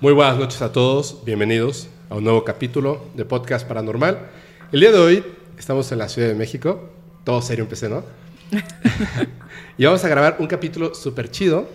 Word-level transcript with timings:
Muy 0.00 0.14
buenas 0.14 0.38
noches 0.38 0.62
a 0.62 0.72
todos, 0.72 1.22
bienvenidos 1.26 1.86
a 2.08 2.14
un 2.14 2.24
nuevo 2.24 2.42
capítulo 2.42 3.04
de 3.14 3.26
Podcast 3.26 3.68
Paranormal. 3.68 4.30
El 4.72 4.80
día 4.80 4.92
de 4.92 4.98
hoy 4.98 5.24
estamos 5.58 5.92
en 5.92 5.98
la 5.98 6.08
Ciudad 6.08 6.28
de 6.28 6.34
México, 6.34 6.88
todo 7.22 7.42
serio 7.42 7.64
empecé, 7.64 7.90
¿no? 7.90 8.02
y 9.76 9.84
vamos 9.84 10.02
a 10.02 10.08
grabar 10.08 10.36
un 10.38 10.46
capítulo 10.46 10.94
súper 10.94 11.30
chido 11.30 11.68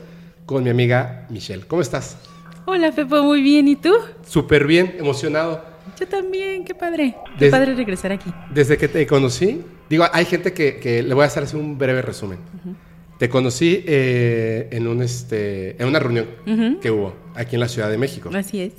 con 0.47 0.63
mi 0.63 0.71
amiga 0.71 1.27
Michelle. 1.29 1.67
¿Cómo 1.67 1.83
estás? 1.83 2.17
Hola 2.65 2.91
Pepo, 2.91 3.21
muy 3.21 3.43
bien, 3.43 3.67
¿y 3.67 3.75
tú? 3.75 3.93
Súper 4.27 4.65
bien, 4.65 4.95
emocionado. 4.97 5.63
Yo 5.99 6.07
también, 6.07 6.65
qué 6.65 6.73
padre. 6.73 7.15
Qué 7.37 7.51
padre 7.51 7.75
regresar 7.75 8.11
aquí. 8.11 8.33
Desde 8.51 8.75
que 8.75 8.87
te 8.87 9.05
conocí, 9.05 9.61
digo, 9.87 10.03
hay 10.11 10.25
gente 10.25 10.51
que, 10.51 11.03
le 11.03 11.13
voy 11.13 11.25
a 11.25 11.27
hacer 11.27 11.43
así 11.43 11.55
un 11.55 11.77
breve 11.77 12.01
resumen. 12.01 12.39
Te 13.17 13.29
conocí 13.29 13.83
eh, 13.87 14.67
en, 14.71 14.87
un, 14.87 15.01
este, 15.01 15.81
en 15.81 15.87
una 15.87 15.99
reunión 15.99 16.27
que 16.81 16.91
hubo 16.91 17.13
aquí 17.33 17.55
en 17.55 17.61
la 17.61 17.67
Ciudad 17.67 17.89
de 17.89 17.97
México. 17.97 18.29
Así 18.33 18.59
es. 18.59 18.73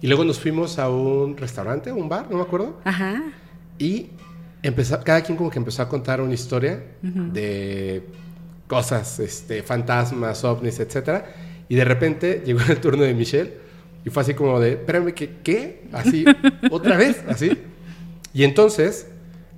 Y 0.00 0.06
luego 0.06 0.24
nos 0.24 0.38
fuimos 0.38 0.78
a 0.78 0.90
un 0.90 1.36
restaurante, 1.36 1.90
un 1.90 2.08
bar, 2.08 2.30
no 2.30 2.36
me 2.36 2.42
acuerdo. 2.42 2.80
Ajá. 2.84 3.22
Y 3.78 4.08
empezó, 4.62 5.02
cada 5.02 5.22
quien 5.22 5.36
como 5.36 5.50
que 5.50 5.58
empezó 5.58 5.82
a 5.82 5.88
contar 5.88 6.20
una 6.20 6.34
historia 6.34 6.84
de 7.02 8.04
cosas, 8.66 9.18
este, 9.18 9.62
fantasmas, 9.62 10.44
ovnis, 10.44 10.78
etcétera. 10.78 11.24
Y 11.68 11.74
de 11.74 11.84
repente 11.84 12.42
llegó 12.46 12.60
el 12.68 12.80
turno 12.80 13.02
de 13.02 13.14
Michelle 13.14 13.54
y 14.04 14.10
fue 14.10 14.22
así 14.22 14.34
como 14.34 14.60
de, 14.60 14.72
espérame, 14.72 15.12
¿qué? 15.12 15.36
¿Qué? 15.42 15.82
Así, 15.92 16.24
otra 16.70 16.96
vez, 16.96 17.22
así. 17.28 17.58
Y 18.32 18.44
entonces 18.44 19.08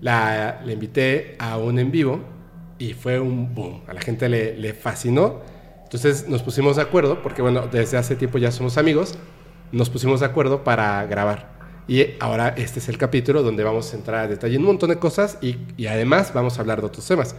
la, 0.00 0.62
le 0.64 0.72
invité 0.72 1.36
a 1.38 1.58
un 1.58 1.78
en 1.78 1.90
vivo 1.90 2.20
y 2.80 2.94
fue 2.94 3.20
un 3.20 3.54
boom. 3.54 3.82
A 3.86 3.92
la 3.92 4.00
gente 4.00 4.28
le, 4.28 4.56
le 4.56 4.74
fascinó. 4.74 5.40
Entonces 5.84 6.28
nos 6.28 6.42
pusimos 6.42 6.76
de 6.76 6.82
acuerdo, 6.82 7.22
porque 7.22 7.42
bueno, 7.42 7.68
desde 7.70 7.96
hace 7.96 8.16
tiempo 8.16 8.38
ya 8.38 8.50
somos 8.50 8.78
amigos, 8.78 9.14
nos 9.70 9.90
pusimos 9.90 10.20
de 10.20 10.26
acuerdo 10.26 10.64
para 10.64 11.04
grabar. 11.06 11.60
Y 11.86 12.06
ahora 12.20 12.54
este 12.56 12.78
es 12.78 12.88
el 12.88 12.96
capítulo 12.96 13.42
donde 13.42 13.64
vamos 13.64 13.92
a 13.92 13.96
entrar 13.96 14.24
a 14.24 14.28
detalle 14.28 14.54
en 14.54 14.62
un 14.62 14.68
montón 14.68 14.90
de 14.90 14.98
cosas 14.98 15.38
y, 15.40 15.58
y 15.76 15.86
además 15.86 16.32
vamos 16.32 16.56
a 16.56 16.62
hablar 16.62 16.80
de 16.80 16.86
otros 16.86 17.06
temas. 17.06 17.34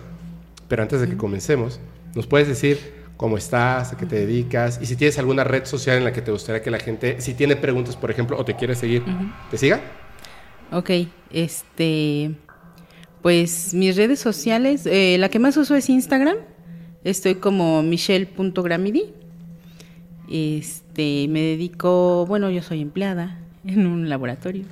Pero 0.68 0.84
antes 0.84 1.02
de 1.02 1.10
que 1.10 1.18
comencemos, 1.18 1.80
¿nos 2.14 2.28
puedes 2.28 2.48
decir 2.48 3.02
cómo 3.18 3.38
estás, 3.38 3.94
a 3.94 3.98
qué 3.98 4.06
te 4.06 4.18
dedicas 4.18 4.80
y 4.82 4.86
si 4.86 4.96
tienes 4.96 5.18
alguna 5.18 5.44
red 5.44 5.66
social 5.66 5.98
en 5.98 6.04
la 6.04 6.14
que 6.14 6.22
te 6.22 6.32
gustaría 6.32 6.62
que 6.62 6.72
la 6.72 6.80
gente, 6.80 7.22
si 7.22 7.34
tiene 7.34 7.56
preguntas, 7.56 7.96
por 7.96 8.12
ejemplo, 8.12 8.38
o 8.38 8.46
te 8.46 8.56
quiere 8.56 8.76
seguir, 8.76 9.04
te 9.50 9.58
siga? 9.58 9.80
Ok, 10.72 10.90
este, 11.32 12.32
pues 13.22 13.74
mis 13.74 13.96
redes 13.96 14.20
sociales, 14.20 14.86
eh, 14.86 15.18
la 15.20 15.30
que 15.30 15.40
más 15.40 15.56
uso 15.58 15.76
es 15.76 15.90
Instagram. 15.90 16.38
Estoy 17.04 17.36
como 17.36 17.84
michelle.gramidi. 17.84 19.14
Este, 20.30 21.28
me 21.28 21.42
dedico, 21.42 22.26
bueno, 22.26 22.50
yo 22.50 22.62
soy 22.62 22.82
empleada 22.82 23.40
en 23.66 23.86
un 23.86 24.10
laboratorio. 24.10 24.66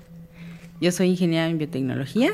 Yo 0.81 0.91
soy 0.91 1.09
ingeniera 1.09 1.47
en 1.47 1.57
biotecnología. 1.57 2.31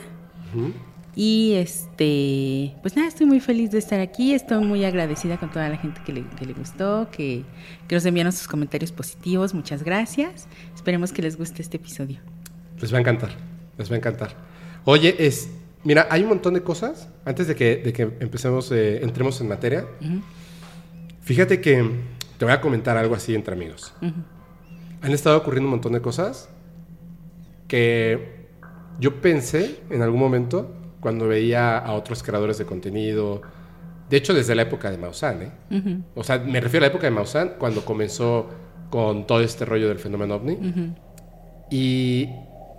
Y 1.17 1.53
este, 1.53 2.75
pues 2.81 2.95
nada, 2.95 3.07
estoy 3.07 3.25
muy 3.25 3.39
feliz 3.39 3.71
de 3.71 3.79
estar 3.79 3.99
aquí. 3.99 4.33
Estoy 4.33 4.63
muy 4.63 4.85
agradecida 4.85 5.37
con 5.37 5.49
toda 5.49 5.67
la 5.67 5.77
gente 5.77 6.01
que 6.05 6.13
le, 6.13 6.25
que 6.37 6.45
le 6.45 6.53
gustó, 6.53 7.09
que, 7.11 7.43
que 7.87 7.95
nos 7.95 8.05
enviaron 8.05 8.31
sus 8.31 8.47
comentarios 8.47 8.91
positivos. 8.91 9.53
Muchas 9.53 9.83
gracias. 9.83 10.47
Esperemos 10.73 11.11
que 11.11 11.21
les 11.21 11.37
guste 11.37 11.61
este 11.61 11.77
episodio. 11.77 12.19
Les 12.79 12.93
va 12.93 12.97
a 12.97 13.01
encantar, 13.01 13.31
les 13.77 13.89
va 13.89 13.95
a 13.95 13.97
encantar. 13.97 14.35
Oye, 14.85 15.15
es, 15.17 15.49
Mira, 15.85 16.07
hay 16.09 16.23
un 16.23 16.29
montón 16.29 16.55
de 16.55 16.63
cosas. 16.63 17.07
Antes 17.25 17.47
de 17.47 17.55
que, 17.55 17.77
de 17.77 17.93
que 17.93 18.01
empecemos, 18.19 18.71
eh, 18.71 19.03
entremos 19.03 19.39
en 19.39 19.47
materia. 19.47 19.85
Fíjate 21.21 21.61
que 21.61 21.87
te 22.37 22.43
voy 22.43 22.53
a 22.53 22.59
comentar 22.59 22.97
algo 22.97 23.15
así 23.15 23.35
entre 23.35 23.53
amigos. 23.53 23.93
Han 25.01 25.11
estado 25.11 25.37
ocurriendo 25.37 25.67
un 25.67 25.71
montón 25.71 25.93
de 25.93 26.01
cosas 26.01 26.49
que 27.67 28.47
yo 28.99 29.21
pensé 29.21 29.79
en 29.91 30.01
algún 30.01 30.19
momento 30.19 30.73
cuando 30.99 31.27
veía 31.27 31.77
a 31.77 31.93
otros 31.93 32.23
creadores 32.23 32.57
de 32.57 32.65
contenido. 32.65 33.43
De 34.09 34.17
hecho, 34.17 34.33
desde 34.33 34.55
la 34.55 34.63
época 34.63 34.89
de 34.89 34.97
Maussan, 34.97 35.41
¿eh? 35.43 36.01
O 36.15 36.23
sea, 36.23 36.39
me 36.39 36.59
refiero 36.61 36.83
a 36.83 36.87
la 36.87 36.93
época 36.93 37.05
de 37.05 37.11
Maussan, 37.11 37.53
cuando 37.59 37.85
comenzó 37.85 38.49
con 38.89 39.27
todo 39.27 39.41
este 39.41 39.65
rollo 39.65 39.87
del 39.87 39.99
fenómeno 39.99 40.35
ovni. 40.35 40.57
Y 41.69 42.29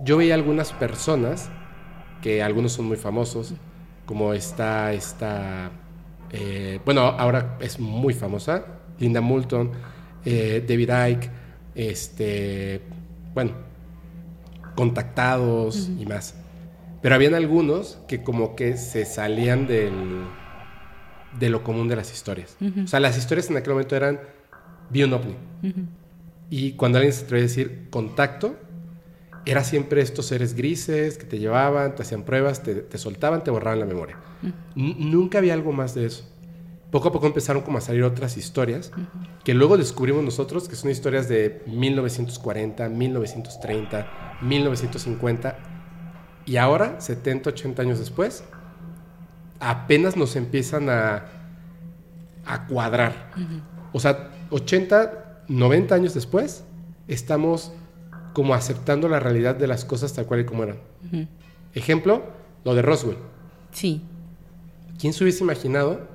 yo 0.02 0.16
veía 0.16 0.34
algunas 0.34 0.72
personas 0.72 1.50
que 2.22 2.42
algunos 2.42 2.72
son 2.72 2.86
muy 2.86 2.96
famosos, 2.96 3.54
como 4.04 4.32
está 4.32 4.92
esta, 4.92 5.70
eh, 6.30 6.80
bueno, 6.84 7.02
ahora 7.02 7.58
es 7.60 7.78
muy 7.78 8.14
famosa, 8.14 8.64
Linda 8.98 9.20
Moulton, 9.20 9.72
eh, 10.24 10.64
David 10.66 10.90
Icke, 11.10 11.30
este, 11.74 12.82
bueno, 13.34 13.52
contactados 14.74 15.88
y 15.98 16.06
más. 16.06 16.34
Pero 17.02 17.14
habían 17.14 17.34
algunos 17.34 17.98
que 18.08 18.22
como 18.22 18.56
que 18.56 18.76
se 18.76 19.04
salían 19.04 19.66
del, 19.66 19.92
de 21.38 21.50
lo 21.50 21.62
común 21.62 21.88
de 21.88 21.96
las 21.96 22.12
historias. 22.12 22.56
O 22.84 22.86
sea, 22.86 23.00
las 23.00 23.18
historias 23.18 23.50
en 23.50 23.56
aquel 23.56 23.74
momento 23.74 23.96
eran, 23.96 24.20
vi 24.90 25.02
un 25.02 25.12
ovni. 25.12 25.36
Y 26.48 26.72
cuando 26.72 26.98
alguien 26.98 27.12
se 27.12 27.24
atreve 27.24 27.42
a 27.42 27.46
decir 27.48 27.86
contacto, 27.90 28.56
era 29.46 29.62
siempre 29.62 30.02
estos 30.02 30.26
seres 30.26 30.54
grises 30.54 31.18
que 31.18 31.24
te 31.24 31.38
llevaban, 31.38 31.94
te 31.94 32.02
hacían 32.02 32.24
pruebas, 32.24 32.62
te, 32.64 32.98
soltaban, 32.98 33.44
te 33.44 33.52
borraban 33.52 33.78
la 33.78 33.86
memoria. 33.86 34.18
Nunca 34.74 35.38
había 35.38 35.54
algo 35.54 35.72
más 35.72 35.94
de 35.94 36.06
eso. 36.06 36.28
Poco 36.90 37.08
a 37.08 37.12
poco 37.12 37.26
empezaron 37.26 37.62
como 37.62 37.78
a 37.78 37.80
salir 37.80 38.02
otras 38.02 38.36
historias 38.36 38.90
que 39.44 39.54
luego 39.54 39.76
descubrimos 39.76 40.24
nosotros 40.24 40.68
que 40.68 40.74
son 40.74 40.90
historias 40.90 41.28
de 41.28 41.62
1940, 41.66 42.88
1930, 42.88 44.38
1950 44.40 45.58
y 46.44 46.56
ahora, 46.56 47.00
70, 47.00 47.50
80 47.50 47.82
años 47.82 47.98
después, 48.00 48.44
apenas 49.60 50.16
nos 50.16 50.34
empiezan 50.34 50.90
a, 50.90 51.26
a 52.44 52.66
cuadrar. 52.66 53.32
O 53.92 54.00
sea, 54.00 54.30
80, 54.50 55.44
90 55.48 55.94
años 55.94 56.14
después, 56.14 56.64
estamos 57.08 57.72
como 58.36 58.52
aceptando 58.52 59.08
la 59.08 59.18
realidad 59.18 59.54
de 59.56 59.66
las 59.66 59.86
cosas 59.86 60.12
tal 60.12 60.26
cual 60.26 60.40
y 60.40 60.44
como 60.44 60.62
eran. 60.62 60.76
Ejemplo, 61.72 62.22
lo 62.66 62.74
de 62.74 62.82
Roswell. 62.82 63.16
Sí. 63.70 64.02
¿Quién 65.00 65.14
se 65.14 65.24
hubiese 65.24 65.42
imaginado 65.42 66.06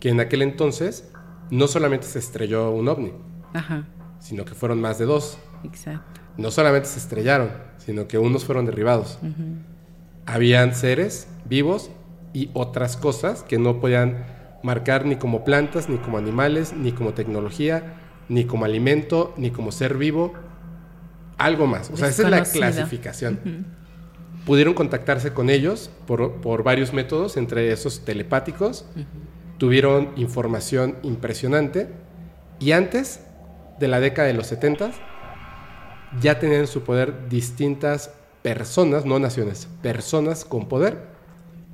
que 0.00 0.08
en 0.08 0.18
aquel 0.18 0.42
entonces 0.42 1.08
no 1.50 1.68
solamente 1.68 2.08
se 2.08 2.18
estrelló 2.18 2.72
un 2.72 2.88
ovni, 2.88 3.12
Ajá. 3.54 3.86
sino 4.18 4.44
que 4.44 4.54
fueron 4.54 4.80
más 4.80 4.98
de 4.98 5.04
dos? 5.04 5.38
Exacto. 5.62 6.20
No 6.36 6.50
solamente 6.50 6.88
se 6.88 6.98
estrellaron, 6.98 7.50
sino 7.76 8.08
que 8.08 8.18
unos 8.18 8.44
fueron 8.44 8.66
derribados. 8.66 9.20
Habían 10.26 10.74
seres 10.74 11.28
vivos 11.44 11.92
y 12.32 12.50
otras 12.54 12.96
cosas 12.96 13.44
que 13.44 13.58
no 13.58 13.78
podían 13.78 14.26
marcar 14.64 15.06
ni 15.06 15.14
como 15.14 15.44
plantas, 15.44 15.88
ni 15.88 15.98
como 15.98 16.18
animales, 16.18 16.72
ni 16.72 16.90
como 16.90 17.14
tecnología, 17.14 17.94
ni 18.28 18.46
como 18.46 18.64
alimento, 18.64 19.32
ni 19.36 19.52
como 19.52 19.70
ser 19.70 19.96
vivo, 19.96 20.32
algo 21.38 21.66
más. 21.66 21.90
O 21.90 21.96
sea, 21.96 22.08
esa 22.08 22.24
es 22.24 22.30
la 22.30 22.42
clasificación. 22.42 23.66
Pudieron 24.44 24.74
contactarse 24.74 25.32
con 25.32 25.50
ellos 25.50 25.90
por, 26.06 26.62
varios 26.62 26.92
métodos, 26.92 27.36
entre 27.36 27.72
esos 27.72 28.04
telepáticos. 28.04 28.84
Tuvieron 29.56 30.12
información 30.16 30.96
impresionante. 31.02 31.88
Y 32.60 32.72
antes 32.72 33.20
de 33.78 33.88
la 33.88 34.00
década 34.00 34.26
de 34.26 34.34
los 34.34 34.48
70 34.48 34.90
ya 36.20 36.38
tenían 36.38 36.62
en 36.62 36.66
su 36.66 36.82
poder 36.82 37.28
distintas 37.28 38.10
personas, 38.42 39.04
no 39.04 39.18
naciones, 39.18 39.68
personas 39.82 40.44
con 40.44 40.68
poder, 40.68 41.06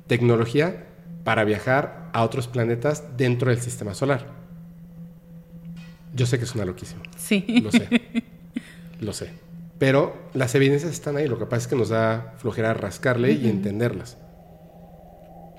tecnología 0.07 0.87
para 1.23 1.43
viajar 1.43 2.09
a 2.13 2.23
otros 2.23 2.47
planetas 2.47 3.17
dentro 3.17 3.49
del 3.49 3.61
sistema 3.61 3.93
solar. 3.93 4.25
Yo 6.13 6.25
sé 6.25 6.39
que 6.39 6.45
suena 6.45 6.65
loquísimo. 6.65 7.01
Sí. 7.17 7.45
Lo 7.63 7.71
sé. 7.71 7.89
Lo 9.01 9.13
sé. 9.13 9.31
Pero 9.77 10.15
las 10.33 10.55
evidencias 10.55 10.91
están 10.91 11.17
ahí, 11.17 11.27
lo 11.27 11.37
que 11.37 11.45
pasa 11.45 11.63
es 11.63 11.67
que 11.67 11.75
nos 11.75 11.89
da 11.89 12.33
flojera 12.37 12.73
rascarle 12.73 13.33
y 13.33 13.49
entenderlas. 13.49 14.17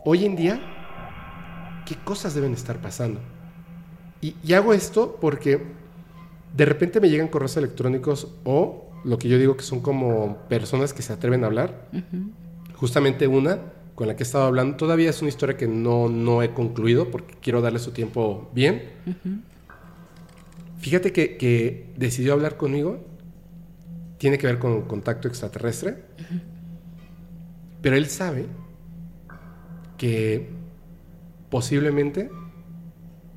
Hoy 0.04 0.24
en 0.24 0.36
día, 0.36 1.82
¿qué 1.84 1.96
cosas 1.96 2.34
deben 2.34 2.54
estar 2.54 2.80
pasando? 2.80 3.20
Y, 4.22 4.52
hago 4.54 4.72
esto 4.72 5.18
porque 5.20 5.62
de 6.56 6.64
repente 6.64 7.00
me 7.00 7.10
llegan 7.10 7.28
correos 7.28 7.56
electrónicos 7.58 8.28
o 8.44 8.90
lo 9.04 9.18
que 9.18 9.28
yo 9.28 9.38
digo 9.38 9.56
que 9.56 9.62
son 9.62 9.80
como 9.80 10.38
personas 10.48 10.94
que 10.94 11.02
se 11.02 11.12
atreven 11.12 11.44
a 11.44 11.48
hablar. 11.48 11.88
Justamente 12.74 13.26
una 13.26 13.60
con 13.94 14.08
la 14.08 14.16
que 14.16 14.22
he 14.22 14.26
estado 14.26 14.44
hablando, 14.44 14.76
todavía 14.76 15.10
es 15.10 15.20
una 15.22 15.28
historia 15.28 15.56
que 15.56 15.66
no, 15.68 16.08
no 16.08 16.42
he 16.42 16.52
concluido 16.52 17.10
porque 17.10 17.34
quiero 17.40 17.60
darle 17.60 17.78
su 17.78 17.92
tiempo 17.92 18.50
bien. 18.54 18.90
Fíjate 20.78 21.12
que, 21.12 21.36
que 21.36 21.92
decidió 21.96 22.32
hablar 22.32 22.56
conmigo 22.56 23.04
tiene 24.18 24.38
que 24.38 24.46
ver 24.46 24.58
con 24.58 24.82
contacto 24.82 25.28
extraterrestre, 25.28 26.02
pero 27.82 27.96
él 27.96 28.06
sabe 28.06 28.46
que 29.96 30.50
posiblemente 31.50 32.30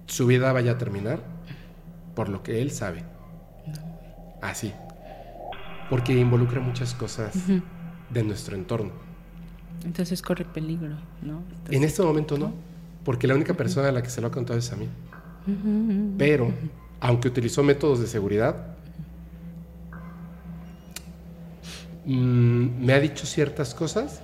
su 0.08 0.26
vida 0.26 0.52
vaya 0.52 0.74
a 0.74 0.78
terminar 0.78 1.20
por 2.16 2.30
lo 2.30 2.44
que 2.44 2.62
él 2.62 2.72
sabe. 2.72 3.04
así. 4.42 4.74
Porque 5.90 6.14
involucra 6.14 6.60
muchas 6.60 6.94
cosas 6.94 7.34
de 8.10 8.24
nuestro 8.24 8.56
entorno. 8.56 8.92
Entonces 9.84 10.22
corre 10.22 10.46
peligro, 10.46 10.96
¿no? 11.22 11.42
en 11.70 11.84
este 11.84 12.02
momento 12.02 12.38
no, 12.38 12.54
porque 13.06 13.28
la 13.28 13.36
única 13.36 13.54
persona 13.54 13.88
a 13.88 13.92
la 13.92 14.04
que 14.04 14.10
se 14.10 14.20
lo 14.22 14.28
ha 14.28 14.32
contado 14.32 14.60
es 14.60 14.72
a 14.72 14.76
mí. 14.76 14.88
Pero, 16.18 16.52
aunque 17.00 17.28
utilizó 17.28 17.64
métodos 17.64 18.00
de 18.00 18.08
seguridad, 18.08 18.76
mm, 22.16 22.86
me 22.86 22.94
ha 22.94 23.00
dicho 23.00 23.26
ciertas 23.26 23.74
cosas 23.74 24.22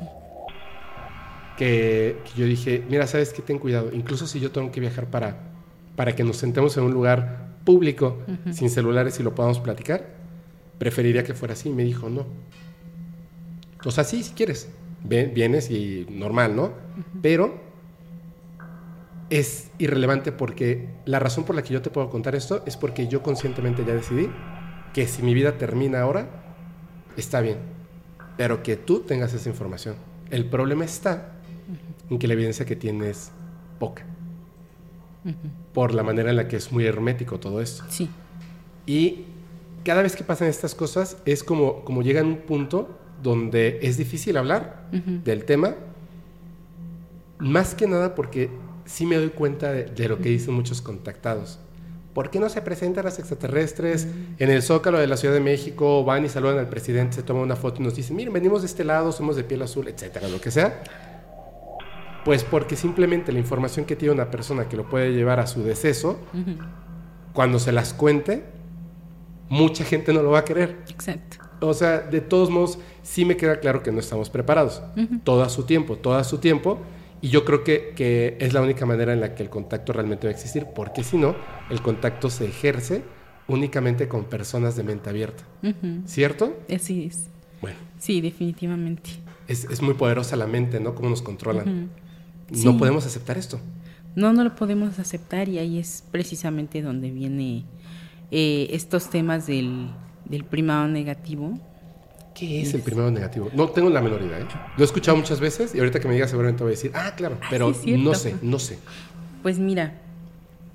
que, 1.58 2.18
yo 2.36 2.46
dije, 2.46 2.84
mira, 2.90 3.08
sabes 3.08 3.32
que 3.34 3.42
ten 3.42 3.60
cuidado, 3.60 3.92
incluso 3.94 4.28
si 4.28 4.40
yo 4.40 4.52
tengo 4.52 4.72
que 4.72 4.80
viajar 4.80 5.10
para, 5.10 5.38
para 5.96 6.16
que 6.16 6.24
nos 6.24 6.38
sentemos 6.38 6.76
en 6.78 6.84
un 6.84 6.94
lugar 6.94 7.46
público, 7.64 8.20
sin 8.52 8.70
celulares 8.70 9.20
y 9.20 9.24
lo 9.24 9.34
podamos 9.34 9.60
platicar, 9.60 10.06
preferiría 10.78 11.24
que 11.24 11.34
fuera 11.34 11.54
así. 11.54 11.70
Me 11.70 11.84
dijo, 11.84 12.10
no. 12.10 12.26
O 13.84 13.92
sea, 13.92 14.04
sí, 14.04 14.24
si 14.24 14.34
quieres, 14.34 14.70
vienes 15.04 15.72
y 15.72 16.06
normal, 16.10 16.56
¿no? 16.56 16.74
Pero 17.22 17.60
es 19.30 19.72
irrelevante 19.80 20.32
porque 20.32 20.90
la 21.06 21.20
razón 21.20 21.46
por 21.46 21.56
la 21.56 21.64
que 21.64 21.74
yo 21.74 21.82
te 21.82 21.90
puedo 21.90 22.10
contar 22.10 22.36
esto 22.36 22.64
es 22.66 22.78
porque 22.78 23.08
yo 23.08 23.24
conscientemente 23.24 23.84
ya 23.86 23.94
decidí 23.94 24.30
que 24.94 25.08
si 25.08 25.24
mi 25.24 25.34
vida 25.34 25.58
termina 25.58 26.02
ahora, 26.02 26.28
está 27.18 27.42
bien, 27.42 27.58
pero 28.38 28.64
que 28.64 28.76
tú 28.76 29.02
tengas 29.02 29.34
esa 29.34 29.50
información. 29.50 29.96
El 30.30 30.46
problema 30.46 30.86
está 30.86 31.34
en 32.10 32.20
que 32.20 32.28
la 32.28 32.34
evidencia 32.34 32.66
que 32.66 32.76
tienes 32.76 33.32
poca. 33.80 34.06
Por 35.74 35.94
la 35.94 36.04
manera 36.04 36.30
en 36.30 36.36
la 36.36 36.48
que 36.48 36.56
es 36.56 36.72
muy 36.72 36.86
hermético 36.86 37.40
todo 37.40 37.62
esto. 37.62 37.84
Sí. 37.90 38.10
Y 38.86 39.26
cada 39.84 40.02
vez 40.02 40.16
que 40.16 40.24
pasan 40.24 40.48
estas 40.48 40.76
cosas 40.76 41.18
es 41.26 41.44
como, 41.44 41.84
como 41.84 42.04
llega 42.04 42.22
un 42.22 42.38
punto 42.38 42.98
donde 43.24 43.80
es 43.82 43.98
difícil 43.98 44.38
hablar 44.38 44.88
del 44.92 45.46
tema. 45.46 45.76
Más 47.40 47.76
que 47.76 47.88
nada 47.88 48.16
porque 48.16 48.50
sí 48.86 49.06
me 49.06 49.16
doy 49.16 49.30
cuenta 49.30 49.72
de, 49.72 50.10
lo 50.10 50.20
que 50.20 50.30
dicen 50.30 50.54
muchos 50.54 50.82
contactados. 50.82 51.60
¿Por 52.15 52.29
qué 52.29 52.39
no 52.39 52.47
se 52.47 52.62
presentan 52.62 53.03
las 53.03 53.19
extraterrestres 53.19 54.07
en 54.39 54.50
el 54.50 54.63
Zócalo 54.63 54.97
de 54.97 55.06
la 55.06 55.17
Ciudad 55.17 55.33
de 55.33 55.41
México? 55.41 56.06
Van 56.06 56.23
y 56.23 56.29
saludan 56.29 56.57
al 56.57 56.69
presidente, 56.69 57.17
se 57.17 57.23
toman 57.23 57.44
una 57.44 57.57
foto 57.57 57.81
y 57.81 57.83
nos 57.83 57.94
dicen, 57.94 58.15
miren, 58.15 58.31
venimos 58.31 58.62
de 58.62 58.67
este 58.67 58.85
lado, 58.85 59.12
somos 59.12 59.35
de 59.35 59.44
piel 59.44 59.62
azul, 59.62 59.85
etcétera, 59.89 60.29
lo 60.29 60.39
que 60.39 60.50
sea. 60.50 60.81
Pues 62.23 62.45
porque 62.45 62.77
simplemente 62.77 63.33
la 63.33 63.39
información 63.39 63.83
que 63.83 63.97
tiene 63.97 64.13
una 64.13 64.31
persona 64.31 64.69
que 64.69 64.77
lo 64.77 64.88
puede 64.88 65.12
llevar 65.12 65.41
a 65.41 65.45
su 65.45 65.62
deceso, 65.62 66.17
cuando 67.33 67.59
se 67.59 67.73
las 67.73 67.94
cuente, 67.94 68.45
mucha 69.50 69.83
gente 69.83 70.13
no 70.13 70.23
lo 70.23 70.31
va 70.31 70.39
a 70.39 70.45
querer. 70.45 70.83
Exacto. 70.88 71.39
O 71.59 71.73
sea, 71.73 72.00
de 72.00 72.21
todos 72.21 72.50
modos, 72.50 72.79
sí 73.03 73.25
me 73.25 73.35
queda 73.35 73.59
claro 73.59 73.83
que 73.83 73.91
no 73.91 74.00
estamos 74.00 74.29
preparados. 74.29 74.81
Todo 75.25 75.44
a 75.44 75.50
su 75.50 75.63
tiempo, 75.63 75.97
todo 75.97 76.15
a 76.15 76.23
su 76.23 76.38
tiempo. 76.38 76.79
Y 77.21 77.29
yo 77.29 77.45
creo 77.45 77.63
que, 77.63 77.94
que, 77.95 78.38
es 78.39 78.53
la 78.53 78.62
única 78.62 78.85
manera 78.85 79.13
en 79.13 79.19
la 79.19 79.35
que 79.35 79.44
el 79.44 79.50
contacto 79.50 79.94
realmente 79.94 80.27
va 80.27 80.31
a 80.31 80.33
existir, 80.33 80.67
porque 80.75 81.03
si 81.03 81.17
no, 81.17 81.35
el 81.69 81.81
contacto 81.81 82.29
se 82.29 82.45
ejerce 82.45 83.03
únicamente 83.47 84.07
con 84.07 84.25
personas 84.25 84.75
de 84.75 84.83
mente 84.83 85.09
abierta. 85.09 85.44
¿Cierto? 86.06 86.57
Así 86.73 87.06
es. 87.06 87.25
Bueno. 87.62 87.77
Sí, 88.00 88.21
definitivamente. 88.21 89.09
Es, 89.47 89.65
es 89.65 89.81
muy 89.81 89.94
poderosa 89.94 90.35
la 90.35 90.47
mente, 90.47 90.79
¿no? 90.79 90.95
Cómo 90.95 91.09
nos 91.09 91.21
controlan. 91.21 91.89
No 92.50 92.77
podemos 92.77 93.06
aceptar 93.06 93.38
esto. 93.38 93.59
No, 94.15 94.31
no 94.33 94.44
lo 94.44 94.56
podemos 94.56 94.97
aceptar 95.00 95.50
y 95.50 95.59
ahí 95.59 95.77
es 95.77 96.03
precisamente 96.09 96.81
donde 96.81 97.12
viene 97.12 97.65
eh, 98.31 98.67
estos 98.71 99.09
temas 99.09 99.45
del, 99.45 99.89
del 100.25 100.45
primado 100.45 100.88
negativo. 100.88 101.59
¿Qué 102.36 102.62
es 102.62 102.74
el 102.74 102.82
primado 102.82 103.10
negativo? 103.10 103.50
No 103.54 103.70
tengo 103.70 103.90
la 103.90 104.02
menor 104.02 104.22
idea. 104.22 104.40
¿eh? 104.40 104.46
Lo 104.78 104.84
he 104.84 104.86
escuchado 104.86 105.18
muchas 105.18 105.40
veces 105.40 105.74
y 105.74 105.80
ahorita 105.80 106.00
que 106.00 106.08
me 106.08 106.14
digas 106.14 106.30
seguramente 106.30 106.64
voy 106.64 106.72
a 106.72 106.76
decir, 106.76 106.92
ah, 106.94 107.14
claro, 107.16 107.38
ah, 107.42 107.48
pero 107.50 107.74
no 107.98 108.14
sé, 108.14 108.36
no 108.42 108.60
sé. 108.60 108.78
Pues 109.42 109.58
mira, 109.58 109.94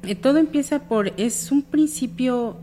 eh, 0.02 0.14
todo 0.14 0.38
empieza 0.38 0.80
por, 0.80 1.12
es 1.18 1.52
un 1.52 1.62
principio 1.62 2.56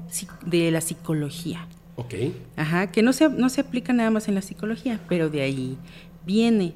de 0.45 0.71
la 0.71 0.81
psicología. 0.81 1.67
Ok. 1.95 2.13
Ajá, 2.55 2.87
que 2.91 3.03
no 3.03 3.13
se, 3.13 3.29
no 3.29 3.49
se 3.49 3.61
aplica 3.61 3.93
nada 3.93 4.09
más 4.09 4.27
en 4.27 4.35
la 4.35 4.41
psicología, 4.41 4.99
pero 5.07 5.29
de 5.29 5.41
ahí 5.41 5.77
viene. 6.25 6.73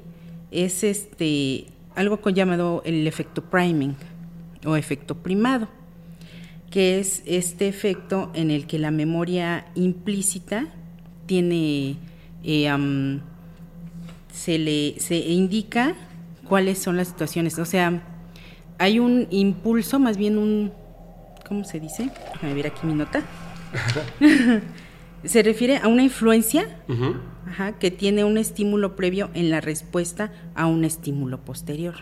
Es 0.52 0.84
este, 0.84 1.66
algo 1.94 2.20
llamado 2.30 2.82
el 2.84 3.06
efecto 3.06 3.42
priming 3.42 3.96
o 4.64 4.76
efecto 4.76 5.16
primado, 5.16 5.68
que 6.70 7.00
es 7.00 7.22
este 7.26 7.68
efecto 7.68 8.30
en 8.34 8.50
el 8.50 8.66
que 8.66 8.78
la 8.78 8.90
memoria 8.90 9.66
implícita 9.74 10.66
tiene, 11.26 11.96
eh, 12.44 13.20
se 14.32 14.58
le 14.58 14.98
se 14.98 15.16
indica 15.16 15.94
cuáles 16.48 16.78
son 16.78 16.96
las 16.96 17.08
situaciones, 17.08 17.58
o 17.58 17.64
sea, 17.64 18.02
hay 18.78 18.98
un 18.98 19.28
impulso, 19.30 19.98
más 19.98 20.16
bien 20.16 20.38
un, 20.38 20.72
¿cómo 21.46 21.64
se 21.64 21.80
dice? 21.80 22.10
Déjame 22.32 22.54
ver 22.54 22.66
aquí 22.66 22.86
mi 22.86 22.94
nota. 22.94 23.22
se 25.24 25.42
refiere 25.42 25.76
a 25.78 25.88
una 25.88 26.02
influencia 26.02 26.64
que 27.78 27.90
tiene 27.90 28.24
un 28.24 28.38
estímulo 28.38 28.96
previo 28.96 29.30
en 29.34 29.50
la 29.50 29.60
respuesta 29.60 30.32
a 30.54 30.66
un 30.66 30.84
estímulo 30.84 31.44
posterior. 31.44 31.94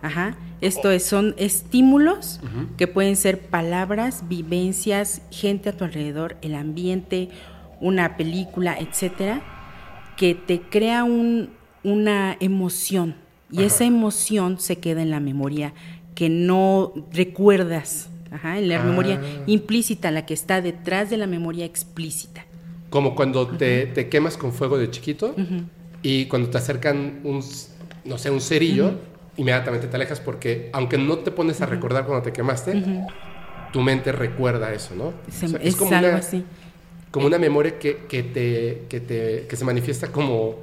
Ajá. 0.00 0.36
Esto 0.60 0.90
es, 0.90 1.04
son 1.04 1.34
estímulos 1.38 2.40
que 2.76 2.86
pueden 2.86 3.16
ser 3.16 3.40
palabras, 3.40 4.24
vivencias, 4.28 5.22
gente 5.30 5.68
a 5.68 5.76
tu 5.76 5.84
alrededor, 5.84 6.36
el 6.42 6.54
ambiente, 6.54 7.28
una 7.80 8.16
película, 8.16 8.76
etcétera, 8.78 9.42
que 10.18 10.34
te 10.34 10.60
crea 10.60 11.04
un, 11.04 11.50
una 11.84 12.36
emoción 12.40 13.14
y 13.50 13.62
esa 13.62 13.84
emoción 13.84 14.60
se 14.60 14.76
queda 14.76 15.00
en 15.00 15.10
la 15.10 15.20
memoria 15.20 15.72
que 16.14 16.28
no 16.28 16.92
recuerdas, 17.12 18.10
Ajá, 18.30 18.58
en 18.58 18.68
la 18.68 18.82
memoria 18.82 19.22
ah. 19.22 19.42
implícita, 19.46 20.10
la 20.10 20.26
que 20.26 20.34
está 20.34 20.60
detrás 20.60 21.08
de 21.08 21.16
la 21.16 21.26
memoria 21.26 21.64
explícita. 21.64 22.44
Como 22.90 23.14
cuando 23.14 23.46
te, 23.46 23.86
te, 23.86 24.10
quemas 24.10 24.36
con 24.36 24.52
fuego 24.52 24.76
de 24.76 24.90
chiquito 24.90 25.34
y 26.02 26.26
cuando 26.26 26.50
te 26.50 26.58
acercan 26.58 27.20
un, 27.24 27.42
no 28.04 28.18
sé, 28.18 28.30
un 28.30 28.40
cerillo, 28.40 28.92
inmediatamente 29.36 29.86
te 29.86 29.96
alejas 29.96 30.20
porque 30.20 30.68
aunque 30.72 30.98
no 30.98 31.18
te 31.18 31.30
pones 31.30 31.62
a 31.62 31.66
recordar 31.66 32.04
cuando 32.06 32.22
te 32.22 32.32
quemaste, 32.32 32.82
tu 33.72 33.80
mente 33.80 34.12
recuerda 34.12 34.74
eso, 34.74 34.94
¿no? 34.94 35.12
es, 35.60 35.76
como 35.76 35.94
algo 35.94 36.08
una, 36.08 36.18
así. 36.18 36.44
Como 37.10 37.26
una 37.26 37.38
memoria 37.38 37.78
que, 37.78 38.04
que, 38.08 38.22
te, 38.22 38.82
que, 38.88 39.00
te, 39.00 39.46
que 39.48 39.56
se 39.56 39.64
manifiesta 39.64 40.12
como 40.12 40.56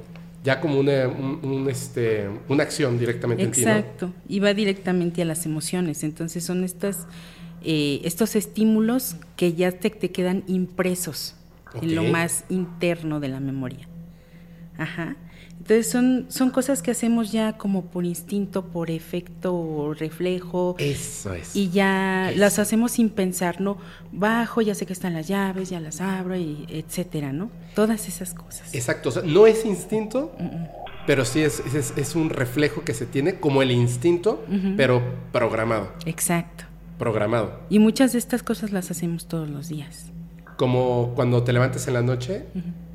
ya 0.44 0.60
como 0.60 0.78
una, 0.78 1.08
un, 1.08 1.66
este, 1.68 2.28
una 2.48 2.62
acción 2.62 3.00
directamente 3.00 3.42
en 3.42 3.50
ti. 3.50 3.62
Exacto, 3.62 4.12
y 4.28 4.38
va 4.38 4.54
directamente 4.54 5.22
a 5.22 5.24
las 5.24 5.44
emociones. 5.44 6.04
Entonces 6.04 6.44
son 6.44 6.62
estas 6.62 7.08
eh, 7.62 8.00
estos 8.04 8.36
estímulos 8.36 9.16
que 9.34 9.54
ya 9.54 9.72
te, 9.72 9.90
te 9.90 10.12
quedan 10.12 10.44
impresos 10.46 11.34
en 11.82 11.96
lo 11.96 12.04
más 12.04 12.44
interno 12.48 13.18
de 13.18 13.28
la 13.28 13.40
memoria. 13.40 13.88
Ajá. 14.78 15.16
Entonces 15.58 15.90
son, 15.90 16.26
son 16.28 16.50
cosas 16.50 16.82
que 16.82 16.90
hacemos 16.90 17.32
ya 17.32 17.56
como 17.56 17.86
por 17.86 18.04
instinto, 18.04 18.66
por 18.66 18.90
efecto 18.90 19.54
o 19.54 19.94
reflejo. 19.94 20.76
Eso 20.78 21.34
es. 21.34 21.56
Y 21.56 21.70
ya 21.70 22.32
las 22.36 22.58
hacemos 22.58 22.92
sin 22.92 23.10
pensar, 23.10 23.60
¿no? 23.60 23.78
Bajo, 24.12 24.62
ya 24.62 24.74
sé 24.74 24.86
que 24.86 24.92
están 24.92 25.14
las 25.14 25.28
llaves, 25.28 25.70
ya 25.70 25.80
las 25.80 26.00
abro, 26.00 26.36
y 26.36 26.66
etcétera, 26.68 27.32
¿no? 27.32 27.50
Todas 27.74 28.08
esas 28.08 28.34
cosas. 28.34 28.74
Exacto. 28.74 29.08
O 29.08 29.12
sea, 29.12 29.22
no 29.22 29.46
es 29.46 29.64
instinto, 29.64 30.32
pero 31.06 31.24
sí 31.24 31.40
es, 31.40 31.62
es, 31.74 32.14
un 32.14 32.30
reflejo 32.30 32.82
que 32.84 32.94
se 32.94 33.06
tiene 33.06 33.40
como 33.40 33.62
el 33.62 33.70
instinto, 33.70 34.44
pero 34.76 35.02
programado. 35.32 35.92
Exacto 36.04 36.64
programado. 36.98 37.60
Y 37.68 37.78
muchas 37.78 38.12
de 38.12 38.18
estas 38.18 38.42
cosas 38.42 38.72
las 38.72 38.90
hacemos 38.90 39.26
todos 39.26 39.48
los 39.48 39.68
días. 39.68 40.10
Como 40.56 41.12
cuando 41.14 41.42
te 41.42 41.52
levantas 41.52 41.86
en 41.88 41.94
la 41.94 42.02
noche 42.02 42.46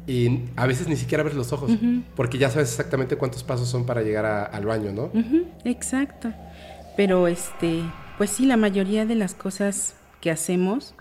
y 0.07 0.41
a 0.55 0.65
veces 0.65 0.87
ni 0.87 0.95
siquiera 0.95 1.21
abres 1.21 1.35
los 1.35 1.53
ojos, 1.53 1.71
porque 2.15 2.37
ya 2.37 2.49
sabes 2.49 2.69
exactamente 2.69 3.15
cuántos 3.15 3.43
pasos 3.43 3.69
son 3.69 3.85
para 3.85 4.01
llegar 4.01 4.25
al 4.25 4.65
baño, 4.65 4.91
¿no? 4.91 5.11
Exacto. 5.63 6.33
Pero 6.97 7.27
este, 7.27 7.83
pues 8.17 8.31
sí, 8.31 8.45
la 8.45 8.57
mayoría 8.57 9.05
de 9.05 9.15
las 9.15 9.33
cosas 9.33 9.95
que 10.19 10.31
hacemos 10.31 10.95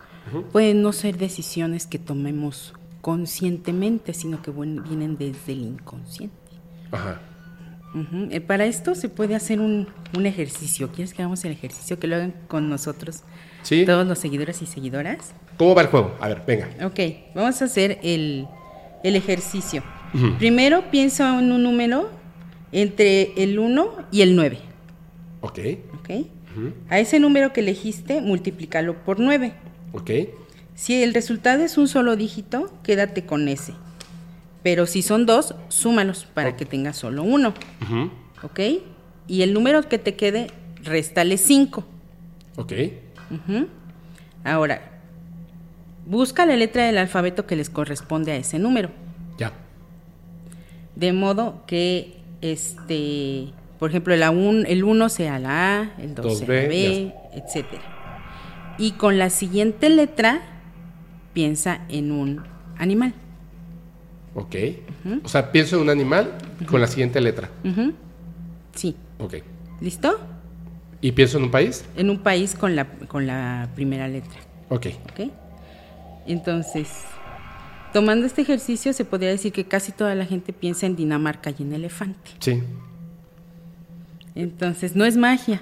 pueden 0.52 0.82
no 0.82 0.92
ser 0.92 1.16
decisiones 1.16 1.86
que 1.86 1.98
tomemos 1.98 2.74
conscientemente, 3.00 4.14
sino 4.14 4.42
que 4.42 4.50
vienen 4.50 5.16
desde 5.16 5.52
el 5.52 5.62
inconsciente. 5.62 6.36
Ajá. 6.92 7.20
Eh, 8.30 8.40
para 8.40 8.66
esto 8.66 8.94
se 8.94 9.08
puede 9.08 9.34
hacer 9.34 9.60
un, 9.60 9.88
ejercicio. 10.24 10.90
¿Quieres 10.92 11.12
que 11.12 11.22
hagamos 11.22 11.44
el 11.44 11.52
ejercicio? 11.52 11.98
Que 11.98 12.06
lo 12.06 12.16
hagan 12.16 12.34
con 12.46 12.68
nosotros. 12.68 13.22
Sí. 13.62 13.84
Todos 13.84 14.06
los 14.06 14.18
seguidores 14.18 14.62
y 14.62 14.66
seguidoras. 14.66 15.34
¿Cómo 15.56 15.74
va 15.74 15.82
el 15.82 15.88
juego? 15.88 16.16
A 16.20 16.28
ver, 16.28 16.42
venga. 16.46 16.68
Ok, 16.86 17.00
vamos 17.34 17.60
a 17.60 17.64
hacer 17.64 17.98
el, 18.02 18.46
ejercicio. 19.02 19.82
Primero 20.38 20.90
pienso 20.90 21.24
en 21.38 21.52
un 21.52 21.62
número 21.62 22.10
entre 22.72 23.32
el 23.42 23.58
1 23.58 24.08
y 24.10 24.22
el 24.22 24.36
9. 24.36 24.58
Ok. 25.40 25.58
A 26.88 26.98
ese 26.98 27.20
número 27.20 27.52
que 27.52 27.60
elegiste, 27.60 28.20
multiplícalo 28.20 29.04
por 29.04 29.20
9. 29.20 29.54
Ok. 29.92 30.10
Si 30.74 31.02
el 31.02 31.14
resultado 31.14 31.62
es 31.62 31.78
un 31.78 31.88
solo 31.88 32.16
dígito, 32.16 32.72
quédate 32.82 33.24
con 33.24 33.48
ese. 33.48 33.74
Pero 34.62 34.86
si 34.86 35.02
son 35.02 35.26
dos, 35.26 35.54
súmalos 35.68 36.26
para 36.34 36.56
que 36.56 36.64
tengas 36.64 36.96
solo 36.96 37.22
uno. 37.22 37.54
¿Ok? 38.42 38.60
Y 39.26 39.42
el 39.42 39.54
número 39.54 39.88
que 39.88 39.98
te 39.98 40.16
quede, 40.16 40.48
réstale 40.82 41.36
cinco. 41.38 41.84
Ok. 42.56 42.72
Ahora, 44.44 44.89
busca 46.10 46.44
la 46.44 46.56
letra 46.56 46.84
del 46.84 46.98
alfabeto 46.98 47.46
que 47.46 47.56
les 47.56 47.70
corresponde 47.70 48.32
a 48.32 48.36
ese 48.36 48.58
número. 48.58 48.90
Ya. 49.38 49.52
De 50.96 51.12
modo 51.12 51.62
que, 51.66 52.16
este, 52.42 53.52
por 53.78 53.90
ejemplo, 53.90 54.12
el 54.12 54.84
1 54.84 55.08
sea 55.08 55.38
la 55.38 55.78
A, 55.78 55.94
el 55.98 56.14
2 56.16 56.38
sea 56.38 56.46
la 56.48 56.52
B, 56.52 57.14
etc. 57.34 57.66
Y 58.76 58.92
con 58.92 59.18
la 59.18 59.30
siguiente 59.30 59.88
letra, 59.88 60.42
piensa 61.32 61.82
en 61.88 62.10
un 62.10 62.42
animal. 62.76 63.14
Ok. 64.34 64.56
O 65.22 65.28
sea, 65.28 65.52
pienso 65.52 65.76
en 65.76 65.82
un 65.82 65.90
animal 65.90 66.32
con 66.66 66.80
la 66.80 66.88
siguiente 66.88 67.20
letra. 67.20 67.48
Sí. 68.74 68.96
Ok. 69.18 69.34
¿Listo? 69.80 70.18
¿Y 71.00 71.12
pienso 71.12 71.38
en 71.38 71.44
un 71.44 71.50
país? 71.50 71.84
En 71.96 72.10
un 72.10 72.18
país 72.18 72.54
con 72.54 72.74
la, 72.74 72.86
con 73.06 73.26
la 73.26 73.68
primera 73.74 74.08
letra. 74.08 74.40
Ok. 74.68 74.88
Ok. 75.12 75.30
Entonces, 76.26 76.88
tomando 77.92 78.26
este 78.26 78.42
ejercicio, 78.42 78.92
se 78.92 79.04
podría 79.04 79.30
decir 79.30 79.52
que 79.52 79.64
casi 79.64 79.92
toda 79.92 80.14
la 80.14 80.26
gente 80.26 80.52
piensa 80.52 80.86
en 80.86 80.96
Dinamarca 80.96 81.50
y 81.56 81.62
en 81.62 81.72
elefante. 81.72 82.30
Sí. 82.38 82.62
Entonces, 84.34 84.94
no 84.94 85.04
es 85.04 85.16
magia, 85.16 85.60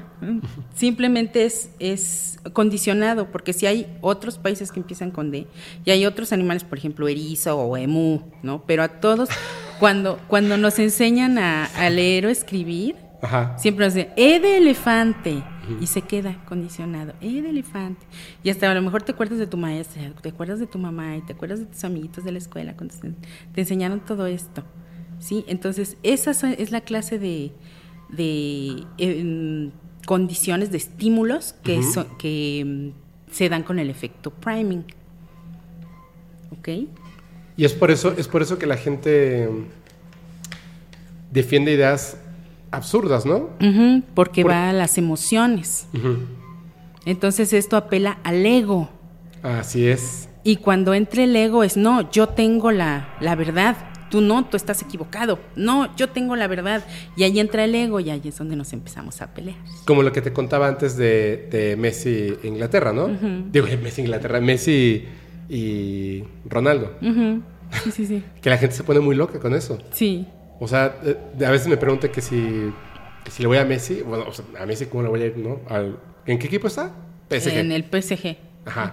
simplemente 0.75 1.47
es, 1.47 1.71
es 1.79 2.39
condicionado, 2.53 3.31
porque 3.33 3.55
si 3.55 3.67
hay 3.67 3.87
otros 4.03 4.37
países 4.37 4.71
que 4.71 4.79
empiezan 4.79 5.11
con 5.11 5.31
D, 5.31 5.47
y 5.87 5.91
hay 5.91 6.05
otros 6.05 6.33
animales, 6.33 6.65
por 6.65 6.77
ejemplo, 6.77 7.09
erizo 7.09 7.59
o 7.59 7.77
emu, 7.79 8.21
¿no? 8.43 8.63
Pero 8.67 8.83
a 8.83 8.89
todos, 8.89 9.31
cuando, 9.81 10.21
cuando 10.29 10.59
nos 10.59 10.79
enseñan 10.79 11.39
a, 11.39 11.91
leer 11.91 12.27
o 12.27 12.29
escribir, 12.29 12.97
siempre 13.57 13.87
nos 13.87 13.95
dicen, 13.95 14.13
E 14.17 14.39
de 14.39 14.59
elefante, 14.59 15.43
y 15.81 15.87
se 15.87 16.03
queda 16.03 16.43
condicionado, 16.47 17.15
E 17.21 17.43
de 17.43 17.51
elefante. 17.51 18.05
Y 18.43 18.51
hasta 18.51 18.71
a 18.71 18.75
lo 18.75 18.83
mejor 18.83 19.03
te 19.03 19.13
acuerdas 19.13 19.39
de 19.39 19.47
tu 19.47 19.57
maestra, 19.57 20.13
te 20.21 20.29
acuerdas 20.29 20.59
de 20.59 20.67
tu 20.67 20.79
mamá, 20.79 21.17
y 21.17 21.23
te 21.23 21.33
acuerdas 21.33 21.61
de 21.61 21.67
tus 21.67 21.85
amiguitos 21.85 22.25
de 22.25 22.33
la 22.33 22.39
escuela, 22.39 22.75
cuando 22.77 22.95
te, 23.55 23.61
enseñaron 23.61 24.01
todo 24.01 24.27
esto, 24.27 24.65
¿sí? 25.19 25.45
Entonces, 25.49 25.97
esa 26.03 26.31
es 26.31 26.71
la 26.71 26.81
clase 26.81 27.19
de 27.19 27.53
de 28.09 28.85
em, 28.97 29.71
condiciones, 30.07 30.71
de 30.71 30.79
estímulos 30.79 31.55
que, 31.63 31.81
que 32.19 32.61
em, 32.61 32.93
se 33.31 33.49
dan 33.49 33.63
con 33.63 33.79
el 33.79 33.91
efecto 33.91 34.31
priming. 34.31 34.85
¿Ok? 36.51 36.69
Y 37.57 37.65
es 37.65 37.75
por 37.75 37.91
eso, 37.91 38.15
es 38.17 38.29
por 38.29 38.43
eso 38.43 38.59
que 38.59 38.67
la 38.67 38.77
gente 38.77 39.45
em, 39.45 39.67
defiende 41.31 41.73
ideas 41.73 42.17
absurdas, 42.71 43.27
¿no? 43.27 43.51
porque 44.15 44.45
va 44.45 44.71
a 44.71 44.73
las 44.73 44.99
emociones. 44.99 45.87
Entonces 47.05 47.53
esto 47.53 47.77
apela 47.77 48.19
al 48.25 48.45
ego. 48.45 48.89
Así 49.43 49.87
es. 49.87 50.29
Y 50.45 50.57
cuando 50.57 50.95
entre 50.95 51.25
el 51.25 51.37
ego 51.37 51.65
es, 51.65 51.77
no, 51.77 52.11
yo 52.11 52.29
tengo 52.29 52.71
la, 52.71 53.17
la 53.21 53.35
verdad, 53.35 53.77
tú 54.11 54.21
no, 54.21 54.47
tú 54.47 54.57
estás 54.57 54.83
equivocado, 54.83 55.39
no, 55.57 55.95
yo 55.97 56.09
tengo 56.09 56.37
la 56.37 56.47
verdad. 56.47 56.85
Y 57.17 57.25
ahí 57.25 57.39
entra 57.41 57.65
el 57.65 57.75
ego 57.75 58.01
y 58.01 58.11
ahí 58.11 58.23
es 58.25 58.39
donde 58.39 58.57
nos 58.57 58.73
empezamos 58.73 59.21
a 59.23 59.33
pelear. 59.35 59.57
Como 59.85 60.03
lo 60.03 60.13
que 60.13 60.23
te 60.23 60.33
contaba 60.33 60.69
antes 60.69 60.97
de, 60.97 61.77
Messi 61.79 62.35
Inglaterra, 62.43 62.93
¿no? 62.93 63.09
Digo, 63.51 63.67
Messi 63.83 64.03
Inglaterra, 64.03 64.41
Messi 64.41 65.05
y 65.49 66.25
Ronaldo. 66.49 66.93
Sí, 67.85 67.91
sí, 67.91 68.07
sí. 68.07 68.23
que 68.43 68.51
la 68.51 68.59
gente 68.59 68.75
se 68.75 68.85
pone 68.85 69.01
muy 69.01 69.17
loca 69.17 69.39
con 69.39 69.55
eso. 69.55 69.79
Sí. 69.93 70.27
O 70.61 70.69
sea, 70.69 70.97
eh, 71.05 71.17
a 71.45 71.51
veces 71.51 71.69
me 71.69 71.77
pregunta 71.77 72.11
que 72.11 72.21
si, 72.21 72.73
si 73.31 73.43
le 73.43 73.49
voy 73.49 73.59
a 73.59 73.65
Messi, 73.65 74.03
bueno, 74.03 74.25
o 74.29 74.33
sea, 74.33 74.45
a 74.61 74.67
Messi 74.67 74.87
cómo 74.87 75.03
le 75.03 75.09
voy 75.09 75.23
a 75.23 75.27
ir, 75.27 75.37
¿no? 75.37 75.61
¿En 76.27 76.39
qué 76.39 76.47
equipo 76.47 76.67
está? 76.67 76.91
PSG. 77.31 77.59
En 77.59 77.73
el 77.73 77.85
PSG. 77.85 78.37
Ajá. 78.67 78.93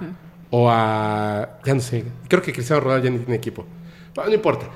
O 0.52 0.70
a, 0.70 1.60
ya 1.66 1.74
no 1.74 1.82
sé, 1.82 2.06
creo 2.28 2.42
que 2.42 2.54
Cristiano 2.54 2.82
Ronaldo 2.82 3.06
ya 3.06 3.12
ni 3.12 3.20
tiene 3.20 3.36
equipo. 3.36 3.66
Bueno, 4.14 4.30
no 4.30 4.36
importa. 4.36 4.70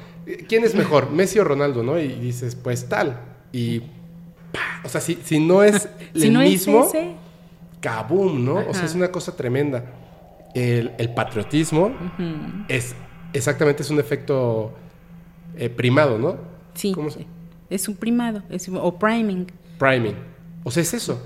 ¿quién 0.48 0.63
es 0.63 0.75
mejor, 0.75 1.12
Messi 1.12 1.39
o 1.39 1.43
Ronaldo, 1.43 1.84
no? 1.84 2.00
Y 2.00 2.08
dices, 2.08 2.55
pues 2.55 2.88
tal. 2.88 3.19
Y, 3.51 3.81
o 4.84 4.89
sea, 4.89 5.01
si, 5.01 5.19
si 5.24 5.39
no 5.39 5.63
es 5.63 5.89
el 6.13 6.38
mismo, 6.38 6.89
¡cabum! 7.79 8.43
¿no? 8.43 8.55
O 8.67 8.74
sea, 8.74 8.86
es 8.86 8.96
una 8.96 9.10
cosa 9.10 9.36
tremenda. 9.36 9.84
El, 10.53 11.13
patriotismo 11.15 11.93
es 12.67 12.96
exactamente, 13.34 13.84
es 13.84 13.89
un 13.91 14.00
efecto 14.00 14.74
eh, 15.55 15.69
primado, 15.69 16.17
¿no? 16.17 16.38
Sí. 16.79 16.93
¿Cómo 16.93 17.09
se? 17.09 17.25
Es 17.69 17.88
un 17.88 17.95
primado, 17.95 18.41
es, 18.50 18.67
o 18.69 18.98
priming. 18.98 19.48
Priming. 19.77 20.15
O 20.63 20.71
sea, 20.71 20.81
es 20.81 20.93
eso. 20.93 21.21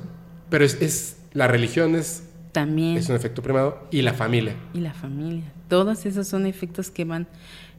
Pero 0.49 0.65
es, 0.65 0.81
es 0.81 1.17
la 1.33 1.47
religión 1.47 1.95
es 1.95 2.23
también 2.51 2.97
es 2.97 3.09
un 3.09 3.15
efecto 3.15 3.41
primado 3.41 3.87
y 3.91 4.01
la 4.01 4.13
familia. 4.13 4.55
Y 4.73 4.79
la 4.79 4.93
familia. 4.93 5.43
Todos 5.67 6.05
esos 6.05 6.27
son 6.27 6.45
efectos 6.45 6.91
que 6.91 7.03
van 7.03 7.27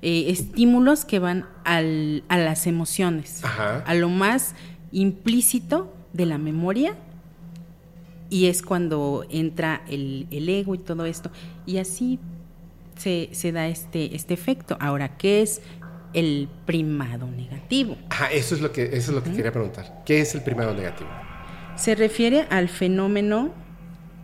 eh, 0.02 0.30
estímulos 0.30 1.04
que 1.04 1.18
van 1.18 1.46
al, 1.64 2.24
a 2.28 2.36
las 2.36 2.66
emociones, 2.66 3.42
a 3.44 3.94
lo 3.94 4.08
más 4.08 4.54
implícito 4.92 5.94
de 6.12 6.26
la 6.26 6.38
memoria 6.38 6.94
y 8.28 8.46
es 8.46 8.62
cuando 8.62 9.24
entra 9.30 9.82
el, 9.88 10.26
ego 10.30 10.74
y 10.74 10.78
todo 10.78 11.06
esto. 11.06 11.30
Y 11.66 11.78
así 11.78 12.18
se, 12.96 13.52
da 13.52 13.68
este, 13.68 14.16
este 14.16 14.34
efecto. 14.34 14.76
Ahora, 14.80 15.16
¿qué 15.16 15.40
es 15.40 15.62
el 16.14 16.49
primado 16.66 17.26
negativo? 17.26 17.97
Ajá, 18.09 18.30
eso 18.30 18.54
es 18.54 18.61
lo 18.61 18.73
que, 18.73 18.85
eso 18.85 18.97
es 18.97 19.09
lo 19.11 19.23
que 19.23 19.33
quería 19.33 19.52
preguntar. 19.52 20.02
¿Qué 20.06 20.21
es 20.21 20.35
el 20.35 20.42
primado 20.42 20.75
negativo? 20.75 21.11
Se 21.76 21.94
refiere 21.94 22.47
al 22.50 22.68
fenómeno 22.68 23.52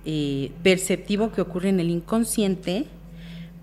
eh, 0.05 0.53
perceptivo 0.63 1.33
que 1.33 1.41
ocurre 1.41 1.69
en 1.69 1.81
el 1.81 1.91
inconsciente 1.91 2.87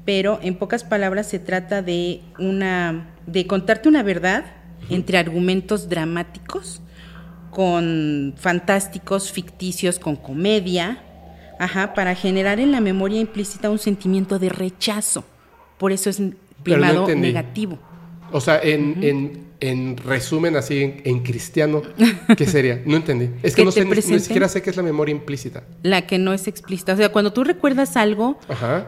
pero 0.07 0.39
en 0.41 0.55
pocas 0.55 0.85
palabras 0.85 1.27
se 1.27 1.37
trata 1.37 1.81
de 1.81 2.21
una 2.39 3.09
de 3.25 3.45
contarte 3.45 3.89
una 3.89 4.03
verdad 4.03 4.45
entre 4.89 5.17
argumentos 5.17 5.89
dramáticos 5.89 6.81
con 7.51 8.33
fantásticos, 8.37 9.33
ficticios, 9.33 9.99
con 9.99 10.15
comedia, 10.15 11.03
ajá, 11.59 11.93
para 11.93 12.15
generar 12.15 12.61
en 12.61 12.71
la 12.71 12.79
memoria 12.79 13.19
implícita 13.19 13.69
un 13.69 13.79
sentimiento 13.79 14.39
de 14.39 14.47
rechazo. 14.47 15.25
Por 15.77 15.91
eso 15.91 16.09
es 16.09 16.21
primado 16.63 17.05
negativo. 17.13 17.77
O 18.31 18.41
sea, 18.41 18.59
en 18.61 19.03
en 19.03 19.46
resumen, 20.03 20.55
así 20.55 20.95
en, 21.03 21.19
cristiano, 21.23 21.81
¿qué 22.37 22.45
sería? 22.47 22.81
No 22.85 22.95
entendí. 22.95 23.29
Es 23.43 23.55
que, 23.55 23.65
no 23.65 23.71
sé, 23.71 23.85
ni, 23.85 24.01
siquiera 24.01 24.47
sé 24.47 24.61
qué 24.61 24.69
es 24.69 24.77
la 24.77 24.83
memoria 24.83 25.11
implícita. 25.11 25.63
La 25.83 26.05
que 26.05 26.19
no 26.19 26.33
es 26.33 26.47
explícita. 26.47 26.93
O 26.93 26.97
sea, 26.97 27.09
cuando 27.09 27.33
tú 27.33 27.43
recuerdas 27.43 27.97
algo 27.97 28.39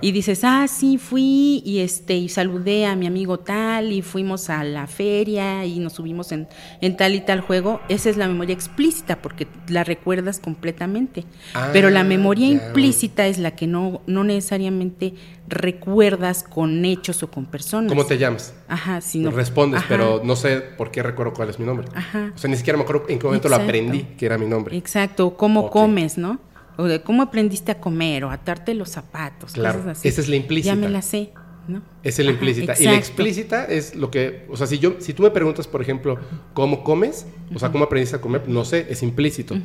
y 0.01 0.11
dices, 0.11 0.41
ah, 0.43 0.67
sí, 0.67 0.97
fui 0.97 1.61
y 1.65 1.79
este 1.79 2.15
y 2.15 2.29
saludé 2.29 2.85
a 2.85 2.95
mi 2.95 3.07
amigo 3.07 3.39
tal 3.39 3.91
y 3.91 4.01
fuimos 4.01 4.49
a 4.49 4.63
la 4.63 4.87
feria 4.87 5.65
y 5.65 5.79
nos 5.79 5.93
subimos 5.93 6.31
en, 6.31 6.47
en 6.81 6.97
tal 6.97 7.15
y 7.15 7.21
tal 7.21 7.41
juego, 7.41 7.81
esa 7.89 8.09
es 8.09 8.17
la 8.17 8.27
memoria 8.27 8.53
explícita 8.53 9.21
porque 9.21 9.47
la 9.67 9.83
recuerdas 9.83 10.39
completamente. 10.39 11.25
Pero 11.73 11.89
la 11.89 12.01
ah, 12.01 12.05
memoria 12.05 12.47
implícita 12.47 13.27
es 13.27 13.39
la 13.39 13.55
que 13.55 13.67
no, 13.67 14.01
no 14.05 14.23
necesariamente 14.23 15.13
recuerdas 15.47 16.43
con 16.43 16.85
hechos 16.85 17.23
o 17.23 17.31
con 17.31 17.45
personas. 17.45 17.89
¿Cómo 17.89 18.05
te 18.05 18.17
llamas? 18.17 18.53
Ajá, 18.67 19.01
sí. 19.01 19.19
No. 19.19 19.31
Respondes, 19.31 19.81
pero 19.87 20.21
no 20.23 20.35
sé 20.35 20.58
por 20.61 20.91
qué 20.91 21.03
recuerdo 21.03 21.33
cuál 21.33 21.49
es 21.49 21.59
mi 21.59 21.65
nombre. 21.65 21.87
Ajá. 21.93 22.31
O 22.35 22.37
sea, 22.37 22.49
ni 22.49 22.55
siquiera 22.55 22.77
me 22.77 22.83
acuerdo 22.83 23.05
en 23.09 23.19
qué 23.19 23.25
momento 23.25 23.49
lo 23.49 23.55
aprendí 23.55 24.03
que 24.17 24.25
era 24.25 24.37
mi 24.37 24.45
nombre. 24.45 24.75
Exacto, 24.77 25.35
cómo 25.35 25.69
comes, 25.69 26.17
¿no? 26.17 26.39
O 26.77 26.85
de 26.85 27.01
cómo 27.01 27.23
aprendiste 27.23 27.71
a 27.71 27.79
comer 27.79 28.23
o 28.23 28.31
atarte 28.31 28.73
los 28.73 28.89
zapatos, 28.89 29.53
claro, 29.53 29.79
cosas 29.79 29.99
así. 29.99 30.07
Esa 30.07 30.21
es 30.21 30.29
la 30.29 30.35
implícita. 30.37 30.75
Ya 30.75 30.79
me 30.79 30.89
la 30.89 31.01
sé. 31.01 31.31
¿No? 31.67 31.83
Esa 32.01 32.23
es 32.23 32.25
la 32.25 32.31
implícita. 32.31 32.73
Y 32.79 32.85
la 32.85 32.95
explícita 32.95 33.65
es 33.65 33.95
lo 33.95 34.09
que, 34.09 34.47
o 34.49 34.57
sea, 34.57 34.65
si 34.65 34.79
yo, 34.79 34.95
si 34.97 35.13
tú 35.13 35.21
me 35.21 35.29
preguntas, 35.29 35.67
por 35.67 35.83
ejemplo, 35.83 36.17
cómo 36.53 36.83
comes, 36.83 37.27
o 37.53 37.59
sea, 37.59 37.71
cómo 37.71 37.83
aprendiste 37.83 38.15
a 38.15 38.21
comer, 38.21 38.47
no 38.47 38.65
sé, 38.65 38.87
es 38.89 39.03
implícito. 39.03 39.55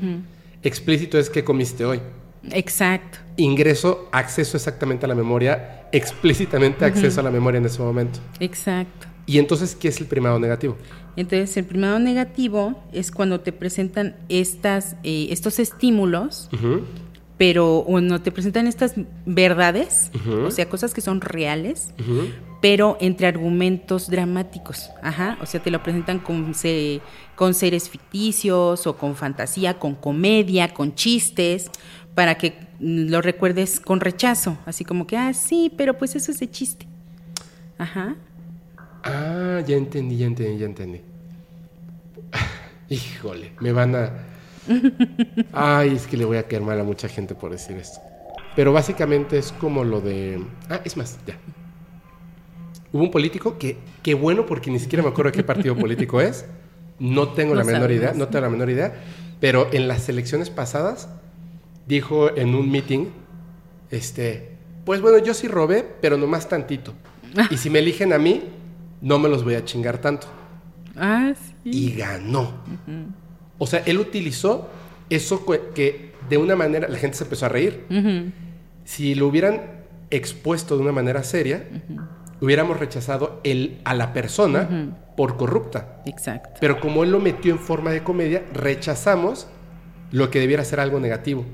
Explícito 0.63 1.19
es 1.19 1.31
qué 1.31 1.45
comiste 1.45 1.87
hoy. 1.87 2.01
Exacto. 2.51 3.19
Ingreso, 3.37 4.09
acceso 4.13 4.59
exactamente 4.59 5.07
a 5.07 5.09
la 5.09 5.15
memoria, 5.15 5.89
explícitamente 5.93 6.85
acceso 6.85 7.21
a 7.21 7.23
la 7.23 7.31
memoria 7.31 7.59
en 7.59 7.65
ese 7.65 7.81
momento. 7.81 8.21
Exacto. 8.39 9.07
¿Y 9.27 9.39
entonces 9.39 9.75
qué 9.75 9.89
es 9.89 10.01
el 10.01 10.07
primado 10.07 10.39
negativo? 10.39 10.77
Entonces, 11.17 11.57
el 11.57 11.65
primado 11.65 11.99
negativo 11.99 12.83
es 12.93 13.11
cuando 13.11 13.41
te 13.41 13.53
presentan 13.53 14.17
estas, 14.29 14.97
eh, 15.05 15.29
estos 15.31 15.59
estímulos, 15.59 16.51
pero 17.39 17.85
no 17.89 18.21
te 18.21 18.33
presentan 18.33 18.67
estas 18.67 18.95
verdades, 19.25 20.11
o 20.45 20.51
sea, 20.51 20.69
cosas 20.69 20.93
que 20.93 21.01
son 21.01 21.21
reales, 21.21 21.95
pero 22.61 22.97
entre 23.01 23.27
argumentos 23.27 24.11
dramáticos. 24.11 24.91
Ajá, 25.03 25.39
o 25.41 25.47
sea, 25.47 25.63
te 25.63 25.71
lo 25.71 25.83
presentan 25.83 26.19
con, 26.19 26.53
con 27.37 27.55
seres 27.55 27.89
ficticios 27.89 28.87
o 28.87 28.97
con 28.97 29.15
fantasía, 29.15 29.79
con 29.79 29.95
comedia, 29.95 30.75
con 30.75 30.95
chistes, 30.95 31.71
para 32.15 32.37
que 32.37 32.55
lo 32.81 33.23
recuerdes 33.23 33.81
con 33.81 34.01
rechazo, 34.01 34.59
así 34.67 34.85
como 34.85 35.07
que, 35.07 35.17
ah, 35.17 35.33
sí, 35.33 35.73
pero 35.77 35.97
pues 35.97 36.17
eso 36.17 36.33
es 36.33 36.41
de 36.41 36.51
chiste. 36.51 36.87
Ajá. 37.79 38.17
Ah, 39.05 39.61
ya 39.67 39.77
entendí, 39.77 40.17
ya 40.17 40.27
entendí, 40.27 40.59
ya 40.59 40.67
entendí. 40.67 41.01
Híjole, 42.89 43.53
me 43.61 43.73
van 43.73 43.95
a... 43.95 44.11
Ay, 45.53 45.95
es 45.95 46.07
que 46.07 46.17
le 46.17 46.25
voy 46.25 46.39
a 46.39 46.45
caer 46.45 46.63
mal 46.63 46.81
a 46.81 46.85
mucha 46.85 47.09
gente 47.09 47.35
por 47.35 47.51
decir 47.51 47.77
esto. 47.77 48.01
Pero 48.57 48.73
básicamente 48.73 49.37
es 49.39 49.53
como 49.53 49.85
lo 49.85 50.01
de... 50.01 50.43
Ah, 50.71 50.81
es 50.85 50.97
más, 50.97 51.19
ya. 51.27 51.37
Hubo 52.93 53.03
un 53.03 53.11
político 53.11 53.59
que, 53.59 53.77
qué 54.03 54.15
bueno, 54.15 54.47
porque 54.47 54.71
ni 54.71 54.79
siquiera 54.79 55.03
me 55.03 55.11
acuerdo 55.11 55.33
qué 55.33 55.43
partido 55.43 55.77
político 55.77 56.21
es. 56.21 56.47
No 56.99 57.29
tengo 57.31 57.55
la 57.55 57.65
menor 57.65 57.91
idea, 57.91 58.13
no 58.15 58.29
tengo 58.29 58.43
la 58.43 58.51
menor 58.51 58.71
idea. 58.71 59.03
Pero 59.41 59.69
en 59.73 59.89
las 59.89 60.09
elecciones 60.09 60.49
pasadas 60.49 61.09
dijo 61.87 62.35
en 62.37 62.55
un 62.55 62.71
meeting, 62.71 63.09
este, 63.91 64.51
pues 64.85 65.01
bueno, 65.01 65.19
yo 65.19 65.35
sí 65.35 65.49
robé, 65.49 65.85
pero 66.01 66.17
nomás 66.17 66.49
tantito. 66.49 66.95
Y 67.51 67.57
si 67.57 67.69
me 67.69 67.81
eligen 67.81 68.13
a 68.13 68.19
mí, 68.19 68.45
no 69.05 69.19
me 69.19 69.29
los 69.29 69.45
voy 69.45 69.55
a 69.55 69.65
chingar 69.65 69.99
tanto. 69.99 70.27
Ah, 70.97 71.35
sí. 71.63 71.71
Y 71.71 71.95
ganó. 71.95 72.53
O 73.59 73.67
sea, 73.67 73.83
él 73.85 73.99
utilizó 73.99 74.69
eso 75.11 75.45
que 75.75 76.13
de 76.29 76.39
una 76.39 76.57
manera, 76.57 76.89
la 76.89 76.97
gente 76.99 77.19
se 77.19 77.25
empezó 77.25 77.47
a 77.47 77.51
reír. 77.51 77.85
Si 78.85 79.15
lo 79.15 79.29
hubieran 79.29 79.85
expuesto 80.11 80.77
de 80.77 80.83
una 80.83 80.93
manera 80.93 81.23
seria, 81.23 81.69
hubiéramos 82.41 82.81
rechazado 82.81 83.41
el, 83.45 83.81
a 83.85 83.95
la 83.95 84.15
persona 84.15 84.97
por 85.19 85.37
corrupta. 85.37 86.03
Exacto. 86.07 86.59
Pero 86.61 86.81
como 86.81 87.05
él 87.05 87.11
lo 87.11 87.21
metió 87.21 87.53
en 87.53 87.59
forma 87.59 87.91
de 87.91 88.03
comedia, 88.03 88.43
rechazamos 88.55 89.49
lo 90.13 90.31
que 90.31 90.41
debiera 90.41 90.65
ser 90.65 90.81
algo 90.81 90.99
negativo. 90.99 91.45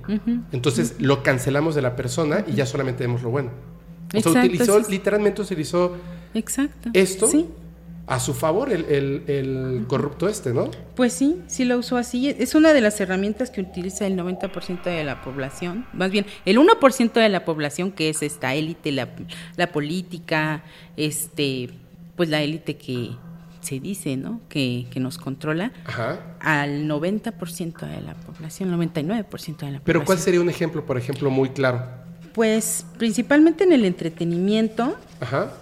Entonces 0.53 1.01
lo 1.01 1.25
cancelamos 1.25 1.75
de 1.75 1.83
la 1.83 1.97
persona 1.97 2.45
y 2.47 2.53
ya 2.53 2.65
solamente 2.65 3.03
vemos 3.03 3.23
lo 3.23 3.31
bueno. 3.31 3.51
O 4.15 4.21
sea, 4.21 4.45
utilizó, 4.45 4.79
literalmente 4.89 5.43
utilizó 5.43 5.97
Exacto. 6.35 6.91
esto 6.93 7.29
a 8.11 8.19
su 8.19 8.35
favor, 8.35 8.73
el, 8.73 9.85
corrupto 9.87 10.29
este, 10.29 10.53
¿no? 10.53 10.69
Pues 10.97 11.13
sí, 11.13 11.41
sí 11.47 11.65
lo 11.65 11.79
usó 11.79 11.97
así. 11.97 12.29
Es 12.29 12.57
una 12.57 12.73
de 12.73 12.81
las 12.81 13.01
herramientas 13.01 13.51
que 13.51 13.61
utiliza 13.61 14.05
el 14.05 14.19
90% 14.19 14.83
de 14.83 15.05
la 15.05 15.23
población. 15.23 15.87
Más 15.93 16.11
bien, 16.11 16.27
el 16.45 16.59
1% 16.59 17.13
de 17.13 17.29
la 17.29 17.45
población, 17.45 17.93
que 17.93 18.09
es 18.09 18.25
esta 18.25 18.53
élite, 18.55 18.91
la, 18.91 19.11
la 19.57 19.71
política, 19.71 20.65
este, 20.97 21.71
pues 22.17 22.29
la 22.29 22.43
élite 22.43 22.77
que 22.77 23.13
se 23.61 23.79
dice, 23.79 24.17
¿no? 24.17 24.41
Que, 24.49 24.89
que 24.91 24.99
nos 24.99 25.17
controla, 25.17 25.71
Ajá. 25.85 26.19
al 26.41 26.89
90% 26.89 27.87
de 27.87 28.01
la 28.01 28.15
población, 28.15 28.73
99% 28.73 28.97
de 29.07 29.13
la 29.13 29.29
población. 29.29 29.83
Pero 29.85 30.05
¿cuál 30.05 30.19
sería 30.19 30.41
un 30.41 30.51
ejemplo, 30.51 30.85
por 30.85 30.99
ejemplo, 30.99 31.31
muy 31.31 31.51
claro? 31.51 31.85
Pues 32.35 32.85
principalmente 32.99 33.63
en 33.63 33.73
el 33.73 33.85
entretenimiento. 33.85 34.97
Ajá. 35.21 35.53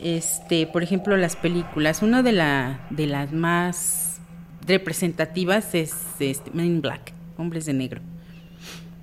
Este, 0.00 0.66
por 0.66 0.82
ejemplo, 0.82 1.16
las 1.16 1.36
películas. 1.36 2.02
Una 2.02 2.22
de, 2.22 2.32
la, 2.32 2.86
de 2.90 3.06
las 3.06 3.32
más 3.32 4.20
representativas 4.66 5.74
es 5.74 5.94
este, 6.18 6.50
Men 6.52 6.66
in 6.66 6.80
Black, 6.82 7.12
Hombres 7.36 7.66
de 7.66 7.72
Negro. 7.72 8.00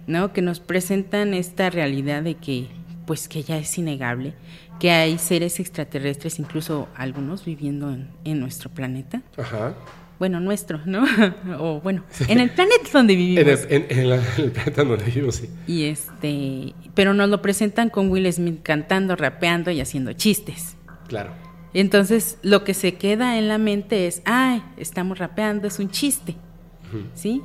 ¿No? 0.05 0.33
Que 0.33 0.41
nos 0.41 0.59
presentan 0.59 1.33
esta 1.33 1.69
realidad 1.69 2.23
de 2.23 2.35
que, 2.35 2.67
pues 3.05 3.27
que 3.27 3.43
ya 3.43 3.57
es 3.57 3.77
innegable, 3.77 4.33
que 4.79 4.91
hay 4.91 5.17
seres 5.17 5.59
extraterrestres, 5.59 6.39
incluso 6.39 6.89
algunos 6.95 7.45
viviendo 7.45 7.91
en, 7.91 8.09
en 8.25 8.39
nuestro 8.39 8.69
planeta. 8.69 9.21
Ajá. 9.37 9.73
Bueno, 10.19 10.39
nuestro, 10.39 10.79
¿no? 10.85 11.05
o 11.59 11.81
bueno, 11.81 12.03
en 12.27 12.39
el 12.39 12.49
planeta 12.51 12.89
donde 12.93 13.15
vivimos. 13.15 13.65
en, 13.69 13.85
el, 13.89 13.97
en, 13.99 14.09
la, 14.09 14.15
en, 14.15 14.43
el, 14.43 14.51
planeta 14.51 14.83
donde 14.83 15.05
vivimos, 15.05 15.35
sí. 15.35 15.49
Y 15.67 15.85
este, 15.85 16.73
pero 16.93 17.13
nos 17.13 17.29
lo 17.29 17.41
presentan 17.41 17.89
con 17.89 18.09
Will 18.09 18.31
Smith 18.31 18.59
cantando, 18.61 19.15
rapeando 19.15 19.71
y 19.71 19.81
haciendo 19.81 20.13
chistes. 20.13 20.77
Claro. 21.13 21.31
Entonces, 21.75 22.39
lo 22.41 22.63
que 22.63 22.73
se 22.73 22.95
queda 22.95 23.37
en 23.37 23.47
la 23.47 23.59
mente 23.59 24.07
es, 24.07 24.23
ay, 24.25 24.63
estamos 24.77 25.19
rapeando, 25.19 25.67
es 25.67 25.77
un 25.77 25.91
chiste. 25.91 26.35
Uh 26.91 26.97
-huh. 26.97 27.05
¿Sí? 27.13 27.41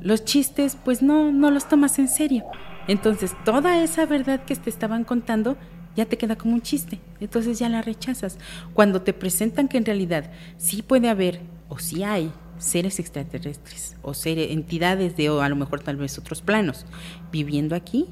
Los 0.00 0.24
chistes, 0.24 0.76
pues 0.84 1.02
no, 1.02 1.32
no 1.32 1.50
los 1.50 1.68
tomas 1.68 1.98
en 1.98 2.06
serio. 2.06 2.44
Entonces, 2.86 3.32
toda 3.44 3.82
esa 3.82 4.06
verdad 4.06 4.44
que 4.44 4.54
te 4.54 4.70
estaban 4.70 5.02
contando 5.02 5.56
ya 5.96 6.06
te 6.06 6.16
queda 6.16 6.36
como 6.36 6.54
un 6.54 6.62
chiste. 6.62 7.00
Entonces 7.18 7.58
ya 7.58 7.68
la 7.68 7.82
rechazas. 7.82 8.38
Cuando 8.72 9.02
te 9.02 9.12
presentan 9.12 9.66
que 9.66 9.78
en 9.78 9.84
realidad 9.84 10.30
sí 10.56 10.82
puede 10.82 11.08
haber 11.08 11.40
o 11.68 11.80
sí 11.80 12.04
hay 12.04 12.30
seres 12.58 13.00
extraterrestres 13.00 13.96
o 14.02 14.14
seres, 14.14 14.52
entidades 14.52 15.16
de 15.16 15.28
o 15.28 15.40
a 15.40 15.48
lo 15.48 15.56
mejor 15.56 15.80
tal 15.80 15.96
vez 15.96 16.16
otros 16.16 16.40
planos 16.40 16.86
viviendo 17.32 17.74
aquí, 17.74 18.06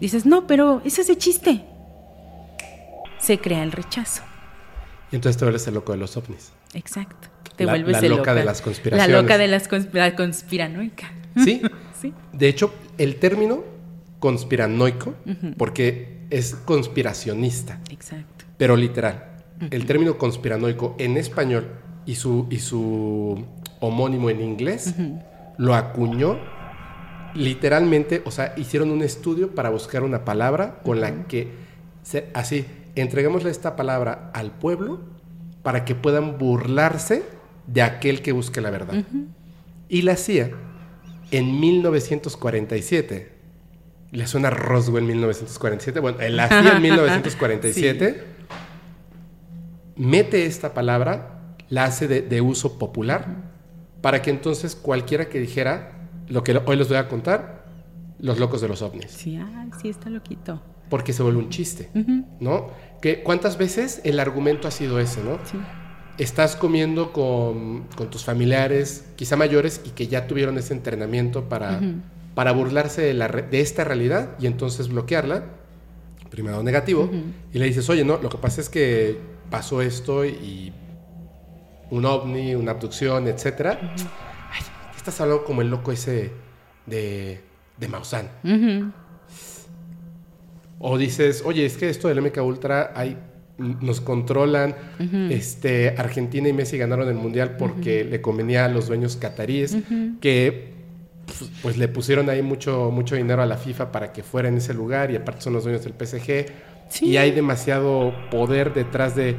dices, 0.00 0.26
no, 0.26 0.48
pero 0.48 0.82
ese 0.84 1.02
es 1.02 1.06
de 1.06 1.16
chiste. 1.18 1.64
Se 3.20 3.38
crea 3.38 3.62
el 3.62 3.70
rechazo. 3.70 4.22
Y 5.12 5.16
entonces 5.16 5.36
te 5.38 5.44
vuelves 5.44 5.66
el 5.66 5.74
loco 5.74 5.92
de 5.92 5.98
los 5.98 6.16
ovnis. 6.16 6.52
Exacto. 6.74 7.28
Te 7.56 7.64
la, 7.64 7.72
vuelves 7.72 7.92
la 7.92 7.98
el 7.98 8.08
loca 8.10 8.20
loca 8.20 8.34
de 8.34 8.44
las 8.44 8.62
conspiraciones. 8.62 9.14
La 9.14 9.20
loca 9.20 9.38
de 9.38 9.48
las 9.48 9.68
consp 9.68 9.94
la 9.94 10.16
conspiranoica. 10.16 11.12
¿Sí? 11.44 11.62
sí. 12.00 12.14
De 12.32 12.48
hecho, 12.48 12.72
el 12.98 13.16
término 13.16 13.64
conspiranoico, 14.18 15.14
uh 15.26 15.30
-huh. 15.30 15.56
porque 15.56 16.26
es 16.30 16.54
conspiracionista. 16.54 17.80
Exacto. 17.90 18.44
Pero 18.56 18.76
literal. 18.76 19.24
Uh 19.60 19.64
-huh. 19.64 19.68
El 19.74 19.86
término 19.86 20.16
conspiranoico 20.16 20.94
en 20.98 21.16
español 21.16 21.66
y 22.06 22.14
su, 22.14 22.46
y 22.50 22.58
su 22.60 23.44
homónimo 23.80 24.30
en 24.30 24.40
inglés 24.40 24.94
uh 24.96 25.00
-huh. 25.00 25.22
lo 25.58 25.74
acuñó 25.74 26.38
literalmente, 27.34 28.22
o 28.24 28.30
sea, 28.30 28.54
hicieron 28.56 28.90
un 28.90 29.02
estudio 29.02 29.54
para 29.54 29.70
buscar 29.70 30.02
una 30.02 30.24
palabra 30.24 30.80
con 30.82 31.00
la 31.00 31.26
que, 31.26 31.48
se, 32.02 32.28
así, 32.34 32.64
entreguémosle 33.00 33.50
esta 33.50 33.76
palabra 33.76 34.30
al 34.34 34.52
pueblo 34.52 35.00
para 35.62 35.84
que 35.84 35.94
puedan 35.94 36.38
burlarse 36.38 37.22
de 37.66 37.82
aquel 37.82 38.22
que 38.22 38.32
busque 38.32 38.60
la 38.60 38.70
verdad. 38.70 39.04
Y 39.88 40.02
la 40.02 40.12
hacía 40.12 40.50
en 41.30 41.60
1947 41.60 43.40
¿Le 44.12 44.26
suena 44.26 44.50
Roswell 44.50 45.04
1947? 45.04 46.00
Bueno, 46.00 46.18
él 46.20 46.38
hacía 46.40 46.76
en 46.76 46.82
1947. 46.82 48.14
sí. 48.14 48.46
Mete 49.96 50.46
esta 50.46 50.72
palabra, 50.74 51.54
la 51.68 51.84
hace 51.84 52.08
de, 52.08 52.22
de 52.22 52.40
uso 52.40 52.78
popular, 52.78 53.26
uh 53.28 53.32
-huh. 53.32 54.00
para 54.00 54.22
que 54.22 54.30
entonces 54.30 54.74
cualquiera 54.74 55.28
que 55.28 55.38
dijera 55.38 56.08
lo 56.28 56.42
que 56.42 56.60
hoy 56.64 56.76
les 56.76 56.88
voy 56.88 56.96
a 56.96 57.06
contar, 57.06 57.66
los 58.18 58.38
locos 58.38 58.60
de 58.60 58.68
los 58.68 58.82
ovnis. 58.82 59.10
Sí, 59.10 59.36
ay, 59.36 59.70
sí, 59.80 59.88
está 59.88 60.08
loquito. 60.10 60.60
Porque 60.88 61.12
se 61.12 61.22
vuelve 61.22 61.38
un 61.38 61.50
chiste, 61.50 61.90
uh 61.94 61.98
-huh. 61.98 62.24
¿no? 62.40 62.68
Que 63.00 63.22
¿Cuántas 63.22 63.56
veces 63.56 64.00
el 64.04 64.20
argumento 64.20 64.68
ha 64.68 64.70
sido 64.70 65.00
ese, 65.00 65.22
no? 65.22 65.38
Sí. 65.44 65.58
Estás 66.18 66.54
comiendo 66.54 67.12
con, 67.12 67.84
con, 67.96 68.10
tus 68.10 68.24
familiares, 68.24 69.06
quizá 69.16 69.36
mayores, 69.36 69.80
y 69.84 69.90
que 69.90 70.06
ya 70.06 70.26
tuvieron 70.26 70.58
ese 70.58 70.74
entrenamiento 70.74 71.48
para... 71.48 71.78
Uh 71.78 71.80
-huh 71.80 72.00
para 72.34 72.52
burlarse 72.52 73.02
de, 73.02 73.14
la, 73.14 73.28
de, 73.28 73.60
esta 73.60 73.84
realidad 73.84 74.30
y 74.38 74.46
entonces 74.46 74.88
bloquearla, 74.88 75.44
primero 76.30 76.62
negativo, 76.62 77.02
uh 77.04 77.12
-huh. 77.12 77.32
y 77.52 77.58
le 77.58 77.66
dices, 77.66 77.88
oye, 77.90 78.04
no, 78.04 78.18
lo 78.18 78.28
que 78.28 78.38
pasa 78.38 78.60
es 78.60 78.68
que 78.68 79.18
pasó 79.50 79.82
esto 79.82 80.24
y 80.24 80.72
un 81.90 82.04
ovni, 82.04 82.54
una 82.54 82.70
abducción, 82.70 83.26
etcétera. 83.26 83.78
Uh 83.82 83.86
-huh. 83.86 84.06
Ay, 84.52 84.62
estás 84.96 85.20
hablando 85.20 85.44
como 85.44 85.62
el 85.62 85.68
loco 85.68 85.92
ese 85.92 86.32
de, 86.86 87.42
de 87.76 87.88
Maussan. 87.88 88.30
Uh 88.44 88.48
-huh. 88.48 88.92
O 90.82 90.96
dices, 90.96 91.42
oye, 91.44 91.66
es 91.66 91.76
que 91.76 91.90
esto 91.90 92.08
del 92.08 92.22
MK 92.22 92.38
Ultra 92.42 92.92
hay, 92.96 93.16
nos 93.58 94.00
controlan. 94.00 94.74
Este, 95.30 95.94
Argentina 95.96 96.48
y 96.48 96.54
Messi 96.54 96.78
ganaron 96.78 97.06
el 97.08 97.16
mundial 97.16 97.56
porque 97.58 98.02
le 98.02 98.22
convenía 98.22 98.64
a 98.64 98.68
los 98.68 98.88
dueños 98.88 99.16
cataríes 99.16 99.76
que 100.22 100.70
pues 101.62 101.76
le 101.76 101.86
pusieron 101.86 102.28
ahí 102.30 102.42
mucho, 102.42 102.90
mucho 102.90 103.14
dinero 103.14 103.42
a 103.42 103.46
la 103.46 103.56
FIFA 103.56 103.92
para 103.92 104.12
que 104.12 104.22
fuera 104.22 104.48
en 104.48 104.56
ese 104.56 104.74
lugar 104.74 105.10
y 105.10 105.16
aparte 105.16 105.42
son 105.42 105.52
los 105.52 105.64
dueños 105.64 105.84
del 105.84 105.92
PSG. 105.92 106.46
Sí. 106.88 107.06
Y 107.10 107.16
hay 107.18 107.30
demasiado 107.30 108.14
poder 108.30 108.72
detrás 108.72 109.14
de, 109.14 109.36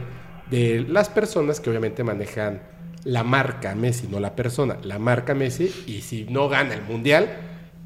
de, 0.51 0.85
las 0.87 1.09
personas 1.09 1.59
que 1.59 1.69
obviamente 1.69 2.03
manejan 2.03 2.61
la 3.03 3.23
marca 3.23 3.73
Messi, 3.75 4.07
no 4.07 4.19
la 4.19 4.35
persona, 4.35 4.77
la 4.83 4.99
marca 4.99 5.33
Messi. 5.33 5.73
Y 5.87 6.01
si 6.01 6.25
no 6.25 6.47
gana 6.47 6.75
el 6.75 6.83
mundial, 6.83 7.27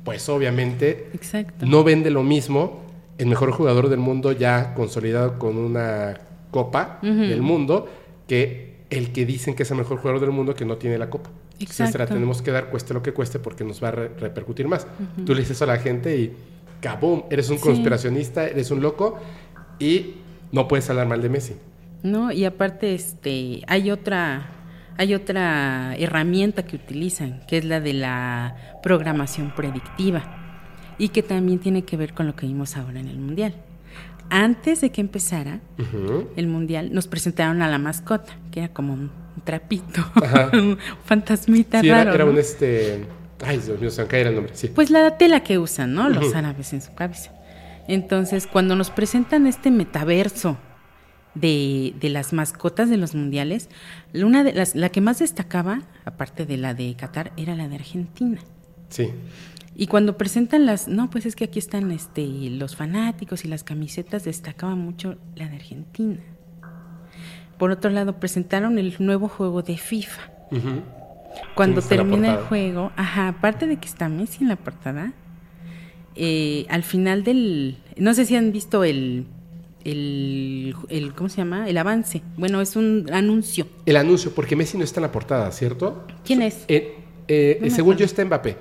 pues 0.03 0.27
obviamente 0.29 1.09
Exacto. 1.13 1.65
no 1.65 1.83
vende 1.83 2.11
lo 2.11 2.21
mismo 2.21 2.84
el 3.17 3.27
mejor 3.27 3.51
jugador 3.51 3.89
del 3.89 3.99
mundo 3.99 4.31
ya 4.31 4.73
consolidado 4.73 5.39
con 5.39 5.57
una 5.57 6.17
copa 6.51 6.99
uh 7.01 7.05
-huh. 7.05 7.29
del 7.29 7.41
mundo 7.41 7.87
que 8.27 8.75
el 8.89 9.11
que 9.11 9.25
dicen 9.25 9.55
que 9.55 9.63
es 9.63 9.71
el 9.71 9.77
mejor 9.77 9.97
jugador 9.97 10.21
del 10.21 10.31
mundo 10.31 10.53
que 10.53 10.65
no 10.65 10.77
tiene 10.77 10.97
la 10.97 11.09
copa. 11.09 11.29
Exacto. 11.59 11.83
Entonces 11.83 11.99
la 11.99 12.07
tenemos 12.07 12.41
que 12.41 12.51
dar 12.51 12.69
cueste 12.69 12.93
lo 12.93 13.01
que 13.01 13.13
cueste 13.13 13.39
porque 13.39 13.63
nos 13.63 13.83
va 13.83 13.89
a 13.89 13.91
re 13.91 14.11
repercutir 14.19 14.67
más. 14.67 14.85
Uh 14.85 15.21
-huh. 15.21 15.25
Tú 15.25 15.33
le 15.33 15.41
dices 15.41 15.61
a 15.61 15.65
la 15.65 15.77
gente 15.77 16.17
y 16.17 16.33
¡cabum! 16.81 17.23
Eres 17.29 17.49
un 17.49 17.57
sí. 17.57 17.63
conspiracionista, 17.63 18.45
eres 18.47 18.71
un 18.71 18.81
loco 18.81 19.17
y 19.79 20.15
no 20.51 20.67
puedes 20.67 20.89
hablar 20.89 21.07
mal 21.07 21.21
de 21.21 21.29
Messi. 21.29 21.53
No, 22.03 22.31
y 22.31 22.45
aparte 22.45 22.93
este 22.93 23.61
hay 23.67 23.91
otra 23.91 24.51
hay 24.97 25.13
otra 25.13 25.95
herramienta 25.97 26.65
que 26.65 26.75
utilizan, 26.75 27.41
que 27.47 27.57
es 27.57 27.65
la 27.65 27.79
de 27.81 27.93
la 27.93 28.55
programación 28.81 29.53
predictiva. 29.55 30.34
Y 30.97 31.09
que 31.09 31.23
también 31.23 31.59
tiene 31.59 31.83
que 31.83 31.97
ver 31.97 32.13
con 32.13 32.27
lo 32.27 32.35
que 32.35 32.45
vimos 32.45 32.77
ahora 32.77 32.99
en 32.99 33.07
el 33.07 33.17
Mundial. 33.17 33.55
Antes 34.29 34.81
de 34.81 34.91
que 34.91 35.01
empezara 35.01 35.59
el 36.35 36.47
Mundial, 36.47 36.93
nos 36.93 37.07
presentaron 37.07 37.61
a 37.61 37.69
la 37.69 37.77
mascota, 37.77 38.37
que 38.51 38.61
era 38.61 38.73
como 38.73 38.93
un 38.93 39.11
trapito, 39.43 40.03
un 40.53 40.77
fantasmita 41.03 41.81
sí, 41.81 41.89
raro. 41.89 42.13
Era, 42.13 42.25
un 42.25 42.37
este. 42.37 43.05
Ay, 43.45 43.59
Dios 43.59 43.79
mío, 43.79 43.91
se 43.91 44.01
me 44.01 44.07
caer 44.07 44.27
el 44.27 44.35
nombre. 44.35 44.55
Sí. 44.55 44.69
Pues 44.69 44.89
la 44.89 45.17
tela 45.17 45.41
que 45.41 45.59
usan, 45.59 45.93
¿no? 45.93 46.09
Los 46.09 46.33
árabes 46.33 46.73
en 46.73 46.81
su 46.81 46.93
cabeza. 46.95 47.31
Entonces, 47.87 48.47
cuando 48.47 48.75
nos 48.75 48.89
presentan 48.89 49.45
este 49.45 49.69
metaverso 49.69 50.57
de, 51.35 51.93
de, 51.99 52.09
las 52.09 52.33
mascotas 52.33 52.89
de 52.89 52.97
los 52.97 53.13
mundiales, 53.13 53.69
una 54.13 54.43
de 54.43 54.53
las, 54.53 54.73
la 54.73 54.89
que 54.89 55.01
más 55.01 55.19
destacaba, 55.19 55.83
aparte 56.03 56.47
de 56.47 56.57
la 56.57 56.73
de 56.73 56.95
Qatar, 56.95 57.31
era 57.37 57.55
la 57.55 57.67
de 57.67 57.75
Argentina. 57.75 58.39
Sí. 58.89 59.11
Y 59.75 59.87
cuando 59.87 60.17
presentan 60.17 60.65
las, 60.65 60.87
no, 60.87 61.09
pues 61.09 61.25
es 61.25 61.35
que 61.35 61.43
aquí 61.43 61.59
están 61.59 61.91
este, 61.91 62.25
los 62.25 62.75
fanáticos 62.75 63.43
y 63.43 63.49
las 63.49 63.63
camisetas, 63.63 64.23
destacaba 64.23 64.75
mucho 64.75 65.17
la 65.35 65.49
de 65.49 65.55
Argentina. 65.55 66.19
Por 67.57 67.71
otro 67.71 67.89
lado, 67.91 68.19
presentaron 68.19 68.79
el 68.79 68.95
nuevo 68.99 69.27
juego 69.27 69.61
de 69.61 69.77
FIFA. 69.77 70.31
Cuando 71.55 71.81
termina 71.81 72.35
el 72.35 72.39
juego, 72.45 72.91
ajá, 72.95 73.27
aparte 73.27 73.67
de 73.67 73.77
que 73.77 73.87
está 73.87 74.07
Messi 74.07 74.43
en 74.43 74.49
la 74.49 74.55
portada, 74.55 75.13
eh, 76.15 76.65
al 76.69 76.83
final 76.83 77.23
del, 77.23 77.77
no 77.97 78.13
sé 78.13 78.25
si 78.25 78.37
han 78.37 78.53
visto 78.53 78.85
el, 78.85 79.25
el, 79.83 80.75
el, 80.87 81.13
¿cómo 81.13 81.27
se 81.27 81.37
llama? 81.37 81.67
El 81.67 81.77
avance. 81.77 82.21
Bueno, 82.37 82.61
es 82.61 82.77
un 82.77 83.09
anuncio. 83.11 83.67
El 83.85 83.97
anuncio, 83.97 84.33
porque 84.33 84.55
Messi 84.55 84.77
no 84.77 84.85
está 84.85 85.01
en 85.01 85.03
la 85.03 85.11
portada, 85.11 85.51
¿cierto? 85.51 86.05
¿Quién 86.23 86.41
es? 86.41 86.63
Eh, 86.69 86.95
eh, 87.27 87.59
no 87.61 87.69
según 87.69 87.97
yo 87.97 88.05
está 88.05 88.23
Mbappé. 88.23 88.57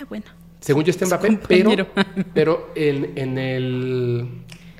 Ah, 0.00 0.04
bueno. 0.08 0.26
Según 0.60 0.84
yo 0.84 0.90
está 0.90 1.06
Mbappé, 1.06 1.40
pero, 1.48 1.88
pero 2.34 2.72
en, 2.74 3.12
en, 3.16 3.38
el, 3.38 4.28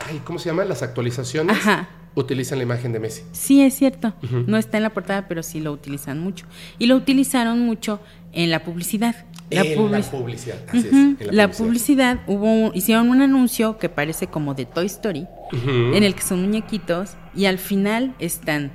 ay, 0.07 0.21
¿cómo 0.25 0.39
se 0.39 0.49
llama? 0.49 0.65
Las 0.65 0.83
actualizaciones. 0.83 1.57
Ajá 1.57 1.89
utilizan 2.15 2.59
la 2.59 2.65
imagen 2.65 2.93
de 2.93 3.01
Messi. 3.01 3.23
Sí, 3.33 3.63
es 3.63 3.75
cierto. 3.75 4.15
Uh 4.23 4.27
-huh. 4.27 4.47
No 4.47 4.57
está 4.57 4.77
en 4.77 4.83
la 4.83 4.91
portada, 4.91 5.29
pero 5.29 5.43
sí 5.43 5.61
lo 5.61 5.73
utilizan 5.73 6.21
mucho. 6.21 6.47
Y 6.79 6.87
lo 6.87 6.97
utilizaron 6.97 7.61
mucho 7.61 8.01
en 8.33 8.51
la 8.51 8.65
publicidad. 8.65 9.15
La, 9.51 9.63
en 9.63 9.77
public... 9.77 10.05
la 10.05 10.11
publicidad, 10.11 10.59
así 10.69 10.79
uh 10.79 10.83
-huh. 10.83 10.87
es. 10.87 10.93
En 10.93 11.37
la, 11.37 11.47
la 11.47 11.51
publicidad. 11.51 12.17
publicidad, 12.17 12.21
hubo 12.27 12.73
hicieron 12.75 13.11
un 13.11 13.21
anuncio 13.21 13.79
que 13.79 13.89
parece 13.89 14.27
como 14.27 14.55
de 14.55 14.65
Toy 14.65 14.87
Story, 14.87 15.27
uh 15.53 15.57
-huh. 15.57 15.97
en 15.97 16.03
el 16.03 16.15
que 16.15 16.23
son 16.23 16.43
muñequitos 16.43 17.17
y 17.35 17.45
al 17.47 17.59
final 17.59 18.15
están 18.19 18.71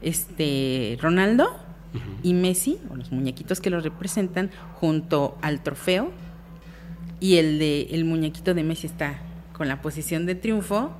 este 0.00 0.98
Ronaldo 1.00 1.48
y 2.22 2.34
Messi, 2.34 2.78
o 2.90 2.96
los 2.96 3.12
muñequitos 3.12 3.60
que 3.60 3.70
los 3.70 3.82
representan, 3.84 4.50
junto 4.74 5.36
al 5.42 5.62
trofeo 5.62 6.10
y 7.22 7.36
el 7.36 7.58
de 7.60 7.82
el 7.92 8.04
muñequito 8.04 8.52
de 8.52 8.64
Messi 8.64 8.88
está 8.88 9.20
con 9.52 9.68
la 9.68 9.80
posición 9.80 10.26
de 10.26 10.34
triunfo 10.34 10.90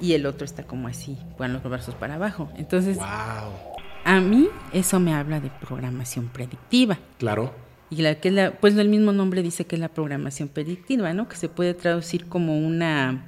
y 0.00 0.14
el 0.14 0.24
otro 0.24 0.46
está 0.46 0.64
como 0.64 0.88
así, 0.88 1.18
con 1.36 1.52
los 1.52 1.62
brazos 1.62 1.94
para 1.94 2.14
abajo. 2.14 2.50
Entonces, 2.56 2.96
wow. 2.96 3.06
a 4.04 4.20
mí 4.20 4.48
eso 4.72 4.98
me 4.98 5.14
habla 5.14 5.38
de 5.40 5.50
programación 5.50 6.28
predictiva. 6.28 6.98
Claro. 7.18 7.52
Y 7.90 8.02
la 8.02 8.14
que 8.14 8.28
es 8.28 8.34
la, 8.34 8.52
pues 8.52 8.74
el 8.76 8.88
mismo 8.88 9.12
nombre 9.12 9.42
dice 9.42 9.66
que 9.66 9.76
es 9.76 9.80
la 9.80 9.88
programación 9.88 10.48
predictiva, 10.48 11.12
¿no? 11.12 11.28
Que 11.28 11.36
se 11.36 11.50
puede 11.50 11.74
traducir 11.74 12.26
como 12.26 12.56
una, 12.58 13.26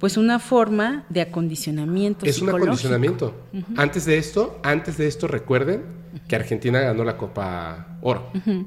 pues 0.00 0.16
una 0.16 0.40
forma 0.40 1.04
de 1.10 1.20
acondicionamiento. 1.20 2.26
Es 2.26 2.42
un 2.42 2.48
acondicionamiento. 2.48 3.34
Uh 3.52 3.58
-huh. 3.58 3.64
Antes 3.76 4.06
de 4.06 4.18
esto, 4.18 4.58
antes 4.64 4.96
de 4.96 5.06
esto, 5.06 5.28
recuerden. 5.28 6.01
Que 6.28 6.36
Argentina 6.36 6.80
ganó 6.80 7.04
la 7.04 7.16
Copa 7.16 7.98
Oro. 8.02 8.30
Uh 8.34 8.38
-huh. 8.38 8.66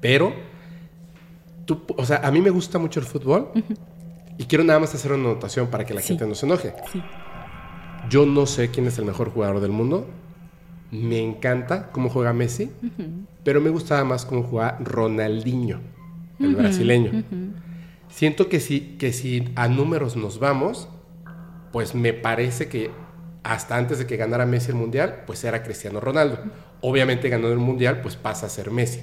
Pero, 0.00 0.32
tú, 1.66 1.82
o 1.96 2.04
sea, 2.04 2.18
a 2.18 2.30
mí 2.30 2.40
me 2.40 2.50
gusta 2.50 2.78
mucho 2.78 3.00
el 3.00 3.06
fútbol. 3.06 3.50
Y 4.38 4.44
quiero 4.44 4.64
nada 4.64 4.80
más 4.80 4.94
hacer 4.94 5.12
una 5.12 5.28
anotación 5.28 5.66
para 5.66 5.84
que 5.84 5.92
la 5.92 6.00
sí. 6.00 6.08
gente 6.08 6.26
no 6.26 6.34
se 6.34 6.46
enoje. 6.46 6.72
Sí. 6.90 7.02
Yo 8.08 8.24
no 8.24 8.46
sé 8.46 8.70
quién 8.70 8.86
es 8.86 8.98
el 8.98 9.04
mejor 9.04 9.30
jugador 9.30 9.60
del 9.60 9.70
mundo. 9.70 10.08
Me 10.90 11.20
encanta 11.20 11.90
cómo 11.92 12.08
juega 12.08 12.32
Messi, 12.32 12.64
uh 12.64 12.86
-huh. 12.86 13.26
pero 13.44 13.60
me 13.60 13.68
gustaba 13.70 14.02
más 14.04 14.24
cómo 14.24 14.42
juega 14.42 14.78
Ronaldinho, 14.80 15.80
el 16.40 16.56
brasileño. 16.56 17.22
Siento 18.08 18.48
que 18.48 18.60
si, 18.60 18.96
que 18.98 19.12
si 19.12 19.52
a 19.54 19.68
números 19.68 20.16
nos 20.16 20.40
vamos, 20.40 20.88
pues 21.70 21.94
me 21.94 22.12
parece 22.12 22.68
que 22.68 22.90
hasta 23.42 23.76
antes 23.76 23.98
de 23.98 24.06
que 24.06 24.16
ganara 24.16 24.46
Messi 24.46 24.70
el 24.70 24.76
Mundial, 24.76 25.22
pues 25.26 25.42
era 25.44 25.62
Cristiano 25.62 26.00
Ronaldo. 26.00 26.38
Obviamente 26.82 27.28
ganando 27.28 27.52
el 27.52 27.58
Mundial, 27.58 28.00
pues 28.02 28.16
pasa 28.16 28.46
a 28.46 28.48
ser 28.48 28.70
Messi. 28.70 29.00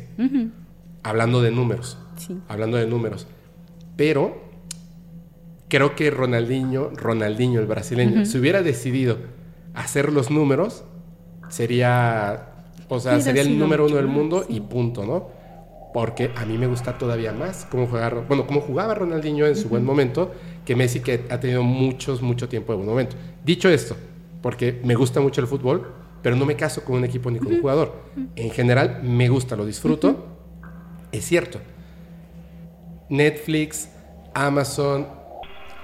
Hablando 1.04 1.42
de 1.42 1.52
números. 1.52 1.98
Sí. 2.18 2.40
Hablando 2.48 2.78
de 2.78 2.88
números. 2.88 3.28
Pero 3.96 4.48
creo 5.68 5.96
que 5.96 6.12
Ronaldinho, 6.12 6.92
Ronaldinho 6.96 7.60
el 7.60 7.68
brasileño, 7.68 8.20
uh 8.20 8.24
-huh. 8.24 8.26
si 8.26 8.38
hubiera 8.38 8.62
decidido 8.62 9.18
hacer 9.74 10.12
los 10.12 10.30
números, 10.32 10.84
sería, 11.50 12.50
o 12.88 13.00
sea, 13.00 13.20
sería 13.22 13.42
el 13.42 13.58
número 13.58 13.86
uno 13.86 13.96
del 13.96 14.08
mundo 14.08 14.46
sí. 14.48 14.56
y 14.56 14.62
punto, 14.62 15.06
¿no? 15.06 15.30
Porque 15.94 16.32
a 16.36 16.46
mí 16.46 16.58
me 16.58 16.68
gusta 16.68 16.98
todavía 16.98 17.34
más 17.34 17.66
cómo 17.72 17.88
jugar, 17.88 18.26
bueno, 18.28 18.46
cómo 18.46 18.62
jugaba 18.62 18.94
Ronaldinho 18.94 19.46
en 19.46 19.56
su 19.56 19.64
uh 19.64 19.66
-huh. 19.66 19.70
buen 19.70 19.86
momento 19.86 20.32
que 20.66 20.76
Messi 20.76 21.00
que 21.00 21.26
ha 21.30 21.40
tenido 21.40 21.64
muchos, 21.64 22.22
mucho 22.22 22.48
tiempo 22.50 22.74
de 22.74 22.78
buen 22.78 22.90
momento. 22.90 23.16
Dicho 23.44 23.70
esto, 23.70 23.96
porque 24.48 24.80
me 24.82 24.96
gusta 24.96 25.20
mucho 25.20 25.42
el 25.42 25.48
fútbol, 25.48 25.92
pero 26.24 26.38
no 26.38 26.46
me 26.46 26.56
caso 26.56 26.86
con 26.86 26.96
un 26.96 27.04
equipo 27.04 27.30
ni 27.30 27.38
con 27.38 27.52
un 27.52 27.60
jugador. 27.60 28.02
En 28.38 28.50
general, 28.50 29.02
me 29.04 29.28
gusta, 29.28 29.58
lo 29.58 29.66
disfruto. 29.66 30.26
Es 31.12 31.26
cierto. 31.26 31.60
Netflix, 33.10 33.90
Amazon, 34.34 35.06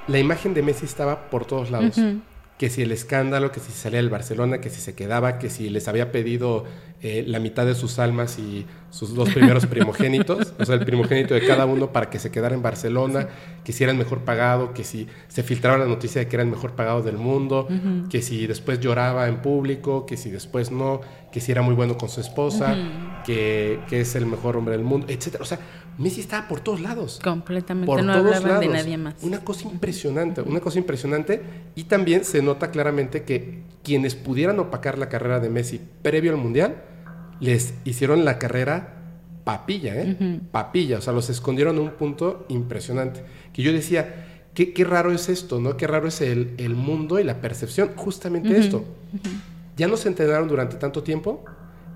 la 0.07 0.17
imagen 0.17 0.53
de 0.53 0.61
Messi 0.61 0.85
estaba 0.85 1.29
por 1.29 1.43
todos 1.43 1.71
lados. 1.71 1.97
Uh 1.97 2.01
-huh. 2.01 2.21
Que 2.57 2.69
si 2.69 2.81
el 2.83 2.91
escándalo, 2.91 3.51
que 3.51 3.59
si 3.59 3.71
salía 3.71 3.97
del 3.97 4.09
Barcelona, 4.09 4.61
que 4.61 4.69
si 4.69 4.79
se 4.79 4.93
quedaba, 4.95 5.39
que 5.39 5.49
si 5.49 5.69
les 5.69 5.87
había 5.87 6.11
pedido 6.11 6.65
eh, 7.05 7.25
la 7.27 7.39
mitad 7.39 7.65
de 7.65 7.75
sus 7.75 7.99
almas 7.99 8.39
y 8.39 8.65
sus 8.89 9.13
dos 9.13 9.29
primeros 9.29 9.65
primogénitos, 9.73 10.53
o 10.57 10.63
sea, 10.63 10.75
el 10.75 10.85
primogénito 10.85 11.33
de 11.33 11.45
cada 11.45 11.65
uno 11.65 11.91
para 11.91 12.09
que 12.09 12.17
se 12.17 12.31
quedara 12.31 12.55
en 12.55 12.61
Barcelona, 12.61 13.27
que 13.65 13.73
si 13.73 13.83
era 13.83 13.91
el 13.91 13.97
mejor 13.97 14.19
pagado, 14.21 14.73
que 14.73 14.85
si 14.85 15.07
se 15.27 15.43
filtraba 15.43 15.77
la 15.77 15.85
noticia 15.85 16.21
de 16.21 16.29
que 16.29 16.37
era 16.37 16.43
el 16.43 16.49
mejor 16.49 16.75
pagado 16.77 17.01
del 17.01 17.17
mundo, 17.17 17.67
uh 17.69 17.73
-huh. 17.73 18.07
que 18.07 18.21
si 18.21 18.47
después 18.47 18.79
lloraba 18.79 19.27
en 19.27 19.41
público, 19.41 20.05
que 20.05 20.15
si 20.15 20.29
después 20.31 20.71
no, 20.71 21.01
que 21.29 21.41
si 21.41 21.51
era 21.51 21.61
muy 21.61 21.75
bueno 21.75 21.97
con 21.97 22.07
su 22.07 22.21
esposa, 22.21 22.71
uh 22.71 22.75
-huh. 22.75 23.23
que, 23.23 23.81
que, 23.89 23.99
es 23.99 24.15
el 24.15 24.25
mejor 24.25 24.55
hombre 24.55 24.77
del 24.77 24.85
mundo, 24.85 25.07
etc. 25.09 25.41
O 25.41 25.45
sea, 25.45 25.59
Messi 25.97 26.21
estaba 26.21 26.47
por 26.47 26.59
todos 26.59 26.81
lados. 26.81 27.19
Completamente, 27.23 27.85
por 27.85 28.03
no 28.03 28.13
todos 28.13 28.43
lados. 28.43 28.59
de 28.61 28.67
nadie 28.67 28.97
más. 28.97 29.15
Una 29.21 29.39
cosa 29.39 29.67
impresionante, 29.67 30.41
una 30.41 30.59
cosa 30.59 30.79
impresionante. 30.79 31.41
Y 31.75 31.83
también 31.85 32.25
se 32.25 32.41
nota 32.41 32.71
claramente 32.71 33.23
que 33.23 33.61
quienes 33.83 34.15
pudieran 34.15 34.59
opacar 34.59 34.97
la 34.97 35.09
carrera 35.09 35.39
de 35.39 35.49
Messi 35.49 35.79
previo 36.01 36.31
al 36.31 36.37
Mundial, 36.37 36.83
les 37.39 37.73
hicieron 37.83 38.25
la 38.25 38.39
carrera 38.39 38.95
papilla, 39.43 39.95
¿eh? 40.01 40.17
Uh 40.19 40.23
-huh. 40.23 40.39
Papilla, 40.51 40.97
o 40.97 41.01
sea, 41.01 41.13
los 41.13 41.29
escondieron 41.29 41.77
a 41.77 41.81
un 41.81 41.91
punto 41.91 42.45
impresionante. 42.49 43.23
Que 43.51 43.61
yo 43.61 43.73
decía, 43.73 44.45
qué, 44.53 44.73
qué 44.73 44.83
raro 44.85 45.11
es 45.11 45.29
esto, 45.29 45.59
¿no? 45.59 45.75
Qué 45.75 45.85
raro 45.85 46.07
es 46.07 46.21
el, 46.21 46.53
el 46.57 46.75
mundo 46.75 47.19
y 47.19 47.23
la 47.23 47.41
percepción, 47.41 47.91
justamente 47.95 48.49
uh 48.49 48.53
-huh. 48.53 48.59
esto. 48.59 48.77
Uh 48.77 49.17
-huh. 49.17 49.39
Ya 49.75 49.87
nos 49.87 50.05
entrenaron 50.05 50.47
durante 50.47 50.77
tanto 50.77 51.03
tiempo 51.03 51.43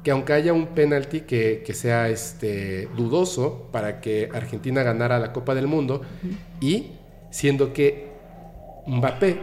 que 0.03 0.11
aunque 0.11 0.33
haya 0.33 0.53
un 0.53 0.67
penalti 0.67 1.21
que, 1.21 1.63
que, 1.65 1.73
sea 1.73 2.09
este, 2.09 2.87
dudoso 2.95 3.67
para 3.71 3.99
que 3.99 4.29
Argentina 4.33 4.83
ganara 4.83 5.19
la 5.19 5.33
Copa 5.33 5.53
del 5.55 5.67
Mundo, 5.67 6.01
uh 6.23 6.27
-huh. 6.27 6.37
y 6.61 6.91
siendo 7.29 7.73
que 7.73 8.07
Mbappé 8.87 9.39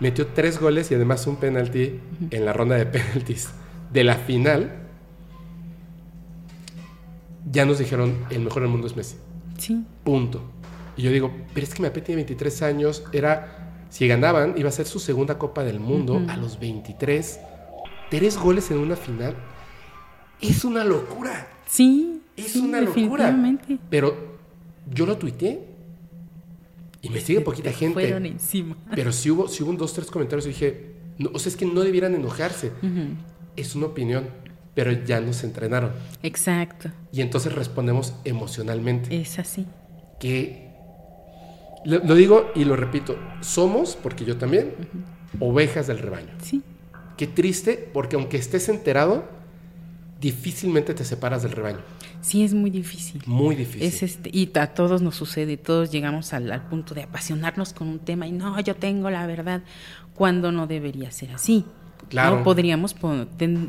metió 0.00 0.26
tres 0.28 0.58
goles 0.58 0.90
y 0.90 0.94
además 0.94 1.26
un 1.26 1.36
penalti 1.36 1.84
uh 1.84 2.24
-huh. 2.24 2.34
en 2.36 2.44
la 2.44 2.52
ronda 2.52 2.76
de 2.76 2.86
penaltis 2.86 3.50
de 3.92 4.04
la 4.04 4.16
final, 4.16 4.72
ya 7.50 7.64
nos 7.64 7.78
dijeron 7.78 8.24
el 8.30 8.40
mejor 8.40 8.62
del 8.62 8.70
mundo 8.70 8.86
es 8.86 8.96
Messi. 8.96 9.16
Sí. 9.58 9.84
Punto. 10.04 10.42
Y 10.96 11.02
yo 11.02 11.10
digo, 11.10 11.30
pero 11.54 11.66
es 11.66 11.74
que 11.74 11.82
Mbappé 11.82 12.00
tiene 12.00 12.16
23 12.16 12.62
años, 12.62 13.04
era, 13.12 13.86
si 13.90 14.08
ganaban, 14.08 14.54
iba 14.56 14.68
a 14.68 14.72
ser 14.72 14.86
su 14.86 14.98
segunda 14.98 15.38
Copa 15.38 15.62
del 15.62 15.78
Mundo 15.78 16.14
uh 16.14 16.20
-huh. 16.20 16.30
a 16.30 16.36
los 16.36 16.58
23. 16.58 17.40
Tres 18.18 18.36
goles 18.36 18.70
en 18.70 18.76
una 18.76 18.94
final. 18.94 19.34
Es 20.38 20.66
una 20.66 20.84
locura. 20.84 21.48
Sí. 21.66 22.20
Es 22.36 22.52
sí, 22.52 22.58
una 22.58 22.82
locura. 22.82 23.34
Pero 23.88 24.38
yo 24.92 25.06
lo 25.06 25.16
tuiteé. 25.16 25.66
Y 27.00 27.08
me 27.08 27.22
sigue 27.22 27.40
poquita 27.40 27.72
gente. 27.82 27.94
Fueron 27.94 28.26
encima. 28.26 28.76
Pero 28.94 29.12
si 29.12 29.30
hubo, 29.30 29.48
si 29.48 29.62
hubo 29.62 29.70
un 29.70 29.78
dos, 29.78 29.94
tres 29.94 30.10
comentarios 30.10 30.44
y 30.44 30.50
dije, 30.50 30.92
no, 31.16 31.30
o 31.32 31.38
sea, 31.38 31.48
es 31.48 31.56
que 31.56 31.64
no 31.64 31.80
debieran 31.80 32.14
enojarse. 32.14 32.72
Uh 32.82 32.86
-huh. 32.86 33.16
Es 33.56 33.74
una 33.74 33.86
opinión 33.86 34.28
pero 34.74 34.92
ya 34.92 35.20
nos 35.20 35.42
entrenaron. 35.44 35.92
Exacto. 36.22 36.90
Y 37.12 37.20
entonces 37.20 37.54
respondemos 37.54 38.14
emocionalmente. 38.24 39.20
Es 39.20 39.38
así. 39.38 39.66
Que 40.18 40.70
lo, 41.84 41.98
lo 41.98 42.14
digo 42.14 42.50
y 42.54 42.64
lo 42.64 42.76
repito, 42.76 43.16
somos, 43.40 43.96
porque 43.96 44.24
yo 44.24 44.36
también, 44.38 44.74
uh 44.78 45.38
-huh. 45.38 45.50
ovejas 45.50 45.86
del 45.86 45.98
rebaño. 45.98 46.32
Sí. 46.42 46.62
Qué 47.16 47.26
triste, 47.26 47.90
porque 47.92 48.16
aunque 48.16 48.36
estés 48.36 48.68
enterado, 48.68 49.24
difícilmente 50.20 50.94
te 50.94 51.04
separas 51.04 51.42
del 51.42 51.52
rebaño. 51.52 51.80
Sí, 52.22 52.44
es 52.44 52.54
muy 52.54 52.70
difícil. 52.70 53.22
Muy 53.26 53.56
difícil. 53.56 53.82
Es 53.82 54.02
este, 54.02 54.30
y 54.32 54.50
a 54.56 54.68
todos 54.68 55.02
nos 55.02 55.16
sucede, 55.16 55.56
todos 55.56 55.90
llegamos 55.90 56.32
al, 56.32 56.62
punto 56.68 56.94
de 56.94 57.02
apasionarnos 57.02 57.72
con 57.72 57.88
un 57.88 57.98
tema 57.98 58.28
y 58.28 58.32
no, 58.32 58.58
yo 58.60 58.76
tengo 58.76 59.10
la 59.10 59.26
verdad, 59.26 59.62
cuando 60.14 60.52
no 60.52 60.68
debería 60.68 61.10
ser 61.10 61.32
así. 61.32 61.64
Claro. 62.08 62.38
No 62.38 62.44
podríamos, 62.44 62.94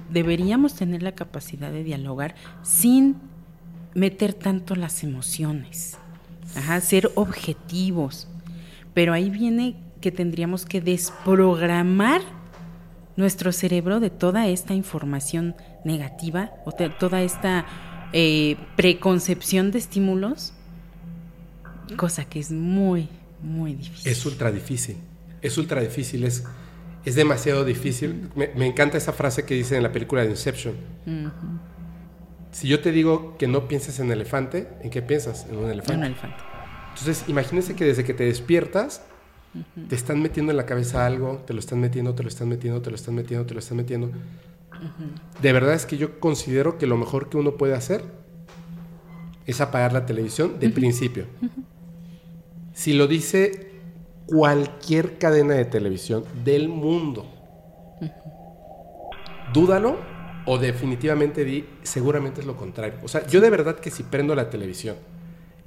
deberíamos 0.09 0.75
tener 0.75 1.01
la 1.01 1.13
capacidad 1.13 1.71
de 1.71 1.83
dialogar 1.83 2.35
sin 2.61 3.15
meter 3.95 4.33
tanto 4.33 4.75
las 4.75 5.03
emociones, 5.03 5.97
Ajá, 6.55 6.79
ser 6.81 7.11
objetivos. 7.15 8.27
Pero 8.93 9.13
ahí 9.13 9.31
viene 9.31 9.75
que 10.01 10.11
tendríamos 10.11 10.65
que 10.65 10.81
desprogramar 10.81 12.21
nuestro 13.15 13.51
cerebro 13.51 13.99
de 13.99 14.09
toda 14.09 14.47
esta 14.47 14.73
información 14.73 15.55
negativa 15.83 16.51
o 16.65 16.71
de 16.71 16.89
toda 16.89 17.21
esta 17.21 17.65
eh, 18.11 18.57
preconcepción 18.75 19.71
de 19.71 19.79
estímulos, 19.79 20.53
cosa 21.97 22.25
que 22.25 22.39
es 22.39 22.51
muy, 22.51 23.09
muy 23.41 23.75
difícil. 23.75 24.11
Es 24.11 24.25
ultra 24.25 24.51
difícil, 24.51 24.97
es 25.41 25.57
ultra 25.57 25.81
difícil, 25.81 26.23
es, 26.23 26.43
es 27.05 27.15
demasiado 27.15 27.65
difícil. 27.65 28.29
Me, 28.35 28.65
encanta 28.65 28.97
esa 28.97 29.13
frase 29.13 29.45
que 29.45 29.55
dice 29.55 29.77
en 29.77 29.83
la 29.83 29.91
película 29.91 30.23
de 30.23 30.29
Inception. 30.31 30.75
Si 32.51 32.67
yo 32.67 32.81
te 32.81 32.91
digo 32.91 33.35
que 33.37 33.47
no 33.47 33.67
pienses 33.67 33.99
en 33.99 34.11
elefante, 34.11 34.69
¿en 34.81 34.91
qué 34.91 35.01
piensas? 35.01 35.47
En 35.49 35.57
un 35.57 35.69
elefante. 35.69 35.93
En 35.93 35.99
un 35.99 36.05
elefante. 36.05 36.43
Entonces, 36.89 37.25
imagínense 37.27 37.75
que 37.75 37.85
desde 37.85 38.03
que 38.03 38.13
te 38.13 38.25
despiertas, 38.25 39.01
te 39.87 39.95
están 39.95 40.21
metiendo 40.21 40.51
en 40.51 40.57
la 40.57 40.65
cabeza 40.65 41.05
algo, 41.05 41.43
te 41.45 41.53
lo 41.53 41.59
están 41.59 41.79
metiendo, 41.79 42.15
te 42.15 42.23
lo 42.23 42.29
están 42.29 42.49
metiendo, 42.49 42.81
te 42.81 42.89
lo 42.89 42.95
están 42.95 43.15
metiendo, 43.15 43.45
te 43.45 43.53
lo 43.53 43.59
están 43.59 43.77
metiendo. 43.77 44.11
De 45.41 45.53
verdad 45.53 45.73
es 45.73 45.85
que 45.85 45.97
yo 45.97 46.19
considero 46.19 46.77
que 46.77 46.87
lo 46.87 46.97
mejor 46.97 47.29
que 47.29 47.37
uno 47.37 47.55
puede 47.55 47.73
hacer 47.73 48.03
es 49.45 49.61
apagar 49.61 49.93
la 49.93 50.05
televisión 50.05 50.59
de 50.59 50.69
principio. 50.69 51.25
Si 52.73 52.93
lo 52.93 53.07
dice 53.07 53.71
cualquier 54.25 55.17
cadena 55.17 55.53
de 55.53 55.65
televisión 55.65 56.23
del 56.43 56.69
mundo, 56.69 57.27
dúdalo 59.53 59.97
o 60.45 60.57
definitivamente 60.57 61.45
di, 61.45 61.65
seguramente 61.83 62.41
es 62.41 62.47
lo 62.47 62.57
contrario. 62.57 62.95
O 63.03 63.07
sea, 63.07 63.25
yo 63.27 63.41
de 63.41 63.49
verdad 63.49 63.79
que 63.79 63.91
si 63.91 64.03
prendo 64.03 64.35
la 64.35 64.49
televisión 64.49 64.95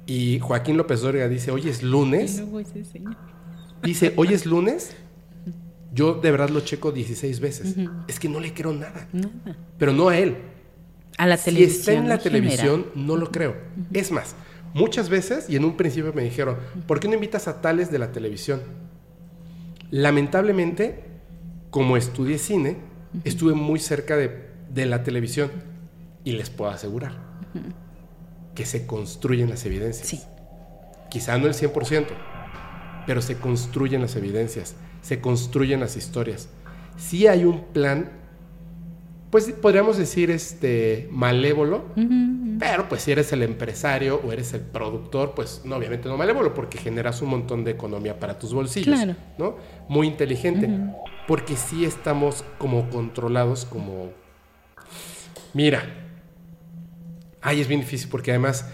y 0.05 0.39
Joaquín 0.39 0.77
López 0.77 1.01
Dóriga 1.01 1.27
dice, 1.27 1.51
hoy 1.51 1.69
es 1.69 1.83
lunes, 1.83 2.43
dice, 3.83 4.13
hoy 4.15 4.33
es 4.33 4.45
lunes, 4.45 4.95
yo 5.93 6.15
de 6.15 6.31
verdad 6.31 6.49
lo 6.49 6.61
checo 6.61 6.91
16 6.91 7.39
veces. 7.39 7.75
Es 8.07 8.19
que 8.19 8.29
no 8.29 8.39
le 8.39 8.53
creo 8.53 8.73
nada. 8.73 9.07
Pero 9.77 9.93
no 9.93 10.09
a 10.09 10.17
él. 10.17 10.37
A 11.17 11.25
la 11.25 11.37
televisión. 11.37 11.73
Si 11.73 11.79
está 11.79 11.93
en 11.93 12.09
la 12.09 12.19
televisión, 12.19 12.87
no 12.95 13.15
lo 13.15 13.31
creo. 13.31 13.55
Es 13.93 14.11
más, 14.11 14.35
muchas 14.73 15.09
veces, 15.09 15.49
y 15.49 15.55
en 15.55 15.65
un 15.65 15.77
principio 15.77 16.13
me 16.13 16.23
dijeron, 16.23 16.57
¿por 16.85 16.99
qué 16.99 17.07
no 17.07 17.15
invitas 17.15 17.47
a 17.47 17.61
tales 17.61 17.91
de 17.91 17.99
la 17.99 18.11
televisión? 18.11 18.61
Lamentablemente, 19.89 21.03
como 21.69 21.97
estudié 21.97 22.37
cine, 22.37 22.77
estuve 23.23 23.53
muy 23.53 23.79
cerca 23.79 24.15
de, 24.17 24.47
de, 24.73 24.85
la 24.85 25.03
televisión 25.03 25.49
y 26.23 26.33
les 26.33 26.49
puedo 26.49 26.69
asegurar 26.69 27.27
que 28.57 28.65
se 28.65 28.87
construyen 28.87 29.51
las 29.51 29.65
evidencias. 29.67 30.07
Sí. 30.07 30.23
Quizá 31.11 31.37
no 31.37 31.45
el 31.45 31.53
100%, 31.53 32.07
pero 33.07 33.21
se 33.23 33.37
construyen 33.37 34.01
las 34.01 34.15
evidencias 34.15 34.75
se 35.07 35.21
construyen 35.21 35.79
las 35.79 35.95
historias. 35.95 36.49
Si 36.97 37.27
hay 37.27 37.45
un 37.45 37.63
plan, 37.67 38.11
pues 39.29 39.49
podríamos 39.53 39.97
decir 39.97 40.29
este 40.29 41.07
malévolo, 41.11 41.85
pero 42.59 42.89
pues 42.89 43.03
si 43.03 43.13
eres 43.13 43.31
el 43.31 43.43
empresario 43.43 44.19
o 44.25 44.33
eres 44.33 44.53
el 44.53 44.59
productor, 44.59 45.33
pues 45.33 45.61
no, 45.63 45.77
obviamente 45.77 46.09
no 46.09 46.17
malévolo, 46.17 46.53
porque 46.53 46.77
generas 46.77 47.21
un 47.21 47.29
montón 47.29 47.63
de 47.63 47.71
economía 47.71 48.19
para 48.19 48.37
tus 48.37 48.53
bolsillos, 48.53 48.99
¿no? 49.37 49.55
Muy 49.87 50.07
inteligente, 50.07 50.69
porque 51.25 51.55
sí 51.55 51.85
estamos 51.85 52.43
como 52.57 52.89
controlados, 52.89 53.63
como... 53.63 54.11
Mira, 55.53 55.83
ay, 57.41 57.61
es 57.61 57.69
bien 57.69 57.79
difícil 57.79 58.09
porque 58.09 58.31
además 58.31 58.69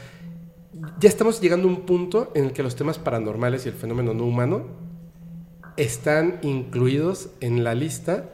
ya 1.03 1.09
estamos 1.09 1.41
llegando 1.41 1.67
a 1.67 1.71
un 1.71 1.81
punto 1.81 2.31
en 2.33 2.45
el 2.45 2.53
que 2.53 2.63
los 2.63 2.77
temas 2.77 2.97
paranormales 2.97 3.65
y 3.65 3.69
el 3.69 3.75
fenómeno 3.75 4.13
no 4.13 4.23
humano 4.23 4.67
están 5.75 6.39
incluidos 6.43 7.31
en 7.41 7.65
la 7.65 7.75
lista 7.75 8.29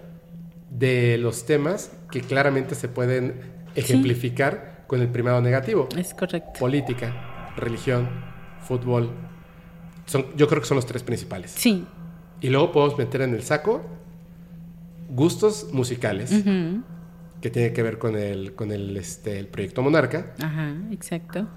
de 0.69 1.17
los 1.17 1.47
temas 1.47 1.91
que 2.11 2.21
claramente 2.21 2.75
se 2.75 2.87
pueden 2.87 3.41
ejemplificar 3.73 4.83
con 4.85 5.01
el 5.01 5.07
primado 5.07 5.41
negativo. 5.41 5.89
Es 5.97 6.13
correcto. 6.13 6.59
Política, 6.59 7.55
religión, 7.57 8.07
fútbol. 8.61 9.09
Son, 10.05 10.27
yo 10.37 10.47
creo 10.47 10.61
que 10.61 10.67
son 10.67 10.75
los 10.75 10.85
tres 10.85 11.01
principales. 11.01 11.49
Sí. 11.49 11.87
Y 12.39 12.49
luego 12.49 12.71
podemos 12.71 12.99
meter 12.99 13.21
en 13.21 13.33
el 13.33 13.41
saco 13.41 13.81
gustos 15.09 15.69
musicales, 15.73 16.31
que 17.41 17.49
tiene 17.49 17.73
que 17.73 17.81
ver 17.81 17.97
con 17.97 18.15
el, 18.15 18.53
con 18.53 18.71
el, 18.71 18.95
este, 18.95 19.39
el 19.39 19.47
proyecto 19.47 19.81
Monarca. 19.81 20.35
Ajá, 20.39 20.75
exacto. 20.91 21.47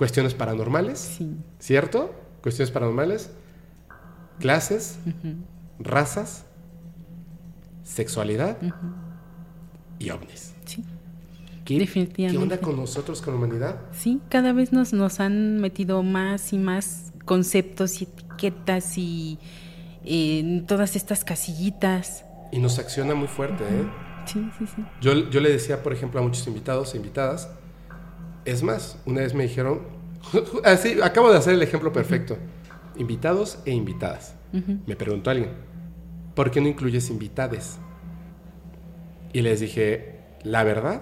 Cuestiones 0.00 0.32
paranormales. 0.32 0.98
Sí. 0.98 1.36
¿Cierto? 1.58 2.14
Cuestiones 2.40 2.70
paranormales 2.70 3.30
clases, 4.38 4.98
razas, 5.78 6.46
sexualidad 7.84 8.56
y 9.98 10.08
ovnis. 10.08 10.54
Sí. 10.64 10.82
¿Qué, 11.66 11.78
Definitivamente. 11.78 12.38
¿Qué 12.38 12.42
onda 12.42 12.58
con 12.58 12.76
nosotros, 12.76 13.20
con 13.20 13.34
la 13.34 13.38
humanidad? 13.38 13.80
Sí, 13.92 14.22
cada 14.30 14.54
vez 14.54 14.72
nos, 14.72 14.94
nos 14.94 15.20
han 15.20 15.60
metido 15.60 16.02
más 16.02 16.54
y 16.54 16.58
más 16.58 17.12
conceptos 17.26 18.00
y 18.00 18.04
etiquetas 18.04 18.96
y 18.96 19.38
eh, 20.06 20.64
todas 20.66 20.96
estas 20.96 21.24
casillitas. 21.24 22.24
Y 22.50 22.58
nos 22.58 22.78
acciona 22.78 23.14
muy 23.14 23.28
fuerte, 23.28 23.64
¿eh? 23.64 23.86
Sí, 24.24 24.48
sí, 24.58 24.66
sí. 24.66 24.82
Yo, 25.02 25.28
yo 25.28 25.40
le 25.40 25.50
decía, 25.50 25.82
por 25.82 25.92
ejemplo, 25.92 26.20
a 26.20 26.22
muchos 26.22 26.46
invitados 26.46 26.94
e 26.94 26.96
invitadas, 26.96 27.50
es 28.50 28.62
más, 28.62 28.98
una 29.06 29.20
vez 29.20 29.34
me 29.34 29.44
dijeron, 29.44 29.80
así, 30.64 31.00
acabo 31.02 31.30
de 31.30 31.38
hacer 31.38 31.54
el 31.54 31.62
ejemplo 31.62 31.92
perfecto 31.92 32.36
invitados 33.00 33.58
e 33.64 33.72
invitadas. 33.72 34.34
Me 34.86 34.96
preguntó 34.96 35.30
alguien, 35.30 35.50
¿por 36.34 36.50
qué 36.50 36.60
no 36.60 36.68
incluyes 36.68 37.08
invitades? 37.08 37.78
Y 39.32 39.42
les 39.42 39.60
dije, 39.60 40.20
la 40.42 40.64
verdad, 40.64 41.00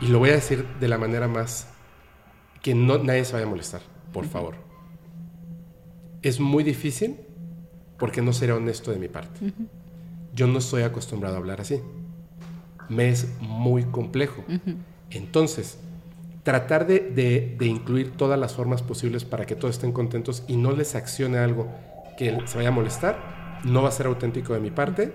y 0.00 0.08
lo 0.08 0.18
voy 0.18 0.30
a 0.30 0.34
decir 0.34 0.66
de 0.80 0.88
la 0.88 0.98
manera 0.98 1.28
más 1.28 1.68
que 2.62 2.74
no, 2.74 2.98
nadie 2.98 3.24
se 3.24 3.34
vaya 3.34 3.46
a 3.46 3.48
molestar, 3.48 3.80
por 4.12 4.26
favor. 4.26 4.56
Es 6.22 6.40
muy 6.40 6.64
difícil 6.64 7.18
porque 7.98 8.22
no 8.22 8.32
será 8.32 8.56
honesto 8.56 8.90
de 8.90 8.98
mi 8.98 9.08
parte. 9.08 9.52
Yo 10.34 10.46
no 10.46 10.58
estoy 10.58 10.82
acostumbrado 10.82 11.36
a 11.36 11.38
hablar 11.38 11.60
así. 11.60 11.80
Me 12.88 13.08
es 13.08 13.28
muy 13.40 13.84
complejo. 13.84 14.42
Entonces, 15.14 15.78
tratar 16.42 16.86
de, 16.86 17.56
incluir 17.60 18.12
todas 18.12 18.38
las 18.38 18.54
formas 18.54 18.82
posibles 18.82 19.24
para 19.24 19.46
que 19.46 19.54
todos 19.54 19.76
estén 19.76 19.92
contentos 19.92 20.42
y 20.48 20.56
no 20.56 20.72
les 20.72 20.94
accione 20.94 21.38
algo 21.38 21.68
que 22.16 22.36
se 22.46 22.56
vaya 22.56 22.68
a 22.68 22.72
molestar, 22.72 23.60
no 23.64 23.82
va 23.82 23.88
a 23.88 23.92
ser 23.92 24.06
auténtico 24.06 24.54
de 24.54 24.60
mi 24.60 24.70
parte 24.70 25.12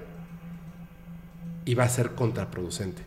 y 1.65 1.75
va 1.75 1.83
a 1.83 1.89
ser 1.89 2.11
contraproducente. 2.11 3.03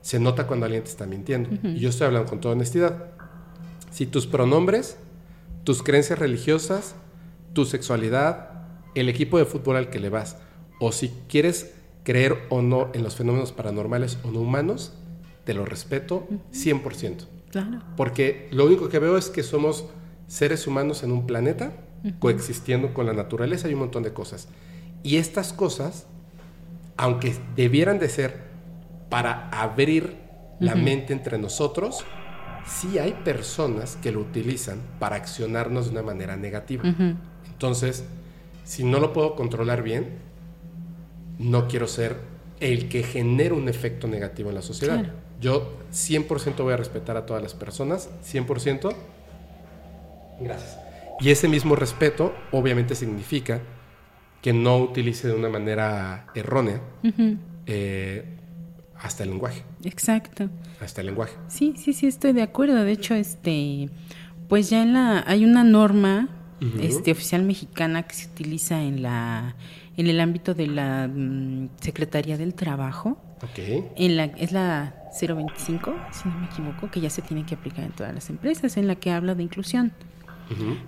Se 0.00 0.18
nota 0.18 0.46
cuando 0.46 0.66
alguien 0.66 0.82
te 0.82 0.90
está 0.90 1.06
mintiendo. 1.06 1.50
Y 1.62 1.78
yo 1.78 1.90
estoy 1.90 2.08
hablando 2.08 2.28
con 2.28 2.40
toda 2.40 2.54
honestidad. 2.54 3.12
Si 3.90 4.06
tus 4.06 4.26
pronombres, 4.26 4.96
tus 5.62 5.82
creencias 5.82 6.18
religiosas, 6.18 6.96
tu 7.52 7.64
sexualidad, 7.64 8.50
el 8.94 9.08
equipo 9.08 9.38
de 9.38 9.44
fútbol 9.44 9.76
al 9.76 9.90
que 9.90 10.00
le 10.00 10.08
vas, 10.08 10.36
o 10.80 10.90
si 10.90 11.10
quieres 11.28 11.74
creer 12.02 12.38
o 12.48 12.62
no 12.62 12.90
en 12.94 13.04
los 13.04 13.14
fenómenos 13.14 13.52
paranormales 13.52 14.18
o 14.24 14.32
no 14.32 14.40
humanos, 14.40 14.92
te 15.44 15.54
lo 15.54 15.64
respeto 15.64 16.26
100%. 16.52 17.26
Porque 17.96 18.48
lo 18.50 18.66
único 18.66 18.88
que 18.88 18.98
veo 18.98 19.16
es 19.16 19.28
que 19.28 19.42
somos 19.42 19.86
seres 20.26 20.66
humanos 20.66 21.02
en 21.02 21.12
un 21.12 21.26
planeta 21.26 21.72
coexistiendo 22.18 22.94
con 22.94 23.06
la 23.06 23.12
naturaleza 23.12 23.68
y 23.68 23.74
un 23.74 23.80
montón 23.80 24.02
de 24.02 24.12
cosas. 24.12 24.48
Y 25.02 25.16
estas 25.16 25.52
cosas, 25.52 26.06
aunque 26.96 27.36
debieran 27.56 27.98
de 27.98 28.08
ser 28.08 28.36
para 29.08 29.48
abrir 29.50 30.16
la 30.58 30.74
mente 30.74 31.12
entre 31.12 31.38
nosotros, 31.38 32.04
sí 32.66 32.98
hay 32.98 33.12
personas 33.24 33.96
que 33.96 34.12
lo 34.12 34.20
utilizan 34.20 34.80
para 34.98 35.16
accionarnos 35.16 35.86
de 35.86 35.92
una 35.92 36.02
manera 36.02 36.36
negativa. 36.36 36.84
Entonces, 37.50 38.04
si 38.64 38.84
no 38.84 39.00
lo 39.00 39.12
puedo 39.12 39.34
controlar 39.34 39.82
bien, 39.82 40.18
no 41.38 41.68
quiero 41.68 41.86
ser 41.88 42.16
el 42.60 42.88
que 42.88 43.02
genere 43.02 43.54
un 43.54 43.68
efecto 43.68 44.06
negativo 44.06 44.48
en 44.50 44.54
la 44.54 44.62
sociedad. 44.62 45.12
Yo 45.42 45.76
100% 45.90 46.62
voy 46.62 46.72
a 46.72 46.76
respetar 46.76 47.16
a 47.16 47.26
todas 47.26 47.42
las 47.42 47.52
personas, 47.52 48.08
100%. 48.24 48.94
Gracias. 50.40 50.78
Y 51.20 51.30
ese 51.30 51.48
mismo 51.48 51.74
respeto 51.74 52.32
obviamente 52.52 52.94
significa 52.94 53.60
que 54.40 54.52
no 54.52 54.78
utilice 54.78 55.28
de 55.28 55.34
una 55.34 55.48
manera 55.48 56.26
errónea 56.34 56.80
eh, 57.66 58.24
hasta 58.96 59.24
el 59.24 59.30
lenguaje. 59.30 59.64
Exacto. 59.84 60.48
Hasta 60.80 61.00
el 61.00 61.08
lenguaje. 61.08 61.34
Sí, 61.48 61.74
sí, 61.76 61.92
sí, 61.92 62.06
estoy 62.06 62.32
de 62.32 62.42
acuerdo. 62.42 62.84
De 62.84 62.92
hecho, 62.92 63.14
este, 63.14 63.90
pues 64.48 64.70
ya 64.70 64.82
en 64.82 64.92
la, 64.92 65.24
hay 65.26 65.44
una 65.44 65.64
norma 65.64 66.28
este, 66.80 67.10
oficial 67.10 67.42
mexicana 67.42 68.04
que 68.04 68.14
se 68.14 68.28
utiliza 68.28 68.80
en 68.82 69.02
la, 69.02 69.56
en 69.96 70.06
el 70.06 70.20
ámbito 70.20 70.54
de 70.54 70.68
la 70.68 71.08
mm, 71.12 71.70
Secretaría 71.80 72.36
del 72.36 72.54
Trabajo. 72.54 73.18
En 73.96 74.16
la, 74.16 74.24
es 74.24 74.52
la 74.52 74.94
025, 75.20 75.94
si 76.12 76.28
no 76.28 76.38
me 76.38 76.46
equivoco, 76.46 76.90
que 76.90 77.00
ya 77.00 77.10
se 77.10 77.22
tiene 77.22 77.44
que 77.44 77.54
aplicar 77.54 77.84
en 77.84 77.92
todas 77.92 78.14
las 78.14 78.30
empresas, 78.30 78.76
en 78.76 78.86
la 78.86 78.94
que 78.96 79.10
habla 79.10 79.34
de 79.34 79.42
inclusión. 79.42 79.92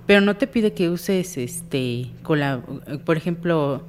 Pero 0.07 0.21
no 0.21 0.37
te 0.37 0.47
pide 0.47 0.75
que 0.75 0.90
uses, 0.90 1.38
este, 1.38 2.11
por 3.07 3.17
ejemplo, 3.17 3.83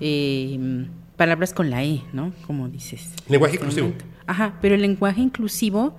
eh, 0.00 0.86
palabras 1.16 1.52
con 1.52 1.68
la 1.70 1.84
E, 1.84 2.02
¿no? 2.14 2.32
Como 2.46 2.68
dices. 2.68 3.10
Lenguaje 3.28 3.56
en 3.60 3.68
este 3.68 3.80
inclusivo. 3.82 4.08
Ajá, 4.26 4.58
pero 4.62 4.74
el 4.74 4.80
lenguaje 4.80 5.20
inclusivo 5.20 5.94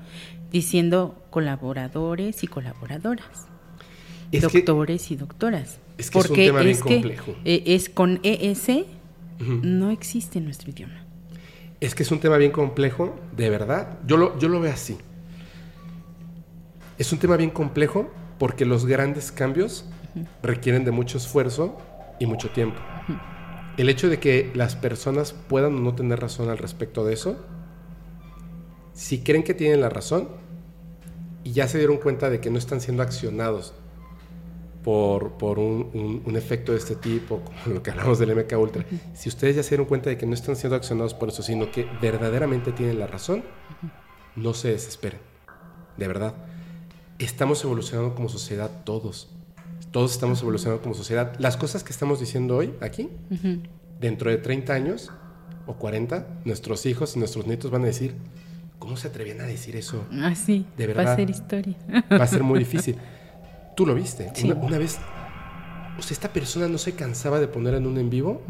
diciendo 0.52 1.22
colaboradores 1.30 2.44
y 2.44 2.48
colaboradoras, 2.48 3.48
Es 4.32 4.48
que, 4.48 4.58
doctores 4.64 5.12
y 5.12 5.16
doctoras. 5.16 5.80
es 6.00 6.10
que 6.10 6.18
es 6.20 6.26
un 6.26 6.30
Porque 6.30 6.46
tema 6.48 6.62
bien 6.62 6.76
que, 6.78 6.82
complejo. 6.82 7.36
eh, 7.46 7.64
es 7.68 7.90
con 7.90 8.20
ES, 8.24 8.70
Ujú. 9.40 9.60
no 9.62 9.92
existe 9.92 10.40
en 10.40 10.46
nuestro 10.46 10.72
idioma. 10.72 11.05
Es 11.80 11.96
que 11.96 12.04
es 12.04 12.12
un 12.12 12.20
tema 12.20 12.38
bien 12.38 12.52
complejo, 12.52 13.16
de 13.36 13.50
verdad. 13.50 14.00
Yo 14.06 14.18
lo, 14.18 14.38
yo 14.40 14.50
lo 14.50 14.60
veo 14.60 14.74
así. 14.74 14.98
Es 16.98 17.12
un 17.12 17.20
tema 17.20 17.38
bien 17.38 17.50
complejo 17.50 18.10
porque 18.40 18.66
los 18.66 18.86
grandes 18.86 19.32
cambios 19.32 19.86
requieren 20.42 20.86
de 20.86 20.92
mucho 20.92 21.18
esfuerzo 21.18 21.78
y 22.20 22.26
mucho 22.26 22.50
tiempo. 22.50 22.80
El 23.78 23.90
hecho 23.90 24.10
de 24.10 24.20
que 24.20 24.52
las 24.56 24.76
personas 24.76 25.34
puedan 25.34 25.76
o 25.76 25.80
no 25.80 25.96
tener 25.96 26.20
razón 26.20 26.50
al 26.50 26.58
respecto 26.58 27.04
de 27.04 27.14
eso, 27.14 27.38
si 28.94 29.22
creen 29.22 29.44
que 29.44 29.54
tienen 29.54 29.82
la 29.82 29.90
razón 29.90 30.30
y 31.44 31.52
ya 31.52 31.68
se 31.68 31.78
dieron 31.78 31.98
cuenta 31.98 32.30
de 32.30 32.40
que 32.40 32.50
no 32.50 32.58
están 32.58 32.80
siendo 32.80 33.04
accionados 33.04 33.74
por, 34.86 35.32
por 35.34 35.58
un, 35.60 35.89
un- 35.93 36.21
un 36.26 36.36
efecto 36.38 36.71
de 36.71 36.78
este 36.78 36.95
tipo, 36.95 37.41
como 37.41 37.74
lo 37.76 37.84
que 37.84 37.89
hablamos 37.91 38.19
del 38.19 38.36
MK 38.36 38.54
Ultra, 38.58 38.86
si 39.13 39.28
ustedes 39.30 39.56
ya 39.58 39.63
se 39.63 39.69
dieron 39.71 39.88
cuenta 39.88 40.10
de 40.12 40.17
que 40.17 40.26
no 40.28 40.34
están 40.36 40.56
siendo 40.56 40.76
accionados 40.76 41.13
por 41.15 41.28
eso, 41.30 41.41
sino 41.43 41.71
que 41.71 41.88
verdaderamente 42.02 42.71
tienen 42.71 43.00
la 43.00 43.08
razón, 43.08 43.43
no 44.36 44.54
se 44.54 44.69
desesperen. 44.69 45.19
De 45.98 46.08
verdad. 46.08 46.36
Estamos 47.17 47.63
evolucionando 47.63 48.13
como 48.13 48.30
sociedad 48.30 48.69
todos. 48.84 49.30
Todos 49.91 50.12
estamos 50.12 50.41
evolucionando 50.41 50.84
como 50.84 50.93
sociedad. 50.93 51.34
Las 51.39 51.56
cosas 51.58 51.84
que 51.84 51.91
estamos 51.91 52.19
diciendo 52.19 52.58
hoy, 52.58 52.74
aquí, 52.82 53.10
dentro 54.00 54.30
de 54.30 54.38
30 54.38 54.74
años 54.74 55.12
o 55.65 55.74
40, 55.76 56.28
nuestros 56.45 56.86
hijos 56.86 57.15
y 57.15 57.19
nuestros 57.19 57.48
nietos 57.48 57.71
van 57.71 57.84
a 57.84 57.86
decir, 57.86 58.13
¿cómo 58.78 58.98
se 58.98 59.08
atrevían 59.08 59.39
a 59.41 59.45
decir 59.45 59.76
eso? 59.78 60.06
Así, 60.21 60.65
De 60.78 60.86
va 60.88 60.91
a 60.93 60.95
verdad. 60.98 61.15
ser 61.15 61.30
historia. 61.30 61.76
va 62.12 62.24
a 62.24 62.28
ser 62.28 62.43
muy 62.43 62.60
difícil. 62.60 62.98
Tú 63.76 63.86
lo 63.86 63.94
viste. 63.96 64.32
Sí. 64.34 64.50
Una, 64.52 64.60
una 64.62 64.78
vez, 64.78 64.98
o 65.98 66.02
sea, 66.02 66.14
esta 66.14 66.32
persona 66.34 66.68
no 66.68 66.78
se 66.78 66.94
cansaba 66.94 67.40
de 67.40 67.48
poner 67.48 67.74
en 67.76 67.86
un 67.88 67.98
en 67.98 68.10
vivo 68.10 68.42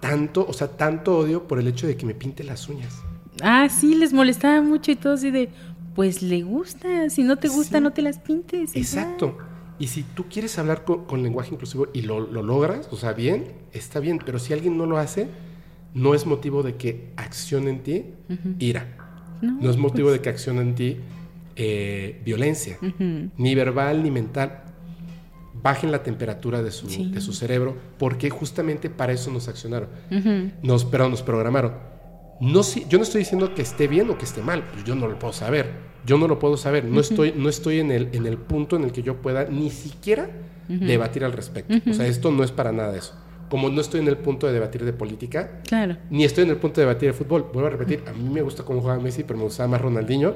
tanto, 0.00 0.46
o 0.48 0.52
sea, 0.52 0.68
tanto 0.68 1.18
odio 1.18 1.46
por 1.48 1.58
el 1.58 1.66
hecho 1.68 1.86
de 1.86 1.96
que 1.96 2.06
me 2.06 2.14
pinte 2.14 2.44
las 2.44 2.68
uñas. 2.68 2.94
Ah, 3.42 3.68
sí, 3.68 3.94
les 3.94 4.12
molestaba 4.12 4.62
mucho 4.62 4.90
y 4.92 4.96
todo 4.96 5.14
así 5.14 5.30
de, 5.30 5.48
pues 5.94 6.22
le 6.22 6.42
gusta, 6.42 7.10
si 7.10 7.22
no 7.22 7.36
te 7.36 7.48
gusta 7.48 7.78
Sí. 7.78 7.82
no 7.84 7.92
te 7.92 8.02
las 8.02 8.18
pintes. 8.18 8.72
ya. 8.74 8.80
Exacto. 8.80 9.36
Y 9.78 9.88
si 9.88 10.02
tú 10.04 10.24
quieres 10.30 10.58
hablar 10.58 10.84
con, 10.84 11.04
con 11.04 11.22
lenguaje 11.22 11.52
inclusivo 11.52 11.88
y 11.92 12.02
lo, 12.02 12.20
lo 12.20 12.42
logras, 12.42 12.88
o 12.92 12.96
sea, 12.96 13.12
bien, 13.12 13.52
está 13.72 14.00
bien, 14.00 14.20
pero 14.24 14.38
si 14.38 14.52
alguien 14.54 14.78
no 14.78 14.86
lo 14.86 14.96
hace, 14.98 15.28
no 15.92 16.14
es 16.14 16.24
motivo 16.26 16.62
de 16.62 16.76
que 16.76 17.10
accione 17.16 17.70
en 17.70 17.82
ti 17.82 18.04
ira. 18.58 18.86
No, 19.42 19.58
No 19.60 19.70
es 19.70 19.76
motivo 19.76 20.10
de 20.10 20.20
que 20.20 20.30
accione 20.30 20.62
en 20.62 20.74
ti 20.74 20.96
eh, 21.56 22.20
violencia, 22.24 22.78
ni 23.36 23.54
verbal 23.54 24.02
ni 24.02 24.10
mental. 24.10 24.62
Bajen 25.62 25.90
la 25.90 26.02
temperatura 26.02 26.62
de 26.62 26.70
su, 26.70 26.88
Sí. 26.88 27.10
de 27.10 27.20
su 27.20 27.32
cerebro, 27.32 27.76
porque 27.98 28.28
justamente 28.30 28.90
para 28.90 29.12
eso 29.12 29.30
nos 29.30 29.48
accionaron. 29.48 29.88
Ujú. 30.12 30.50
Nos, 30.62 30.84
perdón, 30.84 31.12
nos 31.12 31.22
programaron. 31.22 31.72
No, 32.40 32.62
si- 32.62 32.84
yo 32.90 32.98
no 32.98 33.04
estoy 33.04 33.20
diciendo 33.20 33.54
que 33.54 33.62
esté 33.62 33.88
bien 33.88 34.10
o 34.10 34.18
que 34.18 34.26
esté 34.26 34.42
mal, 34.42 34.62
pues 34.70 34.84
yo 34.84 34.94
no 34.94 35.08
lo 35.08 35.18
puedo 35.18 35.32
saber. 35.32 35.70
Yo 36.04 36.18
no 36.18 36.28
lo 36.28 36.38
puedo 36.38 36.56
saber. 36.58 36.84
No 36.84 37.00
estoy, 37.00 37.32
no 37.34 37.48
estoy 37.48 37.80
en, 37.80 37.90
el, 37.90 38.10
en 38.12 38.26
el 38.26 38.36
punto 38.36 38.76
en 38.76 38.84
el 38.84 38.92
que 38.92 39.02
yo 39.02 39.16
pueda 39.22 39.46
ni 39.46 39.70
siquiera 39.70 40.28
debatir 40.68 41.24
al 41.24 41.32
respecto. 41.32 41.74
O 41.90 41.94
sea, 41.94 42.06
esto 42.06 42.30
no 42.30 42.44
es 42.44 42.52
para 42.52 42.70
nada 42.70 42.94
eso. 42.96 43.14
Como 43.48 43.70
no 43.70 43.80
estoy 43.80 44.00
en 44.00 44.08
el 44.08 44.18
punto 44.18 44.46
de 44.46 44.52
debatir 44.52 44.84
de 44.84 44.92
política, 44.92 45.62
Claro. 45.66 45.96
ni 46.10 46.24
estoy 46.24 46.44
en 46.44 46.50
el 46.50 46.56
punto 46.58 46.80
de 46.80 46.86
debatir 46.86 47.08
de 47.08 47.12
fútbol. 47.14 47.46
Vuelvo 47.52 47.68
a 47.68 47.70
repetir, 47.70 48.02
a 48.06 48.12
mí 48.12 48.28
me 48.28 48.42
gusta 48.42 48.62
cómo 48.64 48.80
juega 48.82 48.98
Messi, 49.00 49.22
pero 49.24 49.38
me 49.38 49.44
gustaba 49.44 49.68
más 49.68 49.80
Ronaldinho. 49.80 50.34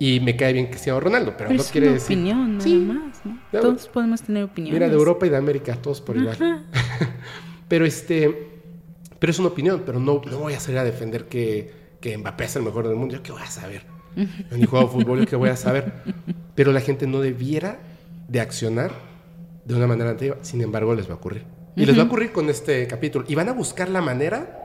Y 0.00 0.18
me 0.20 0.34
cae 0.34 0.52
bien 0.54 0.66
Cristiano 0.66 0.98
Ronaldo, 0.98 1.34
pero, 1.36 1.48
Pero 1.50 1.58
no 1.58 1.62
es 1.62 1.70
quiere 1.70 1.86
una 1.88 1.94
decir... 1.94 2.16
opinión, 2.16 2.52
nada 2.56 2.64
Sí. 2.64 2.76
más, 2.76 3.20
¿no? 3.24 3.38
Todos 3.60 3.86
podemos 3.88 4.22
tener 4.22 4.44
opiniones. 4.44 4.80
Mira, 4.80 4.88
de 4.88 4.94
Europa 4.96 5.26
y 5.26 5.28
de 5.28 5.36
América, 5.36 5.76
todos 5.76 6.00
por 6.00 6.16
igual. 6.16 6.34
Ajá. 6.34 6.62
pero 7.68 7.84
este, 7.84 8.48
pero 9.18 9.30
es 9.30 9.38
una 9.38 9.48
opinión, 9.48 9.82
pero 9.84 10.00
no, 10.00 10.22
no 10.24 10.38
voy 10.38 10.54
a 10.54 10.60
salir 10.60 10.78
a 10.78 10.84
defender 10.84 11.26
que, 11.26 11.70
que 12.00 12.16
Mbappé 12.16 12.44
es 12.44 12.56
el 12.56 12.62
mejor 12.62 12.88
del 12.88 12.96
mundo. 12.96 13.14
Yo 13.14 13.22
qué 13.22 13.30
voy 13.30 13.42
a 13.42 13.50
saber. 13.50 13.82
Yo 14.16 14.56
ni 14.56 14.64
juego 14.64 14.88
fútbol, 14.88 15.20
yo 15.20 15.26
qué 15.26 15.36
voy 15.36 15.50
a 15.50 15.56
saber. 15.56 15.92
Pero 16.54 16.72
la 16.72 16.80
gente 16.80 17.06
no 17.06 17.20
debiera 17.20 17.78
de 18.26 18.40
accionar 18.40 18.92
de 19.66 19.74
una 19.74 19.86
manera 19.86 20.10
antigua. 20.10 20.38
Sin 20.40 20.62
embargo, 20.62 20.94
les 20.94 21.08
va 21.08 21.12
a 21.12 21.16
ocurrir. 21.16 21.44
Y 21.76 21.84
les 21.84 21.96
va 21.96 22.02
a 22.02 22.06
ocurrir 22.06 22.32
con 22.32 22.48
este 22.48 22.86
capítulo. 22.86 23.26
Y 23.28 23.34
van 23.34 23.50
a 23.50 23.52
buscar 23.52 23.90
la 23.90 24.00
manera 24.00 24.64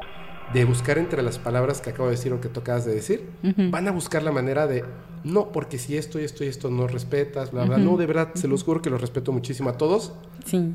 de 0.53 0.65
buscar 0.65 0.97
entre 0.97 1.21
las 1.23 1.39
palabras 1.39 1.81
que 1.81 1.89
acabo 1.89 2.05
de 2.09 2.15
decir 2.15 2.31
o 2.33 2.39
que 2.41 2.49
tú 2.49 2.59
acabas 2.59 2.85
de 2.85 2.93
decir. 2.95 3.29
Van 3.71 3.87
a 3.87 3.91
buscar 3.91 4.23
la 4.23 4.31
manera 4.31 4.67
de, 4.67 4.83
no, 5.23 5.51
porque 5.51 5.77
si 5.77 5.97
esto 5.97 6.19
y 6.19 6.23
esto 6.23 6.43
y 6.43 6.47
esto 6.47 6.69
no 6.69 6.87
respetas, 6.87 7.51
bla, 7.51 7.65
bla. 7.65 7.77
No, 7.77 7.97
de 7.97 8.05
verdad, 8.05 8.29
se 8.35 8.47
los 8.47 8.63
juro 8.63 8.81
que 8.81 8.89
los 8.89 9.01
respeto 9.01 9.31
muchísimo 9.31 9.69
a 9.69 9.77
todos. 9.77 10.13
Sí. 10.45 10.73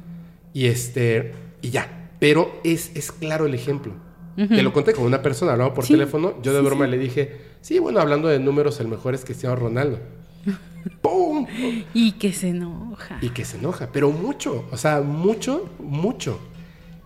Y 0.52 0.66
este, 0.66 1.33
y 1.62 1.70
ya. 1.70 2.11
Pero 2.18 2.61
es, 2.64 2.94
es 2.94 3.12
claro 3.12 3.46
el 3.46 3.54
ejemplo. 3.54 3.92
Te 4.37 4.62
lo 4.62 4.72
conté 4.72 4.94
con 4.94 5.04
una 5.04 5.20
persona, 5.20 5.52
hablaba 5.52 5.74
por 5.74 5.85
Sí, 5.85 5.92
teléfono. 5.92 6.35
Yo 6.42 6.52
de 6.54 6.61
sí, 6.61 6.64
broma 6.64 6.87
sí. 6.87 6.90
le 6.92 6.98
dije, 6.98 7.40
sí, 7.61 7.78
bueno, 7.78 8.00
hablando 8.00 8.28
de 8.28 8.38
números, 8.38 8.80
el 8.80 8.88
mejor 8.88 9.14
es 9.14 9.24
Cristiano 9.24 9.54
Ronaldo. 9.54 9.98
¡Pum! 11.02 11.46
Y 11.92 12.12
que 12.12 12.33
se 12.33 12.48
enoja. 12.48 13.18
Y 13.20 13.30
que 13.30 13.44
se 13.44 13.59
enoja, 13.59 13.90
pero 13.92 14.11
mucho, 14.11 14.64
o 14.70 14.76
sea, 14.78 15.02
mucho, 15.02 15.68
mucho. 15.78 16.38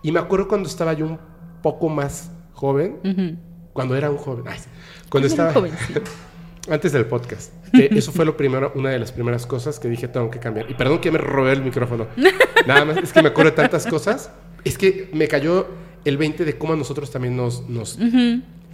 Y 0.01 0.13
me 0.13 0.19
acuerdo 0.19 0.47
cuando 0.47 0.69
estaba 0.69 0.93
yo 0.93 1.05
un 1.07 1.19
poco 1.61 1.89
más 1.89 2.31
joven, 2.55 3.39
cuando 3.73 3.95
era 3.95 4.09
un 4.09 4.17
joven, 4.17 4.45
ay, 4.47 4.57
cuando 5.09 5.27
estaba 5.27 5.53
antes 6.71 6.91
del 6.91 7.05
podcast. 7.05 7.53
que 7.71 7.89
eso 7.91 8.11
fue 8.11 8.25
lo 8.25 8.35
primero, 8.35 8.71
una 8.75 8.89
de 8.89 8.97
las 8.99 9.11
primeras 9.11 9.45
cosas 9.45 9.79
que 9.79 9.87
dije 9.87 10.07
tengo 10.07 10.31
que 10.31 10.39
cambiar. 10.39 10.69
Y 10.71 10.73
perdón 10.73 10.99
que 10.99 11.11
me 11.11 11.19
robé 11.19 11.53
el 11.53 11.61
micrófono. 11.61 12.07
Nada 12.67 12.85
más, 12.85 12.97
es 12.97 13.13
que 13.13 13.21
me 13.21 13.29
acuerdo 13.29 13.51
de 13.51 13.57
tantas 13.57 13.85
cosas. 13.85 14.31
Es 14.63 14.77
que 14.77 15.09
me 15.13 15.27
cayó 15.27 15.67
el 16.05 16.17
20 16.17 16.43
de 16.45 16.57
cómo 16.57 16.73
a 16.73 16.75
nosotros 16.75 17.11
también 17.11 17.35
nos, 17.37 17.69
nos. 17.69 17.99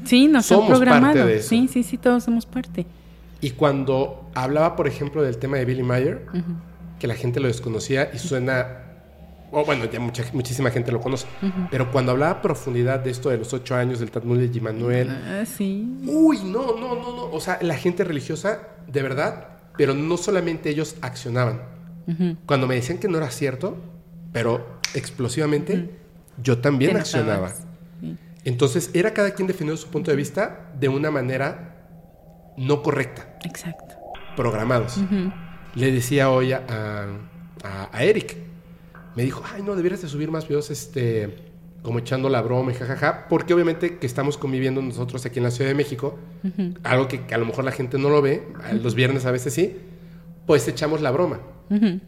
Sí, 0.06 0.28
nos 0.28 0.46
Somos 0.46 0.72
han 0.72 0.78
programado. 0.78 1.13
parte 1.13 1.26
de 1.26 1.38
eso. 1.38 1.50
Sí, 1.50 1.67
sí, 1.67 1.84
sí, 1.84 1.98
todos 1.98 2.24
somos 2.24 2.46
parte. 2.46 2.86
Y 3.41 3.52
cuando 3.52 4.30
hablaba, 4.36 4.76
por 4.76 4.88
ejemplo, 4.88 5.22
del 5.22 5.38
tema 5.38 5.58
de 5.58 5.65
Billy 5.65 5.84
Mayer, 5.84 6.26
que 7.00 7.08
la 7.08 7.15
gente 7.15 7.39
lo 7.39 7.48
desconocía 7.48 8.10
y 8.13 8.20
suena, 8.20 8.90
o 9.52 9.66
bueno, 9.66 9.86
ya 9.86 10.00
mucha, 10.00 10.24
muchísima 10.34 10.72
gente 10.72 10.92
lo 10.92 11.00
conoce, 11.02 11.28
pero 11.70 11.92
cuando 11.92 12.12
hablaba 12.14 12.32
a 12.40 12.42
profundidad 12.42 13.00
de 13.02 13.12
esto 13.12 13.30
de 13.30 13.38
los 13.38 13.54
ocho 13.54 13.76
años 13.76 14.00
del 14.00 14.10
Talmud 14.12 14.40
de 14.40 14.62
Manuel, 14.62 15.10
Ah, 15.10 15.44
sí. 15.46 15.88
uy, 16.06 16.40
no, 16.46 16.78
no, 16.80 16.96
no, 16.96 17.16
no, 17.16 17.24
o 17.32 17.40
sea, 17.42 17.60
la 17.62 17.76
gente 17.76 18.04
religiosa, 18.04 18.60
de 18.88 19.02
verdad, 19.02 19.47
pero 19.78 19.93
no 19.93 20.18
solamente 20.18 20.70
ellos 20.70 20.95
accionaban. 21.02 21.62
Cuando 22.45 22.68
me 22.68 22.76
decían 22.76 22.97
que 22.97 23.08
no 23.08 23.18
era 23.18 23.30
cierto, 23.32 23.78
pero 24.34 24.80
explosivamente, 24.95 25.91
yo 26.41 26.58
también 26.58 26.97
accionaba. 26.97 27.49
Sí. 28.02 28.18
Entonces, 28.43 28.89
era 28.93 29.14
cada 29.14 29.32
quien 29.32 29.47
defendiendo 29.47 29.82
su 29.82 29.88
punto 29.89 30.12
de 30.12 30.18
vista 30.18 30.72
de 30.80 30.89
una 30.89 31.10
manera 31.12 31.78
no 32.58 32.82
correcta 32.84 33.38
Exacto. 33.45 33.95
programados. 34.36 34.97
Le 35.76 35.91
decía 35.91 36.30
hoy 36.32 36.52
a, 36.54 36.64
a- 37.64 37.89
a 37.93 38.04
Eric, 38.04 38.36
me 39.16 39.24
dijo, 39.24 39.43
ay, 39.53 39.62
no, 39.62 39.76
deberías 39.76 40.01
de 40.01 40.07
subir 40.07 40.32
más 40.32 40.47
videos, 40.47 40.72
este, 40.72 41.36
como 41.82 41.99
echando 41.99 42.30
la 42.30 42.41
broma 42.41 42.72
y 42.72 42.76
jajaja, 42.76 43.28
porque 43.28 43.53
obviamente 43.53 43.97
que 43.97 44.07
estamos 44.07 44.38
conviviendo 44.38 44.82
nosotros 44.82 45.26
aquí 45.26 45.39
en 45.39 45.43
la 45.43 45.51
Ciudad 45.51 45.70
de 45.70 45.76
México, 45.76 46.18
algo 46.84 47.07
que, 47.07 47.26
que 47.26 47.34
a 47.34 47.38
lo 47.38 47.45
mejor 47.45 47.66
la 47.66 47.72
gente 47.72 47.97
no 47.97 48.09
lo 48.09 48.22
ve, 48.22 48.47
los 48.82 48.95
viernes 48.95 49.26
a 49.26 49.32
veces 49.32 49.53
sí, 49.53 49.76
pues 50.45 50.68
echamos 50.68 51.01
la 51.01 51.12
broma. 51.12 51.39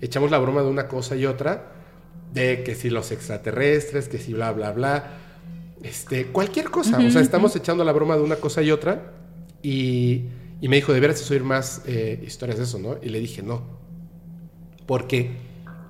Echamos 0.02 0.30
la 0.30 0.40
broma 0.40 0.62
de 0.62 0.70
una 0.70 0.90
cosa 0.90 1.16
y 1.16 1.26
otra, 1.26 1.72
de 2.34 2.64
que 2.64 2.76
si 2.76 2.90
los 2.90 3.12
extraterrestres, 3.12 4.10
que 4.10 4.18
si 4.18 4.34
bla, 4.34 4.52
bla, 4.52 4.72
bla, 4.74 5.18
este, 5.84 6.28
cualquier 6.28 6.70
cosa. 6.70 6.98
O 6.98 7.10
sea, 7.10 7.22
estamos 7.22 7.56
echando 7.56 7.84
la 7.84 7.94
broma 7.94 8.16
de 8.16 8.24
una 8.24 8.36
cosa 8.36 8.62
y 8.62 8.72
otra. 8.72 9.14
Y, 9.62 10.24
y 10.60 10.68
me 10.68 10.76
dijo, 10.76 10.92
deberías 10.92 11.20
de 11.20 11.26
subir 11.26 11.44
más 11.44 11.84
eh, 11.86 12.22
historias 12.26 12.58
de 12.58 12.66
eso, 12.66 12.80
¿no? 12.80 12.98
Y 13.02 13.10
le 13.10 13.20
dije, 13.20 13.42
no. 13.42 13.62
Porque 14.86 15.32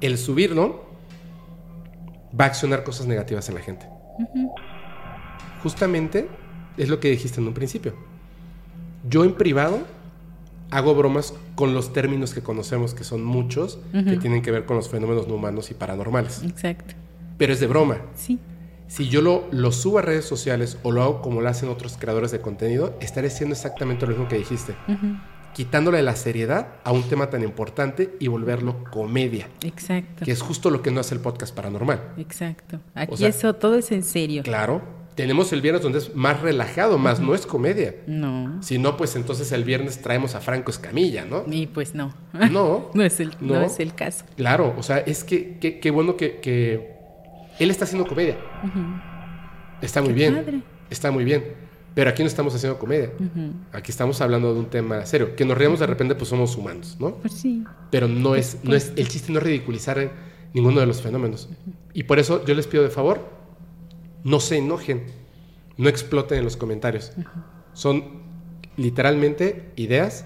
el 0.02 0.18
subirlo 0.18 0.93
va 2.40 2.46
a 2.46 2.48
accionar 2.48 2.84
cosas 2.84 3.08
negativas 3.08 3.48
en 3.50 3.56
la 3.56 3.62
gente. 3.62 3.88
Justamente 5.62 6.28
es 6.78 6.90
lo 6.90 7.00
que 7.00 7.10
dijiste 7.10 7.40
en 7.40 7.48
un 7.48 7.54
principio. 7.54 7.94
Yo 9.10 9.24
en 9.24 9.34
privado 9.36 9.80
hago 10.72 10.96
bromas 10.96 11.34
con 11.56 11.74
los 11.74 11.94
términos 11.94 12.34
que 12.34 12.42
conocemos, 12.42 12.94
que 12.94 13.04
son 13.04 13.24
muchos, 13.24 13.80
que 13.92 14.18
tienen 14.18 14.42
que 14.42 14.52
ver 14.52 14.66
con 14.66 14.76
los 14.76 14.90
fenómenos 14.90 15.28
no 15.28 15.36
humanos 15.36 15.70
y 15.72 15.74
paranormales. 15.74 16.44
Exacto. 16.44 16.96
Pero 17.38 17.54
es 17.54 17.60
de 17.60 17.68
broma. 17.68 17.98
Sí. 18.16 18.40
Si 18.88 19.10
yo 19.10 19.22
lo, 19.22 19.48
lo 19.52 19.72
subo 19.72 20.00
a 20.00 20.02
redes 20.02 20.26
sociales 20.26 20.78
o 20.84 20.92
lo 20.92 21.02
hago 21.02 21.22
como 21.22 21.42
lo 21.42 21.50
hacen 21.50 21.70
otros 21.70 21.98
creadores 21.98 22.32
de 22.32 22.42
contenido, 22.42 22.96
estaré 23.02 23.28
haciendo 23.28 23.54
exactamente 23.54 24.06
lo 24.06 24.12
mismo 24.12 24.28
que 24.28 24.38
dijiste. 24.38 24.76
Quitándole 25.54 26.02
la 26.02 26.16
seriedad 26.16 26.76
a 26.84 26.92
un 26.92 27.04
tema 27.04 27.30
tan 27.30 27.44
importante 27.44 28.16
y 28.20 28.28
volverlo 28.28 28.84
comedia. 28.92 29.48
Exacto. 29.62 30.26
Que 30.26 30.32
es 30.32 30.42
justo 30.42 30.70
lo 30.70 30.82
que 30.82 30.92
no 30.92 31.00
hace 31.00 31.16
el 31.16 31.22
podcast 31.22 31.56
paranormal. 31.56 32.14
Exacto. 32.18 32.80
Aquí 32.96 33.26
eso 33.26 33.54
todo 33.56 33.76
es 33.76 33.92
en 33.92 34.04
serio. 34.04 34.44
Claro. 34.44 34.82
Tenemos 35.16 35.54
el 35.54 35.62
viernes 35.62 35.84
donde 35.84 36.00
es 36.00 36.16
más 36.16 36.42
relajado, 36.42 36.98
más 36.98 37.20
no 37.20 37.36
es 37.36 37.46
comedia. 37.46 37.96
No. 38.08 38.64
Si 38.64 38.80
no, 38.80 38.98
pues 38.98 39.16
entonces 39.16 39.52
el 39.52 39.64
viernes 39.64 40.02
traemos 40.02 40.34
a 40.34 40.40
Franco 40.40 40.72
Escamilla, 40.72 41.24
¿no? 41.24 41.44
Y 41.48 41.68
pues 41.68 41.94
no. 41.94 42.16
No. 42.34 42.90
no, 42.96 43.04
es 43.04 43.20
el, 43.20 43.36
no. 43.40 43.62
es 43.62 43.80
el 43.80 43.94
caso. 43.94 44.26
Claro, 44.36 44.74
o 44.76 44.82
sea, 44.82 44.98
es 44.98 45.24
que 45.24 45.60
qué 45.60 45.92
bueno 45.92 46.18
que, 46.18 46.40
que, 46.40 46.94
él 47.60 47.70
está 47.70 47.86
haciendo 47.86 48.08
comedia. 48.08 48.38
Está 49.82 50.02
muy 50.02 50.14
bien. 50.14 50.64
Está 50.90 51.12
muy 51.12 51.24
bien. 51.24 51.44
Pero 51.94 52.10
aquí 52.10 52.24
no 52.24 52.28
estamos 52.28 52.56
haciendo 52.56 52.80
comedia. 52.80 53.12
Aquí 53.72 53.92
estamos 53.92 54.20
hablando 54.22 54.54
de 54.54 54.60
un 54.60 54.66
tema 54.66 55.06
serio. 55.06 55.36
Que 55.36 55.46
nos 55.46 55.58
riamos 55.58 55.80
de 55.80 55.88
repente, 55.88 56.16
pues 56.16 56.30
somos 56.30 56.56
humanos, 56.58 56.98
¿no? 57.00 57.16
Pues 57.16 57.34
sí. 57.34 57.64
Pero 57.92 58.08
no 58.08 58.36
es, 58.36 58.58
no 58.64 58.76
es, 58.76 58.94
el 58.96 59.08
chiste 59.08 59.32
no 59.32 59.40
es 59.40 59.46
ridiculizar 59.46 60.12
ninguno 60.54 60.80
de 60.80 60.86
los 60.86 61.02
fenómenos. 61.02 61.50
Y 61.94 62.04
por 62.04 62.20
eso 62.20 62.44
yo 62.46 62.56
les 62.56 62.68
pido 62.68 62.84
de 62.84 62.90
favor, 62.90 63.30
no 64.24 64.40
se 64.40 64.58
enojen, 64.58 65.04
no 65.78 65.90
exploten 65.90 66.40
en 66.40 66.44
los 66.44 66.58
comentarios. 66.58 67.12
Son 67.74 68.24
literalmente 68.78 69.72
ideas 69.76 70.26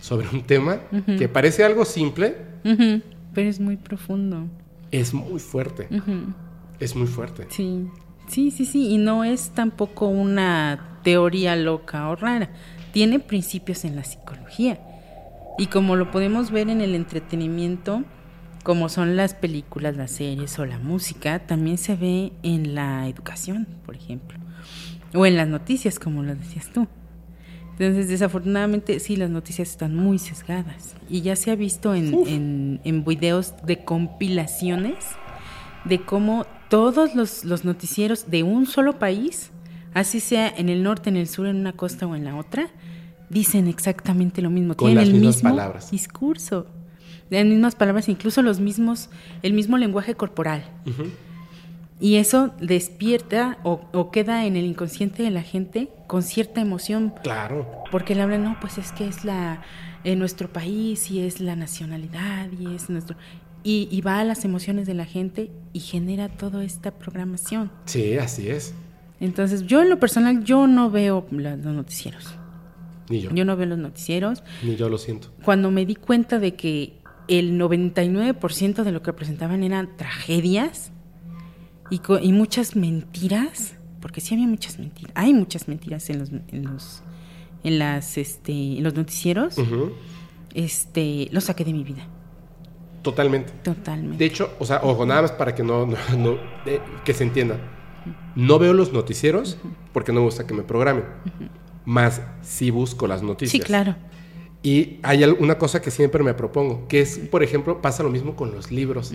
sobre 0.00 0.28
un 0.28 0.42
tema 0.42 0.80
que 1.18 1.28
parece 1.28 1.64
algo 1.64 1.84
simple, 1.84 2.36
pero 3.34 3.48
es 3.48 3.60
muy 3.60 3.76
profundo. 3.76 4.48
Es 4.90 5.14
muy 5.14 5.40
fuerte. 5.40 5.88
Es 6.80 6.94
muy 6.94 7.06
fuerte. 7.06 7.46
Sí, 7.50 7.88
sí, 8.28 8.50
sí, 8.50 8.64
sí. 8.64 8.88
Y 8.88 8.98
no 8.98 9.24
es 9.24 9.50
tampoco 9.50 10.08
una 10.08 11.00
teoría 11.02 11.56
loca 11.56 12.08
o 12.08 12.16
rara. 12.16 12.50
Tiene 12.92 13.20
principios 13.20 13.84
en 13.84 13.96
la 13.96 14.04
psicología. 14.04 14.78
Y 15.58 15.66
como 15.66 15.96
lo 15.96 16.10
podemos 16.10 16.50
ver 16.50 16.68
en 16.68 16.80
el 16.80 16.94
entretenimiento, 16.94 18.04
como 18.62 18.88
son 18.88 19.16
las 19.16 19.34
películas, 19.34 19.96
las 19.96 20.10
series 20.10 20.58
o 20.58 20.66
la 20.66 20.78
música, 20.78 21.38
también 21.38 21.78
se 21.78 21.94
ve 21.96 22.32
en 22.42 22.74
la 22.74 23.08
educación, 23.08 23.66
por 23.86 23.96
ejemplo, 23.96 24.38
o 25.14 25.24
en 25.24 25.36
las 25.36 25.48
noticias, 25.48 25.98
como 25.98 26.22
lo 26.22 26.34
decías 26.34 26.70
tú. 26.72 26.88
Entonces, 27.78 28.08
desafortunadamente, 28.08 28.98
sí, 29.00 29.16
las 29.16 29.28
noticias 29.28 29.68
están 29.68 29.94
muy 29.94 30.18
sesgadas. 30.18 30.96
Y 31.10 31.20
ya 31.20 31.36
se 31.36 31.50
ha 31.50 31.56
visto 31.56 31.94
en, 31.94 32.80
en, 32.82 33.04
videos 33.04 33.54
de 33.64 33.84
compilaciones 33.84 35.04
de 35.84 36.00
cómo 36.00 36.46
todos 36.68 37.14
los, 37.14 37.44
los, 37.44 37.64
noticieros 37.64 38.30
de 38.30 38.42
un 38.42 38.66
solo 38.66 38.98
país, 38.98 39.50
así 39.94 40.20
sea 40.20 40.48
en 40.48 40.68
el 40.68 40.82
norte, 40.82 41.10
en 41.10 41.16
el 41.16 41.28
sur, 41.28 41.46
en 41.46 41.56
una 41.56 41.72
costa 41.72 42.06
o 42.06 42.14
en 42.14 42.24
la 42.24 42.36
otra, 42.36 42.68
dicen 43.30 43.68
exactamente 43.68 44.42
lo 44.42 44.50
mismo. 44.50 44.76
Con 44.76 44.88
Tienen 44.88 44.96
las 44.96 45.08
el 45.08 45.14
mismas 45.14 45.36
mismo 45.36 45.50
palabras. 45.50 45.90
discurso 45.90 46.66
en 47.30 47.48
mismas 47.48 47.74
palabras, 47.74 48.08
incluso 48.08 48.42
los 48.42 48.60
mismos, 48.60 49.10
el 49.42 49.52
mismo 49.52 49.78
lenguaje 49.78 50.14
corporal. 50.14 50.64
Y 51.98 52.16
eso 52.16 52.52
despierta 52.60 53.58
o, 53.62 54.10
queda 54.10 54.44
en 54.44 54.56
el 54.56 54.64
inconsciente 54.64 55.22
de 55.22 55.30
la 55.30 55.42
gente 55.42 55.88
con 56.06 56.22
cierta 56.22 56.60
emoción. 56.60 57.14
Claro. 57.22 57.66
Porque 57.90 58.14
le 58.14 58.22
hablan, 58.22 58.44
no, 58.44 58.58
pues 58.60 58.78
es 58.78 58.92
que 58.92 59.08
es 59.08 59.24
la 59.24 59.62
en 60.04 60.20
nuestro 60.20 60.48
país 60.48 61.10
y 61.10 61.20
es 61.20 61.40
la 61.40 61.56
nacionalidad 61.56 62.48
y 62.52 62.76
es 62.76 62.88
nuestro 62.88 63.16
y, 63.66 63.88
y, 63.90 64.00
va 64.00 64.20
a 64.20 64.24
las 64.24 64.44
emociones 64.44 64.86
de 64.86 64.94
la 64.94 65.06
gente 65.06 65.50
y 65.72 65.80
genera 65.80 66.28
toda 66.28 66.62
esta 66.62 66.92
programación. 66.92 67.72
Sí, 67.86 68.16
así 68.16 68.48
es. 68.48 68.74
Entonces, 69.18 69.66
yo 69.66 69.82
en 69.82 69.90
lo 69.90 69.98
personal, 69.98 70.44
yo 70.44 70.68
no 70.68 70.88
veo 70.88 71.26
los 71.32 71.58
noticieros. 71.58 72.36
Ni 73.08 73.20
yo. 73.20 73.30
Yo 73.32 73.44
no 73.44 73.56
veo 73.56 73.66
los 73.66 73.78
noticieros. 73.78 74.44
Ni 74.62 74.76
yo 74.76 74.88
lo 74.88 74.98
siento. 74.98 75.32
Cuando 75.42 75.72
me 75.72 75.84
di 75.84 75.96
cuenta 75.96 76.38
de 76.38 76.54
que 76.54 77.00
el 77.26 77.58
99% 77.58 78.84
de 78.84 78.92
lo 78.92 79.02
que 79.02 79.12
presentaban 79.12 79.64
eran 79.64 79.96
tragedias 79.96 80.92
y, 81.90 82.00
y, 82.22 82.32
muchas 82.32 82.76
mentiras, 82.76 83.74
porque 84.00 84.20
sí 84.20 84.34
había 84.34 84.46
muchas 84.46 84.78
mentiras, 84.78 85.10
hay 85.16 85.34
muchas 85.34 85.66
mentiras 85.66 86.08
en 86.08 86.20
los, 86.20 86.30
en 86.30 86.64
los, 86.64 87.02
en 87.64 87.80
las, 87.80 88.16
este, 88.16 88.52
en 88.52 88.84
los 88.84 88.94
noticieros, 88.94 89.56
este, 90.54 91.28
lo 91.32 91.40
saqué 91.40 91.64
de 91.64 91.72
mi 91.72 91.82
vida. 91.82 92.06
Totalmente. 93.10 93.52
Totalmente. 93.62 94.18
De 94.18 94.24
hecho, 94.24 94.56
o 94.58 94.64
sea, 94.64 94.80
ojo, 94.82 95.06
nada 95.06 95.22
más 95.22 95.30
para 95.30 95.54
que 95.54 95.62
no, 95.62 95.86
no, 95.86 96.38
que 97.04 97.14
se 97.14 97.22
entienda. 97.22 97.56
No 98.34 98.58
veo 98.58 98.72
los 98.72 98.92
noticieros 98.92 99.58
porque 99.92 100.10
no 100.10 100.18
me 100.18 100.26
gusta 100.26 100.44
que 100.44 100.54
me 100.54 100.64
programen. 100.64 101.04
Más 101.84 102.20
sí 102.42 102.72
busco 102.72 103.06
las 103.06 103.22
noticias. 103.22 103.52
Sí, 103.52 103.60
claro. 103.60 103.94
Y 104.60 104.98
hay 105.04 105.22
una 105.22 105.56
cosa 105.56 105.80
que 105.80 105.92
siempre 105.92 106.24
me 106.24 106.34
propongo, 106.34 106.88
que 106.88 107.00
es, 107.00 107.18
por 107.18 107.44
ejemplo, 107.44 107.80
pasa 107.80 108.02
lo 108.02 108.10
mismo 108.10 108.34
con 108.34 108.50
los 108.50 108.72
libros, 108.72 109.12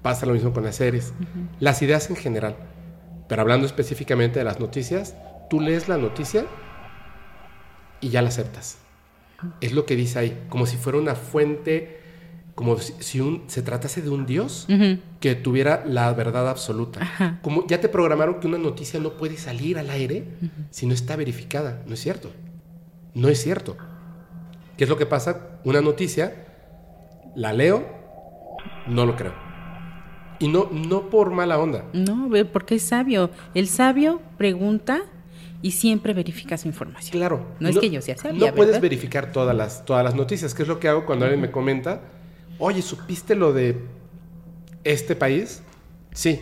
pasa 0.00 0.24
lo 0.24 0.32
mismo 0.32 0.54
con 0.54 0.64
las 0.64 0.76
series, 0.76 1.12
las 1.60 1.82
ideas 1.82 2.08
en 2.08 2.16
general. 2.16 2.56
Pero 3.28 3.42
hablando 3.42 3.66
específicamente 3.66 4.38
de 4.38 4.46
las 4.46 4.58
noticias, 4.58 5.14
tú 5.50 5.60
lees 5.60 5.86
la 5.86 5.98
noticia 5.98 6.46
y 8.00 8.08
ya 8.08 8.22
la 8.22 8.30
aceptas. 8.30 8.78
Es 9.60 9.72
lo 9.72 9.84
que 9.84 9.96
dice 9.96 10.18
ahí, 10.18 10.46
como 10.48 10.64
si 10.64 10.78
fuera 10.78 10.98
una 10.98 11.14
fuente, 11.14 11.97
como 12.58 12.76
si, 12.76 13.20
un, 13.20 13.44
se 13.46 13.62
tratase 13.62 14.02
de 14.02 14.10
un 14.10 14.26
dios 14.26 14.66
que 15.20 15.36
tuviera 15.36 15.84
la 15.86 16.12
verdad 16.12 16.48
absoluta. 16.48 17.38
Como 17.40 17.64
ya 17.68 17.80
te 17.80 17.88
programaron 17.88 18.40
que 18.40 18.48
una 18.48 18.58
noticia 18.58 18.98
no 18.98 19.12
puede 19.12 19.36
salir 19.36 19.78
al 19.78 19.90
aire 19.90 20.24
si 20.70 20.84
no 20.84 20.92
está 20.92 21.14
verificada. 21.14 21.84
No 21.86 21.94
es 21.94 22.00
cierto. 22.00 22.32
No 23.14 23.28
es 23.28 23.40
cierto. 23.40 23.76
¿Qué 24.76 24.82
es 24.82 24.90
lo 24.90 24.96
que 24.96 25.06
pasa? 25.06 25.60
Una 25.62 25.80
noticia, 25.80 26.46
la 27.36 27.52
leo, 27.52 27.86
no 28.88 29.06
lo 29.06 29.14
creo. 29.14 29.34
Y 30.40 30.48
no, 30.48 30.68
no 30.72 31.10
por 31.10 31.30
mala 31.30 31.60
onda. 31.60 31.84
No, 31.92 32.28
porque 32.52 32.74
es 32.74 32.82
sabio. 32.82 33.30
El 33.54 33.68
sabio 33.68 34.20
pregunta 34.36 35.02
y 35.62 35.70
siempre 35.70 36.12
verifica 36.12 36.58
su 36.58 36.66
información. 36.66 37.12
Claro. 37.12 37.46
No, 37.60 37.68
es 37.68 37.78
que 37.78 37.88
yo 37.88 38.02
sea 38.02 38.16
sabia. 38.16 38.48
No 38.48 38.54
puedes 38.56 38.80
verificar 38.80 39.30
todas 39.30 39.54
las, 39.54 39.84
todas 39.84 40.02
las 40.02 40.16
noticias, 40.16 40.54
que 40.54 40.62
es 40.62 40.68
lo 40.68 40.80
que 40.80 40.88
hago 40.88 41.06
cuando 41.06 41.24
alguien 41.24 41.40
me 41.40 41.52
comenta, 41.52 42.00
oye, 42.58 42.82
¿supiste 42.82 43.34
lo 43.34 43.52
de 43.52 43.76
este 44.84 45.16
país? 45.16 45.62
Sí. 46.12 46.40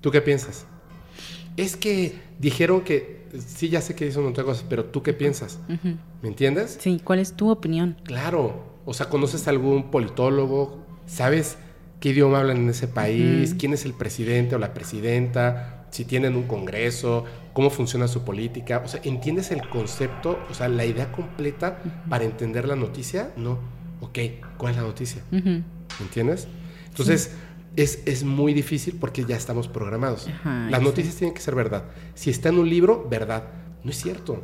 ¿Tú 0.00 0.10
qué 0.10 0.20
piensas? 0.20 0.66
Es 1.56 1.76
que 1.76 2.18
dijeron 2.38 2.82
que 2.82 3.22
sí, 3.46 3.68
ya 3.68 3.80
sé 3.80 3.94
que 3.94 4.04
dicen 4.04 4.26
otra 4.26 4.44
cosa, 4.44 4.64
pero 4.68 4.86
tú 4.86 5.02
qué 5.02 5.12
piensas? 5.12 5.58
¿Me 6.22 6.28
entiendes? 6.28 6.78
Sí, 6.80 7.00
¿cuál 7.02 7.18
es 7.18 7.34
tu 7.34 7.50
opinión? 7.50 7.96
Claro, 8.04 8.64
o 8.84 8.94
sea, 8.94 9.08
¿conoces 9.08 9.46
a 9.46 9.50
algún 9.50 9.90
politólogo? 9.90 10.82
¿Sabes 11.06 11.56
qué 12.00 12.10
idioma 12.10 12.40
hablan 12.40 12.58
en 12.58 12.70
ese 12.70 12.88
país? 12.88 13.54
¿Quién 13.58 13.72
es 13.72 13.84
el 13.84 13.94
presidente 13.94 14.56
o 14.56 14.58
la 14.58 14.74
presidenta? 14.74 15.86
Si 15.90 16.04
tienen 16.04 16.36
un 16.36 16.44
congreso, 16.44 17.24
cómo 17.52 17.68
funciona 17.68 18.08
su 18.08 18.22
política. 18.22 18.82
O 18.84 18.88
sea, 18.88 19.00
¿entiendes 19.04 19.50
el 19.50 19.68
concepto, 19.68 20.38
o 20.50 20.54
sea, 20.54 20.68
la 20.68 20.86
idea 20.86 21.12
completa 21.12 21.78
para 22.08 22.24
entender 22.24 22.66
la 22.66 22.76
noticia? 22.76 23.30
No. 23.36 23.58
Ok, 24.02 24.18
¿cuál 24.58 24.72
es 24.72 24.76
la 24.76 24.82
noticia? 24.82 25.22
¿Me 25.30 25.62
entiendes? 26.00 26.48
Entonces 26.88 27.34
es, 27.76 28.02
es, 28.04 28.24
muy 28.24 28.52
difícil 28.52 28.96
porque 29.00 29.24
ya 29.24 29.36
estamos 29.36 29.68
programados. 29.68 30.28
Las 30.44 30.82
noticias 30.82 31.14
tienen 31.16 31.34
que 31.34 31.40
ser 31.40 31.54
verdad. 31.54 31.84
Si 32.14 32.28
está 32.28 32.48
en 32.48 32.58
un 32.58 32.68
libro, 32.68 33.06
verdad. 33.08 33.44
No 33.84 33.90
es 33.90 33.96
cierto. 33.96 34.42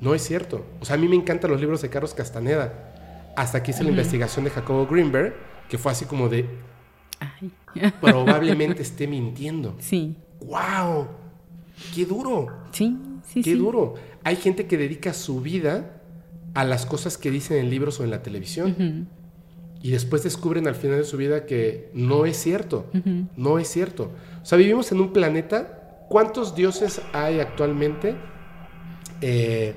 No 0.00 0.14
es 0.14 0.22
cierto. 0.22 0.66
O 0.80 0.84
sea, 0.84 0.96
a 0.96 0.98
mí 0.98 1.08
me 1.08 1.16
encantan 1.16 1.50
los 1.50 1.60
libros 1.60 1.80
de 1.80 1.88
Carlos 1.88 2.12
Castaneda. 2.12 3.32
Hasta 3.36 3.62
que 3.62 3.70
hice 3.70 3.82
la 3.84 3.90
investigación 3.90 4.44
de 4.44 4.50
Jacobo 4.50 4.86
Greenberg, 4.86 5.34
que 5.68 5.78
fue 5.78 5.92
así 5.92 6.04
como 6.04 6.28
de... 6.28 6.46
probablemente 8.00 8.82
esté 8.82 9.06
mintiendo. 9.06 9.76
Sí. 9.78 10.16
¡Wow! 10.40 11.08
¡Qué 11.94 12.04
duro! 12.04 12.48
Sí, 12.72 12.98
sí, 13.26 13.42
¡Qué 13.42 13.54
duro! 13.54 13.94
Hay 14.24 14.36
gente 14.36 14.66
que 14.66 14.76
dedica 14.76 15.14
su 15.14 15.40
vida 15.40 15.99
a 16.54 16.64
las 16.64 16.86
cosas 16.86 17.16
que 17.16 17.30
dicen 17.30 17.58
en 17.58 17.70
libros 17.70 18.00
o 18.00 18.04
en 18.04 18.10
la 18.10 18.22
televisión 18.22 19.08
y 19.82 19.90
después 19.90 20.22
descubren 20.22 20.68
al 20.68 20.74
final 20.74 20.98
de 20.98 21.04
su 21.04 21.16
vida 21.16 21.46
que 21.46 21.90
no 21.94 22.26
es 22.26 22.36
cierto, 22.36 22.86
no 23.36 23.58
es 23.58 23.68
cierto. 23.68 24.12
O 24.42 24.44
sea, 24.44 24.58
vivimos 24.58 24.92
en 24.92 25.00
un 25.00 25.12
planeta, 25.12 26.04
¿cuántos 26.08 26.54
dioses 26.54 27.00
hay 27.12 27.40
actualmente 27.40 28.14
eh, 29.22 29.74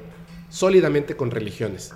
sólidamente 0.49 1.15
con 1.15 1.31
religiones? 1.31 1.93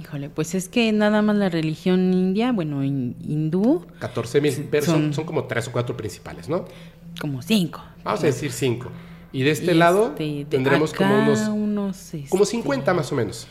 Híjole, 0.00 0.30
pues 0.30 0.54
es 0.54 0.68
que 0.68 0.92
nada 0.92 1.20
más 1.22 1.36
la 1.36 1.50
religión 1.50 2.14
india, 2.14 2.52
bueno, 2.52 2.82
hindú. 2.82 3.84
14 3.98 4.40
mil, 4.40 4.68
pero 4.70 4.86
son, 4.86 5.12
son, 5.12 5.24
como 5.24 5.44
tres 5.44 5.68
o 5.68 5.72
cuatro 5.72 5.94
principales, 5.96 6.48
¿no? 6.48 6.64
Como 7.20 7.42
cinco. 7.42 7.82
Vamos 8.02 8.22
a 8.22 8.26
decir 8.26 8.50
cinco. 8.50 8.90
Y 9.30 9.42
de 9.42 9.50
este 9.50 9.74
lado 9.74 10.10
Este, 10.10 10.24
de 10.24 10.44
tendremos 10.46 10.94
como 10.94 11.18
unos, 11.18 11.40
unos, 11.48 12.12
como 12.30 12.44
este, 12.44 12.56
50 12.56 12.94
más 12.94 13.12
o 13.12 13.16
menos. 13.16 13.48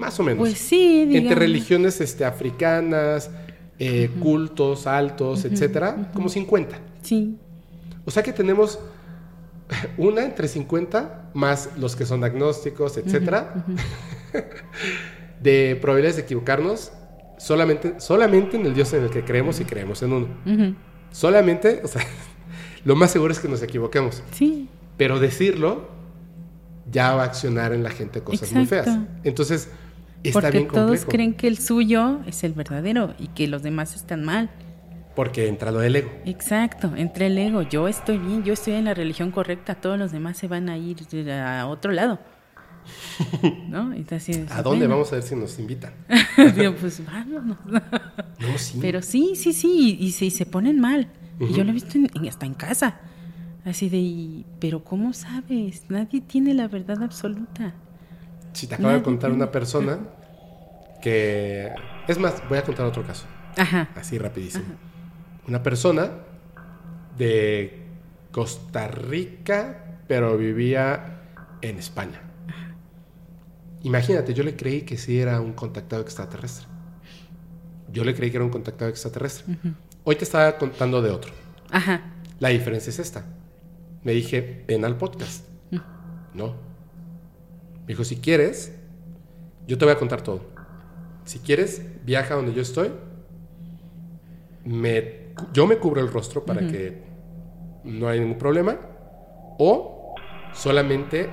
Más 0.00 0.18
o 0.18 0.22
menos. 0.22 0.38
Pues 0.38 0.56
sí, 0.56 1.02
Entre 1.02 1.18
digamos. 1.20 1.38
religiones 1.38 2.00
este, 2.00 2.24
africanas, 2.24 3.30
eh, 3.78 4.10
cultos, 4.18 4.86
altos, 4.86 5.44
etcétera, 5.44 6.10
como 6.14 6.30
50. 6.30 6.78
Sí, 7.02 7.36
O 8.06 8.10
sea 8.10 8.22
que 8.22 8.32
tenemos 8.32 8.78
una 9.98 10.24
entre 10.24 10.48
50 10.48 11.30
más 11.34 11.68
los 11.76 11.96
que 11.96 12.06
son 12.06 12.24
agnósticos, 12.24 12.96
etcétera, 12.96 13.62
de 15.42 15.78
probabilidades 15.80 16.16
de 16.16 16.22
equivocarnos 16.22 16.92
solamente, 17.38 18.00
solamente 18.00 18.56
en 18.56 18.64
el 18.64 18.72
Dios 18.74 18.92
en 18.94 19.04
el 19.04 19.10
que 19.10 19.22
creemos 19.22 19.60
y 19.60 19.64
creemos 19.66 20.02
en 20.02 20.12
uno. 20.14 20.28
Solamente, 21.12 21.82
o 21.84 21.88
sea, 21.88 22.02
lo 22.86 22.96
más 22.96 23.10
seguro 23.10 23.32
es 23.32 23.38
que 23.38 23.48
nos 23.48 23.62
equivoquemos. 23.62 24.22
sí, 24.32 24.66
Pero 24.96 25.18
decirlo 25.18 25.88
ya 26.90 27.14
va 27.14 27.22
a 27.22 27.26
accionar 27.26 27.72
en 27.72 27.82
la 27.82 27.90
gente 27.90 28.22
cosas 28.22 28.50
muy 28.52 28.66
feas. 28.66 28.88
Entonces, 29.24 29.68
está 30.22 30.40
porque 30.40 30.58
bien 30.58 30.68
todos 30.68 31.04
creen 31.06 31.34
que 31.34 31.48
el 31.48 31.58
suyo 31.58 32.20
es 32.26 32.44
el 32.44 32.52
verdadero 32.52 33.14
y 33.18 33.28
que 33.28 33.46
los 33.48 33.62
demás 33.62 33.94
están 33.96 34.24
mal. 34.24 34.50
Porque 35.16 35.48
entra 35.48 35.70
lo 35.72 35.80
del 35.80 35.96
ego. 35.96 36.10
Exacto, 36.24 36.92
entre 36.96 37.26
el 37.26 37.36
ego, 37.38 37.62
yo 37.62 37.88
estoy 37.88 38.18
bien, 38.18 38.44
yo 38.44 38.52
estoy 38.52 38.74
en 38.74 38.84
la 38.84 38.94
religión 38.94 39.30
correcta, 39.32 39.74
todos 39.74 39.98
los 39.98 40.12
demás 40.12 40.36
se 40.38 40.46
van 40.48 40.68
a 40.68 40.78
ir 40.78 40.96
a 41.30 41.66
otro 41.66 41.92
lado. 41.92 42.18
¿No? 43.68 43.92
Entonces, 43.92 44.50
¿A 44.50 44.62
dónde 44.62 44.86
bueno, 44.86 44.94
vamos 44.96 45.12
a 45.12 45.16
ver 45.16 45.24
si 45.24 45.34
nos 45.36 45.58
invitan? 45.58 45.92
digo, 46.56 46.74
pues 46.80 47.04
vámonos. 47.04 47.58
No, 48.38 48.58
sí. 48.58 48.78
Pero 48.80 49.02
sí, 49.02 49.32
sí, 49.34 49.52
sí, 49.52 49.96
y, 50.00 50.12
se, 50.12 50.26
y 50.26 50.30
se 50.30 50.46
ponen 50.46 50.80
mal. 50.80 51.08
Y 51.38 51.52
yo 51.54 51.64
lo 51.64 51.70
he 51.70 51.74
visto 51.74 51.96
en- 51.98 52.08
en- 52.14 52.28
hasta 52.28 52.46
en 52.46 52.54
casa. 52.54 53.00
Así 53.64 53.88
de, 53.90 54.44
pero 54.58 54.82
¿cómo 54.84 55.12
sabes? 55.12 55.84
Nadie 55.90 56.20
tiene 56.22 56.54
la 56.54 56.68
verdad 56.68 57.02
absoluta. 57.02 57.74
Si 58.52 58.66
te 58.66 58.74
acabo 58.74 58.90
de 58.90 59.02
contar 59.02 59.30
una 59.32 59.50
persona 59.50 59.98
que... 61.00 61.72
Es 62.08 62.18
más, 62.18 62.42
voy 62.48 62.58
a 62.58 62.62
contar 62.62 62.86
otro 62.86 63.06
caso. 63.06 63.26
Ajá. 63.56 63.88
Así 63.94 64.18
rapidísimo. 64.18 64.64
Una 65.46 65.62
persona 65.62 66.10
de 67.16 67.86
Costa 68.30 68.88
Rica, 68.88 69.98
pero 70.06 70.36
vivía 70.36 71.20
en 71.62 71.78
España. 71.78 72.22
Imagínate, 73.82 74.34
yo 74.34 74.42
le 74.42 74.56
creí 74.56 74.82
que 74.82 74.98
sí 74.98 75.18
era 75.18 75.40
un 75.40 75.52
contactado 75.52 76.02
extraterrestre. 76.02 76.66
Yo 77.92 78.04
le 78.04 78.14
creí 78.14 78.30
que 78.30 78.36
era 78.36 78.44
un 78.44 78.50
contactado 78.50 78.90
extraterrestre. 78.90 79.56
Hoy 80.04 80.16
te 80.16 80.24
estaba 80.24 80.58
contando 80.58 81.02
de 81.02 81.10
otro. 81.10 81.32
Ajá. 81.70 82.12
La 82.38 82.50
diferencia 82.50 82.90
es 82.90 82.98
esta. 82.98 83.24
Me 84.02 84.12
dije, 84.12 84.64
ven 84.66 84.84
al 84.84 84.96
podcast. 84.96 85.46
No. 86.34 86.69
Me 87.90 87.94
dijo, 87.94 88.04
si 88.04 88.18
quieres, 88.18 88.72
yo 89.66 89.76
te 89.76 89.84
voy 89.84 89.92
a 89.92 89.98
contar 89.98 90.22
todo. 90.22 90.42
Si 91.24 91.40
quieres, 91.40 91.82
viaja 92.04 92.36
donde 92.36 92.54
yo 92.54 92.62
estoy. 92.62 92.92
Me, 94.64 95.32
yo 95.52 95.66
me 95.66 95.76
cubro 95.78 96.00
el 96.00 96.06
rostro 96.06 96.44
para 96.44 96.64
que 96.68 97.02
no 97.82 98.06
haya 98.06 98.20
ningún 98.20 98.38
problema. 98.38 98.78
O 99.58 100.14
solamente 100.54 101.30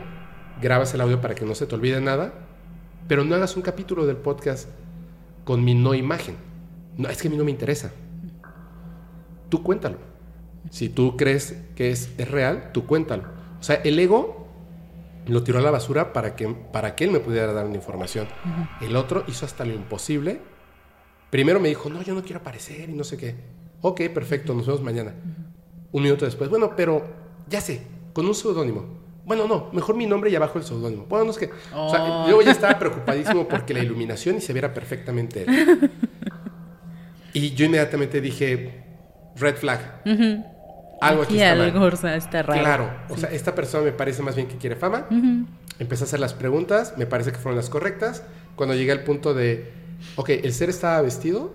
grabas 0.60 0.95
el 0.95 1.01
audio 1.01 1.22
para 1.22 1.36
que 1.36 1.45
no 1.45 1.53
se 1.53 1.68
te 1.68 1.76
olvide 1.76 2.01
nada. 2.01 2.34
Pero 3.08 3.24
no 3.24 3.36
hagas 3.36 3.55
un 3.55 3.62
capítulo 3.62 4.08
del 4.08 4.18
podcast 4.18 4.68
con 5.43 5.64
mi 5.64 5.76
no 5.76 5.93
imagen. 5.93 6.38
No, 6.97 7.08
es 7.08 7.22
que 7.22 7.28
a 7.28 7.30
mí 7.30 7.38
no 7.38 7.43
me 7.43 7.51
interesa. 7.51 7.91
Tú 9.49 9.62
cuéntalo. 9.62 9.97
Si 10.72 10.89
tú 10.89 11.18
crees 11.18 11.62
que 11.76 11.91
es, 11.91 12.12
es 12.18 12.32
real, 12.32 12.72
tú 12.74 12.88
cuéntalo. 12.88 13.26
O 13.60 13.64
sea, 13.64 13.76
el 13.76 13.99
ego 13.99 14.46
lo 15.28 15.43
tiró 15.43 15.59
a 15.59 15.61
la 15.61 15.71
basura 15.71 16.13
para 16.13 16.36
que, 16.36 16.47
para 16.47 16.95
que 16.95 17.03
él 17.03 17.11
me 17.11 17.19
pudiera 17.19 17.51
dar 17.53 17.65
una 17.65 17.75
información. 17.75 18.28
El 18.82 18.95
otro 18.95 19.23
hizo 19.28 19.45
hasta 19.45 19.65
lo 19.65 19.73
imposible. 19.73 20.39
Primero 21.30 21.59
me 21.59 21.67
dijo, 21.69 21.89
no, 21.89 22.01
yo 22.01 22.13
no 22.13 22.21
quiero 22.23 22.39
aparecer 22.39 22.89
y 22.89 22.93
no 22.93 23.03
sé 23.03 23.17
qué. 23.17 23.36
Ok, 23.82 24.01
perfecto, 24.13 24.53
nos 24.53 24.65
vemos 24.65 24.82
mañana. 24.82 25.13
Un 25.91 26.03
minuto 26.03 26.25
después, 26.25 26.49
bueno, 26.49 26.71
pero 26.75 27.05
ya 27.49 27.61
sé, 27.61 27.82
con 28.13 28.25
un 28.25 28.34
seudónimo. 28.36 29.05
Bueno, 29.25 29.45
no, 29.45 29.69
mejor 29.73 29.95
mi 29.97 30.05
nombre 30.05 30.30
y 30.30 30.36
abajo 30.36 30.57
el 30.57 30.63
seudónimo. 30.63 31.05
Bueno, 31.09 31.25
no 31.25 31.32
es 31.32 31.38
que. 31.38 31.49
O 31.75 31.89
sea, 31.89 32.01
Oh. 32.01 32.30
yo 32.30 32.41
ya 32.41 32.51
estaba 32.51 32.80
preocupadísimo 32.80 33.45
porque 33.49 33.73
la 33.73 33.82
iluminación 33.82 34.38
y 34.38 34.41
se 34.41 34.53
viera 34.53 34.73
perfectamente 34.73 35.43
él. 35.43 35.91
Y 37.34 37.53
yo 37.53 37.65
inmediatamente 37.65 38.19
dije, 38.19 38.84
red 39.36 39.55
flag. 39.57 40.01
Algo 41.01 41.23
aquí 41.23 41.35
está 41.35 41.55
mal. 41.55 41.65
algo 41.65 41.85
o 41.85 41.95
sea, 41.95 42.15
está 42.15 42.43
raro. 42.43 42.61
Claro, 42.61 42.89
o 43.09 43.17
sea, 43.17 43.29
esta 43.29 43.53
persona 43.53 43.83
me 43.83 43.91
parece 43.91 44.21
más 44.23 44.35
bien 44.35 44.47
que 44.47 44.57
quiere 44.57 44.75
fama. 44.75 45.07
Empecé 45.79 46.03
a 46.03 46.07
hacer 46.07 46.19
las 46.19 46.33
preguntas, 46.33 46.93
me 46.97 47.05
parece 47.05 47.31
que 47.31 47.37
fueron 47.37 47.55
las 47.57 47.69
correctas. 47.69 48.23
Cuando 48.55 48.73
llegué 48.73 48.91
al 48.91 49.03
punto 49.03 49.33
de, 49.33 49.71
ok, 50.15 50.29
¿el 50.29 50.53
ser 50.53 50.69
estaba 50.69 51.01
vestido 51.01 51.53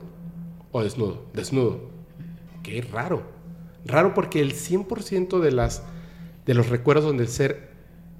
o 0.70 0.82
desnudo? 0.82 1.24
Desnudo. 1.34 1.90
Qué 2.62 2.82
raro. 2.82 3.22
Raro 3.84 4.14
porque 4.14 4.40
el 4.40 4.52
100% 4.54 5.40
de, 5.40 5.50
las, 5.50 5.82
de 6.46 6.54
los 6.54 6.68
recuerdos 6.68 7.04
donde 7.04 7.24
el 7.24 7.28
ser, 7.28 7.70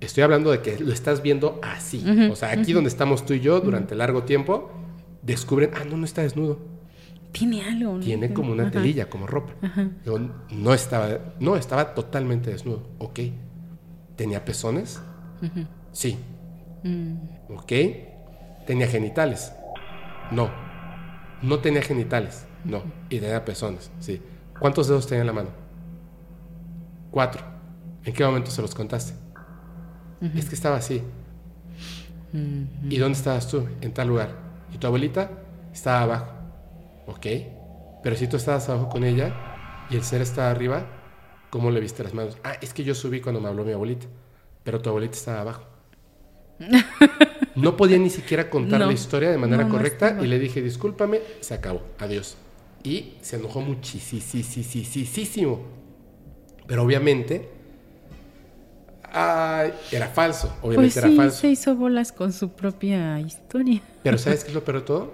estoy 0.00 0.24
hablando 0.24 0.50
de 0.50 0.60
que 0.60 0.80
lo 0.80 0.92
estás 0.92 1.22
viendo 1.22 1.60
así. 1.62 2.04
o 2.30 2.34
sea, 2.34 2.50
aquí 2.50 2.72
donde 2.72 2.88
estamos 2.88 3.24
tú 3.24 3.34
y 3.34 3.40
yo 3.40 3.60
durante 3.60 3.94
largo 3.94 4.24
tiempo, 4.24 4.72
descubren, 5.22 5.70
ah, 5.74 5.84
no, 5.88 5.96
no 5.96 6.04
está 6.04 6.22
desnudo. 6.22 6.71
Tiene 7.32 7.62
algo. 7.64 7.94
¿no? 7.94 8.00
Tiene 8.00 8.32
como 8.32 8.52
una 8.52 8.64
Ajá. 8.64 8.72
telilla, 8.72 9.08
como 9.08 9.26
ropa. 9.26 9.54
Yo 10.04 10.18
no 10.50 10.74
estaba, 10.74 11.08
no, 11.40 11.56
estaba 11.56 11.94
totalmente 11.94 12.50
desnudo. 12.50 12.82
Ok. 12.98 13.20
¿Tenía 14.16 14.44
pezones? 14.44 15.00
Sí. 15.92 16.18
Mm. 16.84 17.14
Ok. 17.56 17.72
¿Tenía 18.66 18.86
genitales? 18.86 19.52
No. 20.30 20.50
No 21.42 21.58
tenía 21.58 21.82
genitales. 21.82 22.46
No. 22.64 22.82
Y 23.08 23.18
tenía 23.18 23.44
pezones. 23.44 23.90
Sí. 23.98 24.20
¿Cuántos 24.58 24.88
dedos 24.88 25.06
tenía 25.06 25.22
en 25.22 25.26
la 25.26 25.32
mano? 25.32 25.48
Cuatro. 27.10 27.42
¿En 28.04 28.12
qué 28.12 28.24
momento 28.24 28.50
se 28.50 28.62
los 28.62 28.74
contaste? 28.74 29.14
Es 30.36 30.48
que 30.48 30.54
estaba 30.54 30.76
así. 30.76 31.02
¿Y 32.88 32.96
dónde 32.98 33.18
estabas 33.18 33.48
tú? 33.48 33.66
En 33.80 33.92
tal 33.92 34.08
lugar. 34.08 34.30
¿Y 34.72 34.78
tu 34.78 34.86
abuelita? 34.86 35.30
Estaba 35.72 36.02
abajo. 36.02 36.26
Ok. 37.06 37.26
Pero 38.02 38.16
si 38.16 38.26
tú 38.28 38.36
estabas 38.36 38.68
abajo 38.68 38.88
con 38.88 39.04
ella 39.04 39.34
y 39.90 39.96
el 39.96 40.02
ser 40.02 40.20
estaba 40.22 40.50
arriba, 40.50 40.86
¿cómo 41.50 41.70
le 41.70 41.80
viste 41.80 42.02
las 42.02 42.14
manos? 42.14 42.36
Ah, 42.44 42.54
es 42.60 42.72
que 42.74 42.84
yo 42.84 42.94
subí 42.94 43.20
cuando 43.20 43.40
me 43.40 43.48
habló 43.48 43.64
mi 43.64 43.72
abuelita. 43.72 44.06
Pero 44.64 44.80
tu 44.80 44.88
abuelita 44.90 45.14
estaba 45.16 45.40
abajo. 45.40 45.64
No 47.54 47.76
podía 47.76 47.98
ni 47.98 48.08
siquiera 48.08 48.48
contar 48.48 48.80
No. 48.80 48.86
la 48.86 48.92
historia 48.94 49.30
de 49.30 49.36
manera 49.36 49.64
No, 49.64 49.68
no 49.68 49.74
correcta 49.74 50.06
estaba. 50.06 50.24
y 50.24 50.28
le 50.28 50.38
dije, 50.38 50.62
discúlpame, 50.62 51.20
se 51.40 51.52
acabó, 51.52 51.82
adiós. 51.98 52.38
Y 52.82 53.16
se 53.20 53.36
enojó 53.36 53.60
muchísimo. 53.60 55.60
Pero 56.66 56.82
obviamente, 56.82 57.50
ay, 59.04 59.72
era 59.90 60.08
falso, 60.08 60.48
obviamente 60.62 60.94
Pues 60.94 60.96
era 60.96 61.08
sí, 61.08 61.16
falso. 61.16 61.40
se 61.40 61.48
hizo 61.48 61.76
bolas 61.76 62.10
con 62.12 62.32
su 62.32 62.52
propia 62.52 63.20
historia. 63.20 63.82
Pero 64.02 64.16
¿sabes 64.16 64.44
qué 64.44 64.48
es 64.48 64.54
lo 64.54 64.64
peor 64.64 64.78
de 64.80 64.86
todo? 64.86 65.12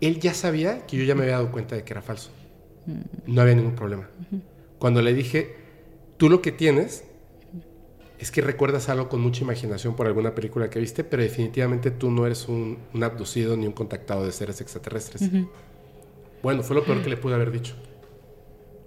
Él 0.00 0.18
ya 0.20 0.34
sabía 0.34 0.86
que 0.86 0.96
yo 0.96 1.04
ya 1.04 1.14
me 1.14 1.22
había 1.22 1.34
dado 1.34 1.52
cuenta 1.52 1.76
de 1.76 1.84
que 1.84 1.92
era 1.92 2.02
falso. 2.02 2.30
No 3.26 3.42
había 3.42 3.54
ningún 3.54 3.74
problema. 3.74 4.08
Cuando 4.78 5.02
le 5.02 5.14
dije, 5.14 5.56
tú 6.16 6.28
lo 6.28 6.40
que 6.40 6.52
tienes 6.52 7.04
es 8.18 8.30
que 8.30 8.42
recuerdas 8.42 8.88
algo 8.88 9.08
con 9.08 9.20
mucha 9.20 9.42
imaginación 9.42 9.96
por 9.96 10.06
alguna 10.06 10.34
película 10.34 10.68
que 10.68 10.78
viste, 10.78 11.04
pero 11.04 11.22
definitivamente 11.22 11.90
tú 11.90 12.10
no 12.10 12.26
eres 12.26 12.48
un, 12.48 12.78
un 12.92 13.04
abducido 13.04 13.56
ni 13.56 13.66
un 13.66 13.72
contactado 13.72 14.24
de 14.24 14.32
seres 14.32 14.60
extraterrestres. 14.60 15.30
Bueno, 16.42 16.62
fue 16.62 16.76
lo 16.76 16.84
peor 16.84 17.02
que 17.02 17.10
le 17.10 17.16
pude 17.16 17.34
haber 17.34 17.50
dicho. 17.50 17.74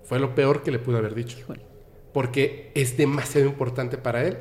Fue 0.03 0.19
lo 0.19 0.35
peor 0.35 0.63
que 0.63 0.71
le 0.71 0.79
pude 0.79 0.97
haber 0.97 1.15
dicho. 1.15 1.39
Híjole. 1.39 1.61
Porque 2.13 2.71
es 2.75 2.97
demasiado 2.97 3.47
importante 3.47 3.97
para 3.97 4.23
él 4.27 4.37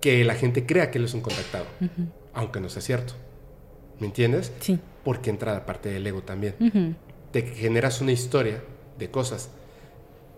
que 0.00 0.24
la 0.24 0.34
gente 0.34 0.66
crea 0.66 0.90
que 0.90 0.98
él 0.98 1.04
es 1.04 1.14
un 1.14 1.20
contactado, 1.20 1.66
aunque 2.32 2.60
no 2.60 2.68
sea 2.68 2.82
cierto. 2.82 3.14
¿Me 4.00 4.06
entiendes? 4.06 4.52
Sí. 4.60 4.78
Porque 5.04 5.30
entra 5.30 5.52
la 5.52 5.66
parte 5.66 5.88
del 5.90 6.06
ego 6.06 6.22
también. 6.22 6.54
Ujú. 6.60 6.94
Te 7.30 7.42
generas 7.42 8.00
una 8.00 8.12
historia 8.12 8.62
de 8.98 9.10
cosas. 9.10 9.50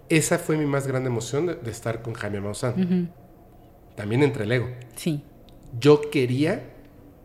Esa 0.08 0.38
fue 0.38 0.56
mi 0.56 0.66
más 0.66 0.86
grande 0.86 1.08
emoción 1.08 1.46
de, 1.46 1.54
de 1.56 1.70
estar 1.70 2.02
con 2.02 2.14
Jaime 2.14 2.40
Maussan. 2.40 2.80
Ujú. 2.82 3.08
También 3.96 4.22
entre 4.22 4.44
el 4.44 4.52
ego. 4.52 4.68
Sí. 4.94 5.22
Yo 5.78 6.00
quería 6.10 6.62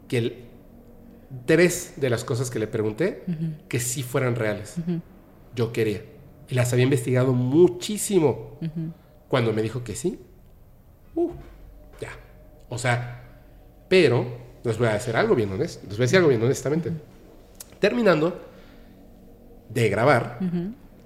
que 0.07 0.17
el- 0.17 0.45
tres 1.45 1.93
de 1.97 2.09
las 2.09 2.23
cosas 2.25 2.49
que 2.51 2.59
le 2.59 2.67
pregunté, 2.67 3.23
que 3.69 3.79
sí 3.79 4.03
fueran 4.03 4.35
reales. 4.35 4.75
Yo 5.55 5.71
quería. 5.71 6.01
Y 6.49 6.55
las 6.55 6.73
había 6.73 6.83
investigado 6.83 7.31
muchísimo. 7.33 8.57
Cuando 9.29 9.53
me 9.53 9.61
dijo 9.61 9.81
que 9.83 9.95
sí, 9.95 10.19
uh, 11.15 11.31
ya. 12.01 12.09
O 12.67 12.77
sea, 12.77 13.23
pero 13.87 14.25
les 14.63 14.77
voy 14.77 14.87
a 14.87 14.93
decir 14.93 15.15
algo 15.15 15.35
bien 15.35 15.51
honesto. 15.51 15.85
Les 15.87 15.97
voy 15.97 16.03
a 16.03 16.05
decir 16.05 16.17
algo 16.17 16.29
bien 16.29 16.43
honestamente. 16.43 16.91
Terminando 17.79 18.39
de 19.69 19.89
grabar, 19.89 20.39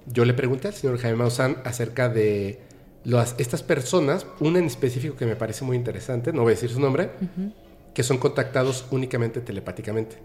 yo 0.06 0.24
le 0.24 0.34
pregunté 0.34 0.68
al 0.68 0.74
señor 0.74 0.98
Jaime 0.98 1.16
Maussan 1.16 1.58
acerca 1.64 2.08
de 2.08 2.60
estas 3.38 3.62
personas, 3.62 4.26
una 4.40 4.58
en 4.58 4.66
específico 4.66 5.16
que 5.16 5.26
me 5.26 5.36
parece 5.36 5.64
muy 5.64 5.76
interesante, 5.76 6.32
no 6.32 6.42
voy 6.42 6.52
a 6.52 6.54
decir 6.54 6.70
su 6.70 6.80
nombre, 6.80 7.10
que 7.94 8.02
son 8.02 8.18
contactados 8.18 8.86
únicamente 8.90 9.40
telepáticamente. 9.40 10.16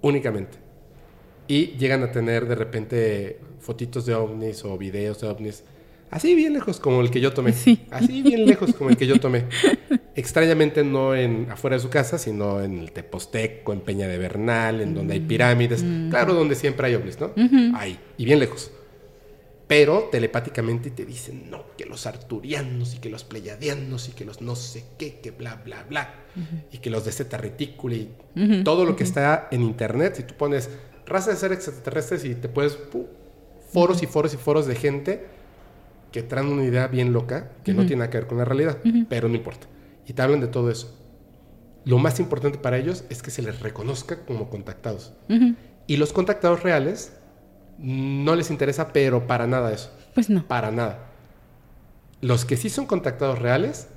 Únicamente. 0.00 0.58
Y 1.46 1.76
llegan 1.76 2.02
a 2.04 2.12
tener 2.12 2.46
de 2.46 2.54
repente 2.54 3.40
fotitos 3.60 4.06
de 4.06 4.14
ovnis 4.14 4.64
o 4.64 4.78
videos 4.78 5.20
de 5.20 5.28
ovnis. 5.28 5.64
Así 6.10 6.34
bien 6.34 6.54
lejos 6.54 6.80
como 6.80 7.00
el 7.00 7.10
que 7.10 7.20
yo 7.20 7.32
tomé. 7.32 7.52
Así 7.90 8.22
bien 8.22 8.46
lejos 8.46 8.72
como 8.74 8.90
el 8.90 8.96
que 8.96 9.06
yo 9.06 9.20
tomé. 9.20 9.44
Extrañamente 10.18 10.82
no 10.82 11.14
en 11.14 11.48
afuera 11.50 11.76
de 11.76 11.82
su 11.82 11.90
casa, 11.90 12.18
sino 12.18 12.60
en 12.60 12.78
el 12.78 12.92
Teposteco, 12.92 13.72
en 13.72 13.80
Peña 13.80 14.08
de 14.08 14.18
Bernal, 14.18 14.80
en 14.80 14.94
donde 14.94 15.14
hay 15.14 15.20
pirámides. 15.20 15.82
Mm. 15.82 16.10
Claro, 16.10 16.34
donde 16.34 16.54
siempre 16.56 16.88
hay 16.88 16.94
ovnis, 16.96 17.18
¿no? 17.20 17.32
Ahí. 17.76 17.98
Y 18.16 18.24
bien 18.24 18.40
lejos 18.40 18.72
pero 19.68 20.08
telepáticamente 20.10 20.90
te 20.90 21.04
dicen, 21.04 21.50
no, 21.50 21.76
que 21.76 21.84
los 21.84 22.06
arturianos 22.06 22.94
y 22.94 22.98
que 22.98 23.10
los 23.10 23.22
pleiadianos 23.24 24.08
y 24.08 24.12
que 24.12 24.24
los 24.24 24.40
no 24.40 24.56
sé 24.56 24.82
qué, 24.98 25.20
que 25.20 25.30
bla, 25.30 25.56
bla, 25.56 25.84
bla, 25.86 26.14
y 26.72 26.78
que 26.78 26.88
los 26.88 27.04
de 27.04 27.12
Zeta 27.12 27.36
Reticuli 27.36 28.08
y 28.34 28.64
todo 28.64 28.86
lo 28.86 28.96
que 28.96 29.04
está 29.04 29.48
en 29.50 29.62
internet, 29.62 30.14
si 30.16 30.22
tú 30.22 30.34
pones 30.34 30.70
raza 31.04 31.30
de 31.30 31.36
seres 31.36 31.58
extraterrestres 31.58 32.24
y 32.24 32.34
te 32.34 32.48
puedes, 32.48 32.78
foros 33.70 34.02
y 34.02 34.06
foros 34.06 34.32
y 34.32 34.38
foros 34.38 34.66
de 34.66 34.74
gente 34.74 35.26
que 36.12 36.22
traen 36.22 36.46
una 36.46 36.64
idea 36.64 36.86
bien 36.86 37.12
loca, 37.12 37.50
que 37.62 37.74
no 37.74 37.84
tiene 37.84 38.00
nada 38.00 38.10
que 38.10 38.18
ver 38.18 38.26
con 38.26 38.38
la 38.38 38.46
realidad, 38.46 38.78
pero 39.10 39.28
no 39.28 39.34
importa. 39.34 39.66
Y 40.08 40.14
te 40.14 40.22
hablan 40.22 40.40
de 40.40 40.48
todo 40.48 40.70
eso. 40.70 40.98
Lo 41.84 41.98
más 41.98 42.18
importante 42.18 42.58
para 42.58 42.78
ellos 42.78 43.04
es 43.10 43.22
que 43.22 43.30
se 43.30 43.42
les 43.42 43.60
reconozca 43.60 44.24
como 44.24 44.48
contactados. 44.48 45.12
Y 45.86 45.98
los 45.98 46.12
contactados 46.12 46.62
reales 46.62 47.12
no 47.78 48.34
les 48.34 48.50
interesa, 48.50 48.92
pero 48.92 49.26
para 49.26 49.46
nada 49.46 49.72
eso. 49.72 49.92
Pues 50.14 50.30
no. 50.30 50.46
Para 50.48 50.70
nada. 50.70 51.10
Los 52.22 52.44
que 52.46 52.56
sí 52.56 52.70
son 52.70 52.86
contactados 52.86 53.38
reales, 53.38 53.88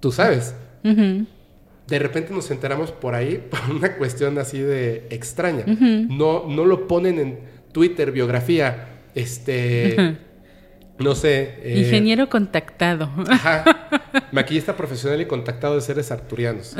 tú 0.00 0.12
sabes. 0.12 0.54
De 0.82 1.98
repente 1.98 2.32
nos 2.32 2.50
enteramos 2.50 2.92
por 2.92 3.14
ahí 3.14 3.38
por 3.50 3.74
una 3.74 3.96
cuestión 3.96 4.38
así 4.38 4.58
de 4.58 5.08
extraña. 5.10 5.64
no, 5.66 6.46
no 6.46 6.66
lo 6.66 6.86
ponen 6.86 7.18
en 7.18 7.38
Twitter, 7.72 8.12
biografía, 8.12 9.04
este, 9.14 10.18
no 10.98 11.14
sé. 11.14 11.58
Eh, 11.62 11.78
Ingeniero 11.78 12.28
contactado. 12.28 13.10
Ajá. 13.28 13.88
Maquillista 14.32 14.76
profesional 14.76 15.20
y 15.20 15.26
contactado 15.26 15.74
de 15.74 15.80
seres 15.80 16.10
arturianos. 16.10 16.74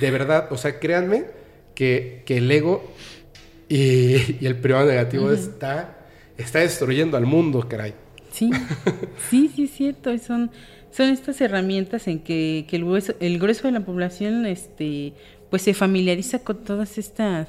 de 0.00 0.10
verdad, 0.10 0.48
o 0.50 0.56
sea, 0.56 0.78
créanme 0.78 1.26
que, 1.74 2.24
el 2.26 2.50
ego 2.50 2.84
y, 3.68 4.44
el 4.44 4.56
privado 4.56 4.86
negativo 4.86 5.30
está, 5.30 5.96
está 6.36 6.60
destruyendo 6.60 7.16
al 7.16 7.26
mundo, 7.26 7.66
caray. 7.68 7.94
Sí, 8.32 8.50
sí, 9.30 9.50
sí, 9.54 9.64
es 9.64 9.70
cierto. 9.70 10.16
Son, 10.18 10.50
son 10.90 11.10
estas 11.10 11.40
herramientas 11.40 12.08
en 12.08 12.18
que, 12.18 12.66
el, 12.70 12.84
grueso, 12.84 13.14
el 13.20 13.38
grueso 13.38 13.68
de 13.68 13.72
la 13.72 13.80
población 13.80 14.46
este, 14.46 15.12
pues 15.50 15.62
se 15.62 15.74
familiariza 15.74 16.40
con 16.40 16.64
todas 16.64 16.98
estas 16.98 17.48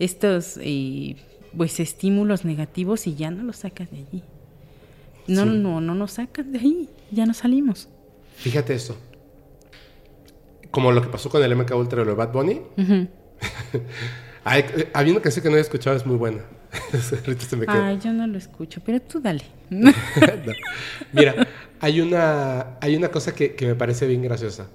estos 0.00 0.58
eh, 0.62 1.14
pues 1.56 1.80
estímulos 1.80 2.44
negativos 2.44 3.06
y 3.06 3.14
ya 3.14 3.30
no 3.30 3.42
los 3.42 3.56
sacas 3.56 3.90
de 3.90 3.98
allí. 3.98 4.22
No, 5.26 5.44
no, 5.44 5.80
no 5.80 5.94
nos 5.94 6.12
sacas 6.12 6.50
de 6.50 6.58
ahí, 6.58 6.88
ya 7.10 7.26
no 7.26 7.34
salimos. 7.34 7.88
Fíjate 8.36 8.74
eso. 8.74 8.96
Como 10.70 10.92
lo 10.92 11.02
que 11.02 11.08
pasó 11.08 11.30
con 11.30 11.42
el 11.42 11.54
MK 11.54 11.74
Ultra 11.74 12.04
de 12.04 12.14
Bad 12.14 12.32
Bunny. 12.32 12.60
Hay, 14.44 14.64
había 14.94 15.12
una 15.12 15.20
canción 15.20 15.42
que 15.42 15.50
no 15.50 15.54
había 15.54 15.62
escuchado, 15.62 15.96
es 15.96 16.06
muy 16.06 16.16
buena. 16.16 16.42
Ay, 17.68 17.98
yo 18.02 18.12
no 18.12 18.26
lo 18.26 18.38
escucho, 18.38 18.80
pero 18.84 19.00
tú 19.00 19.20
dale. 19.20 19.42
Mira, 21.12 21.46
hay 21.80 22.00
una, 22.00 22.78
hay 22.80 22.96
una 22.96 23.08
cosa 23.08 23.34
que, 23.34 23.54
me 23.60 23.74
parece 23.74 24.06
bien 24.06 24.22
graciosa. 24.22 24.68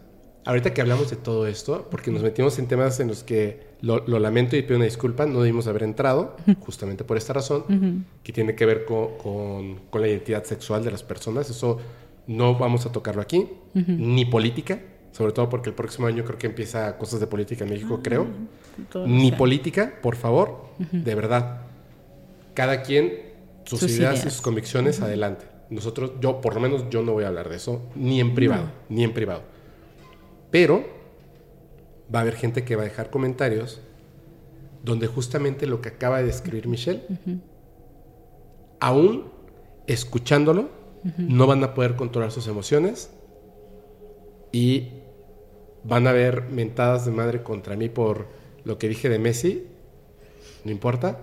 Ahorita 0.46 0.74
que 0.74 0.82
hablamos 0.82 1.10
de 1.10 1.16
todo 1.16 1.48
esto, 1.48 1.88
porque 1.90 2.12
nos 2.12 2.22
metimos 2.22 2.58
en 2.60 2.68
temas 2.68 3.00
en 3.00 3.08
los 3.08 3.24
que 3.24 3.62
lo, 3.82 4.00
lamento 4.20 4.56
y 4.56 4.62
pido 4.62 4.76
una 4.76 4.86
disculpa, 4.86 5.26
no 5.26 5.42
debimos 5.42 5.68
haber 5.68 5.84
entrado, 5.84 6.38
justamente 6.60 7.04
por 7.04 7.18
esta 7.18 7.34
razón, 7.34 8.06
que 8.24 8.32
tiene 8.32 8.56
que 8.56 8.66
ver 8.66 8.86
con, 8.86 9.80
con, 9.90 10.02
la 10.02 10.08
identidad 10.08 10.44
sexual 10.44 10.84
de 10.84 10.92
las 10.92 11.04
personas. 11.04 11.50
Eso 11.50 11.80
no 12.28 12.56
vamos 12.58 12.86
a 12.86 12.92
tocarlo 12.92 13.22
aquí, 13.22 13.48
ni 13.74 14.26
política 14.26 14.80
sobre 15.16 15.32
todo 15.32 15.48
porque 15.48 15.70
el 15.70 15.76
próximo 15.76 16.08
año 16.08 16.26
creo 16.26 16.38
que 16.38 16.48
empieza 16.48 16.98
cosas 16.98 17.22
de 17.22 17.28
política 17.28 17.64
en 17.64 17.70
México, 17.70 17.96
ah, 17.98 18.04
creo. 18.04 18.28
Ni 19.08 19.32
política, 19.32 19.94
por 20.02 20.18
favor, 20.18 20.66
de 20.92 21.16
verdad. 21.16 21.62
Cada 22.54 22.82
quien, 22.82 23.22
sus, 23.64 23.82
ideas, 23.84 24.26
y 24.26 24.30
sus 24.30 24.42
convicciones, 24.42 25.00
adelante. 25.00 25.46
Nosotros, 25.70 26.12
yo, 26.20 26.42
por 26.42 26.54
lo 26.56 26.60
menos 26.60 26.90
yo 26.90 27.02
no 27.02 27.14
voy 27.14 27.24
a 27.24 27.30
hablar 27.30 27.48
de 27.48 27.56
eso, 27.56 27.82
ni 27.96 28.20
en 28.20 28.36
privado, 28.36 28.66
ni 28.90 29.06
en 29.06 29.14
privado. 29.14 29.44
Pero 30.56 30.86
va 32.16 32.20
a 32.20 32.22
haber 32.22 32.38
gente 32.38 32.64
que 32.64 32.78
va 32.78 32.84
a 32.84 32.86
dejar 32.86 33.10
comentarios 33.10 33.82
donde 34.86 35.06
justamente 35.06 35.68
lo 35.68 35.82
que 35.82 35.90
acaba 35.90 36.20
de 36.20 36.28
describir 36.28 36.70
Michelle, 36.70 37.02
aún 38.80 39.26
escuchándolo, 39.86 40.70
no 41.18 41.46
van 41.46 41.62
a 41.66 41.74
poder 41.74 41.98
controlar 41.98 42.32
sus 42.32 42.48
emociones 42.48 43.10
y 44.54 44.92
van 45.84 46.08
a 46.08 46.12
haber 46.12 46.44
mentadas 46.44 47.06
de 47.06 47.12
madre 47.12 47.44
contra 47.44 47.76
mí 47.76 47.90
por 47.90 48.28
lo 48.64 48.78
que 48.78 48.88
dije 48.88 49.10
de 49.10 49.20
Messi, 49.20 49.68
no 50.64 50.72
importa, 50.72 51.20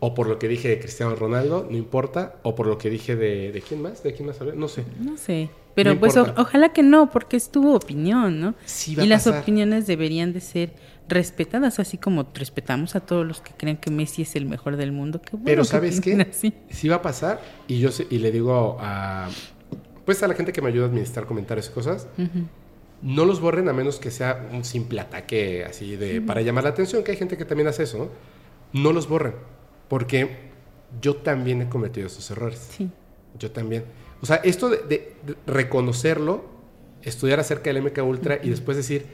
o 0.00 0.12
por 0.12 0.28
lo 0.28 0.38
que 0.38 0.48
dije 0.48 0.68
de 0.68 0.78
Cristiano 0.80 1.16
Ronaldo, 1.16 1.66
no 1.70 1.78
importa, 1.78 2.40
o 2.42 2.54
por 2.54 2.66
lo 2.66 2.76
que 2.76 2.90
dije 2.90 3.16
de, 3.16 3.52
de 3.52 3.62
quién 3.62 3.80
más, 3.80 4.02
de 4.02 4.12
quién 4.12 4.26
más 4.28 4.38
no 4.54 4.68
sé. 4.68 4.84
No 4.98 5.16
sé, 5.16 5.48
pero 5.82 5.98
pues 5.98 6.16
ojalá 6.16 6.72
que 6.72 6.82
no, 6.82 7.10
porque 7.10 7.36
es 7.36 7.50
tu 7.50 7.74
opinión, 7.74 8.40
¿no? 8.40 8.54
y 8.86 9.06
las 9.06 9.26
opiniones 9.26 9.86
deberían 9.86 10.32
de 10.32 10.40
ser 10.40 10.74
respetadas, 11.08 11.80
así 11.80 11.98
como 11.98 12.28
respetamos 12.34 12.94
a 12.94 13.00
todos 13.00 13.26
los 13.26 13.40
que 13.40 13.52
creen 13.52 13.76
que 13.76 13.90
Messi 13.90 14.22
es 14.22 14.36
el 14.36 14.46
mejor 14.46 14.76
del 14.76 14.92
mundo. 14.92 15.20
Qué 15.20 15.36
pero 15.44 15.64
¿sabes 15.64 16.00
qué? 16.00 16.28
Sí 16.70 16.88
va 16.88 16.96
a 16.96 17.02
pasar, 17.02 17.40
y 17.66 17.80
yo 17.80 17.90
sé, 17.90 18.06
y 18.10 18.18
le 18.18 18.30
digo 18.30 18.76
a, 18.80 19.28
pues 20.04 20.22
a 20.22 20.28
la 20.28 20.34
gente 20.34 20.52
que 20.52 20.62
me 20.62 20.68
ayuda 20.68 20.84
a 20.84 20.88
administrar 20.88 21.26
comentarios 21.26 21.68
y 21.68 21.72
cosas, 21.72 22.06
no 23.02 23.24
los 23.24 23.40
borren 23.40 23.68
a 23.68 23.72
menos 23.72 23.98
que 23.98 24.10
sea 24.10 24.48
un 24.52 24.64
simple 24.64 25.00
ataque 25.00 25.64
así 25.64 25.96
de 25.96 26.20
para 26.20 26.42
llamar 26.42 26.64
la 26.64 26.70
atención, 26.70 27.02
que 27.02 27.12
hay 27.12 27.16
gente 27.16 27.36
que 27.36 27.44
también 27.44 27.68
hace 27.68 27.84
eso, 27.84 27.98
¿no? 27.98 28.80
No 28.82 28.92
los 28.92 29.08
borren, 29.08 29.34
porque 29.88 30.50
yo 31.00 31.16
también 31.16 31.62
he 31.62 31.68
cometido 31.68 32.06
esos 32.06 32.30
errores. 32.30 32.68
Sí. 32.70 32.90
Yo 33.38 33.50
también. 33.50 33.84
O 34.22 34.26
sea, 34.26 34.36
esto 34.36 34.68
de, 34.68 35.14
reconocerlo, 35.46 36.44
estudiar 37.02 37.40
acerca 37.40 37.72
del 37.72 37.82
MK 37.82 37.98
Ultra 38.04 38.40
y 38.42 38.50
después 38.50 38.76
decir, 38.76 39.06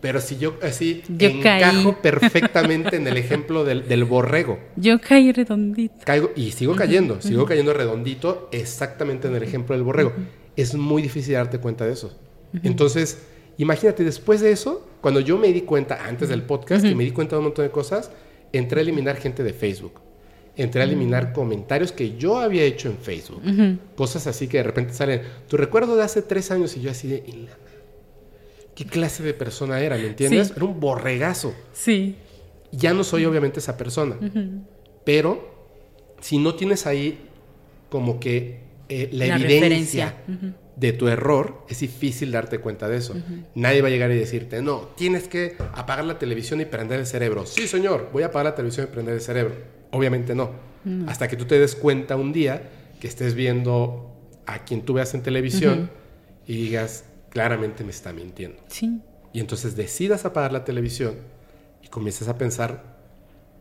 pero 0.00 0.20
si 0.20 0.38
yo 0.38 0.54
así 0.62 1.02
encajo 1.18 1.96
perfectamente 2.00 2.96
en 2.96 3.06
el 3.06 3.16
ejemplo 3.16 3.64
del, 3.64 4.04
borrego. 4.04 4.58
Yo 4.76 5.00
caí 5.00 5.32
redondito. 5.32 5.96
Caigo 6.04 6.30
y 6.36 6.52
sigo 6.52 6.76
cayendo, 6.76 7.20
sigo 7.20 7.44
cayendo 7.46 7.72
redondito 7.74 8.48
exactamente 8.52 9.28
en 9.28 9.34
el 9.34 9.42
ejemplo 9.42 9.74
del 9.74 9.84
borrego. 9.84 10.12
Es 10.56 10.74
muy 10.74 11.02
difícil 11.02 11.34
darte 11.34 11.58
cuenta 11.58 11.84
de 11.84 11.92
eso. 11.92 12.16
Entonces, 12.62 13.18
imagínate, 13.58 14.04
después 14.04 14.40
de 14.40 14.52
eso, 14.52 14.88
cuando 15.00 15.20
yo 15.20 15.36
me 15.36 15.52
di 15.52 15.62
cuenta, 15.62 16.06
antes 16.06 16.28
del 16.28 16.42
podcast, 16.42 16.84
que 16.84 16.94
me 16.94 17.04
di 17.04 17.10
cuenta 17.10 17.36
de 17.36 17.40
un 17.40 17.44
montón 17.46 17.64
de 17.64 17.70
cosas, 17.70 18.10
entré 18.52 18.80
a 18.80 18.82
eliminar 18.82 19.16
gente 19.16 19.42
de 19.42 19.52
Facebook. 19.52 20.00
Entré 20.58 20.80
a 20.82 20.84
eliminar 20.84 21.32
comentarios 21.32 21.92
que 21.92 22.16
yo 22.16 22.38
había 22.38 22.64
hecho 22.64 22.88
en 22.88 22.98
Facebook. 22.98 23.40
Cosas 23.96 24.26
así 24.26 24.48
que 24.48 24.58
de 24.58 24.64
repente 24.64 24.92
salen. 24.92 25.22
Tu 25.46 25.56
recuerdo 25.56 25.96
de 25.96 26.02
hace 26.02 26.20
tres 26.20 26.50
años 26.50 26.76
y 26.76 26.80
yo 26.80 26.90
así 26.90 27.06
de. 27.06 27.22
¿Qué 28.74 28.84
clase 28.84 29.22
de 29.22 29.34
persona 29.34 29.80
era? 29.80 29.96
¿Me 29.96 30.08
entiendes? 30.08 30.52
Era 30.54 30.64
un 30.64 30.80
borregazo. 30.80 31.54
Sí. 31.72 32.16
Ya 32.72 32.92
no 32.92 33.04
soy 33.04 33.24
obviamente 33.24 33.60
esa 33.60 33.76
persona. 33.76 34.16
Pero 35.04 35.48
si 36.20 36.38
no 36.38 36.56
tienes 36.56 36.86
ahí 36.86 37.20
como 37.88 38.18
que 38.18 38.60
eh, 38.88 39.08
la, 39.12 39.26
evidencia 39.26 40.16
de 40.74 40.92
tu 40.92 41.06
error, 41.06 41.64
es 41.68 41.78
difícil 41.78 42.32
darte 42.32 42.58
cuenta 42.58 42.88
de 42.88 42.96
eso. 42.96 43.14
Nadie 43.54 43.80
va 43.80 43.86
a 43.86 43.90
llegar 43.92 44.10
y 44.10 44.16
decirte, 44.16 44.60
no, 44.60 44.88
tienes 44.96 45.28
que 45.28 45.54
apagar 45.72 46.04
la 46.04 46.18
televisión 46.18 46.60
y 46.60 46.64
prender 46.64 46.98
el 46.98 47.06
cerebro. 47.06 47.46
Sí, 47.46 47.68
señor, 47.68 48.10
voy 48.12 48.24
a 48.24 48.26
apagar 48.26 48.46
la 48.46 48.54
televisión 48.56 48.88
y 48.90 48.92
prender 48.92 49.14
el 49.14 49.20
cerebro. 49.20 49.77
Obviamente 49.90 50.34
no. 50.34 50.50
Hasta 51.06 51.28
que 51.28 51.36
tú 51.36 51.44
te 51.44 51.58
des 51.58 51.74
cuenta 51.74 52.16
un 52.16 52.32
día 52.32 52.70
que 52.98 53.08
estés 53.08 53.34
viendo 53.34 54.16
a 54.46 54.64
quien 54.64 54.82
tú 54.82 54.94
veas 54.94 55.12
en 55.12 55.22
televisión 55.22 55.90
y 56.46 56.54
digas, 56.54 57.04
claramente 57.28 57.84
me 57.84 57.90
está 57.90 58.12
mintiendo. 58.12 58.62
Sí. 58.68 59.00
Y 59.32 59.40
entonces 59.40 59.76
decidas 59.76 60.24
apagar 60.24 60.52
la 60.52 60.64
televisión 60.64 61.16
y 61.82 61.88
comienzas 61.88 62.28
a 62.28 62.38
pensar, 62.38 62.96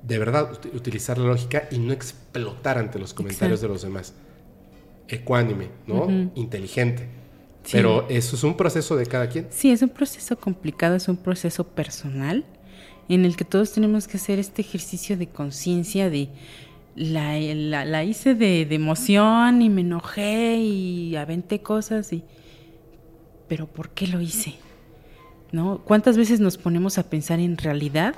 de 0.02 0.18
verdad, 0.18 0.52
utilizar 0.74 1.18
la 1.18 1.28
lógica 1.28 1.68
y 1.70 1.80
no 1.80 1.92
explotar 1.92 2.78
ante 2.78 2.98
los 2.98 3.14
comentarios 3.14 3.60
de 3.60 3.68
los 3.68 3.82
demás 3.82 4.14
ecuánime, 5.10 5.70
¿no? 5.86 6.08
Inteligente. 6.36 7.08
Pero 7.72 8.08
eso 8.08 8.38
es 8.38 8.44
un 8.44 8.56
proceso 8.56 8.96
de 8.96 9.06
cada 9.06 9.28
quien. 9.28 9.48
Sí, 9.50 9.72
es 9.72 9.82
un 9.82 9.90
proceso 9.90 10.38
complicado, 10.38 10.96
es 10.96 11.08
un 11.10 11.18
proceso 11.18 11.66
personal 11.68 12.46
en 13.10 13.26
el 13.26 13.36
que 13.36 13.45
todos 13.45 13.72
tenemos 13.72 14.08
que 14.08 14.18
hacer 14.18 14.39
este 14.39 14.62
ejercicio 14.62 15.18
de 15.18 15.28
conciencia 15.28 16.10
de 16.10 16.30
la, 16.95 17.38
la, 17.86 18.03
hice 18.03 18.34
de, 18.34 18.66
de, 18.66 18.76
emoción 18.76 19.62
y 19.62 19.70
me 19.70 19.82
enojé 19.82 20.58
y 20.58 21.16
aventé 21.16 21.62
cosas 21.62 22.12
y... 22.12 22.24
Pero 23.47 23.68
¿por 23.68 23.91
qué 23.91 24.08
lo 24.08 24.20
hice? 24.20 24.55
¿No? 25.51 25.82
¿Cuántas 25.86 26.18
veces 26.18 26.39
nos 26.39 26.58
ponemos 26.58 26.97
a 26.97 27.10
pensar 27.10 27.39
en 27.39 27.58
realidad 27.58 28.16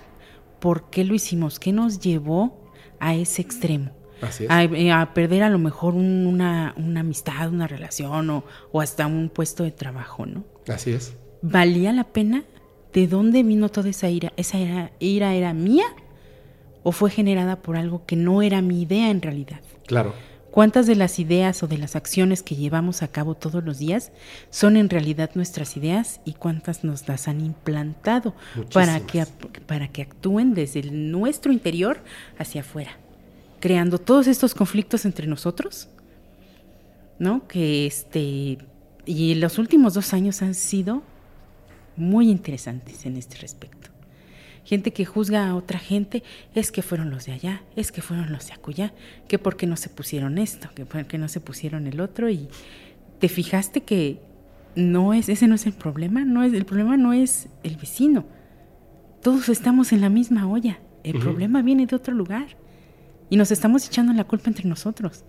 por 0.60 0.90
qué 0.90 1.04
lo 1.04 1.14
hicimos? 1.14 1.60
¿Qué 1.60 1.72
nos 1.72 2.00
llevó 2.00 2.72
a 3.00 3.14
ese 3.14 3.42
extremo? 3.42 3.92
Así 4.22 4.46
es. 4.46 4.50
A, 4.50 5.02
a, 5.02 5.14
perder 5.14 5.44
a 5.44 5.50
lo 5.50 5.60
mejor 5.60 5.94
una, 5.94 6.74
una, 6.78 7.02
amistad, 7.02 7.50
una 7.50 7.68
relación 7.68 8.30
o, 8.30 8.44
o, 8.72 8.82
hasta 8.82 9.06
un 9.06 9.30
puesto 9.30 9.64
de 9.64 9.72
trabajo, 9.72 10.26
¿no? 10.26 10.46
Así 10.68 10.92
es. 10.92 11.16
¿Valía 11.42 11.94
la 11.94 12.06
pena? 12.06 12.44
¿De 12.94 13.08
dónde 13.08 13.44
vino 13.44 13.70
toda 13.70 13.90
esa 13.90 14.10
ira? 14.10 14.34
¿Esa 14.36 14.58
ira, 14.58 14.92
ira 15.00 15.34
era 15.36 15.54
mía 15.54 15.86
o 16.84 16.92
fue 16.92 17.10
generada 17.10 17.58
por 17.58 17.78
algo 17.78 18.06
que 18.06 18.16
no 18.16 18.42
era 18.42 18.62
mi 18.62 18.82
idea 18.82 19.10
en 19.10 19.22
realidad. 19.22 19.60
Claro. 19.86 20.14
¿Cuántas 20.52 20.88
de 20.88 20.96
las 20.96 21.20
ideas 21.20 21.62
o 21.62 21.68
de 21.68 21.78
las 21.78 21.96
acciones 21.96 22.42
que 22.42 22.56
llevamos 22.56 23.04
a 23.04 23.08
cabo 23.10 23.36
todos 23.36 23.64
los 23.64 23.78
días 23.78 24.12
son 24.50 24.78
en 24.78 24.90
realidad 24.90 25.30
nuestras 25.36 25.78
ideas 25.78 26.22
y 26.26 26.34
cuántas 26.34 26.84
nos 26.84 27.08
las 27.08 27.28
han 27.28 27.40
implantado 27.42 28.34
para 28.74 29.00
que, 29.02 29.26
para 29.68 29.90
que 29.90 30.02
actúen 30.02 30.56
desde 30.56 30.82
nuestro 30.90 31.52
interior 31.54 32.00
hacia 32.40 32.62
afuera, 32.62 32.98
creando 33.60 34.00
todos 34.00 34.26
estos 34.26 34.56
conflictos 34.56 35.06
entre 35.06 35.28
nosotros? 35.28 35.88
¿No? 37.20 37.48
Que 37.48 37.86
este. 37.86 38.58
Y 39.06 39.36
los 39.36 39.60
últimos 39.60 39.94
dos 39.94 40.14
años 40.14 40.42
han 40.42 40.56
sido 40.56 41.04
muy 42.00 42.30
interesantes 42.30 43.06
en 43.06 43.18
este 43.18 43.38
respecto 43.38 43.90
gente 44.70 44.94
que 44.94 45.04
juzga 45.04 45.48
a 45.48 45.56
otra 45.56 45.80
gente, 45.80 46.22
es 46.54 46.72
que 46.72 46.84
fueron 46.84 47.10
los 47.10 47.26
de 47.26 47.32
allá, 47.32 47.64
es 47.76 47.92
que 47.92 48.04
fueron 48.04 48.32
los 48.32 48.48
de 48.48 48.54
acullá, 48.54 48.94
que 49.28 49.40
por 49.40 49.58
qué 49.58 49.66
no 49.66 49.76
se 49.76 49.90
pusieron 49.90 50.38
esto, 50.38 50.70
que 50.76 50.86
por 50.86 51.06
qué 51.06 51.18
no 51.18 51.28
se 51.28 51.40
pusieron 51.40 51.88
el 51.88 52.00
otro 52.00 52.30
y 52.30 52.48
te 53.18 53.30
fijaste 53.30 53.82
que 53.82 54.22
no 54.76 55.16
es 55.16 55.28
ese 55.28 55.48
no 55.48 55.56
es 55.56 55.66
el 55.66 55.74
problema, 55.74 56.24
no 56.24 56.44
es 56.44 56.54
el 56.54 56.66
problema 56.66 56.98
no 56.98 57.14
es 57.14 57.50
el 57.64 57.78
vecino. 57.78 58.26
Todos 59.24 59.50
estamos 59.50 59.92
en 59.92 60.02
la 60.02 60.10
misma 60.10 60.48
olla. 60.48 60.80
El 61.04 61.18
problema 61.18 61.64
viene 61.64 61.88
de 61.88 61.96
otro 61.96 62.14
lugar 62.14 62.48
y 63.30 63.38
nos 63.38 63.50
estamos 63.52 63.88
echando 63.88 64.14
la 64.14 64.26
culpa 64.26 64.50
entre 64.50 64.70
nosotros. 64.70 65.24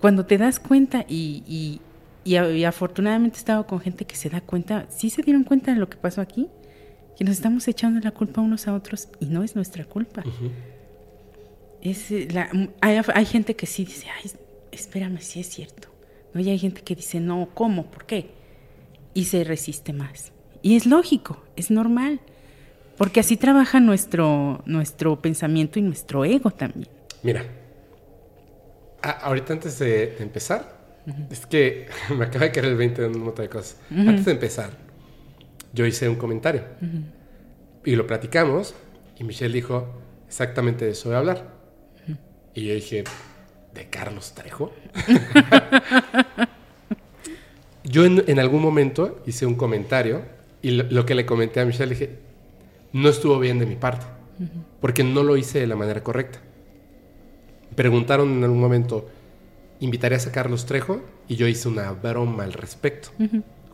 Cuando 0.00 0.24
te 0.24 0.38
das 0.38 0.60
cuenta 0.60 1.04
y, 1.08 1.42
y, 1.48 1.80
y, 2.24 2.64
afortunadamente 2.64 3.36
he 3.36 3.38
estado 3.38 3.66
con 3.66 3.80
gente 3.80 4.04
que 4.06 4.16
se 4.16 4.30
da 4.30 4.40
cuenta, 4.40 4.86
sí 4.88 5.10
se 5.10 5.22
dieron 5.22 5.44
cuenta 5.44 5.72
de 5.72 5.78
lo 5.78 5.88
que 5.88 5.96
pasó 5.96 6.20
aquí, 6.20 6.48
que 7.16 7.24
nos 7.24 7.34
estamos 7.34 7.68
echando 7.68 8.00
la 8.00 8.10
culpa 8.10 8.40
unos 8.40 8.66
a 8.66 8.74
otros 8.74 9.08
y 9.20 9.26
no 9.26 9.42
es 9.42 9.54
nuestra 9.54 9.84
culpa. 9.84 10.24
es 11.80 12.10
eh, 12.10 12.28
la, 12.32 12.50
hay, 12.80 13.00
hay, 13.14 13.26
gente 13.26 13.54
que 13.54 13.66
sí 13.66 13.84
dice, 13.84 14.06
ay, 14.16 14.30
espérame, 14.72 15.20
sí 15.20 15.40
es 15.40 15.48
cierto. 15.48 15.88
¿No? 16.32 16.40
Y 16.40 16.50
hay 16.50 16.58
gente 16.58 16.82
que 16.82 16.96
dice, 16.96 17.20
no, 17.20 17.48
¿cómo? 17.54 17.86
¿Por 17.86 18.06
qué? 18.06 18.30
Y 19.12 19.26
se 19.26 19.44
resiste 19.44 19.92
más. 19.92 20.32
Y 20.62 20.76
es 20.76 20.86
lógico, 20.86 21.44
es 21.56 21.70
normal, 21.70 22.20
porque 22.96 23.20
así 23.20 23.36
trabaja 23.36 23.80
nuestro, 23.80 24.62
nuestro 24.66 25.20
pensamiento 25.20 25.78
y 25.78 25.82
nuestro 25.82 26.24
ego 26.24 26.50
también. 26.50 26.88
Mira, 27.22 27.44
ahorita 29.02 29.52
antes 29.52 29.78
de, 29.78 30.16
empezar, 30.18 30.83
es 31.30 31.46
que 31.46 31.88
me 32.16 32.24
acaba 32.24 32.46
de 32.46 32.52
caer 32.52 32.66
el 32.66 32.76
20 32.76 33.02
de 33.02 33.08
un 33.08 33.20
montón 33.20 33.44
de 33.44 33.48
cosas. 33.48 33.78
Antes 33.90 34.24
de 34.24 34.32
empezar, 34.32 34.70
yo 35.72 35.86
hice 35.86 36.08
un 36.08 36.16
comentario 36.16 36.62
y 37.84 37.96
lo 37.96 38.06
platicamos 38.06 38.74
y 39.18 39.24
Michelle 39.24 39.52
dijo, 39.52 39.88
exactamente 40.26 40.84
de 40.84 40.92
eso 40.92 41.08
voy 41.08 41.16
a 41.16 41.18
hablar. 41.18 41.54
Y 42.54 42.66
yo 42.66 42.74
dije, 42.74 43.04
¿de 43.74 43.88
Carlos 43.88 44.34
Trejo? 44.34 44.72
yo 47.84 48.04
en, 48.04 48.38
algún 48.38 48.62
momento 48.62 49.22
hice 49.26 49.46
un 49.46 49.56
comentario 49.56 50.22
y 50.62 50.70
lo, 50.70 51.04
que 51.04 51.14
le 51.14 51.26
comenté 51.26 51.60
a 51.60 51.64
Michelle 51.64 51.90
dije, 51.90 52.18
no 52.92 53.08
estuvo 53.08 53.38
bien 53.38 53.58
de 53.58 53.66
mi 53.66 53.74
parte, 53.74 54.06
porque 54.80 55.04
no 55.04 55.22
lo 55.22 55.36
hice 55.36 55.60
de 55.60 55.66
la 55.66 55.76
manera 55.76 56.02
correcta. 56.02 56.38
Preguntaron 57.74 58.32
en 58.32 58.44
algún 58.44 58.60
momento, 58.60 59.08
¿invitarías 59.84 60.26
a 60.26 60.32
Carlos 60.32 60.66
Trejo? 60.66 61.02
Y 61.28 61.36
yo 61.36 61.46
hice 61.46 61.68
una 61.68 61.90
broma 61.92 62.44
al 62.44 62.52
respecto 62.52 63.10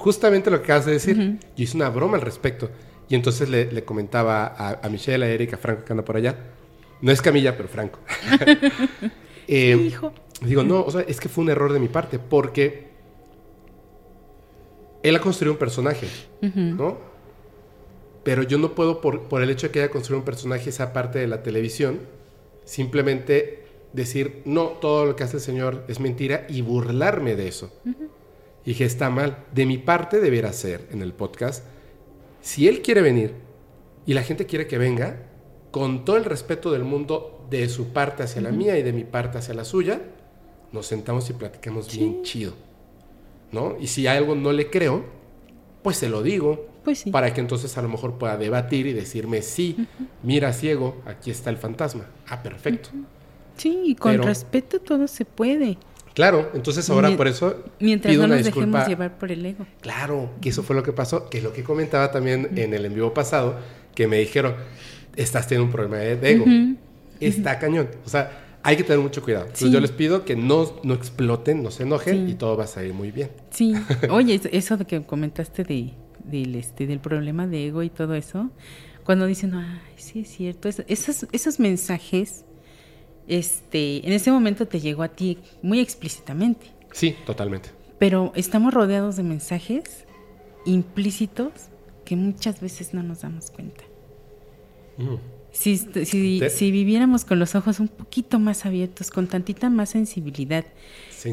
justamente 0.00 0.50
lo 0.50 0.58
que 0.58 0.64
acabas 0.64 0.86
de 0.86 0.92
decir. 0.92 1.38
Yo 1.56 1.62
hice 1.62 1.76
una 1.76 1.90
broma 1.90 2.16
al 2.16 2.22
respecto. 2.22 2.70
Y 3.08 3.14
entonces 3.14 3.48
le, 3.48 3.84
comentaba 3.84 4.46
a, 4.82 4.88
Michelle, 4.88 5.24
a 5.24 5.28
Erika, 5.28 5.56
a 5.56 5.58
Franco 5.58 5.84
que 5.84 5.92
anda 5.92 6.04
por 6.04 6.16
allá. 6.16 6.36
No 7.02 7.12
es 7.12 7.20
Camilla, 7.22 7.56
pero 7.56 7.68
Franco. 7.68 8.00
eh, 9.48 9.76
Hijo. 9.76 10.12
Digo, 10.40 10.62
no, 10.62 10.82
o 10.82 10.90
sea, 10.90 11.02
es 11.02 11.20
que 11.20 11.28
fue 11.28 11.44
un 11.44 11.50
error 11.50 11.72
de 11.72 11.78
mi 11.78 11.88
parte 11.88 12.18
porque 12.18 12.88
él 15.02 15.14
ha 15.14 15.20
construido 15.20 15.52
un 15.52 15.58
personaje, 15.58 16.06
¿no? 16.40 16.98
Pero 18.22 18.42
yo 18.42 18.56
no 18.58 18.74
puedo, 18.74 19.00
por, 19.00 19.24
por, 19.24 19.42
el 19.42 19.50
hecho 19.50 19.66
de 19.66 19.72
que 19.72 19.80
haya 19.80 19.90
construido 19.90 20.20
un 20.20 20.24
personaje, 20.24 20.70
esa 20.70 20.92
parte 20.94 21.18
de 21.18 21.26
la 21.26 21.42
televisión, 21.42 22.00
simplemente 22.64 23.64
decir, 23.92 24.42
no, 24.44 24.66
todo 24.68 25.06
lo 25.06 25.16
que 25.16 25.24
hace 25.24 25.38
el 25.38 25.42
señor 25.42 25.84
es 25.88 26.00
mentira 26.00 26.46
y 26.48 26.62
burlarme 26.62 27.36
de 27.36 27.48
eso. 27.48 27.72
Y 28.64 28.70
dije, 28.70 28.84
está 28.84 29.10
mal. 29.10 29.44
De 29.54 29.66
mi 29.66 29.78
parte 29.78 30.20
deberá 30.20 30.52
ser 30.52 30.86
en 30.90 31.02
el 31.02 31.12
podcast, 31.12 31.64
si 32.40 32.68
él 32.68 32.82
quiere 32.82 33.02
venir 33.02 33.34
y 34.06 34.14
la 34.14 34.22
gente 34.22 34.46
quiere 34.46 34.66
que 34.66 34.78
venga, 34.78 35.26
con 35.70 36.04
todo 36.04 36.16
el 36.16 36.24
respeto 36.24 36.72
del 36.72 36.84
mundo 36.84 37.46
de 37.50 37.68
su 37.68 37.88
parte 37.88 38.22
hacia 38.22 38.42
la 38.42 38.50
mía 38.50 38.78
y 38.78 38.82
de 38.82 38.92
mi 38.92 39.04
parte 39.04 39.38
hacia 39.38 39.54
la 39.54 39.64
suya, 39.64 40.00
nos 40.72 40.86
sentamos 40.86 41.28
y 41.30 41.32
platicamos 41.34 41.94
bien 41.94 42.22
chido. 42.22 42.54
¿No? 43.52 43.76
Y 43.80 43.88
si 43.88 44.06
a 44.06 44.12
algo 44.12 44.34
no 44.36 44.52
le 44.52 44.70
creo, 44.70 45.04
pues 45.82 45.96
se 45.96 46.08
lo 46.08 46.22
digo. 46.22 46.66
Pues 46.84 47.04
para 47.12 47.34
que 47.34 47.40
entonces 47.40 47.76
a 47.76 47.82
lo 47.82 47.88
mejor 47.88 48.14
pueda 48.14 48.38
debatir 48.38 48.86
y 48.86 48.94
decirme, 48.94 49.42
sí, 49.42 49.86
mira 50.22 50.52
ciego, 50.52 51.02
aquí 51.04 51.30
está 51.30 51.50
el 51.50 51.58
fantasma. 51.58 52.06
Ah, 52.26 52.42
perfecto. 52.42 52.90
Sí, 53.60 53.78
y 53.84 53.94
con 53.94 54.22
respeto 54.22 54.80
todo 54.80 55.06
se 55.06 55.26
puede. 55.26 55.76
Claro, 56.14 56.50
entonces 56.54 56.88
ahora 56.88 57.14
por 57.14 57.28
eso 57.28 57.62
mientras 57.78 58.16
no 58.16 58.26
nos 58.26 58.42
dejemos 58.42 58.88
llevar 58.88 59.18
por 59.18 59.30
el 59.30 59.44
ego. 59.44 59.66
Claro, 59.82 60.30
que 60.40 60.48
eso 60.48 60.62
fue 60.62 60.74
lo 60.74 60.82
que 60.82 60.92
pasó, 60.92 61.28
que 61.28 61.38
es 61.38 61.44
lo 61.44 61.52
que 61.52 61.62
comentaba 61.62 62.10
también 62.10 62.48
en 62.56 62.72
el 62.72 62.86
en 62.86 62.94
vivo 62.94 63.12
pasado, 63.12 63.58
que 63.94 64.06
me 64.06 64.18
dijeron, 64.18 64.54
estás 65.14 65.46
teniendo 65.46 65.66
un 65.66 65.72
problema 65.72 65.98
de 65.98 66.30
ego. 66.30 66.46
Está 67.20 67.58
cañón. 67.58 67.90
O 68.06 68.08
sea, 68.08 68.56
hay 68.62 68.76
que 68.76 68.82
tener 68.82 68.98
mucho 68.98 69.22
cuidado. 69.22 69.44
Entonces 69.44 69.70
yo 69.70 69.78
les 69.78 69.92
pido 69.92 70.24
que 70.24 70.36
no, 70.36 70.80
no 70.82 70.94
exploten, 70.94 71.62
no 71.62 71.70
se 71.70 71.82
enojen 71.82 72.30
y 72.30 72.34
todo 72.34 72.56
va 72.56 72.64
a 72.64 72.66
salir 72.66 72.94
muy 72.94 73.10
bien. 73.10 73.28
Sí. 73.50 73.74
Oye, 74.10 74.40
eso 74.52 74.78
de 74.78 74.86
que 74.86 75.02
comentaste 75.02 75.64
de, 75.64 75.92
del, 76.24 76.54
este, 76.54 76.86
del 76.86 77.00
problema 77.00 77.46
de 77.46 77.66
ego 77.66 77.82
y 77.82 77.90
todo 77.90 78.14
eso, 78.14 78.50
cuando 79.04 79.26
dicen, 79.26 79.52
ay, 79.52 79.80
sí 79.96 80.20
es 80.20 80.28
cierto, 80.28 80.70
esos, 80.70 81.26
esos 81.30 81.60
mensajes 81.60 82.46
este, 83.28 84.06
en 84.06 84.12
ese 84.12 84.30
momento 84.30 84.66
te 84.66 84.80
llegó 84.80 85.02
a 85.02 85.08
ti 85.08 85.38
muy 85.62 85.80
explícitamente. 85.80 86.66
Sí, 86.92 87.16
totalmente. 87.24 87.70
Pero 87.98 88.32
estamos 88.34 88.74
rodeados 88.74 89.16
de 89.16 89.22
mensajes 89.22 90.04
implícitos 90.64 91.52
que 92.04 92.16
muchas 92.16 92.60
veces 92.60 92.94
no 92.94 93.02
nos 93.02 93.20
damos 93.22 93.50
cuenta. 93.50 93.84
Mm. 94.96 95.16
Si, 95.52 95.76
si, 95.76 96.70
viviéramos 96.70 97.24
con 97.24 97.38
los 97.40 97.54
ojos 97.56 97.80
un 97.80 97.88
poquito 97.88 98.38
más 98.38 98.66
abiertos, 98.66 99.10
con 99.10 99.26
tantita 99.26 99.68
más 99.68 99.90
sensibilidad, 99.90 100.64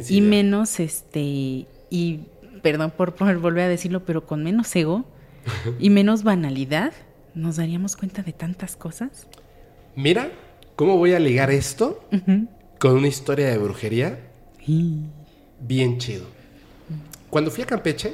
y 0.10 0.22
menos, 0.22 0.80
este, 0.80 1.68
y 1.90 2.20
perdón 2.64 2.92
por, 2.92 3.14
por 3.14 3.38
volver 3.38 3.66
a 3.66 3.68
decirlo, 3.70 4.06
pero 4.06 4.26
con 4.26 4.44
menos 4.44 4.76
ego 4.76 5.06
y 5.80 5.90
menos 5.92 6.24
banalidad, 6.24 6.94
nos 7.36 7.58
daríamos 7.58 7.96
cuenta 7.96 8.24
de 8.24 8.34
tantas 8.34 8.76
cosas. 8.76 9.28
Mira, 9.96 10.32
¿Cómo 10.78 10.96
voy 10.96 11.14
a 11.14 11.20
ligar 11.20 11.50
esto 11.50 12.08
con 12.80 12.92
una 12.92 13.08
historia 13.08 13.48
de 13.48 13.58
brujería? 13.58 14.30
Bien 15.60 15.98
chido. 15.98 16.26
Cuando 17.32 17.50
fui 17.50 17.64
a 17.64 17.66
Campeche, 17.66 18.14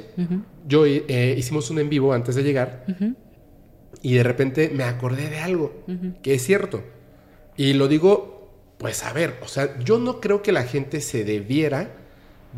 yo 0.66 0.86
eh, 0.86 1.34
hicimos 1.36 1.68
un 1.68 1.78
en 1.80 1.90
vivo 1.90 2.14
antes 2.14 2.34
de 2.34 2.42
llegar 2.42 2.86
y 4.00 4.14
de 4.14 4.22
repente 4.22 4.70
me 4.74 4.84
acordé 4.84 5.28
de 5.28 5.40
algo 5.40 5.84
que 6.22 6.32
es 6.32 6.42
cierto. 6.42 6.82
Y 7.54 7.74
lo 7.74 7.86
digo, 7.86 8.50
pues 8.78 9.04
a 9.04 9.12
ver, 9.12 9.34
o 9.42 9.46
sea, 9.46 9.78
yo 9.80 9.98
no 9.98 10.18
creo 10.22 10.40
que 10.40 10.50
la 10.50 10.62
gente 10.62 11.02
se 11.02 11.22
debiera 11.22 11.90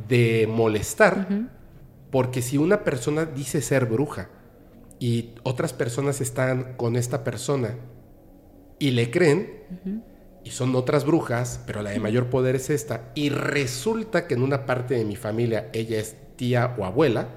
de 0.08 0.46
molestar 0.48 1.26
porque 2.12 2.42
si 2.42 2.58
una 2.58 2.84
persona 2.84 3.24
dice 3.24 3.60
ser 3.60 3.86
bruja 3.86 4.30
y 5.00 5.30
otras 5.42 5.72
personas 5.72 6.20
están 6.20 6.74
con 6.76 6.94
esta 6.94 7.24
persona 7.24 7.74
y 8.78 8.90
le 8.90 9.10
creen, 9.10 9.50
y 10.44 10.50
son 10.50 10.74
otras 10.76 11.04
brujas, 11.04 11.60
pero 11.66 11.82
la 11.82 11.90
de 11.90 12.00
mayor 12.00 12.26
poder 12.26 12.56
es 12.56 12.70
esta, 12.70 13.10
y 13.14 13.30
resulta 13.30 14.26
que 14.26 14.34
en 14.34 14.42
una 14.42 14.66
parte 14.66 14.94
de 14.94 15.04
mi 15.04 15.16
familia 15.16 15.70
ella 15.72 15.98
es 15.98 16.16
tía 16.36 16.74
o 16.78 16.84
abuela, 16.84 17.28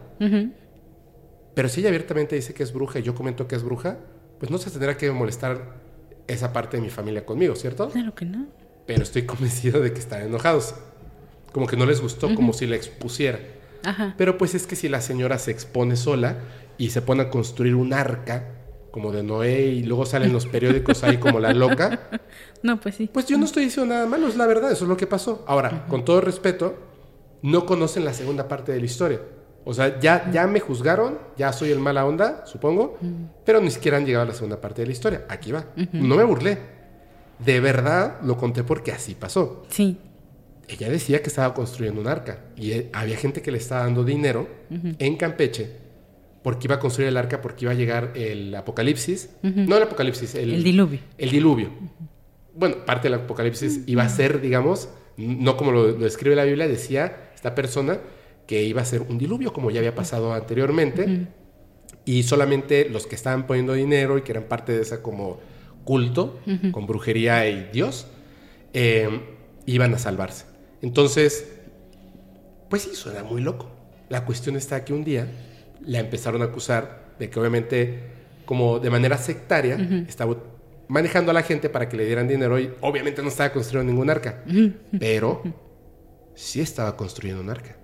pero 1.56 1.70
si 1.70 1.80
ella 1.82 1.90
abiertamente 1.90 2.36
dice 2.36 2.54
que 2.54 2.64
es 2.64 2.72
bruja 2.72 3.00
y 3.00 3.04
yo 3.04 3.16
comento 3.16 3.48
que 3.48 3.56
es 3.56 3.64
bruja, 3.64 3.98
pues 4.40 4.52
no 4.52 4.58
se 4.58 4.70
tendrá 4.72 4.96
que 4.98 5.12
molestar 5.12 5.76
esa 6.28 6.54
parte 6.54 6.78
de 6.78 6.84
mi 6.84 6.90
familia 6.90 7.26
conmigo, 7.26 7.56
¿cierto? 7.56 7.90
Claro 7.90 8.14
que 8.16 8.26
no. 8.26 8.48
pero 8.86 9.04
estoy 9.04 9.24
convencido 9.26 9.82
de 9.82 9.92
que 9.92 10.00
están 10.00 10.22
enojados. 10.22 10.76
Como 11.52 11.66
que 11.68 11.76
no 11.76 11.86
les 11.86 12.00
gustó, 12.00 12.34
como 12.36 12.54
si 12.54 12.68
la 12.68 12.76
expusiera. 12.76 13.40
Ajá. 13.84 14.14
Pero 14.18 14.38
pues 14.38 14.54
es 14.56 14.68
que 14.68 14.76
si 14.76 14.88
la 14.88 15.02
señora 15.02 15.40
se 15.40 15.52
expone 15.52 15.96
sola 15.96 16.38
y 16.78 16.92
se 16.92 17.02
pone 17.02 17.24
a 17.24 17.30
construir 17.30 17.76
un 17.76 17.94
arca, 17.94 18.46
como 18.92 19.12
de 19.12 19.24
Noé, 19.24 19.62
y 19.68 19.84
luego 19.84 20.06
salen 20.06 20.34
los 20.34 20.46
periódicos 20.48 21.04
ahí 21.04 21.18
como 21.18 21.40
la 21.40 21.54
loca, 21.54 22.00
No, 22.64 22.80
pues 22.80 22.96
sí. 22.96 23.10
pues 23.14 23.26
yo 23.28 23.38
no 23.38 23.46
estoy 23.46 23.66
diciendo 23.66 23.94
nada 23.94 24.06
malo, 24.06 24.28
es 24.28 24.36
la 24.36 24.46
verdad, 24.46 24.72
eso 24.72 24.84
es 24.86 24.90
lo 24.90 24.98
que 24.98 25.08
pasó. 25.08 25.44
Ahora, 25.48 25.86
con 25.88 26.04
todo 26.04 26.20
respeto, 26.22 26.76
no 27.42 27.66
conocen 27.66 28.04
la 28.04 28.14
segunda 28.14 28.48
parte 28.48 28.72
de 28.74 28.80
la 28.80 28.86
historia. 28.86 29.22
O 29.66 29.74
sea, 29.74 30.00
ya, 30.00 30.30
ya 30.32 30.48
me 30.48 30.60
juzgaron, 30.60 31.20
ya 31.38 31.54
soy 31.54 31.72
el 31.72 31.80
mala 31.80 32.06
onda, 32.06 32.46
supongo, 32.46 32.98
pero 33.46 33.62
ni 33.62 33.72
siquiera 33.72 33.98
han 33.98 34.06
llegado 34.06 34.24
a 34.24 34.28
la 34.28 34.34
segunda 34.34 34.60
parte 34.60 34.82
de 34.82 34.88
la 34.88 34.92
historia. 34.94 35.26
Aquí 35.30 35.52
va. 35.52 35.66
No 35.94 36.16
me 36.16 36.24
burlé. 36.24 36.58
De 37.40 37.60
verdad 37.60 38.18
lo 38.24 38.36
conté 38.36 38.64
porque 38.64 38.92
así 38.92 39.16
pasó. 39.16 39.64
Sí. 39.70 39.98
Ella 40.68 40.90
decía 40.90 41.22
que 41.22 41.30
estaba 41.30 41.54
construyendo 41.54 42.02
un 42.02 42.08
arca 42.08 42.40
y 42.56 42.72
eh, 42.72 42.90
había 42.94 43.16
gente 43.18 43.42
que 43.42 43.52
le 43.52 43.58
estaba 43.58 43.82
dando 43.84 44.04
dinero 44.04 44.48
en 44.70 45.16
Campeche 45.18 45.78
porque 46.44 46.68
iba 46.68 46.76
a 46.76 46.80
construir 46.80 47.10
el 47.10 47.18
arca 47.18 47.42
porque 47.42 47.66
iba 47.66 47.72
a 47.72 47.76
llegar 47.76 48.14
el 48.16 48.54
apocalipsis. 48.56 49.30
No 49.44 49.78
el 49.78 49.84
apocalipsis, 49.84 50.36
el, 50.36 50.54
El 50.54 50.64
diluvio. 50.64 51.00
el 51.18 51.32
diluvio. 51.32 51.70
Bueno, 52.56 52.86
parte 52.86 53.10
del 53.10 53.20
apocalipsis 53.20 53.82
iba 53.88 54.04
a 54.04 54.10
ser, 54.10 54.42
digamos, 54.42 54.90
no 55.18 55.58
como 55.58 55.72
lo, 55.72 55.88
lo 55.88 55.98
describe 56.00 56.36
la 56.36 56.44
Biblia, 56.46 56.68
decía 56.68 57.32
esta 57.36 57.56
persona 57.56 58.00
que 58.48 58.64
iba 58.64 58.82
a 58.82 58.86
ser 58.86 59.02
un 59.02 59.18
diluvio 59.18 59.54
como 59.54 59.70
ya 59.70 59.80
había 59.80 59.94
pasado 59.94 60.34
anteriormente 60.34 61.28
y 62.04 62.24
solamente 62.24 62.90
los 62.90 63.06
que 63.06 63.16
estaban 63.16 63.46
poniendo 63.46 63.74
dinero 63.74 64.18
y 64.18 64.24
que 64.24 64.32
eran 64.32 64.46
parte 64.46 64.74
de 64.74 64.82
esa 64.82 65.04
como 65.04 65.40
culto 65.84 66.40
con 66.72 66.88
brujería 66.88 67.48
y 67.48 67.70
Dios 67.72 68.08
eh, 68.74 69.08
iban 69.66 69.94
a 69.94 70.00
salvarse. 70.00 70.46
Entonces, 70.82 71.48
pues 72.70 72.84
sí, 72.84 72.96
suena 72.96 73.24
muy 73.24 73.42
loco. 73.42 73.70
La 74.10 74.26
cuestión 74.26 74.56
está 74.56 74.84
que 74.84 74.94
un 74.94 75.04
día 75.04 75.28
la 75.82 76.00
empezaron 76.00 76.42
a 76.42 76.46
acusar 76.46 77.16
de 77.20 77.30
que 77.30 77.40
obviamente 77.40 78.00
como 78.46 78.80
de 78.80 78.90
manera 78.90 79.18
sectaria 79.18 79.78
estaba 80.08 80.38
manejando 80.88 81.32
a 81.32 81.34
la 81.34 81.44
gente 81.44 81.70
para 81.70 81.88
que 81.88 81.96
le 81.98 82.06
dieran 82.06 82.28
dinero 82.28 82.60
y 82.60 82.72
obviamente 82.82 83.22
no 83.22 83.28
estaba 83.28 83.52
construyendo 83.52 83.92
ningún 83.92 84.10
arca, 84.10 84.44
pero 85.00 85.44
sí 86.34 86.62
estaba 86.62 86.98
construyendo 86.98 87.42
un 87.44 87.50
arca. 87.50 87.78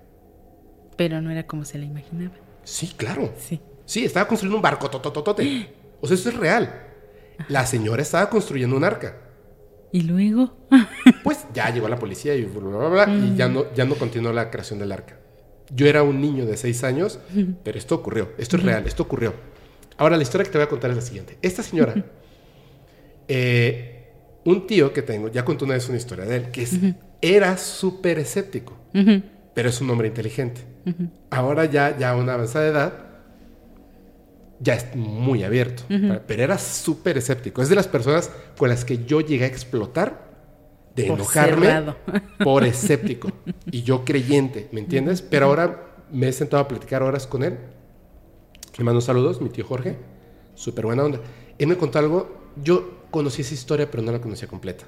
Pero 0.96 1.20
no 1.20 1.30
era 1.30 1.46
como 1.46 1.64
se 1.64 1.78
la 1.78 1.84
imaginaba. 1.84 2.34
Sí, 2.64 2.94
claro. 2.96 3.32
Sí. 3.38 3.60
Sí, 3.84 4.04
estaba 4.04 4.26
construyendo 4.26 4.56
un 4.56 4.62
barco 4.62 4.90
totototote. 4.90 5.74
O 5.98 6.06
sea, 6.06 6.14
eso 6.14 6.28
es 6.28 6.36
real. 6.36 6.82
La 7.48 7.64
señora 7.64 8.02
estaba 8.02 8.28
construyendo 8.28 8.76
un 8.76 8.84
arca. 8.84 9.16
Y 9.92 10.02
luego. 10.02 10.54
Pues 11.24 11.46
ya 11.54 11.70
llegó 11.70 11.88
la 11.88 11.98
policía 11.98 12.34
y 12.34 12.44
bla, 12.44 12.76
bla, 12.76 12.88
bla, 13.06 13.14
y 13.14 13.34
ya 13.34 13.48
no, 13.48 13.72
ya 13.72 13.86
no 13.86 13.94
continuó 13.94 14.30
la 14.30 14.50
creación 14.50 14.78
del 14.78 14.92
arca. 14.92 15.18
Yo 15.74 15.86
era 15.86 16.02
un 16.02 16.20
niño 16.20 16.46
de 16.46 16.56
seis 16.56 16.84
años, 16.84 17.18
pero 17.64 17.78
esto 17.78 17.94
ocurrió. 17.96 18.30
Esto 18.38 18.56
es 18.56 18.62
real, 18.62 18.86
esto 18.86 19.02
ocurrió. 19.02 19.34
Ahora, 19.98 20.16
la 20.16 20.22
historia 20.22 20.44
que 20.44 20.50
te 20.50 20.58
voy 20.58 20.66
a 20.66 20.68
contar 20.68 20.90
es 20.90 20.96
la 20.96 21.02
siguiente. 21.02 21.38
Esta 21.42 21.62
señora, 21.62 21.94
eh, 23.28 24.08
un 24.44 24.66
tío 24.66 24.92
que 24.92 25.02
tengo, 25.02 25.28
ya 25.28 25.44
contó 25.44 25.64
una 25.64 25.74
vez 25.74 25.88
una 25.88 25.98
historia 25.98 26.24
de 26.24 26.36
él, 26.36 26.50
que 26.50 26.62
es- 26.62 26.74
era 27.20 27.56
súper 27.56 28.18
escéptico, 28.18 28.76
pero 29.54 29.68
es 29.68 29.80
un 29.80 29.90
hombre 29.90 30.08
inteligente. 30.08 30.60
Ahora 31.30 31.64
ya, 31.64 31.96
ya 31.98 32.10
a 32.10 32.16
una 32.16 32.34
avanzada 32.34 32.66
edad, 32.68 32.92
ya 34.60 34.74
es 34.74 34.94
muy 34.94 35.42
abierto, 35.44 35.82
pero 36.26 36.42
era 36.42 36.58
súper 36.58 37.18
escéptico. 37.18 37.60
Es 37.62 37.68
de 37.68 37.74
las 37.74 37.88
personas 37.88 38.30
con 38.56 38.68
las 38.68 38.84
que 38.84 39.04
yo 39.04 39.20
llegué 39.20 39.44
a 39.44 39.48
explotar 39.48 40.25
de 40.96 41.04
Por 41.04 41.18
enojarme 41.18 41.66
cerrado. 41.66 41.96
por 42.44 42.64
escéptico 42.64 43.30
y 43.70 43.82
yo 43.82 44.04
creyente, 44.04 44.68
¿me 44.72 44.80
entiendes? 44.80 45.22
Pero 45.22 45.46
ahora 45.46 45.84
me 46.10 46.28
he 46.28 46.32
sentado 46.32 46.62
a 46.62 46.68
platicar 46.68 47.02
horas 47.02 47.26
con 47.26 47.44
él. 47.44 47.58
Le 48.78 48.84
mando 48.84 49.00
saludos, 49.00 49.40
mi 49.40 49.48
tío 49.50 49.64
Jorge, 49.64 49.96
súper 50.54 50.86
buena 50.86 51.04
onda. 51.04 51.20
Él 51.58 51.66
me 51.68 51.76
contó 51.76 51.98
algo, 51.98 52.50
yo 52.62 53.04
conocí 53.10 53.42
esa 53.42 53.54
historia, 53.54 53.90
pero 53.90 54.02
no 54.02 54.10
la 54.12 54.20
conocía 54.20 54.48
completa. 54.48 54.84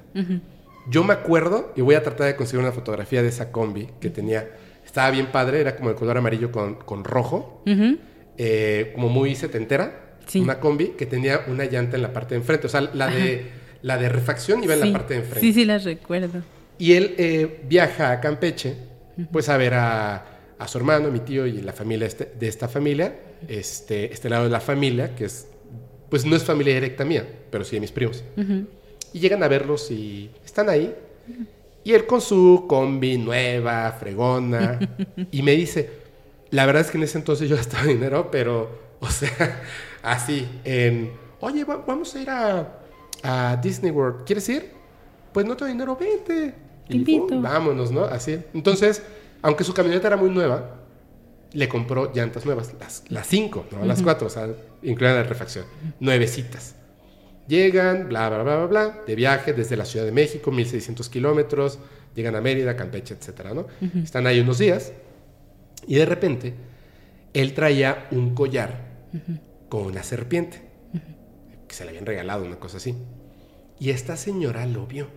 Yo 0.89 1.03
me 1.03 1.13
acuerdo, 1.13 1.71
y 1.75 1.81
voy 1.81 1.95
a 1.95 2.03
tratar 2.03 2.27
de 2.27 2.35
conseguir 2.35 2.63
una 2.63 2.71
fotografía 2.71 3.21
de 3.21 3.29
esa 3.29 3.51
combi 3.51 3.89
que 3.99 4.09
tenía, 4.09 4.49
estaba 4.85 5.11
bien 5.11 5.31
padre, 5.31 5.61
era 5.61 5.75
como 5.75 5.89
el 5.89 5.95
color 5.95 6.17
amarillo 6.17 6.51
con, 6.51 6.75
con 6.75 7.03
rojo, 7.03 7.63
eh, 8.37 8.91
como 8.95 9.09
muy 9.09 9.35
setentera, 9.35 10.05
Sí. 10.27 10.39
una 10.41 10.59
combi 10.59 10.89
que 10.89 11.07
tenía 11.07 11.41
una 11.47 11.65
llanta 11.65 11.95
en 11.95 12.03
la 12.03 12.13
parte 12.13 12.35
de 12.35 12.41
enfrente, 12.41 12.67
o 12.67 12.69
sea, 12.69 12.81
la 12.81 13.07
de, 13.07 13.49
la 13.81 13.97
de 13.97 14.09
refacción 14.09 14.63
iba 14.63 14.73
en 14.75 14.81
Sí. 14.81 14.87
la 14.91 14.97
parte 14.99 15.13
de 15.13 15.19
enfrente. 15.21 15.41
Sí, 15.47 15.53
sí, 15.53 15.65
las 15.65 15.83
recuerdo. 15.83 16.41
Y 16.77 16.93
él 16.93 17.15
eh, 17.17 17.61
viaja 17.67 18.11
a 18.11 18.19
Campeche, 18.21 18.75
pues 19.31 19.49
a 19.49 19.57
ver 19.57 19.73
a, 19.73 20.25
a 20.57 20.67
su 20.67 20.77
hermano, 20.77 21.09
mi 21.11 21.19
tío 21.19 21.45
y 21.45 21.61
la 21.61 21.73
familia 21.73 22.07
este- 22.07 22.31
de 22.39 22.47
esta 22.47 22.67
familia, 22.67 23.15
este, 23.47 24.13
este 24.13 24.29
lado 24.29 24.45
de 24.45 24.49
la 24.49 24.59
familia, 24.61 25.13
que 25.15 25.25
es, 25.25 25.47
pues 26.09 26.25
no 26.25 26.35
es 26.35 26.43
familia 26.43 26.73
directa 26.73 27.03
mía, 27.05 27.25
pero 27.51 27.63
sí 27.63 27.75
de 27.75 27.81
mis 27.81 27.91
primos. 27.91 28.23
Y 29.13 29.19
llegan 29.19 29.43
a 29.43 29.47
verlos 29.47 29.89
y 29.91 30.29
están 30.45 30.69
ahí. 30.69 30.93
Y 31.83 31.93
él 31.93 32.05
con 32.05 32.21
su 32.21 32.65
combi 32.67 33.17
nueva, 33.17 33.91
fregona, 33.99 34.79
y 35.31 35.41
me 35.41 35.51
dice, 35.53 35.89
la 36.51 36.65
verdad 36.65 36.81
es 36.83 36.91
que 36.91 36.97
en 36.97 37.03
ese 37.03 37.17
entonces 37.17 37.47
yo 37.49 37.55
gastaba 37.55 37.85
dinero, 37.85 38.29
pero, 38.31 38.95
o 38.99 39.09
sea, 39.09 39.61
así, 40.03 40.47
en, 40.63 41.11
oye, 41.39 41.63
va- 41.63 41.83
vamos 41.87 42.13
a 42.15 42.21
ir 42.21 42.29
a, 42.29 42.78
a 43.23 43.57
Disney 43.61 43.91
World, 43.91 44.23
¿quieres 44.25 44.47
ir? 44.49 44.71
Pues 45.33 45.45
no 45.45 45.55
tengo 45.55 45.71
dinero, 45.71 45.95
vente. 45.95 46.53
Te 46.87 46.95
Y. 46.97 47.03
"Oh, 47.37 47.41
vámonos, 47.41 47.91
¿no? 47.91 48.03
Así. 48.05 48.39
Entonces, 48.53 49.03
aunque 49.41 49.63
su 49.63 49.73
camioneta 49.73 50.07
era 50.07 50.17
muy 50.17 50.29
nueva, 50.29 50.75
le 51.53 51.67
compró 51.69 52.11
llantas 52.13 52.45
nuevas, 52.45 52.73
las, 52.79 53.03
las 53.09 53.27
cinco, 53.27 53.65
no 53.71 53.83
las 53.85 54.01
cuatro, 54.01 54.27
o 54.27 54.29
sea, 54.29 54.47
incluida 54.83 55.13
la 55.15 55.23
refacción, 55.23 55.65
nuevecitas. 55.99 56.75
Llegan, 57.47 58.07
bla, 58.09 58.29
bla, 58.29 58.43
bla, 58.43 58.55
bla, 58.57 58.65
bla, 58.67 59.01
de 59.07 59.15
viaje 59.15 59.53
desde 59.53 59.75
la 59.75 59.85
Ciudad 59.85 60.05
de 60.05 60.11
México, 60.11 60.51
1600 60.51 61.09
kilómetros, 61.09 61.79
llegan 62.15 62.35
a 62.35 62.41
Mérida, 62.41 62.75
Campeche, 62.75 63.15
etcétera, 63.15 63.53
¿no? 63.55 63.65
Están 64.03 64.27
ahí 64.27 64.39
unos 64.39 64.59
días 64.59 64.93
y 65.87 65.95
de 65.95 66.05
repente 66.05 66.53
él 67.33 67.53
traía 67.55 68.07
un 68.11 68.35
collar 68.35 68.89
con 69.69 69.85
una 69.85 70.03
serpiente 70.03 70.61
que 71.69 71.75
se 71.75 71.85
le 71.85 71.91
habían 71.91 72.05
regalado, 72.05 72.43
una 72.43 72.59
cosa 72.59 72.77
así. 72.77 72.95
Y 73.79 73.91
esta 73.91 74.17
señora 74.17 74.65
lo 74.65 74.85
vio. 74.85 75.07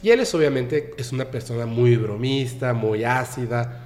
Y 0.00 0.10
él 0.10 0.20
es 0.20 0.32
obviamente 0.32 0.92
es 0.96 1.12
una 1.12 1.30
persona 1.30 1.66
muy 1.66 1.96
bromista, 1.96 2.72
muy 2.72 3.04
ácida. 3.04 3.84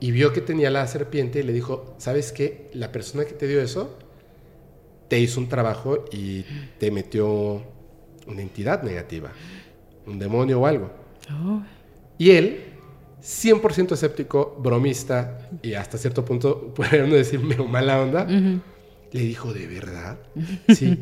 Y 0.00 0.10
vio 0.10 0.32
que 0.32 0.40
tenía 0.40 0.70
la 0.70 0.86
serpiente 0.86 1.40
y 1.40 1.42
le 1.42 1.52
dijo, 1.52 1.94
¿sabes 1.98 2.32
qué? 2.32 2.70
La 2.72 2.90
persona 2.90 3.24
que 3.24 3.34
te 3.34 3.46
dio 3.46 3.60
eso 3.60 3.98
te 5.08 5.18
hizo 5.18 5.40
un 5.40 5.48
trabajo 5.48 6.04
y 6.12 6.44
te 6.78 6.90
metió 6.90 7.62
una 8.26 8.42
entidad 8.42 8.82
negativa, 8.82 9.32
un 10.06 10.18
demonio 10.18 10.60
o 10.60 10.66
algo. 10.66 10.90
Oh, 11.32 11.62
Y 12.18 12.30
él, 12.32 12.64
100% 13.22 13.92
escéptico, 13.92 14.56
bromista 14.62 15.48
y 15.62 15.74
hasta 15.74 15.98
cierto 15.98 16.24
punto, 16.24 16.72
podrían 16.76 17.10
decirme 17.10 17.56
mala 17.56 18.00
onda, 18.00 18.28
le 19.12 19.20
dijo, 19.20 19.52
¿de 19.52 19.66
verdad? 19.66 20.18
Sí. 20.74 20.98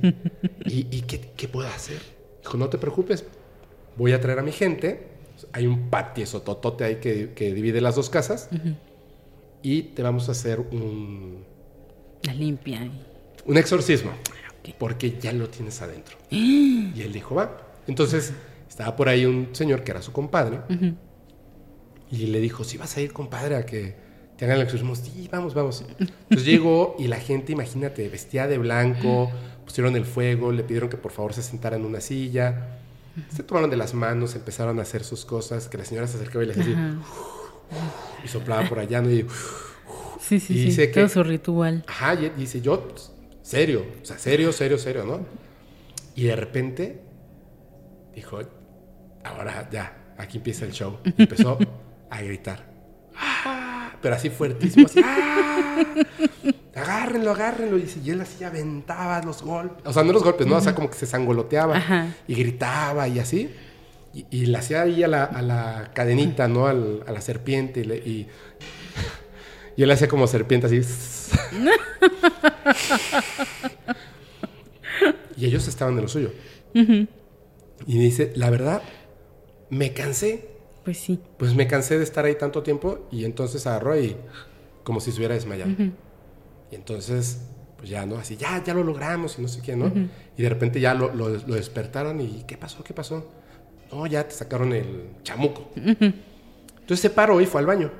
¿Y, 0.65 0.87
y 0.91 1.03
qué, 1.03 1.21
qué 1.37 1.49
puedo 1.49 1.69
hacer? 1.69 2.01
Dijo, 2.43 2.57
no 2.57 2.69
te 2.69 2.79
preocupes, 2.79 3.25
voy 3.97 4.13
a 4.13 4.21
traer 4.21 4.39
a 4.39 4.43
mi 4.43 4.53
gente. 4.53 5.09
Hay 5.53 5.67
un 5.67 5.91
patio 5.91 6.25
sototote 6.27 6.85
ahí 6.85 6.97
que, 6.97 7.33
que 7.35 7.53
divide 7.53 7.81
las 7.81 7.97
dos 7.97 8.09
casas. 8.09 8.49
Y 9.63 9.83
te 9.83 10.03
vamos 10.03 10.29
a 10.29 10.33
hacer 10.33 10.61
un, 10.61 11.45
la 12.23 12.35
limpia. 12.35 12.89
un 13.45 13.57
exorcismo. 13.57 14.13
Porque 14.79 15.17
ya 15.21 15.33
lo 15.33 15.49
tienes 15.49 15.81
adentro. 15.83 16.17
Y 16.31 17.03
él 17.03 17.13
dijo, 17.13 17.35
va. 17.35 17.57
Entonces, 17.87 18.33
estaba 18.69 18.97
por 18.97 19.09
ahí 19.09 19.27
un 19.27 19.51
señor 19.53 19.85
que 19.85 19.91
era 19.93 20.03
su 20.03 20.13
compadre. 20.13 20.61
Y 22.11 22.27
le 22.27 22.41
dijo, 22.41 22.65
si 22.65 22.77
vas 22.79 22.97
a 22.97 23.01
ir, 23.01 23.13
compadre, 23.13 23.57
a 23.57 23.67
que 23.67 23.95
te 24.37 24.45
hagan 24.45 24.59
el 24.59 24.65
exorcismo. 24.65 24.95
Sí, 24.95 25.29
vamos, 25.31 25.55
vamos. 25.55 25.85
Entonces 25.99 26.45
llegó 26.45 26.97
y 26.99 27.09
la 27.09 27.17
gente, 27.17 27.53
imagínate, 27.53 28.09
vestía 28.09 28.47
de 28.47 28.59
blanco, 28.59 29.31
pusieron 29.65 29.97
el 29.97 30.05
fuego, 30.05 30.53
le 30.53 30.63
pidieron 30.63 30.89
que 30.89 30.97
por 30.97 31.13
favor 31.13 31.33
se 31.33 31.43
sentara 31.43 31.77
en 31.77 31.85
una 31.85 32.01
silla. 32.01 32.79
Se 33.35 33.43
tomaron 33.43 33.71
de 33.71 33.77
las 33.77 33.95
manos, 33.95 34.35
empezaron 34.35 34.79
a 34.79 34.83
hacer 34.83 35.03
sus 35.03 35.25
cosas, 35.25 35.69
que 35.69 35.79
la 35.79 35.87
señora 35.87 36.07
se 36.07 36.17
acercaba 36.17 36.45
y 36.45 36.49
le 36.49 36.53
hacía 36.53 36.99
y 38.23 38.29
soplaba 38.29 38.69
por 38.69 38.79
allá, 38.79 39.01
¿no? 39.01 39.11
Y, 39.11 39.27
Sí, 40.21 40.41
sí, 40.41 40.59
Y 40.59 40.73
sí. 40.73 40.89
Todo 40.89 41.09
su 41.09 41.23
ritual. 41.23 41.85
Ajá, 41.87 42.15
y 42.15 42.31
dice 42.31 42.61
yo, 42.61 42.89
serio, 43.43 43.87
o 44.03 44.05
sea, 44.05 44.19
serio, 44.19 44.53
serio, 44.53 44.77
serio, 44.77 45.05
¿no? 45.05 45.21
Y 46.17 46.25
de 46.25 46.35
repente 46.35 47.01
dijo, 48.13 48.41
ahora 49.23 49.69
ya, 49.71 50.15
aquí 50.19 50.39
empieza 50.39 50.65
el 50.65 50.73
show. 50.73 50.99
Y 51.05 51.23
empezó 51.23 51.59
a 52.11 52.23
gritar. 52.23 52.69
¡Ah! 53.15 53.63
Pero 54.07 54.15
así 54.15 54.31
fuertísimo, 54.31 54.87
así, 54.87 55.01
¡ah! 55.05 55.83
Agárrenlo, 56.77 57.33
agárrenlo. 57.33 57.77
Y, 57.77 57.91
y 58.05 58.11
él 58.11 58.21
así 58.21 58.45
aventaba 58.45 59.21
los 59.23 59.43
golpes. 59.43 59.85
O 59.85 59.93
sea, 59.93 60.05
no 60.05 60.13
los 60.13 60.23
golpes, 60.23 60.47
¿no? 60.47 60.55
O 60.59 60.61
sea, 60.61 60.77
como 60.77 60.89
que 60.89 60.95
se 60.97 61.07
sangoloteaba 61.07 61.77
Ajá. 61.79 62.15
y 62.29 62.37
gritaba 62.37 63.09
y 63.09 63.19
así. 63.19 63.51
Y, 64.15 64.27
y 64.31 64.47
le 64.47 64.59
hacía 64.59 64.83
ahí 64.83 65.03
a 65.03 65.09
la, 65.09 65.25
a 65.25 65.43
la 65.43 65.91
cadenita, 65.93 66.47
¿no? 66.47 66.69
Al- 66.69 67.03
a 67.05 67.11
la 67.11 67.21
serpiente. 67.21 67.81
Y, 67.81 67.85
le- 67.85 67.97
y, 67.97 68.29
y 69.77 69.83
él 69.83 69.91
hacía 69.91 70.07
como 70.07 70.29
serpiente 70.29 70.69
así. 70.69 70.83
y 75.37 75.47
ellos 75.47 75.67
estaban 75.67 75.95
en 75.97 76.03
lo 76.03 76.09
suyo. 76.09 76.31
Y 76.75 77.99
dice, 77.99 78.33
la 78.37 78.51
verdad, 78.51 78.83
me 79.71 79.93
cansé. 79.93 80.49
Pues 80.87 80.99
sí. 80.99 81.21
Pues 81.37 81.55
me 81.55 81.67
cansé 81.67 81.99
de 81.99 82.05
estar 82.05 82.25
ahí 82.25 82.37
tanto 82.39 82.63
tiempo 82.63 83.07
y 83.11 83.25
entonces 83.25 83.67
agarró 83.67 83.99
y 84.01 84.17
como 84.85 85.01
si 85.01 85.11
se 85.13 85.19
hubiera 85.19 85.35
desmayado. 85.35 85.71
Y 86.71 86.75
entonces, 86.77 87.43
pues 87.77 87.91
ya, 87.91 88.07
¿no? 88.07 88.17
Así, 88.17 88.37
ya, 88.37 88.63
ya 88.65 88.73
lo 88.73 88.83
logramos 88.85 89.39
y 89.39 89.43
no 89.43 89.49
sé 89.49 89.61
qué, 89.63 89.75
¿no? 89.77 89.93
Y 90.39 90.43
de 90.43 90.49
repente 90.49 90.81
ya 90.81 90.95
lo, 90.95 91.13
lo- 91.13 91.29
lo 91.29 91.55
despertaron 91.57 92.21
y 92.21 92.45
¿qué 92.47 92.57
pasó? 92.57 92.83
¿Qué 92.85 92.95
pasó? 92.95 93.29
No, 93.93 94.07
ya 94.07 94.27
te 94.27 94.35
sacaron 94.35 94.73
el 94.73 95.09
chamuco. 95.25 95.69
Entonces 95.75 97.01
se 97.01 97.11
paró 97.11 97.41
y 97.41 97.47
fue 97.47 97.61
al 97.61 97.67
baño. 97.67 97.91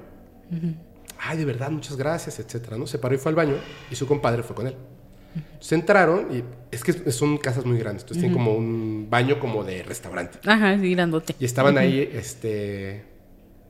Ay, 1.19 1.39
de 1.39 1.45
verdad, 1.45 1.71
muchas 1.71 1.97
gracias, 1.97 2.39
etcétera, 2.39 2.77
¿no? 2.79 2.87
Se 2.87 2.99
paró 2.99 3.15
y 3.15 3.19
fue 3.19 3.31
al 3.31 3.37
baño 3.37 3.55
y 3.91 3.97
su 3.97 4.07
compadre 4.07 4.43
fue 4.45 4.55
con 4.55 4.69
él. 4.69 4.77
Se 5.61 5.75
entraron 5.75 6.29
y 6.35 6.43
es 6.71 6.83
que 6.83 6.93
son 7.13 7.39
casas 7.39 7.65
muy 7.65 7.79
grandes, 7.79 8.03
entonces 8.03 8.23
tienen 8.23 8.37
como 8.37 8.55
un 8.55 9.07
baño 9.09 9.39
como 9.41 9.65
de 9.65 9.83
restaurante. 9.83 10.39
Ajá, 10.47 10.79
sí, 10.79 10.95
grandote. 10.95 11.35
Y 11.39 11.45
estaban 11.45 11.79
ahí, 11.79 12.09
este, 12.13 13.05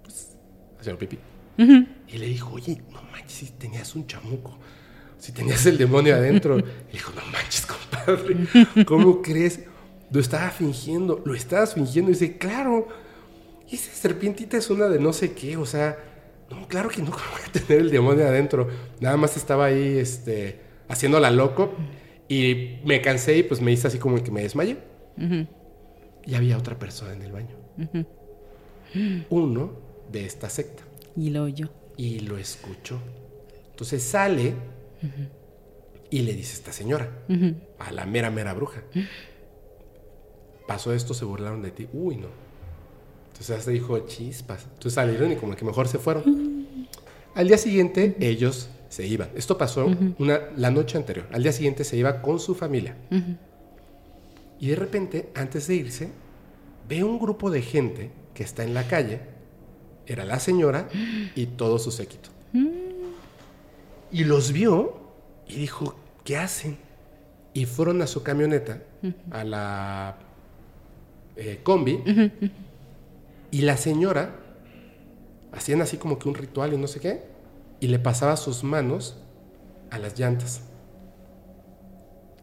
pues, 0.02 0.36
haciendo 0.78 0.98
pipí. 0.98 1.18
Y 1.58 2.18
le 2.18 2.26
dijo, 2.26 2.54
oye, 2.54 2.82
no 2.92 3.02
manches, 3.10 3.32
si 3.32 3.46
tenías 3.52 3.94
un 3.94 4.06
chamuco, 4.06 4.58
si 5.18 5.32
tenías 5.32 5.64
el 5.66 5.78
demonio 5.78 6.14
adentro. 6.14 6.58
Y 6.90 6.92
dijo, 6.92 7.12
no 7.14 7.22
manches, 7.32 7.66
compadre, 7.66 8.84
¿cómo 8.84 9.22
crees? 9.22 9.60
Lo 10.10 10.20
estaba 10.20 10.50
fingiendo, 10.50 11.22
lo 11.24 11.34
estabas 11.34 11.74
fingiendo. 11.74 12.10
Y 12.10 12.14
dice, 12.14 12.36
claro, 12.38 12.88
esa 13.70 13.92
serpientita 13.92 14.56
es 14.56 14.70
una 14.70 14.88
de 14.88 14.98
no 14.98 15.12
sé 15.12 15.32
qué, 15.32 15.56
o 15.56 15.66
sea, 15.66 15.98
no, 16.50 16.68
claro 16.68 16.88
que 16.88 17.02
no 17.02 17.10
¿cómo 17.10 17.24
voy 17.32 17.42
a 17.48 17.52
tener 17.52 17.80
el 17.82 17.90
demonio 17.90 18.26
adentro. 18.26 18.68
Nada 19.00 19.16
más 19.16 19.36
estaba 19.36 19.66
ahí, 19.66 19.98
este, 19.98 20.60
haciéndola 20.88 21.30
loco. 21.30 21.72
Y 22.28 22.78
me 22.84 23.00
cansé 23.00 23.38
y 23.38 23.42
pues 23.44 23.60
me 23.60 23.72
hice 23.72 23.86
así 23.86 23.98
como 23.98 24.22
que 24.22 24.30
me 24.30 24.42
desmayé. 24.42 24.78
Y 26.24 26.34
había 26.34 26.58
otra 26.58 26.78
persona 26.78 27.12
en 27.12 27.22
el 27.22 27.32
baño. 27.32 27.56
Uno 29.30 29.72
de 30.10 30.24
esta 30.24 30.48
secta. 30.50 30.82
Y 31.16 31.30
lo 31.30 31.44
oyó. 31.44 31.70
Y 31.96 32.20
lo 32.20 32.36
escuchó. 32.36 33.00
Entonces 33.70 34.02
sale 34.02 34.54
y 36.10 36.22
le 36.22 36.32
dice 36.34 36.52
a 36.52 36.56
esta 36.56 36.72
señora, 36.72 37.10
a 37.78 37.92
la 37.92 38.06
mera, 38.06 38.30
mera 38.30 38.54
bruja. 38.54 38.82
Pasó 40.66 40.92
esto, 40.92 41.14
se 41.14 41.24
burlaron 41.24 41.62
de 41.62 41.70
ti. 41.70 41.88
Uy, 41.92 42.16
no. 42.16 42.28
Entonces 43.28 43.58
hasta 43.58 43.70
dijo 43.70 43.98
chispas. 44.00 44.64
Entonces 44.64 44.94
salieron 44.94 45.30
y 45.30 45.36
como 45.36 45.54
que 45.54 45.64
mejor 45.64 45.88
se 45.88 45.98
fueron. 45.98 46.76
Al 47.34 47.48
día 47.48 47.58
siguiente 47.58 48.16
ellos 48.18 48.68
se 48.88 49.06
iban. 49.06 49.28
Esto 49.34 49.58
pasó 49.58 49.86
una, 50.18 50.40
la 50.56 50.70
noche 50.70 50.96
anterior. 50.96 51.26
Al 51.32 51.42
día 51.42 51.52
siguiente 51.52 51.84
se 51.84 51.96
iba 51.96 52.22
con 52.22 52.38
su 52.38 52.54
familia. 52.54 52.96
Y 54.58 54.68
de 54.68 54.76
repente, 54.76 55.30
antes 55.34 55.66
de 55.66 55.74
irse, 55.74 56.10
ve 56.88 57.04
un 57.04 57.18
grupo 57.18 57.50
de 57.50 57.62
gente 57.62 58.10
que 58.34 58.42
está 58.42 58.64
en 58.64 58.74
la 58.74 58.86
calle. 58.86 59.20
Era 60.06 60.24
la 60.24 60.38
señora 60.38 60.88
y 61.34 61.46
todo 61.46 61.78
su 61.78 61.90
séquito. 61.90 62.30
Y 64.12 64.24
los 64.24 64.52
vio 64.52 65.00
y 65.48 65.56
dijo, 65.56 65.96
¿qué 66.24 66.36
hacen? 66.36 66.78
Y 67.52 67.64
fueron 67.66 68.02
a 68.02 68.06
su 68.06 68.22
camioneta, 68.22 68.82
a 69.30 69.44
la 69.44 70.18
eh, 71.36 71.60
combi, 71.62 72.02
y 73.50 73.62
la 73.62 73.76
señora 73.76 74.36
hacían 75.52 75.80
así 75.82 75.96
como 75.96 76.18
que 76.18 76.28
un 76.28 76.34
ritual 76.34 76.74
y 76.74 76.76
no 76.78 76.86
sé 76.86 77.00
qué, 77.00 77.35
y 77.80 77.88
le 77.88 77.98
pasaba 77.98 78.36
sus 78.36 78.64
manos 78.64 79.16
a 79.90 79.98
las 79.98 80.18
llantas, 80.18 80.62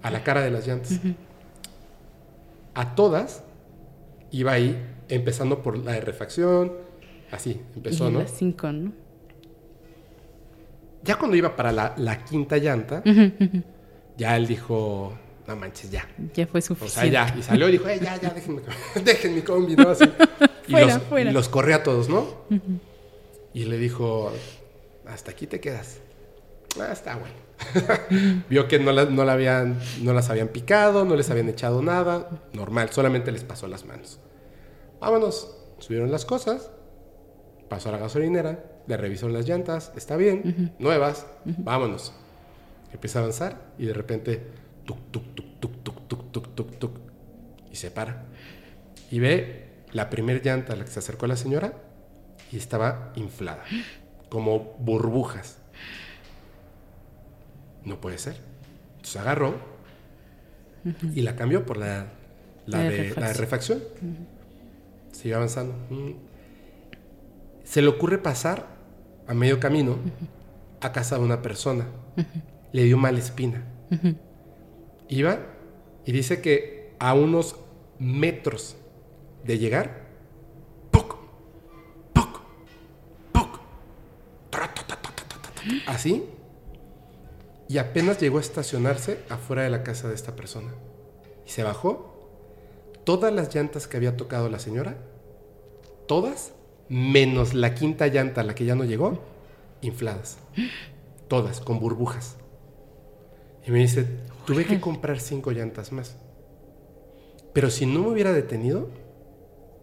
a 0.01 0.09
la 0.11 0.23
cara 0.23 0.41
de 0.41 0.51
las 0.51 0.67
llantas. 0.67 0.99
A 2.75 2.95
todas 2.95 3.43
iba 4.31 4.51
ahí, 4.53 4.81
empezando 5.09 5.61
por 5.61 5.77
la 5.77 5.93
de 5.93 6.01
refacción, 6.01 6.73
así, 7.31 7.61
empezó, 7.75 8.09
y 8.09 8.13
¿no? 8.13 8.19
las 8.21 8.31
cinco, 8.31 8.71
¿no? 8.71 8.91
Ya 11.03 11.17
cuando 11.17 11.35
iba 11.35 11.55
para 11.55 11.71
la, 11.71 11.93
la 11.97 12.23
quinta 12.23 12.57
llanta, 12.57 13.03
ya 14.17 14.37
él 14.37 14.47
dijo, 14.47 15.13
no 15.47 15.55
manches, 15.55 15.91
ya. 15.91 16.07
Ya 16.33 16.47
fue 16.47 16.59
O 16.59 16.61
sea, 16.61 16.75
suficiente. 16.75 17.11
ya. 17.11 17.35
Y 17.37 17.43
salió 17.43 17.67
y 17.67 17.73
dijo, 17.73 17.87
"Eh, 17.89 17.99
ya, 18.01 18.15
ya, 18.19 18.29
déjenme, 18.29 18.61
dejen 19.03 19.35
mi 19.35 19.41
combi, 19.41 19.75
¿no? 19.75 19.89
Así. 19.89 20.05
Y, 20.65 20.71
Fuera, 20.71 20.93
los, 20.93 21.03
fuera. 21.03 21.31
los 21.33 21.49
corrió 21.49 21.75
a 21.75 21.83
todos, 21.83 22.07
¿no? 22.07 22.25
Y 23.53 23.65
le 23.65 23.77
dijo, 23.77 24.31
hasta 25.07 25.31
aquí 25.31 25.47
te 25.47 25.59
quedas. 25.59 25.99
Ah, 26.79 26.91
está 26.91 27.15
bueno. 27.17 27.35
Vio 28.49 28.67
que 28.67 28.79
no, 28.79 28.91
la- 28.91 29.05
no, 29.05 29.23
la 29.25 29.33
habían, 29.33 29.79
no 30.01 30.13
las 30.13 30.29
habían 30.29 30.47
picado, 30.49 31.05
no 31.05 31.15
les 31.15 31.29
habían 31.29 31.49
echado 31.49 31.81
nada. 31.81 32.29
Normal, 32.53 32.89
solamente 32.91 33.31
les 33.31 33.43
pasó 33.43 33.67
las 33.67 33.85
manos. 33.85 34.19
Vámonos. 34.99 35.55
Subieron 35.79 36.11
las 36.11 36.25
cosas. 36.25 36.71
Pasó 37.69 37.89
a 37.89 37.91
la 37.91 37.97
gasolinera. 37.99 38.63
Le 38.87 38.97
revisó 38.97 39.29
las 39.29 39.47
llantas. 39.47 39.91
Está 39.95 40.17
bien. 40.17 40.73
Nuevas. 40.79 41.25
Vámonos. 41.45 42.13
Empieza 42.91 43.19
a 43.19 43.21
avanzar 43.23 43.71
y 43.77 43.85
de 43.87 43.93
repente 43.93 44.41
tuc, 44.85 44.97
tuc, 45.11 45.23
tuc, 45.35 45.59
tuc, 45.59 45.83
tuc, 45.83 46.07
tuc, 46.07 46.31
tuc, 46.31 46.55
tuc, 46.55 46.77
tuc, 46.79 46.91
y 47.71 47.75
se 47.75 47.89
para. 47.89 48.25
Y 49.09 49.19
ve 49.19 49.83
la 49.91 50.09
primer 50.11 50.45
llanta 50.45 50.73
a 50.73 50.75
la 50.75 50.85
que 50.85 50.91
se 50.91 50.99
acercó 50.99 51.25
la 51.25 51.35
señora 51.35 51.73
y 52.51 52.57
estaba 52.57 53.11
inflada, 53.15 53.63
como 54.33 54.73
burbujas. 54.79 55.59
No 57.85 58.01
puede 58.01 58.17
ser. 58.17 58.37
Entonces 58.95 59.17
agarró 59.21 59.53
y 61.13 61.21
la 61.21 61.35
cambió 61.35 61.67
por 61.67 61.77
la, 61.77 62.07
la, 62.65 62.79
La 62.79 62.83
de 62.85 62.89
de, 62.89 63.09
la 63.15 63.27
de 63.27 63.33
refacción. 63.35 63.77
refacción. 63.79 64.27
Sigue 65.11 65.35
avanzando. 65.35 65.75
Mm. 65.91 66.13
Se 67.63 67.83
le 67.83 67.89
ocurre 67.89 68.17
pasar 68.17 68.65
a 69.27 69.35
medio 69.35 69.59
camino 69.59 69.97
a 70.81 70.91
casa 70.91 71.19
de 71.19 71.23
una 71.23 71.43
persona. 71.43 71.85
Le 72.71 72.83
dio 72.85 72.97
mala 72.97 73.19
espina. 73.19 73.63
Iba 75.09 75.37
y 76.07 76.11
dice 76.11 76.41
que 76.41 76.95
a 76.97 77.13
unos 77.13 77.55
metros 77.99 78.77
de 79.45 79.59
llegar. 79.59 80.01
¡puc! 80.89 81.17
Así, 85.87 86.23
y 87.67 87.77
apenas 87.77 88.19
llegó 88.19 88.37
a 88.37 88.41
estacionarse 88.41 89.19
afuera 89.29 89.63
de 89.63 89.69
la 89.69 89.83
casa 89.83 90.07
de 90.07 90.15
esta 90.15 90.35
persona. 90.35 90.73
Y 91.45 91.49
se 91.49 91.63
bajó, 91.63 92.13
todas 93.03 93.33
las 93.33 93.53
llantas 93.53 93.87
que 93.87 93.97
había 93.97 94.17
tocado 94.17 94.49
la 94.49 94.59
señora, 94.59 94.97
todas, 96.07 96.53
menos 96.89 97.53
la 97.53 97.73
quinta 97.73 98.07
llanta, 98.07 98.43
la 98.43 98.55
que 98.55 98.65
ya 98.65 98.75
no 98.75 98.83
llegó, 98.83 99.19
infladas. 99.81 100.37
Todas, 101.27 101.61
con 101.61 101.79
burbujas. 101.79 102.35
Y 103.65 103.71
me 103.71 103.79
dice, 103.79 104.05
tuve 104.45 104.65
que 104.65 104.79
comprar 104.79 105.19
cinco 105.19 105.51
llantas 105.51 105.91
más. 105.91 106.17
Pero 107.53 107.69
si 107.69 107.85
no 107.85 108.01
me 108.01 108.09
hubiera 108.09 108.33
detenido, 108.33 108.89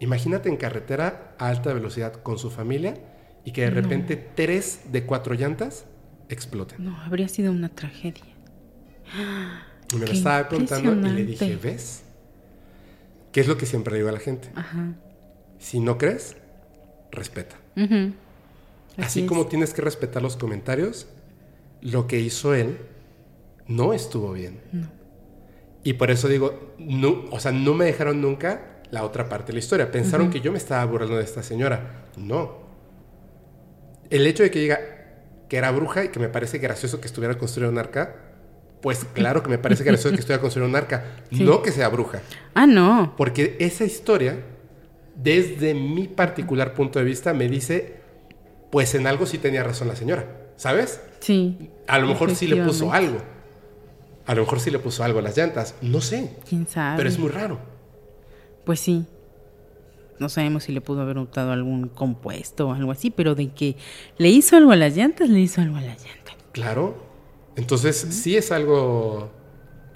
imagínate 0.00 0.48
en 0.48 0.56
carretera 0.56 1.34
a 1.38 1.48
alta 1.48 1.72
velocidad 1.72 2.12
con 2.22 2.38
su 2.38 2.50
familia 2.50 3.09
y 3.45 3.53
que 3.53 3.62
de 3.62 3.70
repente 3.70 4.16
tres 4.16 4.80
de 4.93 5.05
cuatro 5.05 5.34
llantas 5.34 5.84
exploten. 6.28 6.84
No, 6.84 6.97
habría 7.01 7.28
sido 7.28 7.53
una 7.53 7.68
tragedia. 7.68 8.24
Y 9.93 9.97
me 9.97 10.07
lo 10.07 10.12
estaba 10.12 10.49
contando 10.49 11.09
y 11.09 11.12
le 11.12 11.24
dije. 11.24 11.57
¿ves? 11.57 12.03
¿Qué 13.32 13.41
es 13.41 13.49
lo 13.49 13.57
que 13.57 13.66
siempre 13.66 13.97
digo 13.97 14.09
a 14.09 14.12
la 14.12 14.20
gente? 14.20 14.51
Ajá. 14.55 14.95
Si 15.59 15.80
no 15.80 15.99
crees, 15.99 16.36
respeta. 17.11 17.57
Así, 18.97 19.26
como 19.26 19.47
tienes 19.47 19.72
que 19.72 19.82
respetar 19.82 20.22
los 20.22 20.36
comentarios, 20.36 21.07
lo 21.80 22.07
que 22.07 22.20
hizo 22.20 22.55
él 22.55 22.78
no 23.66 23.93
estuvo 23.93 24.32
bien. 24.32 24.61
Y 25.82 25.95
por 25.95 26.11
eso 26.11 26.28
digo, 26.28 26.74
no, 26.78 27.24
o 27.30 27.41
sea, 27.41 27.53
no 27.53 27.74
me 27.74 27.86
dejaron 27.86 28.20
nunca 28.20 28.82
la 28.91 29.05
otra 29.05 29.28
parte 29.28 29.49
de 29.49 29.53
la 29.55 29.59
historia. 29.61 29.91
Pensaron 29.91 30.30
que 30.30 30.41
yo 30.41 30.53
me 30.53 30.59
estaba 30.59 30.84
burlando 30.84 31.16
de 31.16 31.24
esta 31.24 31.43
señora. 31.43 32.05
No. 32.16 32.59
El 34.11 34.26
hecho 34.26 34.42
de 34.42 34.50
que 34.50 34.58
diga 34.58 34.80
que 35.48 35.56
era 35.56 35.70
bruja 35.70 36.04
y 36.04 36.08
que 36.08 36.18
me 36.20 36.28
parece 36.28 36.58
gracioso 36.58 37.00
que 37.00 37.06
estuviera 37.06 37.38
construyendo 37.38 37.72
un 37.72 37.78
arca, 37.78 38.16
pues 38.80 39.04
claro 39.12 39.42
que 39.42 39.48
me 39.50 39.58
parece 39.58 39.84
gracioso 39.84 40.14
que 40.14 40.20
estuviera 40.20 40.40
construyendo 40.40 40.70
un 40.70 40.82
arca. 40.82 41.04
Sí. 41.30 41.44
No 41.44 41.62
que 41.62 41.70
sea 41.70 41.88
bruja. 41.88 42.20
Ah, 42.54 42.66
no. 42.66 43.14
Porque 43.16 43.56
esa 43.61 43.84
historia, 43.84 44.36
desde 45.14 45.74
mi 45.74 46.08
particular 46.08 46.74
punto 46.74 46.98
de 46.98 47.04
vista, 47.04 47.32
me 47.32 47.48
dice, 47.48 47.94
pues 48.70 48.94
en 48.94 49.06
algo 49.06 49.26
sí 49.26 49.38
tenía 49.38 49.62
razón 49.62 49.86
la 49.88 49.94
señora, 49.96 50.26
¿sabes? 50.56 51.00
Sí. 51.20 51.70
A 51.86 51.98
lo 51.98 52.08
mejor 52.08 52.34
sí 52.34 52.46
le 52.48 52.62
puso 52.64 52.92
algo. 52.92 53.18
A 54.26 54.34
lo 54.34 54.42
mejor 54.42 54.61
sí 54.61 54.70
le 54.70 54.78
puso 54.78 55.02
algo 55.04 55.18
a 55.18 55.22
las 55.22 55.36
llantas, 55.36 55.74
no 55.82 56.00
sé, 56.00 56.36
¿Quién 56.48 56.66
sabe? 56.68 56.96
pero 56.96 57.08
es 57.08 57.18
muy 57.18 57.30
raro. 57.30 57.58
Pues 58.64 58.80
sí. 58.80 59.06
No 60.20 60.28
sabemos 60.28 60.64
si 60.64 60.72
le 60.72 60.80
pudo 60.80 61.00
haber 61.00 61.18
untado 61.18 61.50
algún 61.52 61.88
compuesto 61.88 62.68
o 62.68 62.72
algo 62.72 62.92
así, 62.92 63.10
pero 63.10 63.34
de 63.34 63.48
que 63.48 63.76
le 64.18 64.28
hizo 64.28 64.56
algo 64.56 64.70
a 64.70 64.76
las 64.76 64.96
llantas, 64.96 65.28
le 65.28 65.40
hizo 65.40 65.60
algo 65.60 65.76
a 65.76 65.80
las 65.80 66.04
llantas. 66.04 66.36
Claro. 66.52 66.94
Entonces, 67.56 67.96
sí 67.96 68.36
es 68.36 68.52
algo 68.52 69.30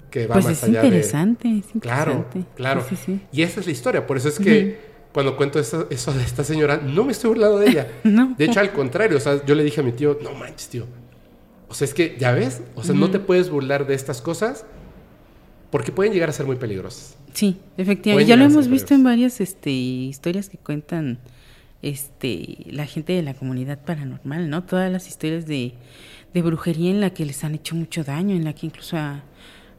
que 0.09 0.27
va 0.27 0.33
Pues 0.33 0.45
más 0.45 0.57
es 0.57 0.63
allá 0.63 0.83
interesante, 0.83 1.47
de... 1.47 1.59
es 1.59 1.65
Claro, 1.79 2.11
interesante. 2.11 2.45
claro. 2.55 2.85
Sí, 2.89 2.95
sí, 2.95 3.03
sí. 3.05 3.21
Y 3.31 3.43
esa 3.43 3.59
es 3.59 3.65
la 3.65 3.71
historia. 3.71 4.07
Por 4.07 4.17
eso 4.17 4.29
es 4.29 4.39
que 4.39 4.79
cuando 5.13 5.37
cuento 5.37 5.59
eso, 5.59 5.87
eso 5.89 6.11
de 6.13 6.23
esta 6.23 6.43
señora, 6.43 6.77
no 6.77 7.05
me 7.05 7.11
estoy 7.11 7.29
burlando 7.29 7.59
de 7.59 7.69
ella. 7.69 7.87
No. 8.03 8.35
De 8.37 8.45
hecho, 8.45 8.59
al 8.59 8.71
contrario. 8.71 9.17
O 9.17 9.21
sea, 9.21 9.45
yo 9.45 9.55
le 9.55 9.63
dije 9.63 9.81
a 9.81 9.83
mi 9.83 9.91
tío, 9.91 10.17
no 10.21 10.33
manches, 10.33 10.69
tío. 10.69 10.85
O 11.67 11.73
sea, 11.73 11.85
es 11.85 11.93
que, 11.93 12.15
¿ya 12.19 12.31
ves? 12.31 12.61
O 12.75 12.83
sea, 12.83 12.95
no 12.95 13.09
te 13.11 13.19
puedes 13.19 13.49
burlar 13.49 13.85
de 13.87 13.93
estas 13.95 14.21
cosas 14.21 14.65
porque 15.71 15.91
pueden 15.91 16.13
llegar 16.13 16.29
a 16.29 16.33
ser 16.33 16.45
muy 16.45 16.55
peligrosas. 16.55 17.17
Sí, 17.35 17.57
efectivamente. 17.77 18.27
Ya 18.27 18.35
lo 18.37 18.45
hemos 18.45 18.67
visto 18.67 18.93
en 18.95 19.03
varias 19.03 19.39
este, 19.41 19.69
historias 19.69 20.49
que 20.49 20.57
cuentan 20.57 21.19
este, 21.81 22.57
la 22.71 22.85
gente 22.85 23.13
de 23.13 23.21
la 23.21 23.33
comunidad 23.33 23.79
paranormal, 23.83 24.49
¿no? 24.49 24.63
Todas 24.63 24.91
las 24.91 25.07
historias 25.07 25.45
de, 25.45 25.73
de 26.33 26.41
brujería 26.41 26.89
en 26.91 27.01
la 27.01 27.11
que 27.11 27.25
les 27.25 27.43
han 27.43 27.53
hecho 27.55 27.75
mucho 27.75 28.03
daño, 28.03 28.35
en 28.35 28.43
la 28.43 28.53
que 28.53 28.65
incluso 28.65 28.97
ha- 28.97 29.23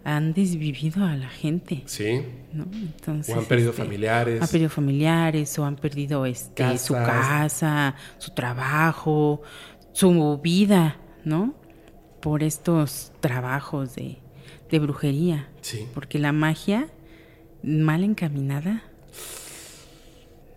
han 0.05 0.35
desvivido 0.35 1.05
a 1.05 1.17
la 1.17 1.29
gente, 1.29 1.83
Sí. 1.87 2.21
¿no? 2.53 2.67
Entonces, 2.73 3.35
O 3.35 3.39
han 3.41 3.47
perdido 3.47 3.71
este, 3.71 3.83
familiares. 3.83 4.41
Han 4.43 4.49
perdido 4.49 4.71
familiares 4.71 5.59
o 5.59 5.65
han 5.65 5.75
perdido 5.77 6.27
este, 6.27 6.79
su 6.79 6.93
casa, 6.95 7.97
su 8.19 8.31
trabajo, 8.33 9.43
su 9.93 10.39
vida, 10.41 10.99
¿no? 11.25 11.55
Por 12.21 12.45
estos 12.45 13.13
trabajos 13.21 13.97
de, 13.97 14.19
de 14.71 14.79
brujería. 14.79 15.49
Sí. 15.61 15.87
Porque 15.93 16.21
la 16.21 16.31
magia 16.31 16.87
mal 17.63 18.05
encaminada. 18.05 18.83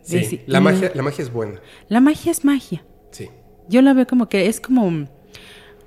Sí. 0.03 0.41
La, 0.47 0.59
no- 0.59 0.65
magia, 0.65 0.91
la 0.95 1.03
magia 1.03 1.23
es 1.23 1.31
buena. 1.31 1.61
La 1.87 1.99
magia 1.99 2.31
es 2.31 2.43
magia. 2.43 2.83
Sí. 3.11 3.29
Yo 3.67 3.81
la 3.81 3.93
veo 3.93 4.07
como 4.07 4.27
que 4.29 4.47
es 4.47 4.59
como, 4.59 5.07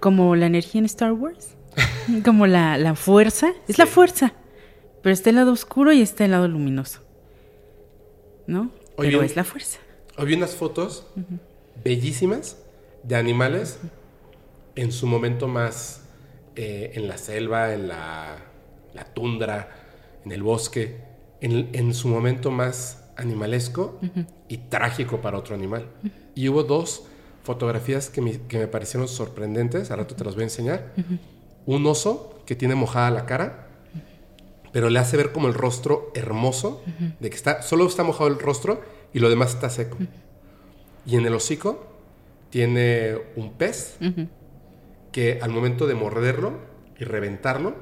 como 0.01 0.37
la 0.37 0.47
energía 0.47 0.79
en 0.79 0.85
Star 0.87 1.13
Wars. 1.13 1.57
como 2.25 2.47
la, 2.47 2.79
la 2.79 2.95
fuerza. 2.95 3.53
Es 3.69 3.79
la 3.79 3.87
fuerza. 3.87 4.35
Pero 5.03 5.13
está 5.13 5.31
el 5.31 5.37
lado 5.37 5.53
oscuro 5.53 5.93
y 5.93 6.01
está 6.01 6.25
el 6.25 6.31
lado 6.33 6.47
luminoso. 6.47 7.01
¿No? 8.47 8.71
Oye, 8.97 9.09
Pero 9.09 9.19
un- 9.21 9.25
es 9.25 9.35
la 9.37 9.45
fuerza. 9.45 9.79
Había 10.17 10.37
unas 10.37 10.55
fotos 10.55 11.07
bellísimas 11.83 12.59
de 13.03 13.17
animales 13.17 13.79
en 14.77 14.93
su 14.93 15.07
momento 15.07 15.49
más 15.49 16.03
eh, 16.55 16.93
en 16.95 17.09
la 17.09 17.17
selva, 17.17 17.73
en 17.73 17.89
la, 17.89 18.37
la 18.93 19.05
tundra, 19.15 19.82
en 20.25 20.33
el 20.33 20.43
bosque, 20.43 21.01
en, 21.41 21.71
en 21.73 21.95
su 21.95 22.09
momento 22.09 22.51
más 22.51 23.03
animalesco 23.17 23.99
y 24.49 24.59
trágico 24.59 25.21
para 25.21 25.39
otro 25.39 25.55
animal. 25.55 25.87
Y 26.35 26.49
hubo 26.49 26.63
dos 26.63 27.05
fotografías 27.43 28.09
que 28.09 28.21
me, 28.21 28.41
que 28.43 28.59
me 28.59 28.67
parecieron 28.67 29.09
sorprendentes, 29.09 29.91
al 29.91 29.99
rato 29.99 30.15
te 30.15 30.25
las 30.25 30.35
voy 30.35 30.43
a 30.43 30.45
enseñar. 30.45 30.93
Un 31.67 31.87
oso 31.87 32.43
que 32.47 32.57
tiene 32.57 32.75
mojada 32.75 33.11
la 33.11 33.27
cara, 33.27 33.69
pero 34.73 34.89
le 34.89 34.99
hace 34.99 35.17
ver 35.17 35.33
como 35.33 35.49
el 35.49 35.55
rostro 35.55 36.11
hermoso, 36.15 36.83
de 37.21 37.31
que 37.31 37.37
está, 37.37 37.63
solo 37.63 37.87
está 37.87 38.03
mojado 38.03 38.29
el 38.29 38.39
rostro 38.39 38.81
y 39.13 39.19
lo 39.19 39.29
demás 39.29 39.55
está 39.55 39.71
seco. 39.71 39.99
Y 41.05 41.17
en 41.17 41.27
el 41.27 41.35
hocico 41.35 41.87
tiene 42.51 43.17
un 43.37 43.53
pez 43.53 43.99
que 45.11 45.41
al 45.43 45.51
momento 45.51 45.87
de 45.87 45.95
morderlo 45.95 46.53
y 46.99 47.05
reventarlo, 47.05 47.75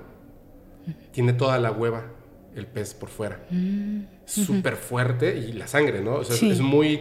tiene 1.12 1.32
toda 1.32 1.58
la 1.58 1.70
hueva, 1.70 2.06
el 2.54 2.66
pez 2.66 2.94
por 2.94 3.08
fuera. 3.08 3.40
Súper 4.24 4.76
fuerte 4.76 5.36
y 5.38 5.52
la 5.52 5.66
sangre, 5.66 6.00
¿no? 6.02 6.16
O 6.16 6.24
sea, 6.24 6.34
es- 6.34 6.40
Sí. 6.40 6.50
es 6.50 6.60
muy... 6.60 7.00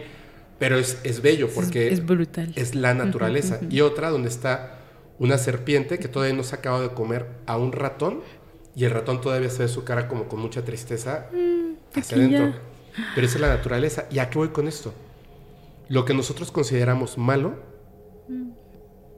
Pero 0.58 0.76
es, 0.78 1.00
es 1.04 1.22
bello 1.22 1.48
porque 1.54 1.88
es 1.88 2.04
brutal. 2.04 2.52
es 2.54 2.74
la 2.74 2.92
naturaleza. 2.92 3.60
Y 3.70 3.80
otra 3.80 4.10
donde 4.10 4.28
está 4.28 4.76
una 5.18 5.38
serpiente 5.38 5.98
que 5.98 6.06
todavía 6.08 6.34
no 6.36 6.42
se 6.42 6.54
ha 6.54 6.58
acabado 6.58 6.82
de 6.82 6.90
comer 6.94 7.26
a 7.46 7.56
un 7.56 7.72
ratón 7.72 8.20
y 8.76 8.84
el 8.84 8.90
ratón 8.90 9.20
todavía 9.22 9.48
se 9.48 9.62
ve 9.62 9.68
su 9.68 9.84
cara 9.84 10.06
como 10.06 10.28
con 10.28 10.38
mucha 10.40 10.62
tristeza 10.64 11.28
hacia 11.94 12.16
aquí 12.18 12.30
ya. 12.30 12.38
adentro. 12.40 12.60
Pero 13.14 13.26
esa 13.26 13.36
es 13.36 13.40
la 13.40 13.48
naturaleza. 13.48 14.06
¿Y 14.10 14.18
a 14.18 14.28
qué 14.28 14.38
voy 14.38 14.48
con 14.48 14.68
esto? 14.68 14.92
Lo 15.88 16.04
que 16.04 16.12
nosotros 16.12 16.50
consideramos 16.52 17.16
malo 17.16 17.54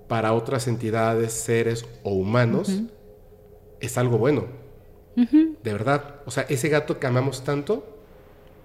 para 0.08 0.32
otras 0.34 0.68
entidades, 0.68 1.32
seres 1.32 1.86
o 2.02 2.12
humanos 2.12 2.70
es 3.80 3.98
algo 3.98 4.18
bueno. 4.18 4.46
De 5.16 5.72
verdad. 5.72 6.16
O 6.26 6.30
sea, 6.30 6.44
ese 6.44 6.68
gato 6.68 6.98
que 6.98 7.06
amamos 7.06 7.44
tanto, 7.44 7.98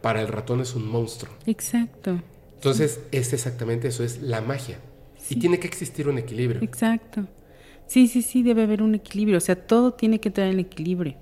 para 0.01 0.21
el 0.21 0.27
ratón 0.27 0.61
es 0.61 0.75
un 0.75 0.87
monstruo. 0.87 1.33
Exacto. 1.45 2.21
Entonces, 2.55 3.01
es 3.11 3.33
exactamente 3.33 3.89
eso, 3.89 4.03
es 4.03 4.21
la 4.21 4.41
magia. 4.41 4.79
Sí. 5.17 5.35
Y 5.35 5.39
tiene 5.39 5.59
que 5.59 5.67
existir 5.67 6.07
un 6.07 6.17
equilibrio. 6.17 6.61
Exacto. 6.61 7.27
Sí, 7.87 8.07
sí, 8.07 8.21
sí, 8.21 8.43
debe 8.43 8.63
haber 8.63 8.81
un 8.81 8.95
equilibrio. 8.95 9.37
O 9.37 9.41
sea, 9.41 9.55
todo 9.55 9.93
tiene 9.93 10.19
que 10.19 10.29
entrar 10.29 10.47
en 10.47 10.59
equilibrio. 10.59 11.15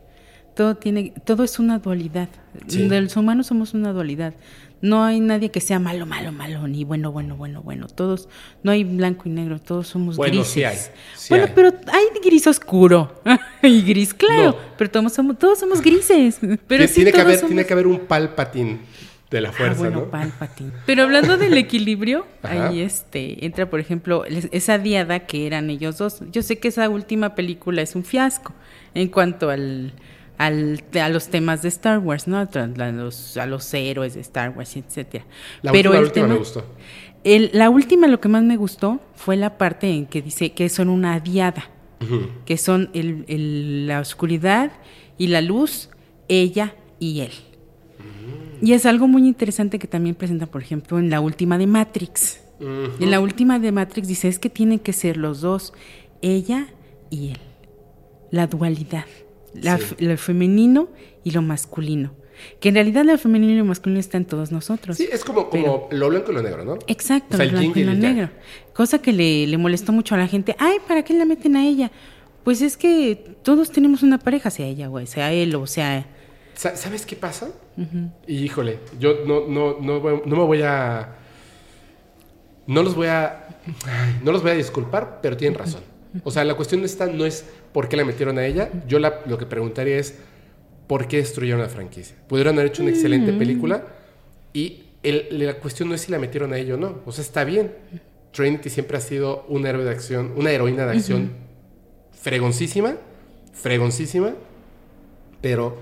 Todo 0.56 0.78
tiene, 0.78 1.14
todo 1.26 1.44
es 1.44 1.60
una 1.60 1.80
dualidad. 1.80 2.30
Sí. 2.68 2.88
Los 2.88 3.18
humanos 3.18 3.48
somos 3.48 3.74
una 3.74 3.92
dualidad. 3.92 4.34
No 4.82 5.04
hay 5.04 5.20
nadie 5.20 5.50
que 5.50 5.62
sea 5.62 5.80
malo, 5.80 6.06
malo, 6.06 6.32
malo, 6.32 6.68
ni 6.68 6.84
bueno, 6.84 7.12
bueno, 7.12 7.36
bueno, 7.36 7.62
bueno. 7.64 7.88
Todos, 7.88 8.30
no 8.62 8.72
hay 8.72 8.84
blanco 8.84 9.24
y 9.26 9.30
negro, 9.32 9.60
todos 9.60 9.88
somos 9.88 10.18
Bueno, 10.18 10.34
grises. 10.34 10.52
sí 10.54 10.64
hay, 10.64 10.78
sí 11.16 11.28
bueno, 11.30 11.46
hay. 11.46 11.52
pero 11.56 11.70
hay 11.92 12.04
gris 12.24 12.46
oscuro 12.48 13.22
y 13.64 13.82
gris 13.82 14.14
claro, 14.14 14.52
No. 14.52 14.56
pero 14.78 14.92
todos 14.92 15.14
somos, 15.14 15.40
todos 15.40 15.60
somos 15.60 15.82
grises. 15.82 16.40
Pero 16.68 16.88
sí, 16.88 16.96
tiene, 16.96 17.12
que 17.12 17.22
haber, 17.22 17.36
somos- 17.40 17.48
tiene 17.48 17.66
que 17.66 17.74
haber 17.74 17.88
un 17.88 18.00
palpatín 18.00 18.82
de 19.32 19.42
la 19.42 19.50
Ah, 19.50 19.54
fuerza, 19.54 19.80
bueno, 19.80 20.02
¿no? 20.02 20.10
Palpatine. 20.12 20.72
Pero 20.86 21.04
hablando 21.04 21.36
del 21.38 21.58
equilibrio, 21.58 22.28
ahí 22.44 22.82
este 22.82 23.44
entra, 23.46 23.70
por 23.70 23.80
ejemplo, 23.80 24.24
esa 24.26 24.78
diada 24.78 25.22
que 25.22 25.48
eran 25.48 25.70
ellos 25.72 25.98
dos. 25.98 26.22
Yo 26.32 26.44
sé 26.44 26.60
que 26.60 26.68
esa 26.68 26.88
última 26.90 27.34
película 27.34 27.82
es 27.82 27.96
un 27.96 28.04
fiasco 28.04 28.54
en 28.94 29.08
cuanto 29.10 29.50
al, 29.50 29.94
al 30.38 30.84
a 31.02 31.10
los 31.10 31.28
temas 31.30 31.62
de 31.62 31.70
Star 31.70 32.00
Wars, 32.00 32.28
¿no? 32.28 32.38
A 32.38 32.46
los, 32.92 33.38
a 33.38 33.46
los 33.46 33.74
héroes 33.74 34.14
de 34.16 34.22
Star 34.22 34.50
Wars, 34.56 34.76
etcétera. 34.76 35.26
La 35.62 35.72
Pero 35.72 35.92
última, 35.92 35.98
el 36.00 36.04
la 36.04 36.08
última 36.08 36.26
tema, 36.26 36.34
me 36.34 36.40
gustó. 36.40 36.66
el- 37.24 37.50
la 37.54 37.70
última, 37.70 38.08
lo 38.08 38.20
que 38.20 38.28
más 38.30 38.44
me 38.44 38.58
gustó 38.58 39.00
fue 39.16 39.36
la 39.38 39.58
parte 39.58 39.90
en 39.90 40.06
que 40.06 40.22
dice 40.22 40.52
que 40.54 40.70
son 40.70 40.90
una 40.90 41.20
diada, 41.20 41.70
que 42.46 42.58
son 42.58 42.90
el- 42.94 43.26
el- 43.28 43.88
la 43.88 44.00
oscuridad 44.00 44.72
y 45.18 45.28
la 45.28 45.42
luz, 45.42 45.90
ella 46.28 46.76
y 47.00 47.22
él. 47.22 47.32
Y 48.62 48.74
es 48.74 48.86
algo 48.86 49.08
muy 49.08 49.28
interesante 49.28 49.80
que 49.80 49.88
también 49.88 50.16
presenta, 50.16 50.46
por 50.46 50.62
ejemplo, 50.62 50.98
en 51.00 51.10
la 51.10 51.20
última 51.20 51.58
de 51.58 51.68
Matrix. 51.68 52.42
En 52.60 53.12
la 53.12 53.20
última 53.20 53.60
de 53.60 53.72
Matrix 53.72 54.08
dice 54.08 54.28
es 54.30 54.40
que 54.40 54.50
tienen 54.50 54.80
que 54.80 54.94
ser 54.94 55.18
los 55.18 55.42
dos, 55.42 55.74
ella 56.22 56.68
y 57.10 57.32
él. 57.32 57.38
La 58.32 58.48
dualidad, 58.48 59.06
la 59.62 59.78
Sí. 59.78 59.96
lo 60.00 60.18
femenino 60.18 60.90
y 61.24 61.32
lo 61.32 61.42
masculino. 61.42 62.14
Que 62.60 62.68
en 62.70 62.76
realidad 62.76 63.06
lo 63.06 63.18
femenino 63.18 63.54
y 63.54 63.58
lo 63.58 63.66
masculino 63.66 64.00
está 64.00 64.18
en 64.18 64.26
todos 64.26 64.52
nosotros. 64.52 64.98
Sí, 64.98 65.08
es 65.12 65.24
como, 65.24 65.50
como 65.50 65.88
lo 65.92 66.10
blanco 66.10 66.32
y 66.32 66.36
lo 66.36 66.44
negro, 66.44 66.66
¿no? 66.66 66.78
Exacto, 66.88 67.36
O 67.36 67.38
sea, 67.38 67.46
yin 67.46 67.56
blanco 67.56 67.80
y 67.80 67.84
lo 67.86 67.94
negro. 67.94 68.30
Cosa 68.74 69.00
que 69.02 69.14
le, 69.14 69.48
le 69.48 69.58
molestó 69.58 69.94
mucho 69.94 70.16
a 70.16 70.18
la 70.18 70.28
gente. 70.28 70.56
Ay, 70.60 70.78
¿para 70.86 71.04
qué 71.04 71.14
la 71.14 71.24
meten 71.26 71.56
a 71.56 71.66
ella? 71.66 71.92
Pues 72.44 72.62
es 72.62 72.76
que 72.78 73.36
todos 73.42 73.72
tenemos 73.72 74.04
una 74.04 74.20
pareja, 74.20 74.50
sea 74.50 74.66
ella, 74.68 74.88
güey, 74.88 75.08
sea 75.08 75.32
él 75.32 75.56
o 75.56 75.66
sea... 75.66 76.06
Sa- 76.56 76.76
¿Sabes 76.76 77.06
qué 77.06 77.16
pasa? 77.16 77.50
Y 78.28 78.36
híjole, 78.44 78.80
yo 79.00 79.26
no, 79.26 79.48
no, 79.48 79.78
no, 79.80 80.00
voy- 80.02 80.22
no 80.26 80.36
me 80.36 80.44
voy 80.44 80.62
a... 80.62 81.16
No 82.68 82.84
los 82.84 82.96
voy 82.96 83.08
a... 83.08 83.48
ay, 83.86 84.20
no 84.24 84.32
los 84.32 84.42
voy 84.42 84.52
a 84.52 84.56
disculpar, 84.56 85.20
pero 85.22 85.38
tienen 85.38 85.58
razón. 85.58 85.82
O 86.24 86.32
sea, 86.32 86.44
la 86.46 86.56
cuestión 86.56 86.84
esta 86.84 87.08
no 87.08 87.26
es 87.26 87.46
por 87.74 87.90
qué 87.90 87.98
la 87.98 88.06
metieron 88.06 88.38
a 88.38 88.46
ella. 88.46 88.70
Yo 88.88 89.00
la- 89.00 89.22
lo 89.26 89.38
que 89.38 89.46
preguntaría 89.46 89.98
es 89.98 90.16
por 90.88 91.08
qué 91.08 91.18
destruyeron 91.18 91.62
la 91.62 91.70
franquicia. 91.70 92.16
Pudieron 92.28 92.56
haber 92.56 92.68
hecho 92.68 92.82
una 92.84 92.92
excelente 92.92 93.34
película 93.34 93.84
y 94.54 94.84
el- 95.04 95.28
la 95.46 95.56
cuestión 95.60 95.90
no 95.90 95.96
es 95.96 96.02
si 96.02 96.12
la 96.12 96.20
metieron 96.20 96.54
a 96.54 96.58
ella 96.58 96.76
o 96.76 96.78
no. 96.78 97.02
O 97.06 97.12
sea, 97.12 97.24
está 97.24 97.44
bien. 97.44 97.72
Trinity 98.32 98.70
siempre 98.70 98.98
ha 98.98 99.02
sido 99.02 99.46
un 99.48 99.66
héroe 99.66 99.84
de 99.84 99.92
acción, 99.92 100.34
una 100.36 100.52
heroína 100.52 100.86
de 100.86 100.92
acción 100.98 101.32
fregoncísima, 102.12 102.98
fregoncísima, 103.54 104.34
pero 105.42 105.78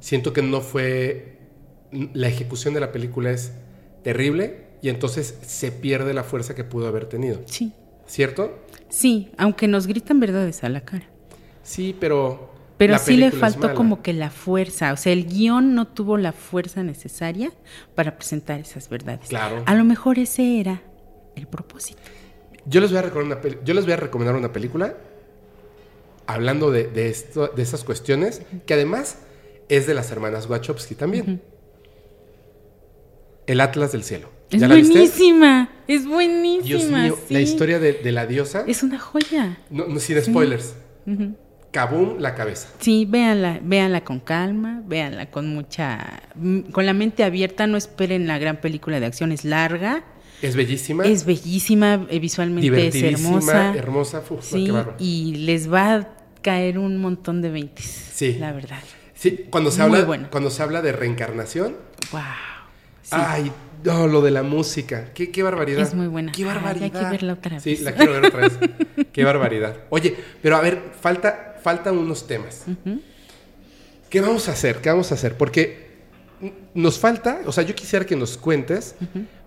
siento 0.00 0.32
que 0.32 0.42
no 0.42 0.60
fue 0.60 1.38
la 2.12 2.28
ejecución 2.28 2.74
de 2.74 2.80
la 2.80 2.92
película 2.92 3.30
es 3.30 3.52
terrible 4.02 4.66
y 4.82 4.88
entonces 4.88 5.38
se 5.42 5.72
pierde 5.72 6.12
la 6.14 6.22
fuerza 6.24 6.54
que 6.54 6.64
pudo 6.64 6.86
haber 6.86 7.06
tenido, 7.06 7.40
Sí, 7.46 7.72
¿cierto? 8.06 8.58
Sí, 8.88 9.30
aunque 9.38 9.68
nos 9.68 9.86
gritan 9.86 10.20
verdades 10.20 10.64
a 10.64 10.68
la 10.68 10.80
cara. 10.82 11.06
Sí, 11.62 11.94
pero 11.98 12.50
Pero 12.78 12.92
la 12.94 12.98
sí 12.98 13.16
le 13.16 13.30
faltó 13.32 13.74
como 13.74 14.02
que 14.02 14.12
la 14.12 14.30
fuerza, 14.30 14.92
o 14.92 14.96
sea, 14.96 15.12
el 15.12 15.26
guion 15.26 15.74
no 15.74 15.86
tuvo 15.86 16.16
la 16.16 16.32
fuerza 16.32 16.82
necesaria 16.82 17.50
para 17.94 18.16
presentar 18.16 18.60
esas 18.60 18.88
verdades. 18.88 19.28
Claro. 19.28 19.62
A 19.66 19.74
lo 19.74 19.84
mejor 19.84 20.18
ese 20.18 20.60
era 20.60 20.82
el 21.34 21.46
propósito. 21.46 22.00
Yo 22.66 22.80
les 22.80 22.90
voy 22.90 22.98
a 22.98 23.02
recomendar 23.02 23.38
una, 23.38 23.42
peli- 23.42 23.58
yo 23.64 23.74
les 23.74 23.84
voy 23.84 23.92
a 23.92 23.96
recomendar 23.96 24.34
una 24.36 24.52
película 24.52 24.96
hablando 26.26 26.70
de, 26.70 26.88
de 26.88 27.08
esto, 27.08 27.48
de 27.48 27.62
esas 27.62 27.84
cuestiones, 27.84 28.42
que 28.66 28.74
además 28.74 29.18
es 29.68 29.86
de 29.86 29.94
las 29.94 30.10
hermanas 30.10 30.48
Wachowski 30.48 30.94
también. 30.94 31.40
El 33.46 33.60
Atlas 33.60 33.92
del 33.92 34.02
Cielo. 34.02 34.28
Es 34.50 34.60
¿Ya 34.60 34.68
la 34.68 34.74
viste? 34.76 34.92
buenísima, 34.92 35.68
es 35.88 36.06
buenísima. 36.06 36.64
Dios 36.64 36.84
mío, 36.90 37.18
sí. 37.26 37.34
la 37.34 37.40
historia 37.40 37.78
de, 37.78 37.94
de 37.94 38.12
la 38.12 38.26
diosa. 38.26 38.64
Es 38.66 38.82
una 38.82 38.98
joya. 38.98 39.58
No, 39.70 39.86
no 39.86 39.98
sin 39.98 40.20
spoilers. 40.22 40.74
Kaboom, 41.72 42.18
la 42.20 42.34
cabeza. 42.34 42.68
Sí, 42.80 43.04
véanla, 43.08 43.60
véanla 43.62 44.02
con 44.02 44.20
calma, 44.20 44.82
véanla 44.86 45.30
con 45.30 45.48
mucha, 45.54 46.22
mm, 46.34 46.60
con 46.72 46.86
la 46.86 46.94
mente 46.94 47.22
abierta, 47.22 47.66
no 47.66 47.76
esperen 47.76 48.26
la 48.26 48.38
gran 48.38 48.60
película 48.60 48.98
de 48.98 49.06
acción, 49.06 49.30
es 49.30 49.44
larga, 49.44 50.04
Es 50.40 50.56
bellísima. 50.56 51.04
es 51.04 51.26
bellísima, 51.26 52.06
eh, 52.08 52.18
visualmente 52.18 52.86
es 52.88 52.94
hermosa. 53.02 53.74
hermosa. 53.74 54.22
Uf, 54.30 54.42
Sí, 54.44 54.68
y 54.98 55.34
les 55.44 55.70
va 55.70 55.94
a 55.96 56.08
caer 56.40 56.78
un 56.78 56.96
montón 56.98 57.42
de 57.42 57.50
veintes. 57.50 57.84
Sí. 58.14 58.36
La 58.38 58.52
verdad. 58.52 58.80
Sí, 59.14 59.46
cuando 59.50 59.70
se, 59.70 59.82
Muy 59.82 59.96
habla, 59.96 60.04
bueno. 60.06 60.28
cuando 60.30 60.50
se 60.50 60.62
habla 60.62 60.80
de 60.82 60.92
reencarnación, 60.92 61.76
Wow. 62.12 62.20
Sí. 63.02 63.10
ay, 63.12 63.52
no, 63.86 64.06
lo 64.06 64.20
de 64.20 64.30
la 64.30 64.42
música, 64.42 65.12
qué, 65.14 65.30
qué 65.30 65.42
barbaridad. 65.42 65.80
Es 65.82 65.94
muy 65.94 66.06
buena. 66.08 66.32
Qué 66.32 66.42
Ay, 66.42 66.48
barbaridad. 66.48 66.82
hay 66.84 66.90
que 66.90 67.10
verla 67.10 67.32
otra 67.34 67.60
Sí, 67.60 67.70
vez. 67.70 67.80
la 67.82 67.92
quiero 67.92 68.12
ver 68.12 68.26
otra 68.26 68.40
vez. 68.40 68.58
qué 69.12 69.24
barbaridad. 69.24 69.76
Oye, 69.90 70.14
pero 70.42 70.56
a 70.56 70.60
ver, 70.60 70.80
falta, 71.00 71.56
faltan 71.62 71.96
unos 71.96 72.26
temas. 72.26 72.64
¿Qué 74.10 74.20
vamos 74.20 74.48
a 74.48 74.52
hacer? 74.52 74.76
¿Qué 74.80 74.88
vamos 74.88 75.10
a 75.12 75.14
hacer? 75.14 75.36
Porque 75.36 75.86
nos 76.74 76.98
falta, 76.98 77.40
o 77.46 77.52
sea, 77.52 77.64
yo 77.64 77.74
quisiera 77.74 78.04
que 78.04 78.16
nos 78.16 78.36
cuentes, 78.36 78.94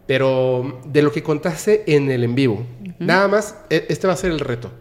pero 0.07 0.81
de 0.85 1.01
lo 1.01 1.11
que 1.11 1.23
contaste 1.23 1.83
en 1.95 2.09
el 2.11 2.23
en 2.23 2.35
vivo, 2.35 2.65
nada 2.99 3.27
más, 3.27 3.55
e- 3.69 3.85
este 3.89 4.07
va 4.07 4.13
a 4.13 4.17
ser 4.17 4.31
el 4.31 4.39
reto. 4.39 4.71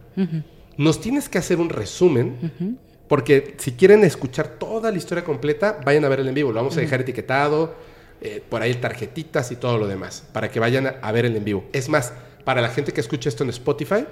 Nos 0.77 1.01
tienes 1.01 1.29
que 1.29 1.39
hacer 1.39 1.59
un 1.59 1.69
resumen, 1.69 2.79
porque 3.09 3.55
si 3.59 3.73
quieren 3.73 4.05
escuchar 4.05 4.49
toda 4.49 4.91
la 4.91 4.99
historia 4.99 5.25
completa, 5.25 5.79
vayan 5.85 6.05
a 6.05 6.09
ver 6.09 6.21
el 6.21 6.29
en 6.29 6.35
vivo. 6.35 6.51
Lo 6.51 6.57
vamos 6.57 6.77
a 6.77 6.81
dejar 6.81 7.01
etiquetado, 7.03 7.75
eh, 8.21 8.43
por 8.49 8.63
ahí 8.63 8.75
tarjetitas 8.75 9.53
y 9.53 9.57
todo 9.57 9.79
lo 9.79 9.87
demás, 9.87 10.25
para 10.33 10.51
que 10.51 10.61
vayan 10.61 10.97
a, 11.01 11.13
ver 11.13 11.25
el 11.25 11.37
en 11.37 11.45
vivo. 11.45 11.65
Es 11.73 11.89
más, 11.89 12.13
para 12.45 12.61
la 12.61 12.69
gente 12.69 12.93
que 12.93 13.01
escucha 13.01 13.29
esto 13.29 13.45
en 13.45 13.51
Spotify, 13.51 14.07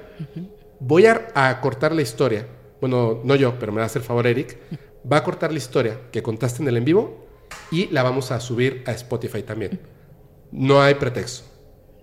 voy 0.81 1.07
a, 1.07 1.29
a 1.35 1.61
cortar 1.61 1.95
la 1.95 2.03
historia. 2.03 2.47
Bueno, 2.81 3.21
no 3.25 3.35
yo, 3.35 3.59
pero 3.59 3.73
me 3.73 3.79
va 3.79 3.85
a 3.85 3.87
hacer 3.87 4.03
favor 4.03 4.27
Eric. 4.27 4.59
Va 5.11 5.19
a 5.19 5.25
cortar 5.25 5.53
la 5.53 5.59
historia 5.59 5.99
que 6.11 6.23
contaste 6.23 6.63
en 6.63 6.69
el 6.69 6.77
en 6.77 6.85
vivo 6.85 7.27
y 7.71 7.87
la 7.89 8.03
vamos 8.03 8.31
a 8.31 8.41
subir 8.41 8.83
a 8.87 8.93
Spotify 8.93 9.43
también. 9.43 9.81
No 10.53 10.83
hay 10.83 10.95
pretexto. 10.95 11.45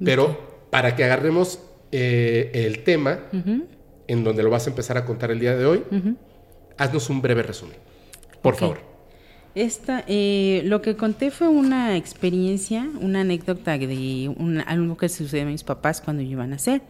Pero 0.03 0.65
para 0.69 0.95
que 0.95 1.03
agarremos 1.03 1.59
eh, 1.91 2.51
el 2.53 2.83
tema 2.83 3.19
en 4.07 4.23
donde 4.23 4.43
lo 4.43 4.49
vas 4.49 4.67
a 4.67 4.69
empezar 4.69 4.97
a 4.97 5.05
contar 5.05 5.31
el 5.31 5.39
día 5.39 5.55
de 5.55 5.65
hoy, 5.65 5.83
haznos 6.77 7.09
un 7.09 7.21
breve 7.21 7.43
resumen. 7.43 7.77
Por 8.41 8.55
favor. 8.55 8.92
Esta, 9.55 10.03
eh, 10.07 10.63
lo 10.65 10.81
que 10.81 10.95
conté 10.95 11.29
fue 11.29 11.47
una 11.47 11.95
experiencia, 11.95 12.89
una 12.99 13.21
anécdota 13.21 13.77
de 13.77 14.33
un- 14.35 14.63
algo 14.65 14.97
que 14.97 15.09
sucedió 15.09 15.43
a 15.43 15.49
mis 15.49 15.63
papás 15.63 16.01
cuando 16.01 16.23
yo 16.23 16.31
iba 16.31 16.43
a 16.43 16.47
nacer. 16.47 16.81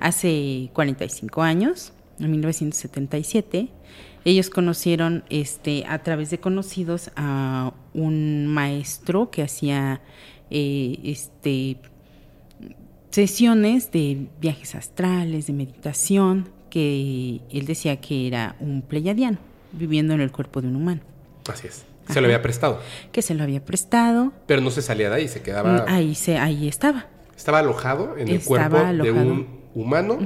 Hace 0.00 0.70
45 0.72 1.42
años, 1.42 1.92
en 2.18 2.30
1977, 2.30 3.68
ellos 4.24 4.48
conocieron 4.48 5.22
este, 5.28 5.84
a 5.86 6.02
través 6.02 6.30
de 6.30 6.38
conocidos 6.40 7.10
a 7.14 7.72
un 7.92 8.46
maestro 8.46 9.30
que 9.30 9.42
hacía 9.42 10.00
eh, 10.50 10.98
este, 11.04 11.76
sesiones 13.10 13.90
de 13.92 14.28
viajes 14.40 14.74
astrales, 14.74 15.46
de 15.46 15.52
meditación, 15.52 16.48
que 16.70 17.40
él 17.50 17.66
decía 17.66 18.00
que 18.00 18.26
era 18.26 18.56
un 18.60 18.82
pleyadiano, 18.82 19.38
viviendo 19.72 20.14
en 20.14 20.20
el 20.20 20.30
cuerpo 20.32 20.60
de 20.62 20.68
un 20.68 20.76
humano 20.76 21.00
Así 21.50 21.66
es. 21.66 21.84
Se 22.08 22.20
lo 22.20 22.26
había 22.26 22.42
prestado. 22.42 22.80
que 23.12 23.22
se 23.22 23.34
lo 23.34 23.42
había 23.42 23.64
prestado. 23.64 24.32
Pero 24.46 24.60
no 24.60 24.70
se 24.70 24.82
salía 24.82 25.10
de 25.10 25.16
ahí, 25.16 25.28
se 25.28 25.42
quedaba. 25.42 25.84
Ahí 25.88 26.14
se, 26.14 26.38
ahí 26.38 26.68
estaba. 26.68 27.06
Estaba 27.36 27.60
alojado 27.60 28.16
en 28.16 28.28
el 28.28 28.40
cuerpo 28.42 28.76
de 28.78 29.10
un 29.12 29.46
humano 29.74 30.18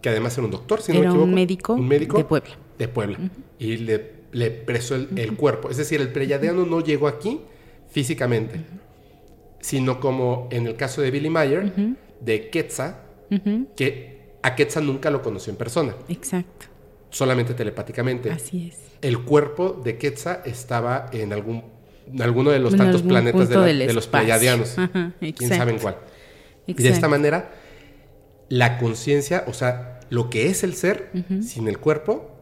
que 0.00 0.08
además 0.08 0.36
era 0.38 0.46
un 0.46 0.50
doctor, 0.50 0.80
si 0.80 0.92
no 0.92 0.98
me 0.98 1.04
Era 1.04 1.10
un 1.12 1.16
equivoco. 1.18 1.34
médico 1.34 1.74
Un 1.74 1.88
médico 1.88 2.16
de 2.18 2.24
Puebla. 2.24 2.50
De 2.78 2.88
Puebla. 2.88 3.18
Y 3.58 3.76
le, 3.76 4.12
le 4.32 4.50
prestó 4.50 4.94
el, 4.94 5.08
el 5.16 5.36
cuerpo. 5.36 5.68
Es 5.70 5.76
decir, 5.76 6.00
el 6.00 6.08
pleyadiano 6.10 6.64
no 6.64 6.80
llegó 6.80 7.06
aquí 7.06 7.40
físicamente, 7.90 8.60
sino 9.60 10.00
como 10.00 10.48
en 10.50 10.66
el 10.66 10.76
caso 10.76 11.02
de 11.02 11.10
Billy 11.10 11.28
Mayer, 11.28 11.72
de 12.20 12.48
Quetzal, 12.48 12.96
que 13.76 14.32
a 14.42 14.54
Quetzal 14.56 14.86
nunca 14.86 15.10
lo 15.10 15.20
conoció 15.22 15.50
en 15.50 15.56
persona, 15.58 15.94
Exacto. 16.08 16.66
Solamente 17.10 17.54
telepáticamente. 17.54 18.30
Así 18.30 18.68
es. 18.68 18.78
El 19.02 19.24
cuerpo 19.24 19.80
de 19.84 19.98
Quetzal 19.98 20.40
estaba 20.44 21.06
en 21.12 21.32
algún 21.32 21.64
en 22.12 22.22
alguno 22.22 22.50
de 22.50 22.58
los 22.58 22.72
En 22.72 22.78
tantos 22.78 23.02
planetas 23.02 23.48
de, 23.48 23.54
la- 23.54 23.60
los. 24.60 24.78
Ajá, 24.78 25.12
Quién 25.20 25.50
sabe 25.58 25.70
en 25.72 25.78
cuál. 25.78 25.96
Y 26.66 26.74
de 26.74 26.88
esta 26.88 27.08
manera, 27.08 27.52
la 28.48 28.78
conciencia, 28.78 29.44
o 29.46 29.52
sea, 29.52 30.00
lo 30.10 30.28
que 30.28 30.46
es 30.48 30.64
el 30.64 30.74
ser 30.74 31.10
sin 31.42 31.68
el 31.68 31.78
cuerpo, 31.78 32.32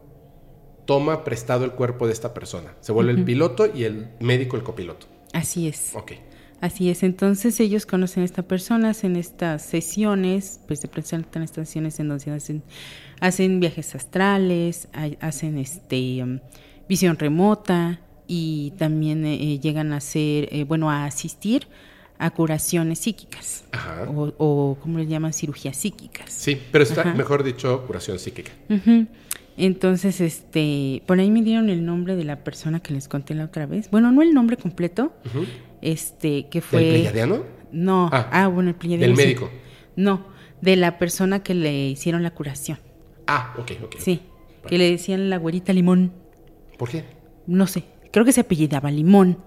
toma 0.85 1.23
prestado 1.23 1.65
el 1.65 1.71
cuerpo 1.73 2.07
de 2.07 2.13
esta 2.13 2.33
persona. 2.33 2.73
Se 2.79 2.91
vuelve 2.91 3.11
el 3.11 3.23
piloto 3.23 3.67
y 3.71 3.83
el 3.83 4.07
médico 4.19 4.57
el 4.57 4.63
copiloto. 4.63 5.05
Así 5.33 5.67
es. 5.67 5.91
Ok. 5.93 6.13
Así 6.61 6.89
es. 6.89 7.03
Entonces 7.03 7.59
ellos 7.59 7.85
conocen 7.85 8.23
a 8.23 8.25
esta 8.25 8.43
persona, 8.43 8.89
hacen 8.89 9.15
estas 9.15 9.61
sesiones, 9.63 10.59
pues 10.67 10.79
se 10.81 10.87
presentan 10.89 11.43
estas 11.43 11.67
sesiones 11.67 11.99
en 11.99 12.09
donde 12.09 12.31
hacen, 12.31 12.63
hacen 13.21 13.59
viajes 13.59 13.95
astrales, 13.95 14.89
hay- 14.93 15.17
hacen 15.21 15.57
este 15.57 16.21
um, 16.23 16.39
visión 16.89 17.17
remota 17.17 18.01
y 18.27 18.73
también 18.77 19.25
eh, 19.25 19.59
llegan 19.59 19.93
a 19.93 19.97
hacer, 19.97 20.49
eh, 20.51 20.65
bueno, 20.65 20.91
a 20.91 21.05
asistir 21.05 21.67
a 22.17 22.31
curaciones 22.31 22.99
psíquicas 22.99 23.63
Ajá. 23.71 24.03
o, 24.09 24.33
o 24.37 24.77
como 24.81 24.97
le 24.99 25.07
llaman 25.07 25.31
cirugías 25.31 25.77
psíquicas. 25.77 26.29
Sí, 26.31 26.59
pero 26.73 26.83
está, 26.83 27.01
Ajá. 27.01 27.13
mejor 27.13 27.43
dicho, 27.43 27.85
curación 27.87 28.19
psíquica. 28.19 28.51
Entonces, 29.57 30.21
este, 30.21 31.01
por 31.05 31.19
ahí 31.19 31.31
me 31.31 31.41
dieron 31.41 31.69
el 31.69 31.85
nombre 31.85 32.15
de 32.15 32.23
la 32.23 32.37
persona 32.43 32.79
que 32.79 32.93
les 32.93 33.07
conté 33.07 33.35
la 33.35 33.45
otra 33.45 33.65
vez. 33.65 33.89
Bueno, 33.91 34.11
no 34.11 34.21
el 34.21 34.33
nombre 34.33 34.55
completo. 34.57 35.11
Este, 35.81 36.47
que 36.49 36.59
¿Del 36.59 36.63
fue. 36.69 36.79
pleyadiano? 36.89 37.43
No, 37.71 38.09
Ah, 38.11 38.29
ah, 38.31 38.47
bueno, 38.47 38.69
el 38.69 38.75
pleyadiano 38.75 39.15
Del 39.15 39.17
sí. 39.17 39.23
médico. 39.27 39.49
No, 39.95 40.25
de 40.61 40.75
la 40.75 40.97
persona 40.97 41.43
que 41.43 41.53
le 41.53 41.87
hicieron 41.89 42.23
la 42.23 42.31
curación. 42.31 42.79
Ah, 43.27 43.53
ok, 43.57 43.71
ok. 43.83 43.95
Sí, 43.99 44.21
que 44.67 44.77
le 44.77 44.89
decían 44.91 45.29
la 45.29 45.37
güerita 45.37 45.71
limón. 45.73 46.11
¿Por 46.77 46.89
qué? 46.89 47.03
No 47.47 47.67
sé, 47.67 47.83
creo 48.11 48.25
que 48.25 48.31
se 48.31 48.41
apellidaba 48.41 48.89
Limón. 48.91 49.37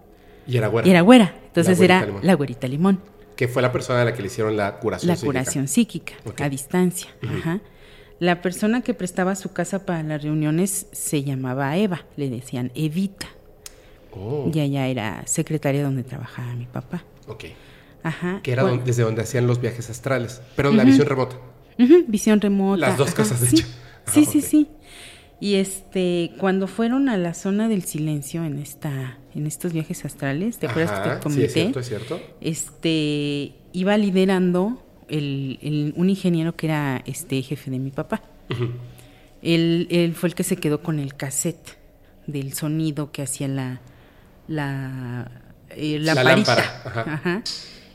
Y 0.46 0.56
era 0.56 0.66
güera. 0.68 0.86
Y 0.88 0.90
era 0.90 1.00
güera. 1.02 1.34
Entonces 1.46 1.78
güerita 1.78 1.96
era 1.98 2.06
limón. 2.06 2.26
la 2.26 2.34
güerita 2.34 2.68
Limón. 2.68 3.00
Que 3.36 3.48
fue 3.48 3.62
la 3.62 3.72
persona 3.72 4.02
a 4.02 4.04
la 4.04 4.12
que 4.12 4.20
le 4.22 4.26
hicieron 4.26 4.56
la 4.56 4.78
curación 4.78 5.08
La 5.08 5.16
psíquica. 5.16 5.26
curación 5.26 5.68
psíquica, 5.68 6.12
Ok. 6.26 6.40
a 6.42 6.48
distancia. 6.48 7.10
Ajá. 7.26 7.60
La 8.18 8.40
persona 8.42 8.82
que 8.82 8.94
prestaba 8.94 9.34
su 9.34 9.52
casa 9.52 9.84
para 9.86 10.02
las 10.02 10.22
reuniones 10.22 10.86
se 10.92 11.22
llamaba 11.24 11.76
Eva, 11.76 12.04
le 12.16 12.28
decían 12.30 12.70
Evita. 12.74 13.28
Oh, 14.14 14.50
Y 14.52 14.60
ella 14.60 14.86
era 14.88 15.22
secretaria 15.26 15.82
donde 15.82 16.02
trabajaba 16.04 16.54
mi 16.54 16.66
papá. 16.66 17.04
ok. 17.28 17.44
Ajá. 18.04 18.40
Que 18.42 18.50
era 18.52 18.62
Bueno, 18.62 18.78
don- 18.78 18.86
desde 18.86 19.04
donde 19.04 19.22
hacían 19.22 19.46
los 19.46 19.60
viajes 19.60 19.88
astrales. 19.88 20.42
Pero 20.56 20.70
en 20.70 20.76
la 20.76 20.84
visión 20.84 21.06
remota. 21.06 21.36
ujú, 21.78 22.04
visión 22.08 22.40
remota. 22.40 22.80
Las 22.88 22.98
dos 22.98 23.14
cosas, 23.14 23.40
de 23.40 23.46
sí. 23.46 23.56
hecho. 23.56 23.66
Ah, 24.06 24.10
Sí, 24.12 24.24
sí, 24.24 24.40
sí. 24.40 24.66
Y 25.38 25.54
este, 25.54 26.32
cuando 26.38 26.66
fueron 26.66 27.08
a 27.08 27.16
la 27.16 27.32
zona 27.34 27.68
del 27.68 27.82
silencio 27.84 28.44
en 28.44 28.58
esta, 28.58 29.18
en 29.34 29.46
estos 29.46 29.72
viajes 29.72 30.04
astrales, 30.04 30.58
¿te 30.58 30.66
acuerdas 30.66 31.00
que 31.00 31.08
Ajá, 31.10 31.18
te 31.18 31.22
comenté? 31.22 31.42
Sí, 31.42 31.46
es 31.46 31.52
cierto, 31.54 31.80
es 31.80 31.86
cierto. 31.88 32.20
Este, 32.40 33.52
iba 33.72 33.96
liderando 33.96 34.82
el, 35.08 35.58
el- 35.62 35.94
un 35.96 36.10
ingeniero 36.10 36.54
que 36.56 36.66
era 36.66 37.02
este 37.06 37.40
jefe 37.42 37.70
de 37.70 37.78
mi 37.78 37.90
papá. 37.90 38.20
él, 39.42 39.86
él 39.90 40.14
fue 40.14 40.28
el 40.28 40.34
que 40.34 40.44
se 40.44 40.56
quedó 40.56 40.82
con 40.82 40.98
el 40.98 41.14
cassette 41.14 41.76
del 42.26 42.52
sonido 42.52 43.10
que 43.12 43.22
hacía 43.22 43.48
la 43.48 43.80
la, 44.52 45.30
eh, 45.70 45.98
la, 45.98 46.14
La 46.14 46.24
lámpara, 46.24 46.62
ajá. 46.84 47.00
Ajá. 47.14 47.42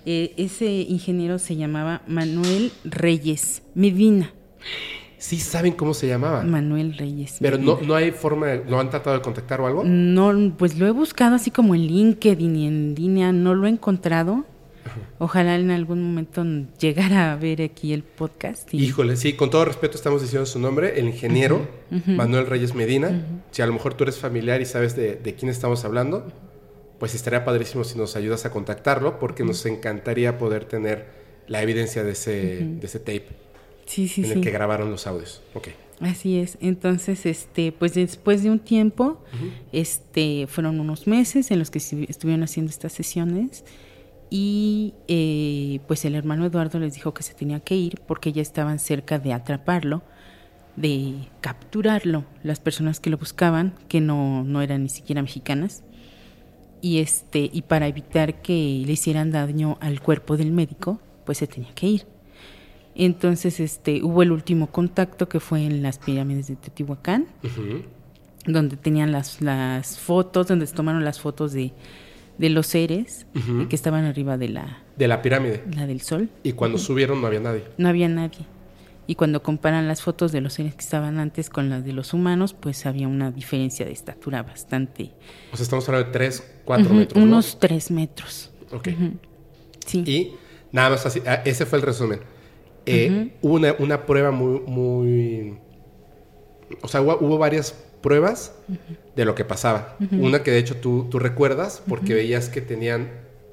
Eh, 0.06 0.34
ese 0.38 0.66
ingeniero 0.72 1.38
se 1.38 1.56
llamaba 1.56 2.02
Manuel 2.08 2.72
Reyes 2.86 3.62
Medina. 3.76 4.32
Sí 5.18 5.40
saben 5.40 5.74
cómo 5.74 5.94
se 5.94 6.08
llamaba. 6.08 6.44
Manuel 6.44 6.98
Reyes. 6.98 7.38
Pero 7.42 7.58
no, 7.58 7.80
no 7.82 7.96
hay 7.96 8.12
forma, 8.12 8.48
de- 8.48 8.64
¿no 8.70 8.80
han 8.80 8.90
tratado 8.90 9.16
de 9.18 9.22
contactar 9.22 9.60
o 9.62 9.68
algo? 9.68 9.84
No, 9.84 10.54
pues 10.58 10.78
lo 10.78 10.88
he 10.88 10.92
buscado 10.92 11.36
así 11.36 11.52
como 11.52 11.76
en 11.76 11.82
LinkedIn 11.88 12.56
y 12.56 12.68
en 12.68 12.96
línea, 12.96 13.32
no 13.32 13.54
lo 13.56 13.68
he 13.68 13.70
encontrado. 13.70 14.46
Ojalá 15.20 15.56
en 15.58 15.70
algún 15.72 16.02
momento 16.02 16.46
llegara 16.80 17.34
a 17.34 17.36
ver 17.36 17.62
aquí 17.62 17.92
el 17.92 18.04
podcast. 18.04 18.74
y- 18.74 18.84
Híjole, 18.86 19.18
sí, 19.18 19.34
con 19.34 19.50
todo 19.50 19.66
respeto 19.66 19.98
estamos 19.98 20.22
diciendo 20.22 20.46
su 20.46 20.60
nombre, 20.60 20.98
el 21.00 21.08
ingeniero 21.08 21.68
Manuel 22.06 22.46
Reyes 22.48 22.74
Medina. 22.76 23.26
Si 23.52 23.62
a 23.62 23.68
lo 23.68 23.74
mejor 23.74 23.96
tú 23.96 24.04
eres 24.06 24.18
familiar 24.18 24.62
y 24.62 24.66
sabes 24.66 24.96
de, 24.96 25.16
de 25.16 25.36
quién 25.36 25.50
estamos 25.52 25.84
hablando, 25.84 26.32
pues 27.00 27.14
estaría 27.16 27.44
padrísimo 27.46 27.84
si 27.84 27.98
nos 27.98 28.16
ayudas 28.16 28.46
a 28.46 28.52
contactarlo, 28.52 29.20
porque 29.20 29.44
nos 29.44 29.66
encantaría 29.66 30.38
poder 30.38 30.66
tener 30.66 31.06
la 31.48 31.62
evidencia 31.62 32.04
de 32.04 32.12
ese, 32.12 32.32
de 32.66 32.86
ese 32.86 33.00
tape 33.00 33.28
Sí, 33.86 34.08
sí, 34.08 34.22
en 34.22 34.28
sí. 34.28 34.34
el 34.34 34.42
que 34.42 34.52
grabaron 34.52 34.92
los 34.92 35.08
audios. 35.08 35.42
Ok. 35.54 35.70
Así 36.02 36.40
es. 36.40 36.58
Entonces, 36.62 37.26
este, 37.26 37.72
pues 37.72 37.94
después 37.94 38.44
de 38.44 38.52
un 38.52 38.60
tiempo, 38.60 39.24
este, 39.72 40.46
fueron 40.48 40.80
unos 40.80 41.08
meses 41.08 41.50
en 41.52 41.60
los 41.60 41.72
que 41.72 41.80
estu- 41.80 42.06
estuvieron 42.10 42.44
haciendo 42.44 42.70
estas 42.70 42.94
sesiones 42.94 43.64
y 44.30 44.94
eh, 45.08 45.80
pues 45.88 46.04
el 46.06 46.16
hermano 46.16 46.46
Eduardo 46.46 46.80
les 46.80 46.94
dijo 46.96 47.14
que 47.14 47.24
se 47.24 47.34
tenía 47.34 47.62
que 47.62 47.76
ir 47.76 48.02
porque 48.08 48.34
ya 48.34 48.42
estaban 48.42 48.78
cerca 48.80 49.20
de 49.20 49.34
atraparlo, 49.34 50.04
de 50.76 51.14
capturarlo, 51.42 52.26
las 52.44 52.60
personas 52.60 53.00
que 53.00 53.10
lo 53.10 53.18
buscaban, 53.18 53.74
que 53.88 54.02
no, 54.02 54.44
no 54.44 54.62
eran 54.62 54.84
ni 54.84 54.90
siquiera 54.90 55.22
mexicanas, 55.22 55.84
y 56.82 57.00
este, 57.00 57.50
y 57.52 57.64
para 57.64 57.88
evitar 57.88 58.42
que 58.42 58.84
le 58.86 58.92
hicieran 58.92 59.32
daño 59.32 59.78
al 59.82 60.02
cuerpo 60.02 60.38
del 60.38 60.52
médico, 60.52 61.00
pues 61.26 61.40
se 61.40 61.48
tenía 61.48 61.74
que 61.74 61.88
ir. 61.88 62.06
Entonces, 62.96 63.60
este, 63.60 64.02
hubo 64.04 64.24
el 64.24 64.32
último 64.32 64.68
contacto 64.68 65.30
que 65.30 65.40
fue 65.40 65.66
en 65.66 65.84
las 65.84 66.00
pirámides 66.00 66.48
de 66.48 66.56
Teotihuacán, 66.56 67.28
donde 68.46 68.76
tenían 68.76 69.12
las, 69.12 69.42
las 69.42 70.00
fotos, 70.00 70.48
donde 70.48 70.66
se 70.66 70.74
tomaron 70.74 71.06
las 71.06 71.20
fotos 71.20 71.54
de, 71.54 71.74
de 72.38 72.50
los 72.50 72.68
seres 72.68 73.28
que 73.70 73.76
estaban 73.76 74.06
arriba 74.06 74.38
de 74.38 74.50
la... 74.50 74.84
De 74.96 75.08
la 75.08 75.22
pirámide. 75.22 75.64
La 75.76 75.86
del 75.86 76.02
sol. 76.02 76.30
Y 76.42 76.54
cuando 76.54 76.80
subieron 76.80 77.22
no 77.22 77.28
había 77.28 77.40
nadie. 77.40 77.66
No 77.78 77.88
había 77.88 78.10
nadie. 78.10 78.46
Y 79.08 79.16
cuando 79.16 79.42
comparan 79.42 79.88
las 79.88 80.02
fotos 80.02 80.34
de 80.34 80.42
los 80.42 80.54
seres 80.54 80.76
que 80.76 80.82
estaban 80.82 81.18
antes 81.18 81.50
con 81.50 81.70
las 81.70 81.86
de 81.86 81.94
los 81.94 82.14
humanos, 82.14 82.54
pues 82.54 82.86
había 82.86 83.08
una 83.08 83.32
diferencia 83.32 83.86
de 83.86 83.94
estatura 83.94 84.44
bastante... 84.44 85.12
O 85.54 85.56
sea, 85.56 85.64
estamos 85.64 85.88
hablando 85.88 86.08
de 86.08 86.14
3, 86.14 86.54
4 86.66 86.94
metros. 86.94 87.24
Unos 87.24 87.58
3 87.60 87.92
metros. 87.92 88.52
Ok. 88.72 88.90
Sí. 89.86 90.04
Y 90.06 90.36
nada 90.74 90.90
más 90.90 91.06
así, 91.06 91.22
ah, 91.26 91.42
ese 91.46 91.66
fue 91.66 91.80
el 91.80 91.86
resumen. 91.86 92.20
Eh, 92.86 93.34
hubo 93.42 93.56
una, 93.56 93.76
una, 93.80 94.06
prueba 94.06 94.32
muy, 94.32 94.60
muy... 94.68 95.58
O 96.82 96.88
sea, 96.90 97.02
hubo 97.02 97.38
varias 97.38 97.74
pruebas 98.02 98.54
de 99.16 99.26
lo 99.26 99.36
que 99.36 99.46
pasaba. 99.46 99.96
Una 100.12 100.44
que 100.44 100.52
de 100.52 100.60
hecho 100.60 100.76
tú, 100.76 101.08
tú 101.10 101.18
recuerdas 101.20 101.82
porque 101.88 102.14
veías 102.14 102.50
que 102.50 102.62
tenían 102.62 103.10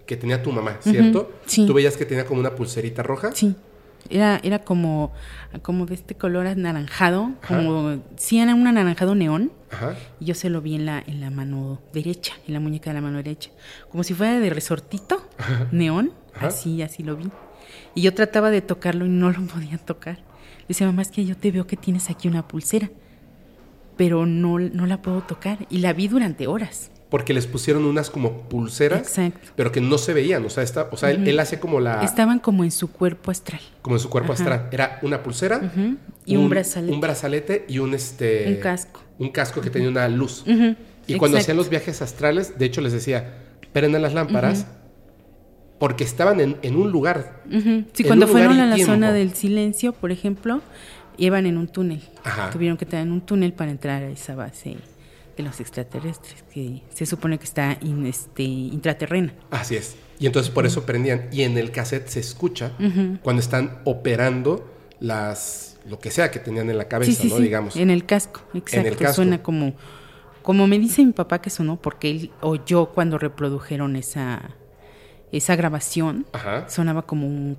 que 0.06 0.16
tenía 0.16 0.42
tu 0.42 0.52
mamá, 0.52 0.78
¿cierto? 0.80 1.32
Sí. 1.46 1.66
Tú 1.66 1.74
veías 1.74 1.96
que 1.96 2.04
tenía 2.04 2.26
como 2.26 2.40
una 2.40 2.54
pulserita 2.54 3.02
roja. 3.02 3.32
Sí. 3.32 3.54
Era, 4.10 4.40
era 4.42 4.60
como, 4.60 5.12
como 5.62 5.86
de 5.86 5.94
este 5.94 6.14
color 6.14 6.46
anaranjado, 6.46 7.32
como 7.46 8.02
sí 8.16 8.38
era 8.38 8.54
un 8.54 8.66
anaranjado 8.66 9.14
neón. 9.14 9.52
Ajá. 9.70 9.94
Y 10.20 10.26
yo 10.26 10.34
se 10.34 10.50
lo 10.50 10.60
vi 10.60 10.74
en 10.74 10.86
la, 10.86 11.02
en 11.06 11.20
la 11.20 11.30
mano 11.30 11.80
derecha, 11.92 12.34
en 12.46 12.54
la 12.54 12.60
muñeca 12.60 12.90
de 12.90 12.94
la 12.94 13.00
mano 13.00 13.16
derecha. 13.18 13.50
Como 13.90 14.04
si 14.04 14.14
fuera 14.14 14.38
de 14.38 14.50
resortito, 14.50 15.26
neón. 15.72 16.12
Así, 16.34 16.82
así 16.82 17.02
lo 17.02 17.16
vi. 17.16 17.30
Y 17.94 18.02
yo 18.02 18.12
trataba 18.12 18.50
de 18.50 18.60
tocarlo 18.60 19.06
y 19.06 19.08
no 19.08 19.30
lo 19.30 19.40
podía 19.46 19.78
tocar. 19.78 20.18
Dice, 20.68 20.84
mamá, 20.84 21.02
es 21.02 21.10
que 21.10 21.24
yo 21.24 21.36
te 21.36 21.50
veo 21.50 21.66
que 21.66 21.76
tienes 21.76 22.10
aquí 22.10 22.28
una 22.28 22.46
pulsera 22.48 22.90
pero 23.96 24.26
no, 24.26 24.58
no 24.58 24.86
la 24.86 25.02
puedo 25.02 25.22
tocar. 25.22 25.66
Y 25.70 25.78
la 25.78 25.92
vi 25.92 26.08
durante 26.08 26.46
horas. 26.46 26.90
Porque 27.14 27.32
les 27.32 27.46
pusieron 27.46 27.84
unas 27.84 28.10
como 28.10 28.40
pulseras, 28.48 29.20
pero 29.54 29.70
que 29.70 29.80
no 29.80 29.98
se 29.98 30.12
veían. 30.12 30.44
O 30.44 30.50
sea, 30.50 30.64
está, 30.64 30.88
o 30.90 30.96
sea 30.96 31.12
él, 31.12 31.38
hace 31.38 31.60
como 31.60 31.78
la... 31.78 32.02
Estaban 32.02 32.40
como 32.40 32.64
en 32.64 32.72
su 32.72 32.90
cuerpo 32.90 33.30
astral. 33.30 33.60
Como 33.82 33.94
en 33.94 34.00
su 34.00 34.10
cuerpo 34.10 34.32
astral. 34.32 34.68
Era 34.72 34.98
una 35.00 35.22
pulsera 35.22 35.60
y 36.26 36.34
un, 36.34 36.50
brazalete. 36.50 36.92
Un 36.92 37.00
brazalete 37.00 37.66
y 37.68 37.78
un, 37.78 37.94
este, 37.94 38.48
un 38.48 38.56
casco. 38.56 39.00
Un 39.20 39.28
casco 39.28 39.60
que 39.60 39.70
tenía 39.70 39.88
una 39.88 40.08
luz. 40.08 40.44
Y 41.06 41.14
cuando 41.14 41.38
hacían 41.38 41.56
los 41.56 41.70
viajes 41.70 42.02
astrales, 42.02 42.58
de 42.58 42.64
hecho 42.64 42.80
les 42.80 42.92
decía, 42.92 43.44
prenden 43.72 44.02
las 44.02 44.12
lámparas 44.12 44.66
porque 45.78 46.02
estaban 46.02 46.40
en, 46.40 46.74
un 46.74 46.90
lugar. 46.90 47.44
Sí, 47.92 48.02
cuando 48.02 48.26
fueron 48.26 48.58
a 48.58 48.66
la 48.66 48.84
zona 48.84 49.12
del 49.12 49.34
silencio, 49.34 49.92
por 49.92 50.10
ejemplo, 50.10 50.62
iban 51.16 51.46
en 51.46 51.58
un 51.58 51.68
túnel. 51.68 52.02
Tuvieron 52.50 52.76
que 52.76 52.86
estar 52.86 52.98
en 52.98 53.12
un 53.12 53.20
túnel 53.20 53.52
para 53.52 53.70
entrar 53.70 54.02
a 54.02 54.08
esa 54.08 54.34
base 54.34 54.78
de 55.36 55.42
los 55.42 55.60
extraterrestres, 55.60 56.44
que 56.52 56.82
se 56.92 57.06
supone 57.06 57.38
que 57.38 57.44
está 57.44 57.78
este, 58.04 58.42
intraterrena. 58.42 59.34
Así 59.50 59.76
es. 59.76 59.96
Y 60.18 60.26
entonces 60.26 60.52
por 60.52 60.66
eso 60.66 60.86
prendían. 60.86 61.28
Y 61.32 61.42
en 61.42 61.58
el 61.58 61.70
cassette 61.70 62.08
se 62.08 62.20
escucha 62.20 62.72
cuando 63.22 63.40
están 63.40 63.80
operando 63.84 64.70
las 65.00 65.76
lo 65.88 65.98
que 65.98 66.10
sea 66.10 66.30
que 66.30 66.38
tenían 66.38 66.70
en 66.70 66.78
la 66.78 66.88
cabeza, 66.88 67.24
¿no? 67.24 67.38
Digamos. 67.38 67.76
En 67.76 67.90
el 67.90 68.06
casco, 68.06 68.40
exacto. 68.54 68.88
En 68.88 69.06
el 69.06 69.14
Suena 69.14 69.42
como, 69.42 69.74
como 70.42 70.66
me 70.66 70.78
dice 70.78 71.04
mi 71.04 71.12
papá 71.12 71.42
que 71.42 71.50
sonó, 71.50 71.76
porque 71.76 72.10
él 72.10 72.30
oyó 72.40 72.86
cuando 72.86 73.18
reprodujeron 73.18 73.96
esa, 73.96 74.56
esa 75.30 75.56
grabación, 75.56 76.26
sonaba 76.68 77.02
como 77.02 77.26
un 77.26 77.58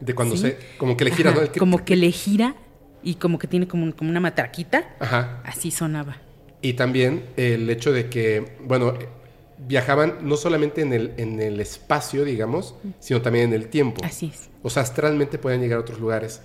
de 0.00 0.14
cuando 0.14 0.36
se. 0.36 0.58
Como 0.78 0.96
que 0.96 1.04
le 1.04 1.10
gira, 1.12 1.34
Como 1.58 1.84
que 1.84 1.96
le 1.96 2.10
gira 2.10 2.56
y 3.02 3.14
como 3.16 3.38
que 3.38 3.46
tiene 3.46 3.66
como, 3.68 3.94
como 3.94 4.10
una 4.10 4.20
matraquita. 4.20 4.94
Ajá. 5.00 5.40
Así 5.44 5.70
sonaba. 5.70 6.16
Y 6.60 6.74
también 6.74 7.24
el 7.36 7.68
hecho 7.70 7.92
de 7.92 8.08
que, 8.08 8.56
bueno, 8.64 8.94
viajaban 9.66 10.18
no 10.22 10.36
solamente 10.36 10.80
en 10.82 10.92
el, 10.92 11.12
en 11.16 11.40
el 11.40 11.60
espacio, 11.60 12.24
digamos, 12.24 12.74
sino 13.00 13.22
también 13.22 13.46
en 13.46 13.54
el 13.54 13.68
tiempo. 13.68 14.02
Así 14.04 14.30
es. 14.32 14.50
O 14.62 14.70
sea, 14.70 14.82
astralmente 14.82 15.38
pueden 15.38 15.60
llegar 15.60 15.78
a 15.78 15.80
otros 15.80 15.98
lugares 15.98 16.40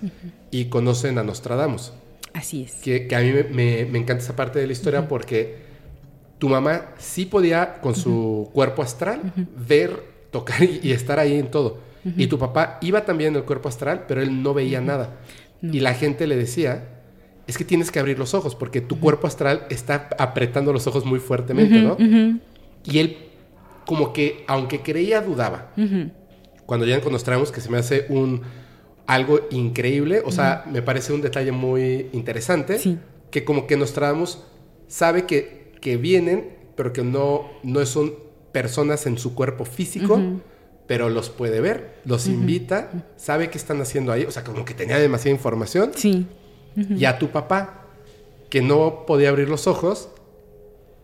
y 0.50 0.66
conocen 0.66 1.18
a 1.18 1.22
Nostradamus. 1.22 1.92
Así 2.32 2.64
es. 2.64 2.74
Que, 2.76 3.08
a 3.14 3.20
mí 3.20 3.32
me, 3.52 3.80
encanta 3.80 4.22
esa 4.22 4.36
parte 4.36 4.58
de 4.58 4.66
la 4.66 4.72
historia 4.72 5.08
porque 5.08 5.56
tu 6.38 6.48
mamá 6.48 6.94
sí 6.98 7.26
podía, 7.26 7.80
con 7.80 7.94
su 7.94 8.50
cuerpo 8.52 8.82
astral, 8.82 9.32
ver, 9.56 10.02
tocar 10.30 10.62
y, 10.62 10.92
estar 10.92 11.18
ahí 11.18 11.38
en 11.38 11.50
todo. 11.50 11.78
Y 12.16 12.26
tu 12.26 12.38
papá 12.38 12.78
iba 12.80 13.04
también 13.04 13.34
en 13.34 13.36
el 13.36 13.44
cuerpo 13.44 13.68
astral, 13.68 14.04
pero 14.08 14.22
él 14.22 14.42
no 14.42 14.54
veía 14.54 14.80
nada. 14.80 15.16
Y 15.62 15.80
la 15.80 15.94
gente 15.94 16.26
le 16.26 16.36
decía, 16.36 16.88
es 17.46 17.56
que 17.58 17.64
tienes 17.64 17.90
que 17.90 17.98
abrir 17.98 18.18
los 18.18 18.34
ojos 18.34 18.54
porque 18.54 18.80
tu 18.80 19.00
cuerpo 19.00 19.26
astral 19.26 19.66
está 19.70 20.08
apretando 20.18 20.72
los 20.72 20.86
ojos 20.86 21.04
muy 21.04 21.18
fuertemente, 21.18 21.80
¿no? 21.80 21.96
Y 22.84 22.98
él 22.98 23.16
como 23.86 24.12
que, 24.12 24.44
aunque 24.46 24.82
creía, 24.82 25.22
dudaba. 25.22 25.72
Cuando 26.66 26.84
ya 26.84 26.96
encontramos 26.96 27.50
que 27.50 27.60
se 27.62 27.70
me 27.70 27.78
hace 27.78 28.06
un 28.10 28.42
algo 29.06 29.40
increíble, 29.50 30.20
o 30.24 30.30
sea, 30.30 30.64
me 30.70 30.82
parece 30.82 31.14
un 31.14 31.22
detalle 31.22 31.50
muy 31.50 32.08
interesante, 32.12 32.78
que 33.30 33.44
como 33.44 33.66
que 33.66 33.76
Nostradamus 33.78 34.44
sabe 34.86 35.24
que, 35.24 35.72
que 35.80 35.96
vienen, 35.96 36.50
pero 36.76 36.92
que 36.92 37.02
no, 37.02 37.48
no 37.62 37.84
son 37.86 38.14
personas 38.52 39.06
en 39.06 39.16
su 39.16 39.34
cuerpo 39.34 39.64
físico, 39.64 40.20
pero 40.88 41.10
los 41.10 41.28
puede 41.28 41.60
ver, 41.60 42.00
los 42.06 42.26
invita, 42.26 42.90
sabe 43.16 43.50
qué 43.50 43.58
están 43.58 43.80
haciendo 43.82 44.10
ahí, 44.10 44.24
o 44.24 44.30
sea, 44.30 44.42
como 44.42 44.64
que 44.64 44.72
tenía 44.72 44.98
demasiada 44.98 45.36
información. 45.36 45.92
Sí. 45.94 46.26
Y 46.74 47.04
a 47.04 47.18
tu 47.18 47.28
papá, 47.28 47.84
que 48.48 48.62
no 48.62 49.04
podía 49.06 49.28
abrir 49.28 49.50
los 49.50 49.66
ojos, 49.66 50.08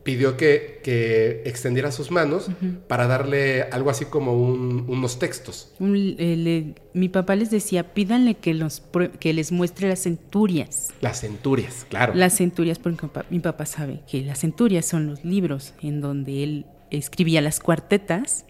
pidió 0.02 0.38
que, 0.38 0.80
que 0.82 1.42
extendiera 1.44 1.92
sus 1.92 2.10
manos 2.10 2.48
para 2.88 3.06
darle 3.06 3.64
algo 3.64 3.90
así 3.90 4.06
como 4.06 4.32
unos 4.32 5.18
textos. 5.18 5.70
Eh, 5.80 6.74
mi 6.94 7.08
papá 7.10 7.36
les 7.36 7.50
decía, 7.50 7.92
pídanle 7.92 8.36
que, 8.36 8.54
los, 8.54 8.82
que 9.20 9.34
les 9.34 9.52
muestre 9.52 9.88
las 9.88 10.00
centurias. 10.00 10.94
Las 11.02 11.20
centurias, 11.20 11.86
claro. 11.90 12.14
Las 12.14 12.38
centurias, 12.38 12.78
porque 12.78 13.06
mi 13.28 13.40
papá 13.40 13.66
sabe 13.66 14.00
que 14.10 14.22
las 14.22 14.40
centurias 14.40 14.86
son 14.86 15.06
los 15.08 15.24
libros 15.26 15.74
en 15.82 16.00
donde 16.00 16.42
él 16.42 16.66
escribía 16.90 17.42
las 17.42 17.60
cuartetas 17.60 18.46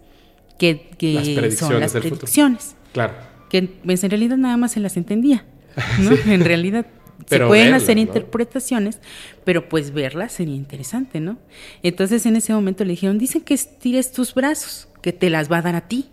que, 0.59 1.55
son 1.57 1.81
las 1.81 1.93
predicciones. 1.93 2.77
Claro. 2.93 3.15
Que 3.49 3.63
pues, 3.63 4.05
en 4.05 4.11
realidad 4.11 4.37
nada 4.37 4.57
más 4.57 4.73
se 4.73 4.81
las 4.81 4.97
entendía, 4.97 5.45
¿no? 6.01 6.11
En 6.33 6.45
realidad 6.45 6.87
se 7.27 7.41
pueden 7.41 7.75
hacer 7.75 7.99
interpretaciones, 7.99 9.01
pero 9.45 9.69
pues 9.69 9.93
verlas 9.93 10.33
sería 10.33 10.55
interesante, 10.55 11.21
¿no? 11.21 11.39
Entonces 11.83 12.27
en 12.27 12.37
ese 12.37 12.53
momento 12.53 12.85
le 12.85 12.91
dijeron, 12.91 13.19
dicen 13.19 13.43
que 13.43 13.55
estires 13.55 14.13
tus 14.13 14.35
brazos, 14.35 14.89
que 15.03 15.13
te 15.13 15.31
las 15.31 15.51
va 15.51 15.59
a 15.59 15.63
dar 15.63 15.77
a 15.77 15.89
ti. 15.89 16.07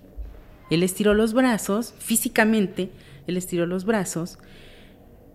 Él 0.70 0.84
estiró 0.84 1.14
los 1.14 1.34
brazos, 1.34 1.94
físicamente, 2.00 2.90
él 3.28 3.38
estiró 3.38 3.66
los 3.66 3.86
brazos 3.86 4.40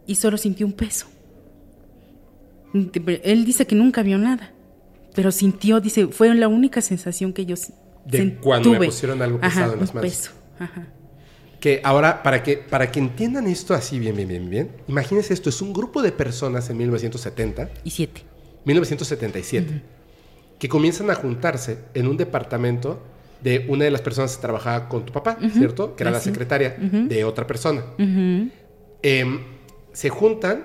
y 0.06 0.16
solo 0.16 0.38
sintió 0.38 0.66
un 0.66 0.72
peso. 0.72 1.06
Él 2.74 3.44
dice 3.44 3.66
que 3.66 3.74
nunca 3.74 4.02
vio 4.02 4.18
nada, 4.18 4.52
pero 5.14 5.30
sintió, 5.30 5.80
dice, 5.80 6.08
fue 6.08 6.34
la 6.34 6.48
única 6.48 6.80
sensación 6.80 7.32
que 7.32 7.46
yo 7.46 7.56
de 8.06 8.36
cuando 8.36 8.70
me 8.70 8.86
pusieron 8.86 9.20
algo 9.22 9.40
pesado 9.40 9.74
en 9.74 9.80
las 9.80 9.94
manos. 9.94 10.10
Peso. 10.10 10.30
Ajá. 10.58 10.86
Que 11.60 11.80
ahora, 11.82 12.22
para 12.22 12.42
que, 12.42 12.58
para 12.58 12.90
que 12.90 13.00
entiendan 13.00 13.46
esto 13.46 13.74
así 13.74 13.98
bien, 13.98 14.14
bien, 14.14 14.28
bien, 14.28 14.48
bien, 14.48 14.70
imagínense 14.88 15.32
esto, 15.34 15.48
es 15.48 15.60
un 15.62 15.72
grupo 15.72 16.02
de 16.02 16.12
personas 16.12 16.68
en 16.70 16.76
1970. 16.76 17.70
Y 17.82 17.90
siete. 17.90 18.22
1977. 18.64 19.82
Que 20.58 20.68
comienzan 20.68 21.10
a 21.10 21.14
juntarse 21.14 21.78
en 21.94 22.06
un 22.06 22.16
departamento 22.16 23.02
de 23.42 23.66
una 23.68 23.84
de 23.84 23.90
las 23.90 24.00
personas 24.00 24.36
que 24.36 24.42
trabajaba 24.42 24.88
con 24.88 25.04
tu 25.04 25.12
papá, 25.12 25.38
¿cierto? 25.52 25.94
Que 25.94 26.02
era 26.02 26.10
la 26.10 26.20
secretaria 26.20 26.76
de 26.78 27.24
otra 27.24 27.46
persona. 27.46 27.84
Em, 29.02 29.40
se 29.92 30.08
juntan 30.08 30.64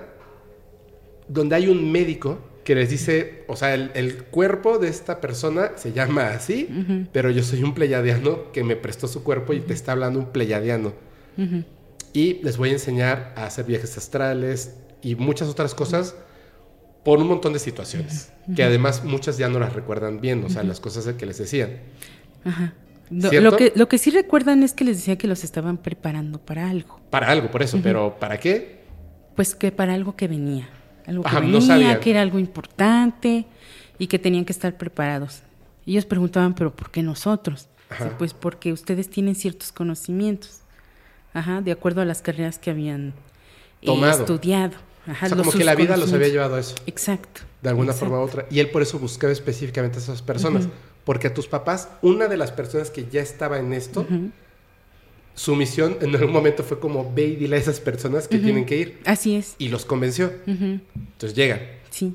donde 1.28 1.54
hay 1.56 1.68
un 1.68 1.90
médico 1.90 2.38
que 2.64 2.74
les 2.74 2.90
dice, 2.90 3.44
o 3.48 3.56
sea, 3.56 3.74
el, 3.74 4.24
cuerpo 4.30 4.78
de 4.78 4.88
esta 4.88 5.20
persona 5.20 5.72
se 5.76 5.92
llama 5.92 6.28
así, 6.28 6.68
pero 7.12 7.30
yo 7.30 7.42
soy 7.42 7.62
un 7.62 7.74
pleyadiano 7.74 8.52
que 8.52 8.62
me 8.62 8.76
prestó 8.76 9.08
su 9.08 9.24
cuerpo 9.24 9.52
y 9.52 9.60
te 9.60 9.72
está 9.72 9.92
hablando 9.92 10.18
un 10.18 10.26
pleyadiano. 10.26 10.92
Y 12.12 12.34
les 12.42 12.56
voy 12.56 12.70
a 12.70 12.72
enseñar 12.72 13.32
a 13.36 13.46
hacer 13.46 13.64
viajes 13.64 13.96
astrales 13.96 14.76
y 15.02 15.16
muchas 15.16 15.48
otras 15.48 15.74
cosas 15.74 16.14
por 17.04 17.18
un 17.18 17.26
montón 17.26 17.52
de 17.52 17.58
situaciones, 17.58 18.32
que 18.54 18.62
además 18.62 19.02
muchas 19.04 19.38
ya 19.38 19.48
no 19.48 19.58
las 19.58 19.72
recuerdan 19.72 20.20
bien, 20.20 20.44
o 20.44 20.48
sea, 20.48 20.62
las 20.62 20.78
cosas 20.78 21.12
que 21.14 21.26
les 21.26 21.38
decían. 21.38 21.70
Lo, 23.10 23.56
que, 23.56 23.72
lo 23.74 23.88
que 23.88 23.98
sí 23.98 24.10
recuerdan 24.10 24.62
es 24.62 24.72
que 24.72 24.84
les 24.84 24.98
decía 24.98 25.16
que 25.16 25.26
los 25.26 25.42
estaban 25.42 25.78
preparando 25.78 26.38
para 26.38 26.70
algo. 26.70 27.00
Para 27.10 27.28
algo, 27.28 27.50
por 27.50 27.62
eso, 27.62 27.80
pero 27.82 28.16
¿para 28.20 28.38
qué? 28.38 28.82
Pues 29.34 29.54
que 29.54 29.72
para 29.72 29.94
algo 29.94 30.14
que 30.14 30.28
venía. 30.28 30.68
Algo 31.06 31.24
que 31.24 31.40
venía, 31.40 32.00
que 32.00 32.10
era 32.10 32.22
algo 32.22 32.38
importante 32.38 33.46
y 33.98 34.06
que 34.06 34.18
tenían 34.18 34.44
que 34.44 34.52
estar 34.52 34.76
preparados. 34.76 35.42
Ellos 35.86 36.04
preguntaban, 36.04 36.54
¿pero 36.54 36.74
por 36.74 36.90
qué 36.90 37.02
nosotros? 37.02 37.68
pues 38.18 38.32
porque 38.32 38.72
ustedes 38.72 39.10
tienen 39.10 39.34
ciertos 39.34 39.70
conocimientos, 39.70 40.62
Ajá, 41.34 41.60
de 41.62 41.72
acuerdo 41.72 42.02
a 42.02 42.04
las 42.04 42.20
carreras 42.20 42.58
que 42.58 42.70
habían 42.70 43.14
eh, 43.80 44.10
estudiado. 44.10 44.76
Ajá, 45.06 45.26
o 45.26 45.28
sea, 45.30 45.38
como 45.38 45.50
que 45.50 45.64
la 45.64 45.74
vida 45.74 45.96
los 45.96 46.12
había 46.12 46.28
llevado 46.28 46.56
a 46.56 46.60
eso. 46.60 46.74
Exacto. 46.86 47.40
De 47.62 47.70
alguna 47.70 47.92
forma 47.92 48.18
u 48.18 48.22
otra. 48.22 48.46
Y 48.50 48.60
él 48.60 48.70
por 48.70 48.82
eso 48.82 48.98
buscaba 48.98 49.32
específicamente 49.32 49.98
a 49.98 50.02
esas 50.02 50.20
personas. 50.20 50.68
Porque 51.04 51.28
a 51.28 51.34
tus 51.34 51.48
papás, 51.48 51.88
una 52.02 52.28
de 52.28 52.36
las 52.36 52.52
personas 52.52 52.90
que 52.90 53.08
ya 53.10 53.22
estaba 53.22 53.58
en 53.58 53.72
esto, 53.72 54.06
su 55.34 55.56
misión 55.56 55.96
en 56.00 56.14
algún 56.14 56.32
momento 56.32 56.62
fue 56.62 56.78
como 56.78 57.12
ve 57.12 57.24
y 57.24 57.36
dile 57.36 57.56
a 57.56 57.58
esas 57.58 57.80
personas 57.80 58.28
que 58.28 58.38
tienen 58.38 58.66
que 58.66 58.76
ir. 58.76 59.00
Así 59.04 59.36
es. 59.36 59.54
Y 59.58 59.68
los 59.68 59.84
convenció. 59.84 60.32
Entonces 60.46 61.34
llegan. 61.34 61.60
Sí. 61.90 62.14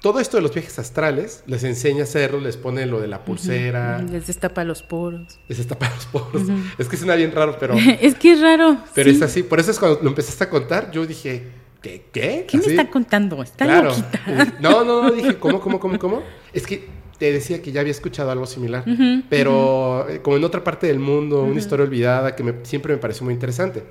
Todo 0.00 0.20
esto 0.20 0.36
de 0.36 0.42
los 0.42 0.52
viajes 0.52 0.78
astrales 0.78 1.42
les 1.46 1.64
enseña 1.64 2.00
a 2.00 2.02
hacerlo, 2.04 2.38
les 2.38 2.58
pone 2.58 2.84
lo 2.84 3.00
de 3.00 3.08
la 3.08 3.24
pulsera. 3.24 4.02
Les 4.02 4.26
destapa 4.26 4.62
los 4.62 4.82
poros. 4.82 5.38
Les 5.48 5.56
destapa 5.56 5.90
los 5.94 6.04
poros. 6.06 6.42
Es 6.76 6.88
que 6.88 6.98
suena 6.98 7.14
bien 7.14 7.32
raro, 7.32 7.56
pero. 7.58 7.74
es 8.00 8.14
que 8.14 8.32
es 8.32 8.40
raro. 8.40 8.76
Pero 8.94 9.10
es 9.10 9.22
así. 9.22 9.42
Por 9.42 9.60
eso 9.60 9.70
es 9.70 9.78
cuando 9.78 10.00
lo 10.02 10.08
empezaste 10.10 10.44
a 10.44 10.50
contar, 10.50 10.90
yo 10.90 11.06
dije, 11.06 11.48
¿qué? 11.80 12.04
¿Qué? 12.12 12.44
¿Qué 12.46 12.58
me 12.58 12.66
está 12.66 12.90
contando? 12.90 13.42
Está 13.42 13.64
claro. 13.64 13.88
loquita. 13.90 14.20
No, 14.60 14.84
no, 14.84 15.04
no, 15.04 15.10
dije, 15.10 15.38
¿cómo, 15.38 15.58
cómo, 15.60 15.80
cómo, 15.80 15.98
cómo? 15.98 16.22
Es 16.52 16.66
que 16.66 16.86
te 17.24 17.32
decía 17.32 17.62
que 17.62 17.72
ya 17.72 17.80
había 17.80 17.90
escuchado 17.90 18.30
algo 18.30 18.44
similar, 18.44 18.84
pero 19.30 20.06
eh, 20.10 20.20
como 20.20 20.36
en 20.36 20.44
otra 20.44 20.62
parte 20.62 20.86
del 20.86 20.98
mundo, 20.98 21.42
una 21.42 21.58
historia 21.58 21.86
olvidada 21.86 22.36
que 22.36 22.56
siempre 22.64 22.92
me 22.92 23.00
pareció 23.00 23.24
muy 23.24 23.32
interesante. 23.32 23.82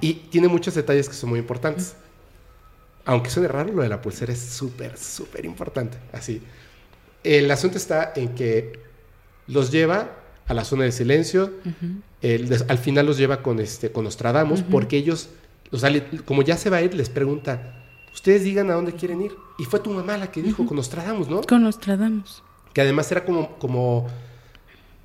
Y 0.00 0.14
tiene 0.14 0.48
muchos 0.48 0.74
detalles 0.74 1.08
que 1.08 1.14
son 1.14 1.30
muy 1.30 1.38
importantes. 1.38 1.94
Aunque 3.04 3.30
suene 3.30 3.46
raro, 3.46 3.72
lo 3.72 3.82
de 3.82 3.88
la 3.88 4.02
pulsera 4.02 4.32
es 4.32 4.40
súper, 4.40 4.98
súper 4.98 5.44
importante. 5.44 5.96
Así. 6.12 6.42
El 7.22 7.48
asunto 7.52 7.78
está 7.78 8.12
en 8.16 8.34
que 8.34 8.80
los 9.46 9.70
lleva 9.70 10.10
a 10.48 10.54
la 10.54 10.64
zona 10.64 10.82
de 10.82 10.90
silencio. 10.90 11.52
al 12.68 12.78
final 12.78 13.06
los 13.06 13.16
lleva 13.16 13.44
con, 13.44 13.60
este, 13.60 13.92
con 13.92 14.02
Nostradamus, 14.02 14.64
porque 14.64 14.96
ellos, 14.96 15.28
como 16.24 16.42
ya 16.42 16.56
se 16.56 16.68
va 16.68 16.78
a 16.78 16.82
ir, 16.82 16.94
les 16.94 17.10
pregunta, 17.10 17.85
ustedes 18.16 18.42
digan 18.44 18.70
a 18.70 18.74
dónde 18.74 18.92
quieren 18.92 19.22
ir. 19.22 19.36
Y 19.58 19.64
fue 19.64 19.78
tu 19.78 19.90
mamá 19.90 20.16
la 20.16 20.32
que 20.32 20.42
dijo, 20.42 20.66
con 20.66 20.76
Nostradamus, 20.76 21.28
¿no? 21.28 21.42
Con 21.42 21.62
Nostradamus. 21.62 22.42
Que 22.72 22.80
además 22.80 23.10
era 23.12 23.24
como, 23.24 23.56
como, 23.58 24.06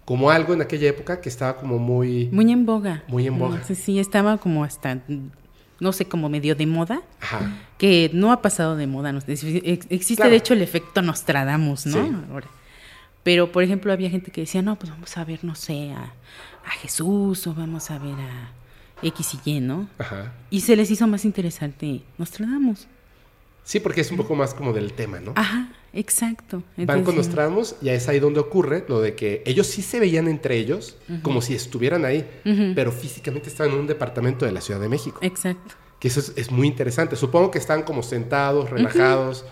como 0.06 0.32
algo 0.32 0.54
en 0.54 0.62
aquella 0.62 0.90
época 0.90 1.22
que 1.22 1.30
estaba 1.30 1.58
como 1.58 1.78
muy... 1.78 2.30
Muy 2.32 2.52
en 2.52 2.66
boga. 2.66 3.04
Muy 3.08 3.28
en 3.28 3.38
boga. 3.38 3.64
Sí, 3.64 3.76
sí, 3.76 4.00
estaba 4.00 4.38
como 4.38 4.64
hasta 4.64 5.02
no 5.80 5.92
sé, 5.94 6.06
como 6.06 6.30
medio 6.30 6.54
de 6.54 6.68
moda, 6.68 7.02
que 7.80 8.12
no 8.14 8.32
ha 8.32 8.42
pasado 8.44 8.76
de 8.76 8.86
moda. 8.86 9.18
Existe 9.28 10.30
de 10.30 10.36
hecho 10.36 10.54
el 10.54 10.62
efecto 10.62 11.02
Nostradamus, 11.02 11.88
¿no? 11.88 12.24
Pero, 13.24 13.52
por 13.52 13.64
ejemplo, 13.64 13.92
había 13.92 14.10
gente 14.10 14.32
que 14.32 14.42
decía, 14.42 14.62
no, 14.62 14.78
pues 14.78 14.92
vamos 14.92 15.18
a 15.18 15.26
ver, 15.26 15.44
no 15.44 15.56
sé, 15.56 15.92
a, 15.92 16.14
Jesús 16.82 17.48
o 17.48 17.54
vamos 17.56 17.90
a 17.90 17.98
ver 17.98 18.14
a 18.14 18.52
X 19.02 19.40
y 19.44 19.58
Y, 19.58 19.60
¿no? 19.60 19.90
Ajá. 19.98 20.34
Y 20.52 20.62
se 20.62 20.76
les 20.76 20.92
hizo 20.92 21.08
más 21.08 21.26
interesante 21.26 22.04
Nostradamus. 22.20 22.88
Sí, 23.64 23.80
porque 23.80 24.02
es 24.02 24.12
un 24.12 24.18
poco 24.18 24.36
más 24.36 24.54
como 24.54 24.74
del 24.74 24.94
tema, 24.94 25.20
¿no? 25.20 25.34
Ajá, 25.36 25.72
exacto. 25.94 26.64
Van 26.78 27.04
con 27.04 27.16
Nostradamus 27.16 27.76
y 27.82 27.90
es 27.90 28.08
ahí 28.08 28.20
donde 28.20 28.40
ocurre 28.40 28.86
lo 28.88 29.02
de 29.02 29.16
que 29.16 29.44
ellos 29.46 29.68
sí 29.68 29.82
se 29.82 30.00
veían 30.00 30.28
entre 30.28 30.58
ellos 30.58 30.98
como 31.22 31.42
si 31.42 31.54
estuvieran 31.54 32.06
ahí, 32.06 32.28
pero 32.76 32.92
físicamente 32.92 33.50
estaban 33.50 33.74
en 33.74 33.80
un 33.80 33.88
departamento 33.88 34.46
de 34.46 34.52
la 34.52 34.62
Ciudad 34.62 34.80
de 34.80 34.90
México. 34.90 35.20
Exacto. 35.22 35.76
Que 36.00 36.08
eso 36.08 36.34
es, 36.36 36.52
muy 36.52 36.68
interesante. 36.68 37.16
Supongo 37.16 37.52
que 37.52 37.60
están 37.60 37.84
como 37.84 38.02
sentados, 38.02 38.72
relajados. 38.72 39.46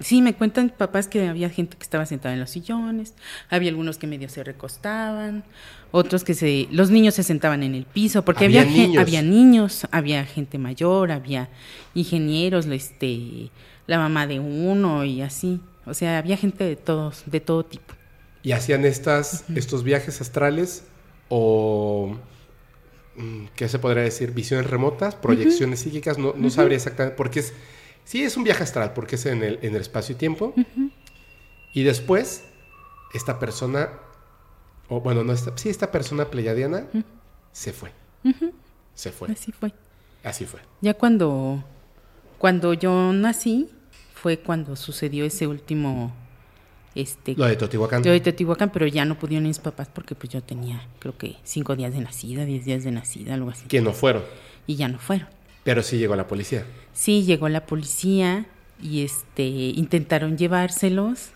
Sí, 0.00 0.22
me 0.22 0.34
cuentan 0.34 0.72
papás 0.76 1.08
que 1.08 1.28
había 1.28 1.50
gente 1.50 1.76
que 1.76 1.82
estaba 1.82 2.06
sentada 2.06 2.32
en 2.32 2.40
los 2.40 2.48
sillones, 2.48 3.14
había 3.50 3.68
algunos 3.68 3.98
que 3.98 4.06
medio 4.06 4.30
se 4.30 4.42
recostaban, 4.42 5.44
otros 5.90 6.24
que 6.24 6.32
se, 6.32 6.68
los 6.70 6.90
niños 6.90 7.14
se 7.14 7.22
sentaban 7.22 7.62
en 7.62 7.74
el 7.74 7.84
piso, 7.84 8.24
porque 8.24 8.46
había, 8.46 8.64
niños. 8.64 9.02
había 9.02 9.20
niños, 9.20 9.86
había 9.90 10.24
gente 10.24 10.56
mayor, 10.56 11.12
había 11.12 11.50
ingenieros, 11.94 12.64
este, 12.66 13.50
la 13.86 13.98
mamá 13.98 14.26
de 14.26 14.40
uno 14.40 15.04
y 15.04 15.20
así, 15.20 15.60
o 15.84 15.92
sea, 15.92 16.16
había 16.16 16.38
gente 16.38 16.64
de 16.64 16.76
todos, 16.76 17.24
de 17.26 17.40
todo 17.40 17.64
tipo. 17.64 17.94
¿Y 18.42 18.52
hacían 18.52 18.86
estas, 18.86 19.44
estos 19.54 19.84
viajes 19.84 20.22
astrales 20.22 20.84
o 21.28 22.16
mm, 23.16 23.46
qué 23.54 23.68
se 23.68 23.78
podría 23.78 24.02
decir? 24.04 24.30
Visiones 24.30 24.70
remotas, 24.70 25.14
proyecciones 25.14 25.80
psíquicas, 25.80 26.16
no, 26.16 26.32
no 26.34 26.48
sabría 26.48 26.76
exactamente, 26.76 27.16
porque 27.18 27.40
es 27.40 27.52
Sí, 28.10 28.24
es 28.24 28.36
un 28.36 28.42
viaje 28.42 28.64
astral 28.64 28.92
porque 28.92 29.14
es 29.14 29.24
en 29.26 29.44
el, 29.44 29.60
en 29.62 29.72
el 29.76 29.82
espacio 29.82 30.16
y 30.16 30.18
tiempo. 30.18 30.52
Y 31.72 31.84
después, 31.84 32.42
esta 33.14 33.38
persona, 33.38 33.88
o 34.88 35.00
bueno, 35.00 35.22
no, 35.22 35.32
esta, 35.32 35.56
sí, 35.56 35.68
esta 35.68 35.92
persona 35.92 36.24
pleyadiana 36.24 36.88
se 37.52 37.72
fue. 37.72 37.92
Se 38.96 39.12
fue. 39.12 39.30
Así 39.30 39.52
fue. 39.52 39.72
Así 40.24 40.44
fue. 40.44 40.58
Ya 40.80 40.94
cuando, 40.94 41.62
cuando 42.38 42.74
yo 42.74 43.12
nací, 43.12 43.70
fue 44.12 44.40
cuando 44.40 44.74
sucedió 44.74 45.24
ese 45.24 45.46
último... 45.46 46.12
Este, 46.96 47.36
lo 47.36 47.46
de 47.46 47.54
Teotihuacán. 47.54 48.02
Lo 48.04 48.10
de 48.10 48.18
Teotihuacán, 48.18 48.72
pero 48.72 48.88
ya 48.88 49.04
no 49.04 49.16
pudieron 49.20 49.46
mis 49.46 49.60
papás 49.60 49.86
porque 49.86 50.16
pues 50.16 50.32
yo 50.32 50.42
tenía, 50.42 50.84
creo 50.98 51.16
que 51.16 51.36
cinco 51.44 51.76
días 51.76 51.94
de 51.94 52.00
nacida, 52.00 52.44
diez 52.44 52.64
días 52.64 52.82
de 52.82 52.90
nacida, 52.90 53.34
algo 53.34 53.50
así. 53.50 53.68
Que 53.68 53.80
no 53.80 53.92
fueron. 53.92 54.24
Y 54.66 54.74
ya 54.74 54.88
no 54.88 54.98
fueron. 54.98 55.28
Pero 55.64 55.82
sí 55.82 55.98
llegó 55.98 56.16
la 56.16 56.26
policía. 56.26 56.64
Sí, 56.92 57.24
llegó 57.24 57.48
la 57.48 57.66
policía 57.66 58.46
y 58.82 59.04
este 59.04 59.44
intentaron 59.44 60.38
llevárselos 60.38 61.30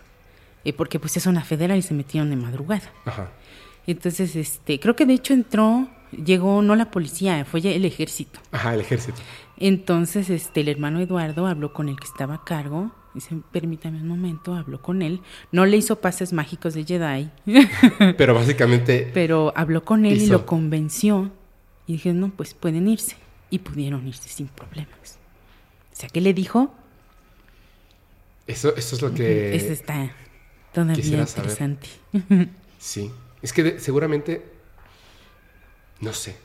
eh, 0.65 0.73
porque 0.73 0.99
pues 0.99 1.15
es 1.15 1.27
una 1.27 1.43
federal 1.43 1.77
y 1.77 1.83
se 1.83 1.93
metieron 1.93 2.29
de 2.31 2.35
madrugada. 2.35 2.91
Ajá. 3.05 3.29
Entonces, 3.87 4.35
este, 4.35 4.79
creo 4.79 4.95
que 4.95 5.05
de 5.05 5.13
hecho 5.13 5.33
entró, 5.33 5.87
llegó 6.11 6.63
no 6.63 6.75
la 6.75 6.89
policía, 6.89 7.45
fue 7.45 7.59
el 7.59 7.85
ejército. 7.85 8.39
Ajá, 8.51 8.73
el 8.73 8.81
ejército. 8.81 9.19
Entonces, 9.57 10.31
este, 10.31 10.61
el 10.61 10.69
hermano 10.69 10.99
Eduardo 10.99 11.45
habló 11.45 11.71
con 11.71 11.87
el 11.87 11.97
que 11.97 12.07
estaba 12.07 12.35
a 12.35 12.43
cargo, 12.43 12.91
dice, 13.13 13.37
permítame 13.51 14.01
un 14.01 14.07
momento, 14.07 14.55
habló 14.55 14.81
con 14.81 15.03
él, 15.03 15.21
no 15.51 15.67
le 15.67 15.77
hizo 15.77 16.01
pases 16.01 16.33
mágicos 16.33 16.73
de 16.73 16.83
Jedi. 16.83 17.29
Pero 18.17 18.33
básicamente... 18.33 19.11
Pero 19.13 19.53
habló 19.55 19.85
con 19.85 20.05
él 20.05 20.19
y 20.19 20.27
lo 20.27 20.47
convenció 20.47 21.31
y 21.85 21.93
dije, 21.93 22.11
no, 22.11 22.29
pues 22.29 22.55
pueden 22.55 22.87
irse 22.87 23.17
y 23.49 23.59
pudieron 23.59 24.07
irse 24.07 24.29
sin 24.29 24.47
problemas. 24.47 25.17
O 25.93 25.95
sea, 25.95 26.09
¿qué 26.09 26.21
le 26.21 26.33
dijo? 26.33 26.73
Eso, 28.47 28.75
eso 28.75 28.95
es 28.95 29.01
lo 29.01 29.13
que... 29.13 29.55
Eso 29.55 29.73
está 29.73 30.11
todavía 30.73 31.19
interesante. 31.19 31.87
Sí, 32.77 33.09
es 33.41 33.51
que 33.51 33.79
seguramente, 33.79 34.45
no 36.01 36.13
sé, 36.13 36.35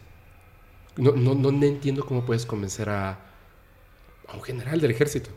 no, 0.96 1.12
no, 1.12 1.34
no 1.34 1.66
entiendo 1.66 2.06
cómo 2.06 2.24
puedes 2.24 2.46
convencer 2.46 2.88
a, 2.88 3.10
a 4.26 4.36
un 4.36 4.42
general 4.42 4.80
del 4.80 4.90
ejército. 4.90 5.28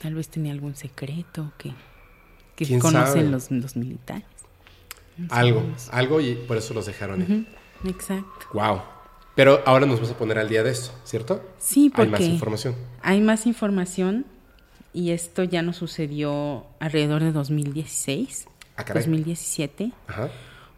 Tal 0.00 0.14
vez 0.14 0.28
tenía 0.28 0.52
algún 0.52 0.76
secreto 0.76 1.52
que, 1.58 1.72
que 2.54 2.78
conocen 2.78 3.32
los, 3.32 3.50
los, 3.50 3.74
militares. 3.74 4.28
algo, 5.30 5.64
algo 5.90 6.20
y 6.20 6.34
por 6.34 6.56
eso 6.56 6.72
los 6.72 6.86
dejaron. 6.86 7.46
Exacto. 7.84 8.46
Wow. 8.52 8.82
Pero 9.38 9.62
ahora 9.66 9.86
nos 9.86 10.00
vamos 10.00 10.10
a 10.10 10.18
poner 10.18 10.36
al 10.36 10.48
día 10.48 10.64
de 10.64 10.72
esto, 10.72 10.90
¿cierto? 11.04 11.40
Sí, 11.58 11.90
porque 11.90 12.02
hay 12.02 12.10
más 12.10 12.20
información. 12.22 12.74
Hay 13.02 13.20
más 13.20 13.46
información 13.46 14.26
y 14.92 15.12
esto 15.12 15.44
ya 15.44 15.62
nos 15.62 15.76
sucedió 15.76 16.66
alrededor 16.80 17.22
de 17.22 17.30
2016, 17.30 18.48
2017. 18.92 19.92
Ah, 19.92 20.02
Ajá. 20.08 20.30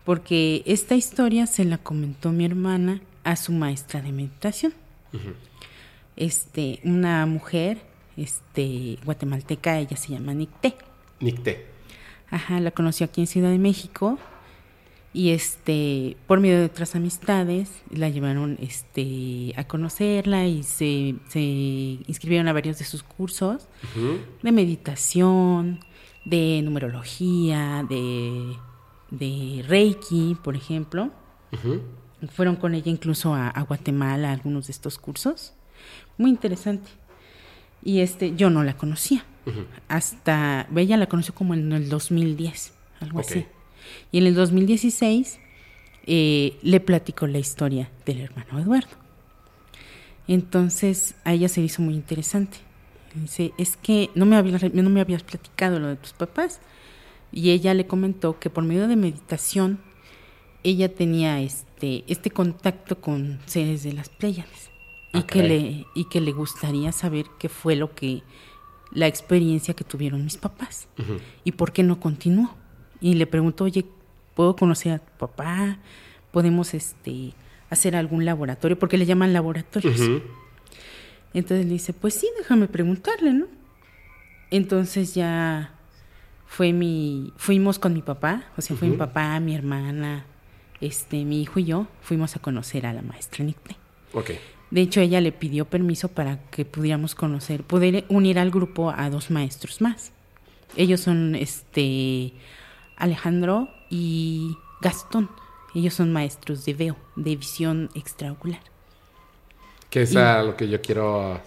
Porque 0.04 0.62
esta 0.66 0.94
historia 0.94 1.46
se 1.46 1.64
la 1.64 1.78
comentó 1.78 2.32
mi 2.32 2.44
hermana 2.44 3.00
a 3.24 3.36
su 3.36 3.52
maestra 3.52 4.02
de 4.02 4.12
meditación. 4.12 4.74
Este, 6.16 6.80
una 6.84 7.24
mujer, 7.24 7.78
este, 8.18 8.98
guatemalteca, 9.06 9.78
ella 9.78 9.96
se 9.96 10.12
llama 10.12 10.34
Nicté. 10.34 10.74
Nicté. 11.18 11.64
Ajá, 12.28 12.60
la 12.60 12.72
conoció 12.72 13.06
aquí 13.06 13.22
en 13.22 13.26
Ciudad 13.26 13.48
de 13.48 13.58
México 13.58 14.18
y 15.12 15.30
este 15.30 16.16
por 16.26 16.38
medio 16.40 16.58
de 16.58 16.66
otras 16.66 16.94
amistades 16.94 17.82
la 17.90 18.08
llevaron 18.08 18.56
este 18.60 19.52
a 19.56 19.64
conocerla 19.64 20.46
y 20.46 20.62
se, 20.62 21.16
se 21.28 21.40
inscribieron 21.40 22.46
a 22.48 22.52
varios 22.52 22.78
de 22.78 22.84
sus 22.84 23.02
cursos 23.02 23.66
de 24.42 24.52
meditación 24.52 25.80
de 26.24 26.60
numerología 26.62 27.84
de, 27.88 28.56
de 29.10 29.64
reiki 29.66 30.36
por 30.42 30.54
ejemplo. 30.54 31.10
Fueron 32.32 32.56
con 32.56 32.74
ella 32.74 32.90
incluso 32.90 33.34
a, 33.34 33.60
Guatemala 33.62 34.28
a 34.28 34.32
algunos 34.32 34.66
de 34.66 34.72
estos 34.72 34.98
cursos. 34.98 35.54
Muy 36.18 36.30
interesante. 36.30 36.90
Y 37.82 38.00
este 38.00 38.36
yo 38.36 38.50
no 38.50 38.62
la 38.62 38.76
conocía. 38.76 39.24
Hasta 39.88 40.68
ella 40.76 40.98
la 40.98 41.08
conoció 41.08 41.34
como 41.34 41.54
en 41.54 41.72
el 41.72 41.88
2010 41.88 42.74
algo 43.00 43.20
así 43.20 43.46
Y 44.12 44.18
en 44.18 44.26
el 44.26 44.34
2016 44.34 45.38
eh, 46.06 46.56
le 46.62 46.80
platicó 46.80 47.26
la 47.26 47.38
historia 47.38 47.90
del 48.06 48.20
hermano 48.20 48.58
Eduardo. 48.58 48.90
Entonces 50.28 51.14
a 51.24 51.32
ella 51.32 51.48
se 51.48 51.60
le 51.60 51.66
hizo 51.66 51.82
muy 51.82 51.94
interesante. 51.94 52.58
Dice, 53.14 53.52
es 53.58 53.76
que 53.76 54.10
no 54.14 54.24
me, 54.26 54.36
habías, 54.36 54.72
no 54.72 54.90
me 54.90 55.00
habías 55.00 55.22
platicado 55.22 55.80
lo 55.80 55.88
de 55.88 55.96
tus 55.96 56.12
papás. 56.12 56.60
Y 57.32 57.50
ella 57.50 57.74
le 57.74 57.86
comentó 57.86 58.38
que 58.38 58.50
por 58.50 58.64
medio 58.64 58.88
de 58.88 58.96
meditación 58.96 59.80
ella 60.62 60.94
tenía 60.94 61.40
este, 61.40 62.04
este 62.06 62.30
contacto 62.30 63.00
con 63.00 63.40
seres 63.46 63.82
de 63.82 63.92
las 63.92 64.08
Pléyades. 64.08 64.70
y, 65.12 65.18
Ah, 65.18 65.26
que 65.26 65.42
le, 65.42 65.86
y 65.94 66.04
que 66.04 66.20
le 66.20 66.32
gustaría 66.32 66.92
saber 66.92 67.26
qué 67.38 67.48
fue 67.48 67.74
lo 67.74 67.94
que, 67.94 68.22
la 68.92 69.06
experiencia 69.06 69.74
que 69.74 69.84
tuvieron 69.84 70.24
mis 70.24 70.36
papás. 70.36 70.88
¿Y 71.44 71.52
por 71.52 71.72
qué 71.72 71.82
no 71.82 71.98
continuó? 72.00 72.54
Y 73.00 73.14
le 73.14 73.26
preguntó, 73.26 73.64
oye, 73.64 73.84
¿puedo 74.34 74.56
conocer 74.56 74.92
a 74.92 74.98
tu 74.98 75.12
papá? 75.18 75.78
¿Podemos 76.32 76.74
este, 76.74 77.32
hacer 77.70 77.96
algún 77.96 78.24
laboratorio? 78.24 78.78
Porque 78.78 78.98
le 78.98 79.06
llaman 79.06 79.32
laboratorios. 79.32 80.00
Entonces 81.32 81.66
le 81.66 81.72
dice, 81.72 81.92
pues 81.92 82.14
sí, 82.14 82.28
déjame 82.38 82.66
preguntarle, 82.68 83.32
¿no? 83.32 83.46
Entonces 84.50 85.14
ya 85.14 85.72
fue 86.46 86.72
mi, 86.72 87.32
fuimos 87.36 87.78
con 87.78 87.92
mi 87.94 88.02
papá, 88.02 88.44
o 88.56 88.60
sea, 88.60 88.76
fue 88.76 88.88
mi 88.88 88.96
papá, 88.96 89.38
mi 89.38 89.54
hermana, 89.54 90.24
este, 90.80 91.24
mi 91.24 91.42
hijo 91.42 91.60
y 91.60 91.64
yo, 91.64 91.86
fuimos 92.02 92.34
a 92.34 92.40
conocer 92.40 92.86
a 92.86 92.92
la 92.92 93.02
maestra 93.02 93.44
Nicté. 93.44 93.76
Ok. 94.12 94.30
De 94.70 94.80
hecho, 94.80 95.00
ella 95.00 95.20
le 95.20 95.32
pidió 95.32 95.64
permiso 95.64 96.08
para 96.08 96.38
que 96.50 96.64
pudiéramos 96.64 97.14
conocer, 97.14 97.62
poder 97.62 98.04
unir 98.08 98.38
al 98.38 98.50
grupo 98.50 98.90
a 98.90 99.10
dos 99.10 99.30
maestros 99.30 99.80
más. 99.80 100.12
Ellos 100.76 101.00
son 101.00 101.34
este 101.34 102.32
Alejandro 103.00 103.68
y 103.90 104.56
Gastón. 104.80 105.28
Ellos 105.74 105.94
son 105.94 106.12
maestros 106.12 106.64
de 106.64 106.74
veo, 106.74 106.96
de 107.16 107.36
visión 107.36 107.90
extraocular. 107.94 108.60
Que 109.88 110.02
es 110.02 110.14
a 110.14 110.42
lo 110.42 110.56
que 110.56 110.68
yo 110.68 110.80
quiero. 110.80 111.40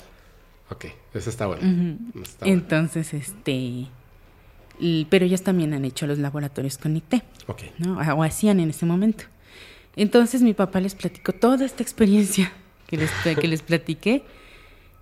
Ok, 0.69 0.85
eso 1.13 1.29
está 1.29 1.47
bueno. 1.47 1.61
Ujú. 1.61 2.21
Está 2.21 2.45
bueno. 2.45 2.61
Entonces, 2.61 3.13
este 3.13 3.87
pero 5.09 5.25
ellos 5.25 5.43
también 5.43 5.73
han 5.73 5.85
hecho 5.85 6.07
los 6.07 6.17
laboratorios 6.17 6.77
con 6.77 6.97
ICTE, 6.97 7.21
Ok. 7.47 7.61
¿no? 7.77 7.99
O 7.99 8.23
hacían 8.23 8.59
en 8.59 8.71
ese 8.71 8.85
momento. 8.85 9.25
Entonces 9.95 10.41
mi 10.41 10.53
papá 10.53 10.79
les 10.79 10.95
platicó 10.95 11.31
toda 11.31 11.65
esta 11.65 11.83
experiencia 11.83 12.51
que 12.87 12.97
les, 12.97 13.11
que 13.39 13.47
les 13.47 13.61
platiqué 13.61 14.23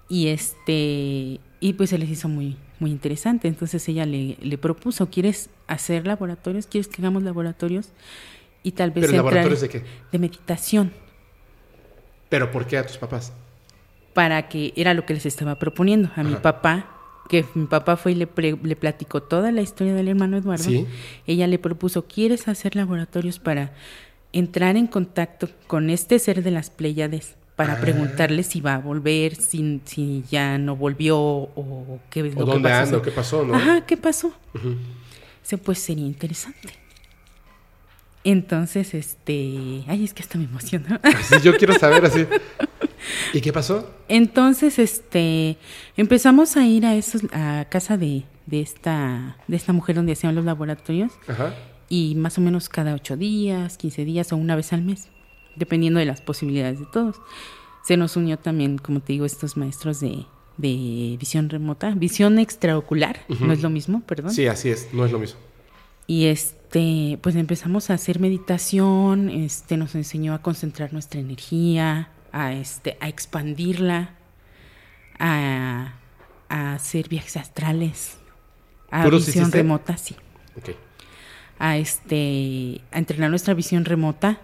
y 0.10 0.28
este 0.28 1.40
y 1.61 1.73
pues 1.73 1.91
se 1.91 1.98
les 1.98 2.10
hizo 2.10 2.28
muy 2.28 2.57
muy 2.80 2.91
interesante. 2.91 3.48
Entonces 3.48 3.88
ella 3.88 4.06
le, 4.06 4.38
le 4.41 4.57
propuso, 4.57 5.10
¿quieres 5.10 5.49
hacer 5.73 6.06
laboratorios? 6.07 6.68
¿Quieres 6.68 6.88
que 6.88 7.02
hagamos 7.02 7.23
laboratorios? 7.23 7.89
Y 8.64 8.72
tal 8.73 8.91
vez 8.91 9.06
¿Pero 9.06 9.18
laboratorios 9.18 9.61
de 9.61 9.69
qué? 9.69 9.84
de 10.11 10.19
meditación 10.19 10.91
¿Pero 12.30 12.52
por 12.52 12.65
qué 12.68 12.77
a 12.77 12.85
tus 12.85 12.98
papás? 12.98 13.34
para 14.14 14.49
que 14.49 14.73
era 14.76 14.93
lo 14.93 15.06
que 15.06 15.14
les 15.14 15.26
estaba 15.26 15.56
proponiendo 15.57 16.10
a 16.18 16.23
mi 16.23 16.35
papá, 16.35 16.85
que 17.30 17.45
mi 17.56 17.65
papá 17.65 17.95
fue 17.95 18.11
y 18.11 18.15
le, 18.15 18.27
pre- 18.27 18.57
le 18.61 18.76
platicó 18.76 19.23
toda 19.23 19.53
la 19.53 19.61
historia 19.61 19.93
del 19.95 20.10
hermano 20.10 20.35
Eduardo. 20.35 20.65
Sí. 20.65 20.85
Ella 21.26 21.48
le 21.48 21.57
propuso, 21.60 22.06
¿quieres 22.07 22.49
hacer 22.49 22.76
laboratorios 22.76 23.39
para 23.39 23.72
entrar 24.34 24.76
en 24.76 24.88
contacto 24.88 25.48
con 25.68 25.89
este 25.89 26.19
ser 26.19 26.43
de 26.43 26.52
las 26.52 26.69
Pléyades? 26.69 27.35
Para 27.56 27.76
Ah. 27.76 27.80
preguntarle 27.80 28.43
si 28.43 28.60
va 28.60 28.76
a 28.76 28.80
volver, 28.80 29.35
si, 29.35 29.80
si 29.85 30.23
ya 30.30 30.57
no 30.57 30.76
volvió 30.76 31.18
o 31.18 31.99
qué 32.10 32.19
es 32.27 32.35
¿O 32.35 32.39
lo 32.41 32.45
que 32.48 32.52
dónde 32.52 32.69
pasó. 32.69 32.84
ando? 32.84 33.02
¿Qué 33.02 33.11
pasó? 33.11 33.45
¿no? 33.45 33.56
Ajá, 33.56 33.85
¿qué 33.85 33.95
pasó? 33.95 34.34
Pues 35.57 35.80
sería 35.80 36.06
interesante. 36.06 36.82
Entonces, 38.23 38.94
este... 38.94 39.84
Ay, 39.88 40.03
es 40.03 40.14
que 40.14 40.22
hasta 40.22 40.38
me 40.38 40.45
emociona. 40.45 41.02
Sí, 41.23 41.36
yo 41.44 41.56
quiero 41.57 41.73
saber 41.73 42.06
así. 42.06 42.26
¿Y 43.34 43.41
qué 43.41 43.52
pasó? 43.52 43.90
Entonces, 44.07 44.78
este, 44.78 45.57
empezamos 45.98 46.56
a 46.57 46.65
ir 46.65 46.86
a 46.86 46.95
esos, 46.95 47.23
a 47.34 47.65
casa 47.69 47.98
de, 47.98 48.23
de 48.45 48.61
esta, 48.61 49.38
de 49.48 49.56
esta 49.56 49.73
mujer 49.73 49.95
donde 49.95 50.14
hacían 50.14 50.36
los 50.36 50.45
laboratorios 50.45 51.11
Ajá. 51.28 51.56
y 51.90 52.15
más 52.15 52.38
o 52.38 52.41
menos 52.41 52.69
cada 52.69 52.94
ocho 52.94 53.18
días, 53.18 53.78
15 53.78 54.06
días 54.06 54.32
o 54.34 54.38
una 54.38 54.56
vez 54.56 54.72
al 54.73 54.84
mes, 54.84 55.10
dependiendo 55.56 55.99
de 55.99 56.06
las 56.06 56.22
posibilidades 56.22 56.80
de 56.80 56.86
todos. 56.86 57.19
Se 57.84 57.98
nos 57.98 58.15
unió 58.15 58.38
también, 58.38 58.78
como 58.78 58.99
te 58.99 59.14
digo, 59.14 59.26
estos 59.26 59.57
maestros 59.57 59.99
de, 59.99 60.26
de 60.57 61.15
visión 61.19 61.49
remota, 61.49 61.91
visión 61.91 62.38
extraocular, 62.40 63.19
no 63.40 63.52
es 63.53 63.61
lo 63.61 63.69
mismo, 63.69 64.02
perdón. 64.02 64.32
Sí, 64.32 64.48
así 64.48 64.69
es. 64.69 64.90
No 64.94 65.06
es 65.06 65.11
lo 65.11 65.19
mismo. 65.19 65.40
Y 66.07 66.26
este, 66.26 67.18
pues 67.22 67.36
empezamos 67.36 67.90
a 67.90 67.94
hacer 67.94 68.19
meditación, 68.19 69.30
este 69.30 69.78
nos 69.78 69.95
enseñó 69.95 70.34
a 70.34 70.41
concentrar 70.41 70.91
nuestra 70.94 71.19
energía, 71.19 72.10
a 72.32 72.53
este, 72.53 72.98
a 72.99 73.07
expandirla, 73.07 74.15
a, 75.19 75.94
a 76.49 76.73
hacer 76.73 77.07
viajes 77.10 77.38
astrales, 77.38 78.18
a 78.90 79.03
¿Tú 79.03 79.11
los 79.11 79.26
visión 79.26 79.52
remota, 79.52 79.98
sí. 79.98 80.15
Ok. 80.57 80.72
A 81.60 81.78
este, 81.78 82.82
a 82.91 82.98
entrenar 82.98 83.30
nuestra 83.30 83.53
visión 83.53 83.86
remota, 83.86 84.41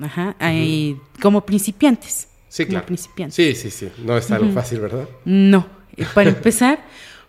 ajá, 0.00 0.36
a- 0.38 0.54
y 0.54 0.96
como 1.20 1.44
principiantes. 1.44 2.28
Sí, 2.50 2.66
claro. 2.66 2.84
principiantes. 2.84 3.34
Sí, 3.36 3.54
sí, 3.54 3.70
sí. 3.70 3.88
No 4.04 4.16
es 4.18 4.30
algo 4.30 4.50
fácil, 4.52 4.80
¿verdad? 4.80 5.08
No, 5.24 5.66
para 6.14 6.30
empezar, 6.30 6.80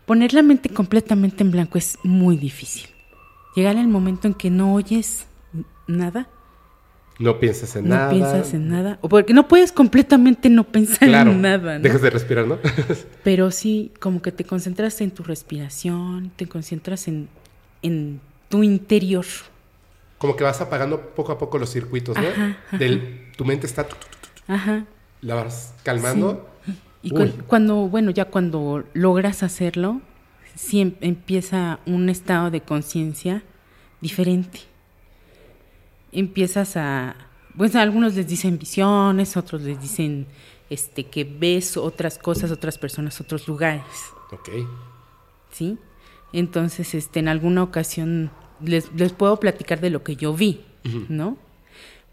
poner 0.05 0.33
la 0.33 0.41
mente 0.41 0.67
completamente 0.69 1.43
en 1.43 1.51
blanco 1.51 1.77
es 1.77 1.97
muy 2.03 2.35
difícil. 2.37 2.89
Llegar 3.55 3.77
al 3.77 3.87
momento 3.87 4.27
en 4.27 4.33
que 4.33 4.49
no 4.49 4.73
oyes 4.73 5.25
nada, 5.87 6.27
No 7.19 7.39
piensas 7.39 7.75
en 7.75 7.87
no 7.87 7.95
nada. 7.95 8.09
piensas 8.09 8.53
en 8.55 8.67
nada, 8.69 8.97
o 9.01 9.09
porque 9.09 9.33
no 9.33 9.47
puedes 9.47 9.71
completamente 9.71 10.49
no 10.49 10.63
pensar 10.63 11.07
Claro. 11.07 11.31
en 11.31 11.41
nada, 11.43 11.77
¿no? 11.77 11.83
Dejas 11.83 12.01
de 12.01 12.09
respirar, 12.09 12.47
¿no? 12.47 12.57
Pero 13.23 13.51
sí, 13.51 13.91
como 13.99 14.21
que 14.23 14.31
te 14.31 14.43
concentras 14.43 14.99
en 15.01 15.11
tu 15.11 15.21
respiración, 15.21 16.31
te 16.35 16.47
concentras 16.47 17.07
en, 17.07 17.29
en 17.83 18.19
tu 18.49 18.63
interior. 18.63 19.25
Como 20.17 20.35
que 20.35 20.43
vas 20.43 20.61
apagando 20.61 20.99
poco 21.13 21.31
a 21.31 21.37
poco 21.37 21.59
los 21.59 21.69
circuitos, 21.71 22.17
¿no? 22.17 22.27
Ajá, 22.27 22.57
ajá. 22.67 22.77
Del, 22.77 23.27
tu 23.37 23.45
mente 23.45 23.67
está... 23.67 23.87
Ajá. 24.47 24.85
La 25.21 25.35
vas 25.35 25.73
calmando. 25.83 26.47
Y 27.03 27.09
cu- 27.11 27.31
cuando, 27.47 27.87
bueno, 27.87 28.11
ya 28.11 28.25
cuando 28.25 28.83
logras 28.93 29.43
hacerlo, 29.43 30.01
sí 30.55 30.81
em- 30.81 30.95
empieza 31.01 31.79
un 31.85 32.09
estado 32.09 32.51
de 32.51 32.61
conciencia 32.61 33.43
diferente. 34.01 34.59
Empiezas 36.11 36.75
a, 36.75 37.15
pues 37.57 37.75
a 37.75 37.81
algunos 37.81 38.15
les 38.15 38.27
dicen 38.27 38.59
visiones, 38.59 39.37
otros 39.37 39.61
les 39.61 39.81
dicen 39.81 40.27
este 40.69 41.05
que 41.05 41.23
ves 41.23 41.77
otras 41.77 42.17
cosas, 42.17 42.51
otras 42.51 42.77
personas, 42.77 43.19
otros 43.21 43.47
lugares, 43.47 43.83
Ok. 44.31 44.49
¿sí? 45.51 45.77
Entonces, 46.33 46.93
este, 46.95 47.19
en 47.19 47.27
alguna 47.27 47.63
ocasión 47.63 48.31
les, 48.61 48.91
les 48.93 49.11
puedo 49.13 49.37
platicar 49.39 49.79
de 49.81 49.89
lo 49.89 50.03
que 50.03 50.15
yo 50.15 50.33
vi, 50.33 50.61
¿no? 51.09 51.37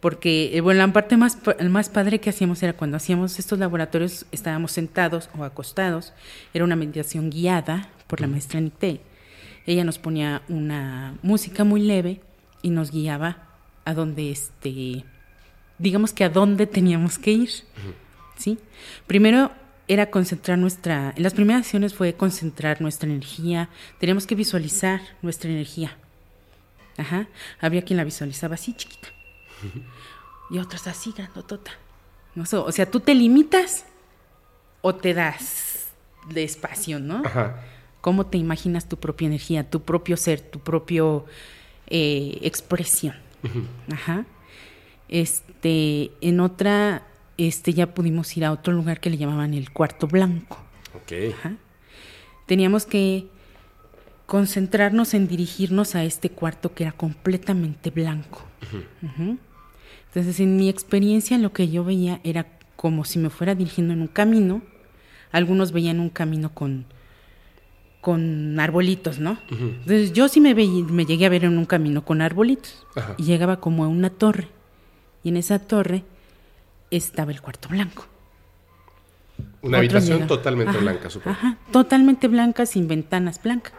Porque, 0.00 0.56
eh, 0.56 0.60
bueno, 0.60 0.78
la 0.78 0.92
parte 0.92 1.16
más, 1.16 1.38
más 1.68 1.88
padre 1.88 2.20
que 2.20 2.30
hacíamos 2.30 2.62
era 2.62 2.72
cuando 2.72 2.96
hacíamos 2.96 3.38
estos 3.38 3.58
laboratorios, 3.58 4.26
estábamos 4.30 4.72
sentados 4.72 5.28
o 5.36 5.42
acostados, 5.42 6.12
era 6.54 6.64
una 6.64 6.76
meditación 6.76 7.30
guiada 7.30 7.88
por 8.06 8.20
la 8.20 8.28
maestra 8.28 8.60
Nicté. 8.60 9.00
Ella 9.66 9.84
nos 9.84 9.98
ponía 9.98 10.42
una 10.48 11.18
música 11.22 11.64
muy 11.64 11.80
leve 11.80 12.20
y 12.62 12.70
nos 12.70 12.92
guiaba 12.92 13.48
a 13.84 13.92
donde, 13.92 14.30
este, 14.30 15.04
digamos 15.78 16.12
que 16.12 16.24
a 16.24 16.28
dónde 16.28 16.66
teníamos 16.66 17.18
que 17.18 17.32
ir, 17.32 17.50
¿sí? 18.36 18.58
Primero 19.08 19.50
era 19.88 20.10
concentrar 20.10 20.58
nuestra, 20.58 21.12
en 21.16 21.22
las 21.24 21.34
primeras 21.34 21.64
sesiones 21.64 21.94
fue 21.94 22.14
concentrar 22.14 22.80
nuestra 22.80 23.08
energía, 23.08 23.68
teníamos 23.98 24.26
que 24.26 24.36
visualizar 24.36 25.00
nuestra 25.22 25.50
energía. 25.50 25.96
Ajá. 26.96 27.28
Había 27.60 27.82
quien 27.82 27.96
la 27.96 28.04
visualizaba 28.04 28.54
así 28.54 28.74
chiquita 28.74 29.17
y 30.50 30.58
otras 30.58 30.86
así 30.86 31.12
grandotota. 31.16 31.72
No 32.34 32.46
sé, 32.46 32.56
o 32.56 32.70
sea, 32.72 32.90
tú 32.90 33.00
te 33.00 33.14
limitas 33.14 33.84
o 34.80 34.94
te 34.94 35.14
das 35.14 35.88
de 36.28 36.44
espacio, 36.44 37.00
¿no? 37.00 37.22
Ajá. 37.24 37.62
¿Cómo 38.00 38.26
te 38.26 38.38
imaginas 38.38 38.88
tu 38.88 38.96
propia 38.98 39.26
energía, 39.26 39.68
tu 39.68 39.82
propio 39.82 40.16
ser, 40.16 40.40
tu 40.40 40.60
propio 40.60 41.26
eh, 41.88 42.38
expresión? 42.42 43.16
Ajá. 43.92 44.24
Este, 45.08 46.12
en 46.20 46.40
otra, 46.40 47.06
este, 47.36 47.72
ya 47.74 47.94
pudimos 47.94 48.36
ir 48.36 48.44
a 48.44 48.52
otro 48.52 48.72
lugar 48.72 49.00
que 49.00 49.10
le 49.10 49.16
llamaban 49.16 49.54
el 49.54 49.72
cuarto 49.72 50.06
blanco. 50.06 50.58
Ok. 50.94 51.34
Ajá. 51.34 51.56
Teníamos 52.46 52.86
que 52.86 53.26
concentrarnos 54.26 55.14
en 55.14 55.26
dirigirnos 55.26 55.94
a 55.94 56.04
este 56.04 56.30
cuarto 56.30 56.74
que 56.74 56.84
era 56.84 56.92
completamente 56.92 57.90
blanco. 57.90 58.44
Ujú. 59.02 59.38
Entonces, 60.18 60.40
en 60.40 60.56
mi 60.56 60.68
experiencia, 60.68 61.38
lo 61.38 61.52
que 61.52 61.68
yo 61.68 61.84
veía 61.84 62.20
era 62.24 62.44
como 62.74 63.04
si 63.04 63.20
me 63.20 63.30
fuera 63.30 63.54
dirigiendo 63.54 63.94
en 63.94 64.00
un 64.00 64.08
camino. 64.08 64.62
Algunos 65.30 65.70
veían 65.70 66.00
un 66.00 66.10
camino 66.10 66.52
con, 66.52 66.86
con 68.00 68.58
arbolitos, 68.58 69.20
¿no? 69.20 69.38
Entonces 69.48 70.12
yo 70.12 70.26
sí 70.26 70.40
me, 70.40 70.56
me 70.56 71.06
llegué 71.06 71.26
a 71.26 71.28
ver 71.28 71.44
en 71.44 71.56
un 71.56 71.66
camino 71.66 72.04
con 72.04 72.20
arbolitos. 72.20 72.84
Y 73.16 73.22
llegaba 73.22 73.60
como 73.60 73.84
a 73.84 73.88
una 73.88 74.10
torre. 74.10 74.48
Y 75.22 75.28
en 75.28 75.36
esa 75.36 75.60
torre 75.60 76.02
estaba 76.90 77.30
el 77.30 77.40
cuarto 77.40 77.68
blanco. 77.68 78.04
Una 79.62 79.78
habitación 79.78 80.26
totalmente 80.26 80.78
blanca, 80.78 81.10
supongo. 81.10 81.36
Ajá, 81.38 81.58
totalmente 81.70 82.26
blanca, 82.26 82.66
sin 82.66 82.88
ventanas, 82.88 83.40
blanca. 83.40 83.70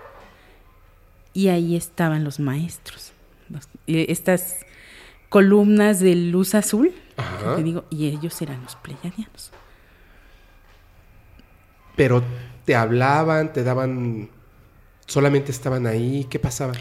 Y 1.34 1.50
ahí 1.50 1.76
estaban 1.76 2.24
los 2.24 2.40
maestros. 2.40 3.12
Eh, 3.88 4.06
estas 4.08 4.62
columnas 5.30 6.00
de 6.00 6.16
luz 6.16 6.56
azul. 6.56 6.92
Te 7.56 7.64
digo, 7.64 7.86
y 7.90 8.08
ellos 8.08 8.42
eran 8.42 8.62
los 8.64 8.76
pleyadianos. 8.76 9.52
Pero 11.96 12.24
te 12.66 12.76
hablaban, 12.76 13.52
te 13.52 13.64
daban, 13.64 14.30
solamente 15.06 15.52
estaban 15.52 15.86
ahí, 15.86 16.26
¿qué 16.30 16.40
pasaba? 16.40 16.74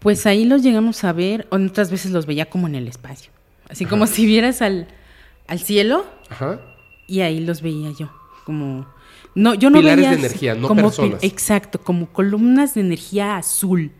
Pues 0.00 0.26
ahí 0.26 0.44
los 0.44 0.62
llegamos 0.62 1.02
a 1.04 1.12
ver, 1.12 1.46
otras 1.50 1.90
veces 1.90 2.10
los 2.10 2.26
veía 2.26 2.46
como 2.46 2.66
en 2.66 2.74
el 2.74 2.86
espacio, 2.86 3.32
así 3.68 3.86
como 3.86 4.06
si 4.06 4.26
vieras 4.26 4.60
al, 4.60 4.88
al 5.46 5.58
cielo, 5.58 6.04
Ajá. 6.28 6.60
y 7.06 7.20
ahí 7.20 7.40
los 7.40 7.62
veía 7.62 7.90
yo, 7.98 8.10
como 8.44 8.86
no, 9.34 9.54
yo 9.54 9.70
no 9.70 9.78
Pilares 9.80 10.10
de 10.10 10.16
energía, 10.16 10.54
no 10.54 10.68
como, 10.68 10.82
personas. 10.82 11.22
Exacto, 11.22 11.80
como 11.80 12.08
columnas 12.12 12.74
de 12.74 12.80
energía 12.80 13.36
azul. 13.36 13.92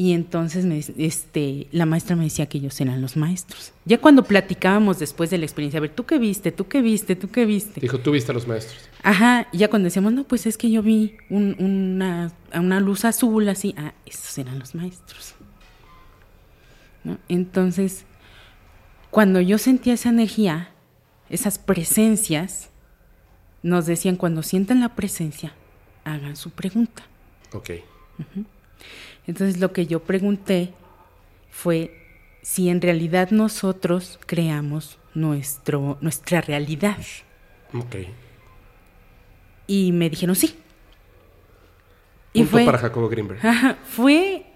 Y 0.00 0.14
entonces 0.14 0.64
me, 0.64 0.78
este, 0.96 1.66
la 1.72 1.84
maestra 1.84 2.16
me 2.16 2.24
decía 2.24 2.46
que 2.46 2.56
ellos 2.56 2.80
eran 2.80 3.02
los 3.02 3.18
maestros. 3.18 3.74
Ya 3.84 3.98
cuando 3.98 4.24
platicábamos 4.24 4.98
después 4.98 5.28
de 5.28 5.36
la 5.36 5.44
experiencia, 5.44 5.76
a 5.76 5.82
ver, 5.82 5.94
¿tú 5.94 6.06
qué 6.06 6.18
viste? 6.18 6.52
¿Tú 6.52 6.68
qué 6.68 6.80
viste? 6.80 7.16
¿Tú 7.16 7.30
qué 7.30 7.44
viste? 7.44 7.82
Dijo, 7.82 8.00
tú 8.00 8.12
viste 8.12 8.32
a 8.32 8.34
los 8.34 8.48
maestros. 8.48 8.80
Ajá, 9.02 9.48
y 9.52 9.58
ya 9.58 9.68
cuando 9.68 9.88
decíamos, 9.88 10.14
no, 10.14 10.24
pues 10.24 10.46
es 10.46 10.56
que 10.56 10.70
yo 10.70 10.82
vi 10.82 11.18
una, 11.28 12.32
una 12.54 12.80
luz 12.80 13.04
azul 13.04 13.46
así, 13.50 13.74
ah, 13.76 13.92
esos 14.06 14.38
eran 14.38 14.58
los 14.58 14.74
maestros. 14.74 15.34
Entonces, 17.28 18.06
cuando 19.10 19.42
yo 19.42 19.58
sentía 19.58 19.92
esa 19.92 20.08
energía, 20.08 20.70
esas 21.28 21.58
presencias, 21.58 22.70
nos 23.62 23.84
decían, 23.84 24.16
cuando 24.16 24.42
sientan 24.42 24.80
la 24.80 24.94
presencia, 24.94 25.52
hagan 26.04 26.36
su 26.36 26.52
pregunta. 26.52 27.02
Ok. 27.52 27.72
Entonces 29.30 29.60
lo 29.60 29.72
que 29.72 29.86
yo 29.86 30.00
pregunté 30.00 30.74
fue 31.52 31.96
si 32.42 32.68
en 32.68 32.80
realidad 32.80 33.30
nosotros 33.30 34.18
creamos 34.26 34.98
nuestro, 35.14 35.98
nuestra 36.00 36.40
realidad. 36.40 36.98
Ok. 37.72 37.94
Y 39.68 39.92
me 39.92 40.10
dijeron 40.10 40.34
sí. 40.34 40.56
y 42.32 42.42
fue, 42.42 42.64
para 42.64 42.78
Jacobo 42.78 43.08
Greenberg. 43.08 43.40
fue, 43.84 44.46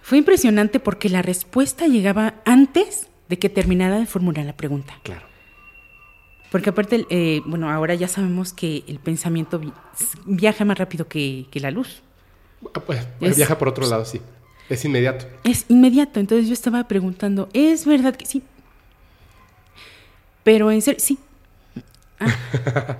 fue 0.00 0.18
impresionante 0.18 0.80
porque 0.80 1.08
la 1.08 1.22
respuesta 1.22 1.86
llegaba 1.86 2.34
antes 2.44 3.08
de 3.28 3.38
que 3.38 3.48
terminara 3.48 4.00
de 4.00 4.06
formular 4.06 4.44
la 4.44 4.56
pregunta. 4.56 4.98
Claro. 5.04 5.26
Porque 6.50 6.70
aparte, 6.70 7.06
eh, 7.08 7.40
bueno, 7.46 7.70
ahora 7.70 7.94
ya 7.94 8.08
sabemos 8.08 8.52
que 8.52 8.82
el 8.88 8.98
pensamiento 8.98 9.60
viaja 10.24 10.64
más 10.64 10.76
rápido 10.76 11.06
que 11.06 11.46
la 11.60 11.70
luz. 11.70 12.02
Ah, 12.74 12.80
pues, 12.80 13.06
viaja 13.36 13.58
por 13.58 13.68
otro 13.68 13.86
lado, 13.86 14.04
sí. 14.04 14.20
Es 14.68 14.84
inmediato. 14.84 15.26
Es 15.44 15.64
inmediato. 15.68 16.20
Entonces 16.20 16.48
yo 16.48 16.52
estaba 16.52 16.88
preguntando, 16.88 17.48
¿es 17.52 17.86
verdad 17.86 18.16
que 18.16 18.26
sí? 18.26 18.42
Pero 20.42 20.70
en 20.70 20.82
serio, 20.82 21.00
sí. 21.00 21.18
Ah. 22.18 22.98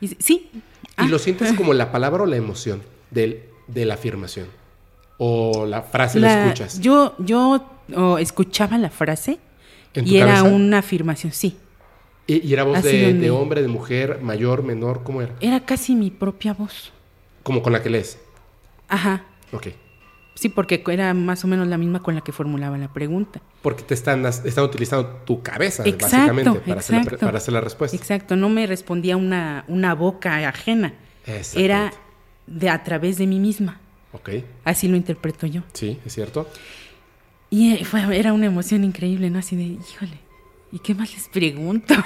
sí. 0.18 0.50
¿Y 0.98 1.08
lo 1.08 1.16
ah. 1.16 1.18
sientes 1.18 1.52
como 1.56 1.72
la 1.74 1.92
palabra 1.92 2.24
o 2.24 2.26
la 2.26 2.36
emoción 2.36 2.82
de, 3.10 3.48
la 3.74 3.94
afirmación? 3.94 4.46
¿O 5.18 5.66
la 5.66 5.82
frase 5.82 6.18
la, 6.18 6.44
escuchas? 6.44 6.80
Yo, 6.80 7.14
yo 7.18 7.64
escuchaba 8.18 8.76
la 8.78 8.90
frase 8.90 9.38
y 9.94 10.16
era 10.16 10.42
una 10.42 10.78
afirmación, 10.78 11.32
sí. 11.32 11.56
¿Y, 12.26 12.52
era 12.52 12.64
voz 12.64 12.82
de, 12.82 13.14
de, 13.14 13.30
hombre, 13.30 13.62
de 13.62 13.68
mujer, 13.68 14.20
mayor, 14.22 14.62
menor? 14.62 15.02
¿Cómo 15.02 15.22
era? 15.22 15.34
Era 15.40 15.60
casi 15.60 15.94
mi 15.94 16.10
propia 16.10 16.54
voz. 16.54 16.92
¿Como 17.42 17.62
con 17.62 17.72
la 17.72 17.82
que 17.82 17.90
lees? 17.90 18.18
Ajá. 18.92 19.24
Ok. 19.52 19.68
Sí, 20.34 20.48
porque 20.50 20.82
era 20.88 21.14
más 21.14 21.44
o 21.44 21.48
menos 21.48 21.66
la 21.66 21.78
misma 21.78 22.02
con 22.02 22.14
la 22.14 22.20
que 22.20 22.30
formulaba 22.32 22.76
la 22.76 22.92
pregunta. 22.92 23.40
Porque 23.62 23.82
te 23.82 23.94
están, 23.94 24.24
están 24.26 24.64
utilizando 24.64 25.06
tu 25.24 25.42
cabeza, 25.42 25.82
básicamente, 25.82 26.60
para 26.60 26.80
hacer, 26.80 26.96
la, 26.96 27.18
para 27.18 27.38
hacer, 27.38 27.54
la, 27.54 27.60
respuesta. 27.60 27.96
Exacto, 27.96 28.36
no 28.36 28.48
me 28.48 28.66
respondía 28.66 29.16
una, 29.16 29.64
una 29.68 29.94
boca 29.94 30.46
ajena. 30.46 30.94
Era 31.54 31.92
de 32.46 32.68
a 32.68 32.82
través 32.82 33.16
de 33.18 33.26
mí 33.26 33.38
misma. 33.38 33.80
Ok. 34.12 34.30
Así 34.64 34.88
lo 34.88 34.96
interpreto 34.96 35.46
yo. 35.46 35.62
Sí, 35.72 35.98
es 36.04 36.12
cierto. 36.12 36.46
Y 37.48 37.74
eh, 37.74 37.84
fue, 37.84 38.18
era 38.18 38.32
una 38.32 38.46
emoción 38.46 38.84
increíble, 38.84 39.30
¿no? 39.30 39.38
Así 39.38 39.56
de, 39.56 39.62
híjole, 39.62 40.18
¿y 40.70 40.80
qué 40.80 40.94
más 40.94 41.12
les 41.14 41.28
pregunto? 41.28 41.94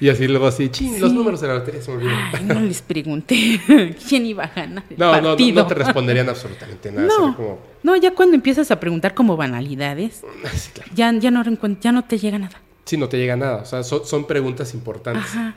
Y 0.00 0.08
así 0.08 0.26
luego 0.26 0.46
así, 0.46 0.68
ching, 0.68 1.00
los 1.00 1.12
números 1.12 1.40
de 1.40 1.48
la 1.48 1.54
lotería 1.54 1.80
se 1.80 1.92
me 1.92 2.10
Ay, 2.10 2.44
no 2.44 2.60
les 2.60 2.82
pregunté 2.82 3.60
quién 4.08 4.26
iba 4.26 4.44
a 4.44 4.48
ganar. 4.48 4.84
no, 4.96 5.20
no, 5.20 5.36
no, 5.36 5.66
te 5.66 5.74
responderían 5.74 6.28
absolutamente 6.28 6.90
nada. 6.90 7.06
No, 7.06 7.58
no, 7.82 7.96
ya 7.96 8.12
cuando 8.12 8.34
empiezas 8.34 8.70
a 8.70 8.80
preguntar 8.80 9.14
como 9.14 9.36
banalidades, 9.36 10.22
ya, 10.94 11.12
ya, 11.12 11.30
no, 11.30 11.44
ya 11.80 11.92
no 11.92 12.04
te 12.04 12.18
llega 12.18 12.38
nada. 12.38 12.60
Sí, 12.84 12.96
no 12.96 13.08
te 13.08 13.18
llega 13.18 13.36
nada. 13.36 13.62
O 13.62 13.64
sea, 13.64 13.82
son, 13.82 14.26
preguntas 14.26 14.74
importantes. 14.74 15.24
Ajá, 15.24 15.54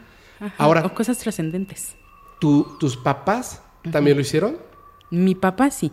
Ahora, 0.57 0.85
o 0.85 0.93
cosas 0.93 1.17
trascendentes. 1.17 1.95
¿Tus 2.39 2.95
papás 2.95 3.61
también 3.91 4.15
lo 4.15 4.21
hicieron? 4.21 4.57
Mi 5.09 5.33
papá 5.33 5.71
sí. 5.71 5.91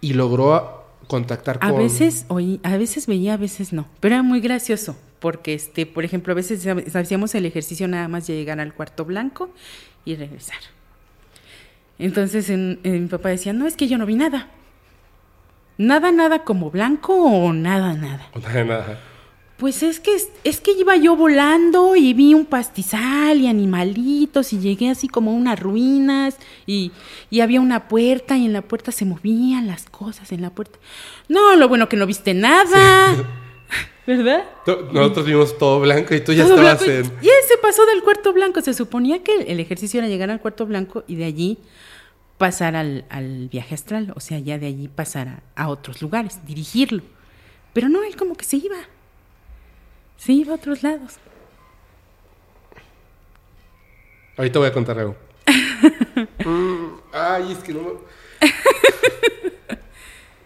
¿Y 0.00 0.12
logró 0.12 0.84
contactar 1.06 1.58
con...? 1.58 1.68
A 1.70 1.72
veces, 1.72 2.26
oí, 2.28 2.60
a 2.62 2.76
veces 2.76 3.06
veía, 3.06 3.34
a 3.34 3.36
veces 3.38 3.72
no. 3.72 3.86
Pero 4.00 4.16
era 4.16 4.22
muy 4.22 4.40
gracioso 4.40 4.94
porque 5.20 5.54
este, 5.54 5.86
por 5.86 6.04
ejemplo, 6.04 6.32
a 6.32 6.36
veces 6.36 6.66
hacíamos 6.94 7.34
el 7.34 7.46
ejercicio 7.46 7.88
nada 7.88 8.08
más 8.08 8.26
de 8.26 8.36
llegar 8.36 8.60
al 8.60 8.74
cuarto 8.74 9.04
blanco 9.04 9.50
y 10.04 10.16
regresar. 10.16 10.58
Entonces 11.98 12.48
mi 12.48 13.08
papá 13.08 13.30
decía, 13.30 13.52
no, 13.52 13.66
es 13.66 13.76
que 13.76 13.88
yo 13.88 13.98
no 13.98 14.06
vi 14.06 14.14
nada. 14.14 14.48
Nada, 15.76 16.12
nada 16.12 16.44
como 16.44 16.70
blanco 16.70 17.14
o 17.14 17.52
nada, 17.52 17.94
nada. 17.94 18.28
Nada, 18.40 18.64
nada. 18.64 19.00
Pues 19.58 19.82
es 19.82 19.98
que, 19.98 20.16
es 20.44 20.60
que 20.60 20.72
iba 20.72 20.94
yo 20.96 21.16
volando 21.16 21.96
y 21.96 22.14
vi 22.14 22.32
un 22.32 22.46
pastizal 22.46 23.40
y 23.40 23.48
animalitos 23.48 24.52
y 24.52 24.60
llegué 24.60 24.88
así 24.88 25.08
como 25.08 25.32
a 25.32 25.34
unas 25.34 25.58
ruinas 25.58 26.36
y, 26.64 26.92
y 27.28 27.40
había 27.40 27.60
una 27.60 27.88
puerta 27.88 28.36
y 28.36 28.44
en 28.44 28.52
la 28.52 28.62
puerta 28.62 28.92
se 28.92 29.04
movían 29.04 29.66
las 29.66 29.86
cosas 29.86 30.30
en 30.30 30.42
la 30.42 30.50
puerta. 30.50 30.78
No, 31.28 31.56
lo 31.56 31.68
bueno 31.68 31.88
que 31.88 31.96
no 31.96 32.06
viste 32.06 32.34
nada. 32.34 33.16
¿Verdad? 34.08 34.44
Nosotros 34.90 35.26
vimos 35.26 35.58
todo 35.58 35.80
blanco 35.80 36.14
y 36.14 36.22
tú 36.22 36.32
ya 36.32 36.44
estabas 36.44 36.80
en... 36.80 37.04
Y 37.20 37.28
él 37.28 37.42
se 37.46 37.58
pasó 37.58 37.84
del 37.84 38.02
cuarto 38.02 38.32
blanco. 38.32 38.62
Se 38.62 38.72
suponía 38.72 39.22
que 39.22 39.42
el 39.42 39.60
ejercicio 39.60 39.98
era 39.98 40.08
llegar 40.08 40.30
al 40.30 40.40
cuarto 40.40 40.64
blanco 40.64 41.04
y 41.06 41.16
de 41.16 41.26
allí 41.26 41.58
pasar 42.38 42.74
al, 42.74 43.48
viaje 43.52 43.74
astral. 43.74 44.14
O 44.16 44.20
sea, 44.20 44.38
ya 44.38 44.58
de 44.58 44.66
allí 44.66 44.88
pasar 44.88 45.42
a, 45.54 45.68
otros 45.68 46.00
lugares, 46.00 46.38
dirigirlo. 46.46 47.02
Pero 47.74 47.90
no, 47.90 48.02
él 48.02 48.16
como 48.16 48.34
que 48.34 48.46
se 48.46 48.56
iba. 48.56 48.78
Se 50.16 50.32
iba 50.32 50.52
a 50.52 50.56
otros 50.56 50.82
lados. 50.82 51.16
Ahorita 54.38 54.58
voy 54.58 54.68
a 54.68 54.72
contar 54.72 54.98
algo. 54.98 55.16
Mm, 56.44 56.94
ay, 57.12 57.52
es 57.52 57.58
que 57.58 57.72
no... 57.72 57.80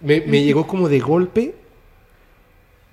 me, 0.01 0.21
me 0.27 0.43
llegó 0.43 0.67
como 0.67 0.89
de 0.89 1.01
golpe 1.01 1.55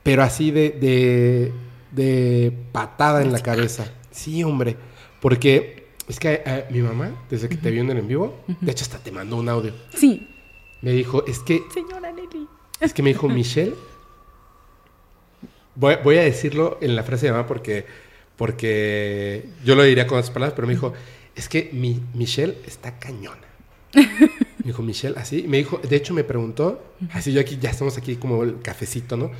pero 0.03 0.23
así 0.23 0.51
de, 0.51 1.51
de, 1.91 2.53
patada 2.71 3.21
en 3.21 3.31
la 3.31 3.39
cabeza. 3.41 3.91
Sí, 4.11 4.43
hombre. 4.43 4.75
Porque 5.19 5.87
es 6.07 6.19
que 6.19 6.41
eh, 6.45 6.65
mi 6.69 6.81
mamá, 6.81 7.25
desde 7.29 7.49
que 7.49 7.57
te 7.57 7.71
vio 7.71 7.81
en 7.81 7.89
el 7.91 7.97
en 7.97 8.07
vivo, 8.07 8.43
de 8.61 8.71
hecho 8.71 8.83
hasta 8.83 8.99
te 8.99 9.11
mandó 9.11 9.35
un 9.35 9.49
audio. 9.49 9.73
Sí. 9.93 10.27
Me 10.81 10.91
dijo, 10.91 11.25
es 11.25 11.39
que... 11.39 11.61
Señora 11.73 12.11
Nelly. 12.11 12.47
Es 12.79 12.93
que 12.93 13.03
me 13.03 13.09
dijo, 13.09 13.27
Michelle, 13.27 13.75
voy, 15.75 15.95
voy, 16.03 16.17
a 16.17 16.21
decirlo 16.21 16.77
en 16.81 16.95
la 16.95 17.03
frase 17.03 17.25
de 17.25 17.33
mamá 17.33 17.45
porque, 17.45 17.85
porque 18.37 19.49
yo 19.65 19.75
lo 19.75 19.83
diría 19.83 20.07
con 20.07 20.17
otras 20.17 20.31
palabras, 20.31 20.53
pero 20.55 20.67
me 20.67 20.73
dijo, 20.73 20.93
es 21.35 21.49
que 21.49 21.69
mi, 21.73 22.01
Michelle 22.13 22.57
está 22.65 22.97
cañona. 22.97 23.47
Me 24.59 24.65
dijo, 24.65 24.83
Michelle, 24.83 25.15
así. 25.17 25.45
Me 25.47 25.57
dijo, 25.57 25.77
de 25.77 25.95
hecho 25.95 26.13
me 26.13 26.25
preguntó, 26.25 26.83
así 27.13 27.31
yo 27.31 27.39
aquí, 27.39 27.57
ya 27.59 27.69
estamos 27.69 27.97
aquí 27.97 28.17
como 28.17 28.43
el 28.43 28.61
cafecito, 28.61 29.15
¿no? 29.15 29.31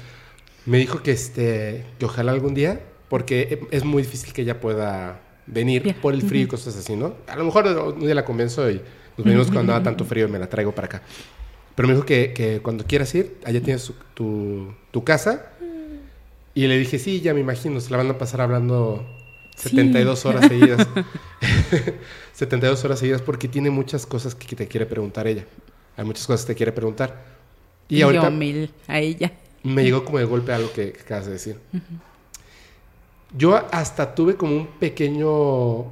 Me 0.66 0.78
dijo 0.78 1.02
que, 1.04 1.12
este, 1.12 1.86
que 1.98 2.06
ojalá 2.06 2.32
algún 2.32 2.54
día, 2.54 2.82
porque 3.08 3.68
es 3.72 3.84
muy 3.84 4.04
difícil 4.04 4.34
que 4.34 4.44
ella 4.44 4.60
pueda 4.60 5.22
venir 5.48 5.96
por 6.02 6.14
el 6.14 6.22
frío 6.22 6.44
y 6.44 6.48
cosas 6.48 6.78
así, 6.78 6.96
¿no? 6.96 7.16
A 7.28 7.36
lo 7.36 7.44
mejor 7.44 7.66
un 7.68 8.00
día 8.00 8.14
la 8.14 8.26
convenzo 8.26 8.70
y 8.70 8.82
nos 9.18 9.26
venimos 9.26 9.52
cuando 9.52 9.74
haga 9.74 9.84
tanto 9.84 10.06
frío 10.06 10.28
y 10.28 10.32
me 10.32 10.40
la 10.40 10.48
traigo 10.48 10.74
para 10.74 10.86
acá. 10.86 11.02
Pero 11.76 11.88
me 11.88 11.94
dijo 11.94 12.06
que, 12.06 12.34
que 12.34 12.60
cuando 12.60 12.86
quieras 12.86 13.14
ir, 13.16 13.38
allá 13.46 13.62
tienes 13.62 13.92
tu, 14.14 14.74
tu, 14.92 15.04
casa. 15.04 15.54
Y 16.54 16.68
le 16.68 16.78
dije, 16.78 17.00
sí, 17.00 17.22
ya 17.22 17.34
me 17.34 17.40
imagino, 17.40 17.80
se 17.80 17.90
la 17.90 17.98
van 17.98 18.10
a 18.10 18.18
pasar 18.18 18.42
hablando 18.42 19.06
72 19.56 20.26
horas 20.26 20.46
seguidas. 20.50 20.88
72 22.34 22.84
horas 22.84 23.00
seguidas 23.00 23.22
porque 23.22 23.48
tiene 23.48 23.70
muchas 23.70 24.06
cosas 24.06 24.36
que 24.36 24.56
te 24.56 24.68
quiere 24.68 24.86
preguntar 24.86 25.28
ella. 25.28 25.46
Hay 25.96 26.06
muchas 26.06 26.28
cosas 26.28 26.46
que 26.46 26.54
te 26.54 26.58
quiere 26.58 26.72
preguntar. 26.72 27.24
Y, 27.88 28.02
ahorita 28.02 28.32
a 28.88 29.00
ella. 29.00 29.32
Me 29.64 29.84
llegó 29.84 30.06
como 30.06 30.20
de 30.20 30.26
golpe 30.26 30.54
algo 30.54 30.72
que, 30.72 30.92
que 30.92 31.02
acabas 31.02 31.26
de 31.26 31.34
decir. 31.34 31.58
Yo 33.36 33.56
hasta 33.72 34.16
tuve 34.16 34.36
como 34.36 34.56
un 34.56 34.68
pequeño, 34.68 35.86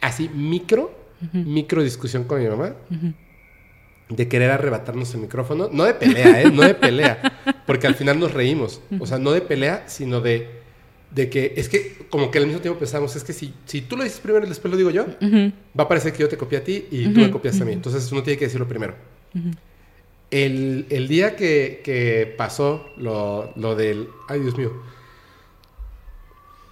así, 0.00 0.28
micro, 0.28 0.92
micro 1.32 1.82
discusión 1.82 2.24
con 2.24 2.42
mi 2.42 2.48
mamá. 2.48 2.74
De 4.08 4.28
querer 4.28 4.50
arrebatarnos 4.52 5.12
el 5.14 5.20
micrófono. 5.22 5.68
No 5.72 5.84
de 5.84 5.94
pelea, 5.94 6.42
¿eh? 6.42 6.50
No 6.50 6.62
de 6.62 6.74
pelea. 6.74 7.40
Porque 7.66 7.86
al 7.88 7.96
final 7.96 8.20
nos 8.20 8.32
reímos. 8.32 8.80
O 9.00 9.06
sea, 9.06 9.18
no 9.18 9.32
de 9.32 9.40
pelea, 9.40 9.84
sino 9.88 10.20
de 10.20 10.64
de 11.10 11.30
que 11.30 11.54
es 11.56 11.68
que 11.68 12.06
como 12.10 12.30
que 12.30 12.38
al 12.38 12.46
mismo 12.46 12.60
tiempo 12.60 12.78
pensamos, 12.78 13.14
es 13.16 13.24
que 13.24 13.32
si, 13.32 13.54
si 13.64 13.80
tú 13.80 13.96
lo 13.96 14.04
dices 14.04 14.20
primero 14.20 14.44
y 14.44 14.48
después 14.48 14.70
lo 14.70 14.76
digo 14.76 14.90
yo, 14.90 15.06
va 15.78 15.84
a 15.84 15.88
parecer 15.88 16.12
que 16.12 16.18
yo 16.18 16.28
te 16.28 16.36
copié 16.36 16.58
a 16.58 16.64
ti 16.64 16.86
y 16.90 17.08
tú 17.08 17.20
me 17.20 17.30
copiaste 17.30 17.62
a 17.62 17.66
mí. 17.66 17.72
Entonces 17.72 18.10
uno 18.12 18.22
tiene 18.22 18.38
que 18.38 18.44
decirlo 18.46 18.68
primero. 18.68 18.94
El, 20.44 20.86
el, 20.90 21.08
día 21.08 21.36
que, 21.36 21.80
que 21.84 22.34
pasó 22.36 22.86
lo, 22.96 23.52
lo, 23.56 23.74
del... 23.74 24.08
Ay, 24.28 24.40
Dios 24.40 24.56
mío. 24.56 24.72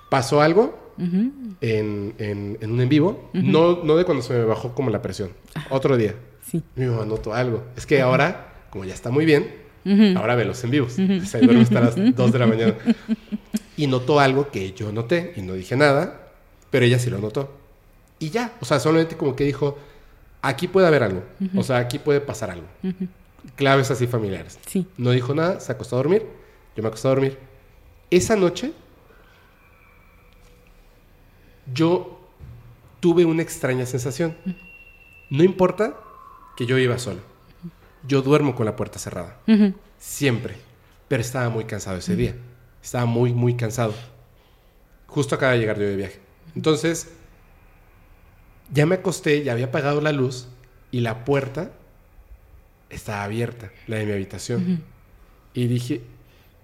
Pasó 0.09 0.41
algo 0.41 0.79
en, 0.99 1.55
en, 1.61 2.59
en, 2.61 2.71
un 2.71 2.81
en 2.81 2.89
vivo. 2.89 3.31
no, 3.33 3.83
no 3.83 3.97
de 3.97 4.05
cuando 4.05 4.23
se 4.23 4.35
me 4.35 4.45
bajó 4.45 4.75
como 4.75 4.91
la 4.91 5.03
presión. 5.03 5.31
Otro 5.71 5.97
día. 5.97 6.15
Sí. 6.45 6.63
Mi 6.77 6.87
mamá 6.87 7.05
notó 7.05 7.35
algo. 7.35 7.65
Es 7.77 7.87
que 7.87 8.01
ahora, 8.01 8.67
como 8.71 8.85
ya 8.85 8.95
está 8.95 9.11
muy 9.11 9.25
bien, 9.25 9.55
ahora 10.17 10.35
ve 10.35 10.45
los 10.45 10.63
en 10.65 10.71
vivos. 10.71 10.97
Duerme 10.97 11.63
hasta 11.63 11.81
las 11.81 11.97
2 11.97 12.33
de 12.33 12.39
la 12.39 12.47
mañana 12.47 12.75
y 13.77 13.87
notó 13.87 14.21
algo 14.21 14.51
que 14.51 14.73
yo 14.73 14.93
noté 14.93 15.33
y 15.37 15.43
no 15.43 15.55
dije 15.55 15.77
nada, 15.77 16.31
pero 16.71 16.85
ella 16.85 16.99
sí 16.99 17.11
lo 17.11 17.19
notó. 17.19 17.53
Y 18.19 18.31
ya, 18.31 18.53
o 18.61 18.65
sea, 18.65 18.79
solamente 18.79 19.17
como 19.17 19.35
que 19.35 19.45
dijo, 19.45 19.79
aquí 20.43 20.69
puede 20.69 20.87
haber 20.87 21.03
algo, 21.03 21.23
o 21.57 21.63
sea, 21.63 21.79
aquí 21.79 21.99
puede 21.99 22.21
pasar 22.21 22.51
algo. 22.51 22.67
Claves 23.57 23.91
así 23.91 24.07
familiares. 24.07 24.59
Sí. 24.67 24.87
No 24.97 25.11
dijo 25.11 25.35
nada, 25.35 25.61
se 25.61 25.73
acostó 25.73 25.97
a 25.97 25.99
dormir, 25.99 26.27
yo 26.77 26.83
me 26.83 26.89
acosté 26.89 27.09
a 27.09 27.11
dormir. 27.11 27.39
Esa 28.11 28.37
noche 28.37 28.73
yo 31.73 32.21
tuve 33.01 33.25
una 33.25 33.43
extraña 33.43 33.87
sensación. 33.87 34.37
No 35.31 35.43
importa 35.43 35.95
que 36.57 36.67
yo 36.67 36.79
iba 36.79 36.99
solo. 36.99 37.21
Yo 38.07 38.23
duermo 38.23 38.55
con 38.55 38.67
la 38.67 38.77
puerta 38.77 38.99
cerrada. 38.99 39.39
Siempre. 39.99 40.57
Pero 41.09 41.21
estaba 41.21 41.49
muy 41.49 41.65
cansado 41.65 41.99
ese 41.99 42.17
día. 42.17 42.35
Estaba 42.83 43.07
muy, 43.07 43.33
muy 43.33 43.55
cansado. 43.55 43.95
Justo 45.07 45.35
acaba 45.35 45.53
de 45.53 45.59
llegar 45.59 45.79
yo 45.79 45.87
de 45.87 45.97
viaje. 45.97 46.21
Entonces, 46.55 47.13
ya 48.73 48.87
me 48.87 48.97
acosté, 48.97 49.43
ya 49.43 49.53
había 49.53 49.67
apagado 49.67 50.01
la 50.01 50.13
luz 50.13 50.49
y 50.91 51.01
la 51.01 51.25
puerta 51.25 51.73
estaba 52.91 53.25
abierta, 53.25 53.71
la 53.87 53.97
de 53.97 54.07
mi 54.07 54.13
habitación. 54.13 54.83
Y 55.53 55.67
dije, 55.67 56.03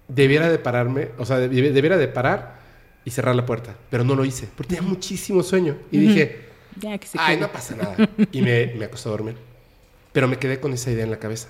debiera 0.07 0.49
de 0.49 0.59
pararme, 0.59 1.09
o 1.17 1.25
sea, 1.25 1.39
debiera 1.39 1.97
de 1.97 2.07
parar 2.07 2.59
y 3.05 3.11
cerrar 3.11 3.35
la 3.35 3.45
puerta, 3.45 3.75
pero 3.89 4.03
no 4.03 4.15
lo 4.15 4.25
hice, 4.25 4.47
porque 4.55 4.75
tenía 4.75 4.87
muchísimo 4.87 5.43
sueño. 5.43 5.77
Y 5.91 5.97
dije, 5.97 6.39
ya, 6.79 6.97
que 6.97 7.07
se 7.07 7.17
ay, 7.19 7.37
no 7.37 7.51
pasa 7.51 7.75
nada. 7.75 8.09
Y 8.31 8.41
me, 8.41 8.73
me 8.77 8.85
acosté 8.85 9.09
a 9.09 9.11
dormir. 9.11 9.35
Pero 10.11 10.27
me 10.27 10.37
quedé 10.37 10.59
con 10.59 10.73
esa 10.73 10.91
idea 10.91 11.03
en 11.03 11.11
la 11.11 11.19
cabeza. 11.19 11.49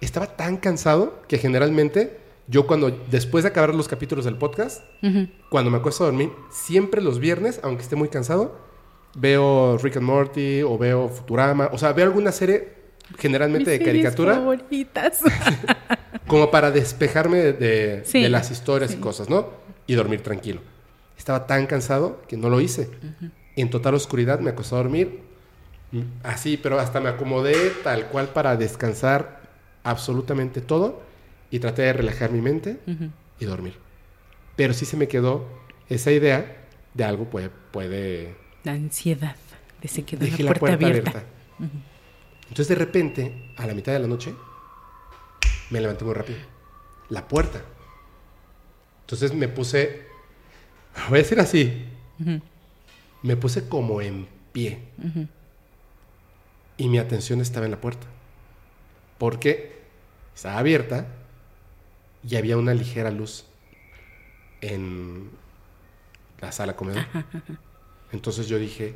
Estaba 0.00 0.26
tan 0.36 0.56
cansado 0.56 1.22
que 1.28 1.38
generalmente 1.38 2.18
yo 2.48 2.66
cuando, 2.66 2.90
después 3.10 3.44
de 3.44 3.50
acabar 3.50 3.74
los 3.74 3.86
capítulos 3.86 4.24
del 4.24 4.36
podcast, 4.36 4.82
cuando 5.50 5.70
me 5.70 5.76
acuesto 5.76 6.04
a 6.04 6.06
dormir, 6.06 6.32
siempre 6.50 7.02
los 7.02 7.20
viernes, 7.20 7.60
aunque 7.62 7.82
esté 7.82 7.94
muy 7.94 8.08
cansado, 8.08 8.58
veo 9.14 9.78
Rick 9.78 9.98
and 9.98 10.06
Morty 10.06 10.62
o 10.62 10.76
veo 10.78 11.08
Futurama, 11.08 11.68
o 11.72 11.78
sea, 11.78 11.92
veo 11.92 12.06
alguna 12.06 12.32
serie 12.32 12.79
generalmente 13.18 13.70
de 13.70 13.80
caricatura. 13.80 14.34
favoritas. 14.34 15.20
como 16.26 16.50
para 16.50 16.70
despejarme 16.70 17.52
de, 17.52 18.28
las 18.28 18.50
historias 18.50 18.92
y 18.92 18.96
cosas, 18.96 19.28
¿no? 19.28 19.50
Y 19.86 19.94
dormir 19.94 20.22
tranquilo. 20.22 20.60
Estaba 21.18 21.46
tan 21.46 21.66
cansado 21.66 22.22
que 22.28 22.36
no 22.36 22.48
lo 22.48 22.60
hice. 22.60 22.88
En 23.56 23.68
total 23.68 23.94
oscuridad 23.94 24.38
me 24.40 24.50
acosté 24.50 24.76
a 24.76 24.78
dormir, 24.78 25.20
así, 26.22 26.56
pero 26.56 26.78
hasta 26.78 27.00
me 27.00 27.08
acomodé 27.08 27.72
tal 27.82 28.06
cual 28.06 28.28
para 28.28 28.56
descansar 28.56 29.40
absolutamente 29.82 30.60
todo 30.60 31.02
y 31.50 31.58
traté 31.58 31.82
de 31.82 31.92
relajar 31.92 32.30
mi 32.30 32.40
mente 32.40 32.78
y 33.38 33.44
dormir. 33.44 33.74
Pero 34.56 34.72
sí 34.72 34.84
se 34.84 34.96
me 34.96 35.08
quedó 35.08 35.46
esa 35.88 36.12
idea 36.12 36.56
de 36.94 37.04
algo 37.04 37.24
puede... 37.24 37.50
puede 37.72 38.34
la 38.62 38.72
ansiedad 38.72 39.36
de 39.80 39.88
se 39.88 40.04
quedó 40.04 40.26
la 40.44 40.54
puerta, 40.54 40.86
abierta. 40.86 41.24
Entonces 42.50 42.68
de 42.68 42.74
repente, 42.74 43.52
a 43.56 43.66
la 43.66 43.74
mitad 43.74 43.92
de 43.92 44.00
la 44.00 44.06
noche, 44.06 44.34
me 45.70 45.80
levanté 45.80 46.04
muy 46.04 46.14
rápido. 46.14 46.38
La 47.08 47.26
puerta. 47.26 47.62
Entonces 49.02 49.32
me 49.32 49.48
puse, 49.48 50.06
voy 51.08 51.18
a 51.18 51.22
decir 51.22 51.40
así, 51.40 51.84
me 53.22 53.36
puse 53.36 53.68
como 53.68 54.02
en 54.02 54.28
pie. 54.52 54.80
Y 56.76 56.88
mi 56.88 56.98
atención 56.98 57.40
estaba 57.40 57.66
en 57.66 57.72
la 57.72 57.80
puerta. 57.80 58.06
Porque 59.18 59.80
estaba 60.34 60.58
abierta 60.58 61.06
y 62.28 62.36
había 62.36 62.56
una 62.56 62.74
ligera 62.74 63.10
luz 63.10 63.46
en 64.60 65.30
la 66.40 66.52
sala 66.52 66.74
comedor. 66.76 67.06
Entonces 68.12 68.48
yo 68.48 68.58
dije, 68.58 68.94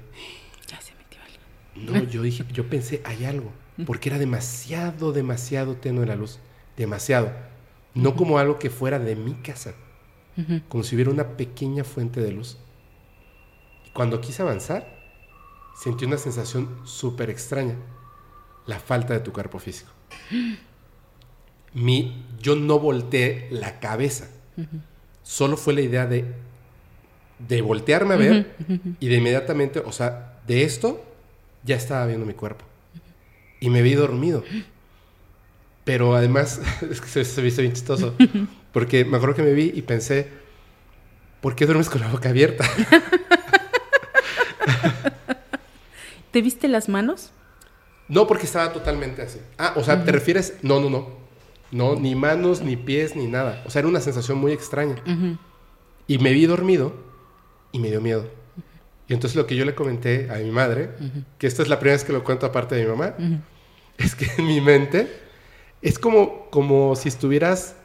ya 0.67 0.81
se 0.81 0.95
metió 0.95 1.21
alguien. 1.23 1.41
No, 1.77 2.03
yo 2.05 2.23
dije, 2.23 2.45
yo 2.53 2.69
pensé, 2.69 3.01
hay 3.05 3.25
algo, 3.25 3.51
porque 3.87 4.09
era 4.09 4.19
demasiado, 4.19 5.13
demasiado 5.13 5.77
tenue 5.77 6.07
la 6.07 6.17
luz, 6.17 6.39
demasiado. 6.77 7.33
No 7.95 8.15
como 8.17 8.39
algo 8.39 8.59
que 8.59 8.71
fuera 8.71 8.99
de 8.99 9.17
mi 9.17 9.35
casa, 9.35 9.75
como 10.69 10.85
si 10.85 10.95
hubiera 10.95 11.11
una 11.11 11.37
pequeña 11.37 11.85
fuente 11.85 12.21
de 12.21 12.33
luz. 12.33 12.59
Cuando 13.93 14.21
quise 14.21 14.43
avanzar, 14.43 14.87
sentí 15.77 16.05
una 16.05 16.19
sensación 16.19 16.69
súper 16.85 17.31
extraña, 17.31 17.77
la 18.67 18.79
falta 18.79 19.15
de 19.15 19.21
tu 19.21 19.33
cuerpo 19.33 19.59
físico. 19.59 19.91
mi, 21.73 22.25
yo 22.41 22.57
no 22.57 22.79
volteé 22.79 23.49
la 23.51 23.81
cabeza. 23.81 24.29
Solo 25.23 25.57
fue 25.57 25.75
la 25.75 25.81
idea 25.81 26.07
de, 26.07 26.25
de 27.39 27.63
voltearme 27.63 28.15
a 28.15 28.19
ver 28.19 28.57
y 29.01 29.09
de 29.09 29.17
inmediatamente, 29.17 29.81
o 29.81 29.93
sea, 29.93 30.41
de 30.47 30.63
esto 30.65 31.05
ya 31.65 31.77
estaba 31.77 32.07
viendo 32.07 32.27
mi 32.27 32.35
cuerpo. 32.35 32.65
Y 33.61 33.71
me 33.71 33.83
vi 33.83 33.95
dormido. 33.95 34.45
Pero 35.85 36.15
además, 36.15 36.61
es 36.91 37.01
que 37.01 37.25
se, 37.25 37.43
viste 37.43 37.63
bien 37.63 37.75
chistoso. 37.75 38.15
Porque 38.73 39.05
me 39.05 39.17
acuerdo 39.17 39.35
que 39.37 39.43
me 39.43 39.53
vi 39.53 39.73
y 39.75 39.83
pensé, 39.83 40.29
¿por 41.41 41.55
qué 41.55 41.67
duermes 41.67 41.89
con 41.89 42.01
la 42.01 42.09
boca 42.09 42.29
abierta? 42.29 42.65
¿Te 46.31 46.43
viste 46.43 46.69
las 46.69 46.89
manos? 46.89 47.31
No, 48.09 48.27
porque 48.27 48.45
estaba 48.45 48.73
totalmente 48.73 49.23
así. 49.23 49.39
Ah, 49.57 49.75
o 49.77 49.85
sea, 49.85 50.05
¿te 50.05 50.13
refieres? 50.13 50.55
No, 50.63 50.81
no, 50.81 50.91
no. 50.91 51.25
No, 51.71 51.95
ni 51.97 52.15
manos, 52.15 52.61
ni 52.61 52.77
pies, 52.77 53.17
ni 53.17 53.27
nada. 53.27 53.63
O 53.67 53.71
sea, 53.71 53.81
era 53.81 53.89
una 53.89 54.01
sensación 54.01 54.39
muy 54.39 54.53
extraña. 54.53 54.97
Y 56.07 56.19
me 56.19 56.33
vi 56.33 56.47
dormido 56.47 56.93
y 57.73 57.79
me 57.79 57.89
dio 57.91 58.01
miedo. 58.01 58.29
Y 59.15 59.17
entonces 59.17 59.37
lo 59.37 59.47
que 59.47 59.55
yo 59.55 59.65
le 59.65 59.77
comenté 59.77 60.29
a 60.29 60.39
mi 60.39 60.51
madre, 60.51 60.91
que 61.39 61.47
esta 61.47 61.63
es 61.63 61.69
la 61.69 61.79
primera 61.79 61.95
vez 61.95 62.03
que 62.03 62.13
lo 62.13 62.25
cuento 62.25 62.47
aparte 62.47 62.75
de 62.75 62.83
mi 62.83 62.91
mamá, 62.91 63.15
es 63.99 64.17
que 64.17 64.27
en 64.39 64.45
mi 64.49 64.61
mente 64.61 65.09
es 65.83 66.01
como, 66.01 66.51
como 66.51 66.97
si 66.97 67.11
estuvieras, 67.11 67.77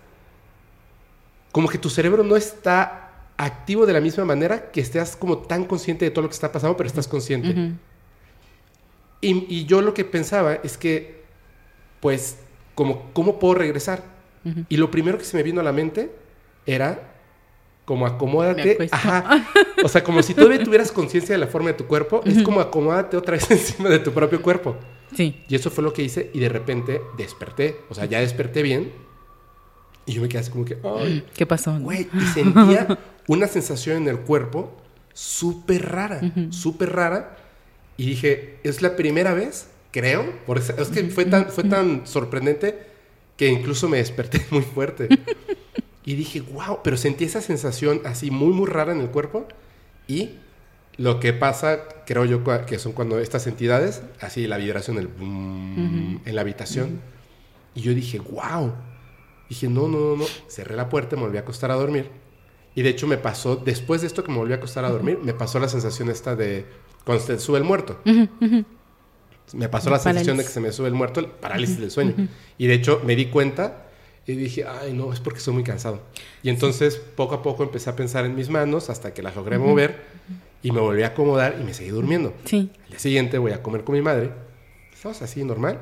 como 1.51 1.67
que 1.67 1.77
tu 1.77 1.91
cerebro 1.91 2.23
no 2.23 2.35
está 2.35 3.27
activo 3.37 3.85
de 3.85 3.93
la 3.93 4.01
misma 4.01 4.25
manera 4.25 4.71
que 4.71 4.81
estés 4.81 5.15
como 5.15 5.37
tan 5.37 5.65
consciente 5.65 6.03
de 6.03 6.09
todo 6.09 6.23
lo 6.23 6.29
que 6.29 6.33
está 6.33 6.51
pasando, 6.51 6.75
pero 6.75 6.87
estás 6.87 7.07
consciente. 7.07 7.73
y, 9.21 9.45
y 9.55 9.65
yo 9.65 9.83
lo 9.83 9.93
que 9.93 10.05
pensaba 10.05 10.55
es 10.55 10.79
que, 10.79 11.25
pues, 11.99 12.37
como, 12.73 13.13
¿cómo 13.13 13.37
puedo 13.37 13.53
regresar? 13.53 14.01
Y 14.67 14.77
lo 14.77 14.89
primero 14.89 15.19
que 15.19 15.25
se 15.25 15.37
me 15.37 15.43
vino 15.43 15.61
a 15.61 15.63
la 15.63 15.73
mente 15.73 16.09
era 16.65 17.18
como 17.89 18.05
acomódate. 18.05 18.87
Ajá. 18.91 19.47
O 19.83 19.87
sea, 19.87 20.03
como 20.03 20.21
si 20.21 20.33
todavía 20.33 20.61
tuvieras 20.61 20.91
conciencia 20.91 21.33
de 21.33 21.39
la 21.39 21.47
forma 21.47 21.69
de 21.69 21.73
tu 21.73 21.87
cuerpo, 21.87 22.21
es 22.25 22.43
como 22.43 22.59
acomódate 22.59 23.15
otra 23.15 23.37
vez 23.37 23.49
encima 23.51 23.89
de 23.89 23.97
tu 23.97 24.11
propio 24.11 24.41
cuerpo. 24.41 24.75
Sí. 25.15 25.41
Y 25.47 25.55
eso 25.55 25.71
fue 25.71 25.85
lo 25.85 25.93
que 25.93 26.03
hice 26.03 26.29
y 26.33 26.39
de 26.39 26.49
repente 26.49 27.01
desperté. 27.17 27.77
O 27.89 27.95
sea, 27.95 28.05
ya 28.05 28.19
desperté 28.19 28.61
bien. 28.61 28.91
Y 30.05 30.11
yo 30.11 30.21
me 30.21 30.27
quedé 30.27 30.39
así 30.39 30.51
como 30.51 30.65
que, 30.65 30.77
Ay, 30.83 31.25
¿qué 31.33 31.45
pasó? 31.45 31.79
Güey, 31.79 32.07
y 32.13 32.25
sentía 32.33 32.99
una 33.27 33.47
sensación 33.47 33.97
en 33.97 34.09
el 34.09 34.19
cuerpo 34.19 34.71
súper 35.13 35.89
rara, 35.89 36.21
súper 36.51 36.91
rara. 36.91 37.37
Y 37.95 38.05
dije, 38.05 38.59
es 38.63 38.81
la 38.81 38.97
primera 38.97 39.33
vez 39.33 39.69
creo. 39.91 40.25
Por 40.45 40.57
es 40.59 40.89
que 40.89 41.05
fue 41.05 41.25
tan, 41.25 41.49
fue 41.49 41.63
tan 41.63 42.05
sorprendente 42.05 42.77
que 43.37 43.47
incluso 43.47 43.87
me 43.87 43.97
desperté 43.97 44.45
muy 44.51 44.61
fuerte. 44.61 45.07
Y 46.09 46.15
dije, 46.15 46.41
wow, 46.41 46.79
pero 46.83 46.97
sentí 46.97 47.25
esa 47.25 47.39
sensación 47.39 48.01
así 48.03 48.31
muy, 48.31 48.51
muy 48.51 48.65
rara 48.65 48.93
en 48.93 48.99
el 48.99 49.11
cuerpo 49.11 49.47
y 50.07 50.39
Lo 50.99 51.21
que 51.21 51.31
pasa, 51.31 51.83
creo 52.05 52.25
yo, 52.25 52.43
que 52.65 52.77
son 52.77 52.91
cuando 52.91 53.19
estas 53.19 53.45
entidades, 53.45 54.01
así 54.19 54.47
la 54.47 54.57
vibración, 54.57 54.97
el 54.97 55.07
boom, 55.07 56.19
en 56.25 56.35
la 56.35 56.41
habitación. 56.41 56.99
Y 57.73 57.81
yo 57.81 57.93
dije, 57.93 58.19
wow. 58.19 58.73
Dije, 59.47 59.69
no, 59.69 59.87
no, 59.87 59.99
no, 59.99 60.15
no. 60.17 60.25
Cerré 60.49 60.75
la 60.75 60.89
puerta, 60.89 61.15
me 61.15 61.21
volví 61.21 61.37
a 61.37 61.41
acostar 61.41 61.71
a 61.71 61.75
dormir. 61.75 62.09
Y 62.75 62.81
de 62.81 62.89
hecho 62.89 63.05
me 63.05 63.17
pasó, 63.17 63.55
después 63.55 64.01
de 64.01 64.07
esto 64.07 64.25
que 64.25 64.31
me 64.31 64.39
volví 64.39 64.51
a 64.51 64.57
acostar 64.57 64.83
a 64.85 64.89
dormir, 64.89 65.19
me 65.23 65.33
pasó 65.33 65.59
la 65.59 65.69
sensación 65.69 66.09
esta 66.09 66.35
de 66.35 66.65
cuando 67.05 67.23
se 67.23 67.39
sube 67.39 67.59
el 67.59 67.63
muerto. 67.63 67.99
Me 69.53 69.69
pasó 69.69 69.89
la 69.91 69.99
sensación 69.99 70.37
de 70.37 70.43
que 70.43 70.49
se 70.49 70.59
me 70.59 70.71
sube 70.71 70.87
el 70.87 70.95
muerto, 70.95 71.21
el 71.21 71.27
parálisis 71.27 71.79
del 71.79 71.91
sueño. 71.91 72.27
Y 72.57 72.65
de 72.65 72.73
hecho 72.73 73.01
me 73.05 73.15
di 73.15 73.27
cuenta 73.27 73.88
y 74.31 74.35
dije, 74.35 74.65
ay, 74.65 74.93
no, 74.93 75.11
es 75.11 75.19
porque 75.19 75.39
estoy 75.39 75.53
muy 75.53 75.63
cansado. 75.63 76.01
Y 76.43 76.49
entonces 76.49 76.95
poco 77.15 77.35
a 77.35 77.41
poco 77.41 77.63
empecé 77.63 77.89
a 77.89 77.95
pensar 77.95 78.25
en 78.25 78.35
mis 78.35 78.49
manos 78.49 78.89
hasta 78.89 79.13
que 79.13 79.21
las 79.21 79.35
logré 79.35 79.57
mover 79.57 80.03
y 80.61 80.71
me 80.71 80.79
volví 80.79 81.03
a 81.03 81.07
acomodar 81.07 81.57
y 81.59 81.63
me 81.63 81.73
seguí 81.73 81.89
durmiendo. 81.89 82.33
Sí. 82.45 82.69
Al 82.83 82.89
día 82.89 82.99
siguiente 82.99 83.37
voy 83.37 83.51
a 83.53 83.63
comer 83.63 83.83
con 83.83 83.95
mi 83.95 84.01
madre. 84.01 84.31
Estamos 84.93 85.21
así, 85.21 85.43
normal. 85.43 85.79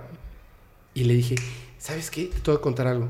Y 0.94 1.04
le 1.04 1.14
dije, 1.14 1.36
¿sabes 1.78 2.10
qué? 2.10 2.26
Te 2.26 2.40
tengo 2.40 2.58
que 2.58 2.64
contar 2.64 2.88
algo. 2.88 3.10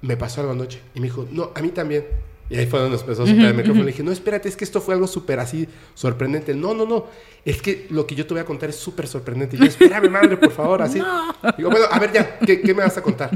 Me 0.00 0.16
pasó 0.16 0.40
algo 0.40 0.52
anoche. 0.52 0.80
Y 0.94 1.00
me 1.00 1.06
dijo, 1.06 1.26
no, 1.30 1.50
a 1.54 1.62
mí 1.62 1.68
también. 1.68 2.04
Y 2.50 2.56
ahí 2.56 2.66
fue 2.66 2.80
donde 2.80 2.92
nos 2.92 3.02
empezó 3.02 3.22
a 3.22 3.26
soplar 3.26 3.48
el 3.48 3.54
micrófono. 3.54 3.84
Le 3.84 3.92
dije, 3.92 4.02
no, 4.02 4.12
espérate, 4.12 4.48
es 4.48 4.56
que 4.56 4.64
esto 4.64 4.80
fue 4.80 4.94
algo 4.94 5.06
súper 5.06 5.40
así 5.40 5.66
sorprendente. 5.94 6.54
No, 6.54 6.74
no, 6.74 6.84
no. 6.84 7.06
Es 7.44 7.62
que 7.62 7.86
lo 7.90 8.06
que 8.06 8.14
yo 8.14 8.26
te 8.26 8.34
voy 8.34 8.42
a 8.42 8.44
contar 8.44 8.68
es 8.68 8.76
súper 8.76 9.06
sorprendente. 9.06 9.56
Y 9.56 9.60
yo, 9.60 9.64
espérame, 9.64 10.10
madre, 10.10 10.36
por 10.36 10.50
favor, 10.50 10.82
así. 10.82 11.00
Digo, 11.56 11.70
bueno, 11.70 11.86
a 11.90 11.98
ver 11.98 12.12
ya, 12.12 12.38
¿qué, 12.40 12.60
¿qué, 12.60 12.74
me 12.74 12.82
vas 12.82 12.98
a 12.98 13.02
contar? 13.02 13.30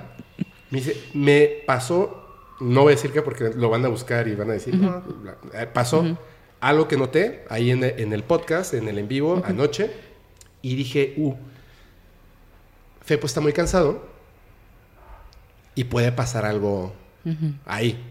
Me 0.70 0.78
dice, 0.80 1.00
me 1.14 1.62
pasó, 1.66 2.26
no 2.60 2.82
voy 2.82 2.92
a 2.92 2.96
decir 2.96 3.12
qué 3.12 3.22
porque 3.22 3.50
lo 3.54 3.70
van 3.70 3.84
a 3.84 3.88
buscar 3.88 4.26
y 4.28 4.34
van 4.34 4.50
a 4.50 4.54
decir, 4.54 4.74
no, 4.74 5.02
eh, 5.54 5.66
pasó 5.72 6.04
algo 6.60 6.88
que 6.88 6.96
noté 6.96 7.44
ahí 7.48 7.70
en 7.70 7.84
el, 7.84 8.00
en 8.00 8.12
el, 8.12 8.24
podcast, 8.24 8.74
en 8.74 8.88
el 8.88 8.98
en 8.98 9.08
vivo, 9.08 9.42
anoche. 9.44 9.90
Y 10.62 10.74
dije, 10.74 11.14
uh, 11.16 11.34
Fepo 13.02 13.26
está 13.26 13.40
muy 13.40 13.52
cansado 13.52 14.04
y 15.76 15.84
puede 15.84 16.10
pasar 16.10 16.44
algo 16.44 16.92
ahí. 17.64 18.02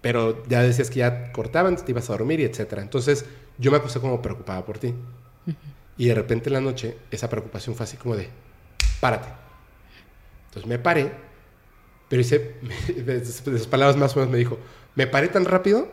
Pero 0.00 0.44
ya 0.46 0.62
decías 0.62 0.90
que 0.90 1.00
ya 1.00 1.30
cortaban, 1.32 1.76
te 1.76 1.92
ibas 1.92 2.10
a 2.10 2.14
dormir 2.14 2.40
y 2.40 2.44
etcétera. 2.44 2.82
Entonces 2.82 3.26
yo 3.58 3.70
me 3.70 3.76
acosté 3.76 4.00
como 4.00 4.20
preocupada 4.20 4.64
por 4.64 4.78
ti. 4.78 4.92
Y 5.96 6.06
de 6.06 6.14
repente 6.14 6.48
en 6.48 6.54
la 6.54 6.60
noche 6.60 6.96
esa 7.10 7.30
preocupación 7.30 7.76
fue 7.76 7.84
así 7.84 7.96
como 7.96 8.16
de, 8.16 8.28
párate. 9.00 9.28
Entonces 10.46 10.68
me 10.68 10.78
paré, 10.78 11.12
pero 12.08 12.22
hice, 12.22 12.54
de 12.96 13.24
sus 13.24 13.66
palabras 13.66 13.96
más 13.96 14.16
o 14.16 14.20
menos 14.20 14.32
me 14.32 14.38
dijo, 14.38 14.58
me 14.94 15.06
paré 15.06 15.28
tan 15.28 15.44
rápido 15.44 15.88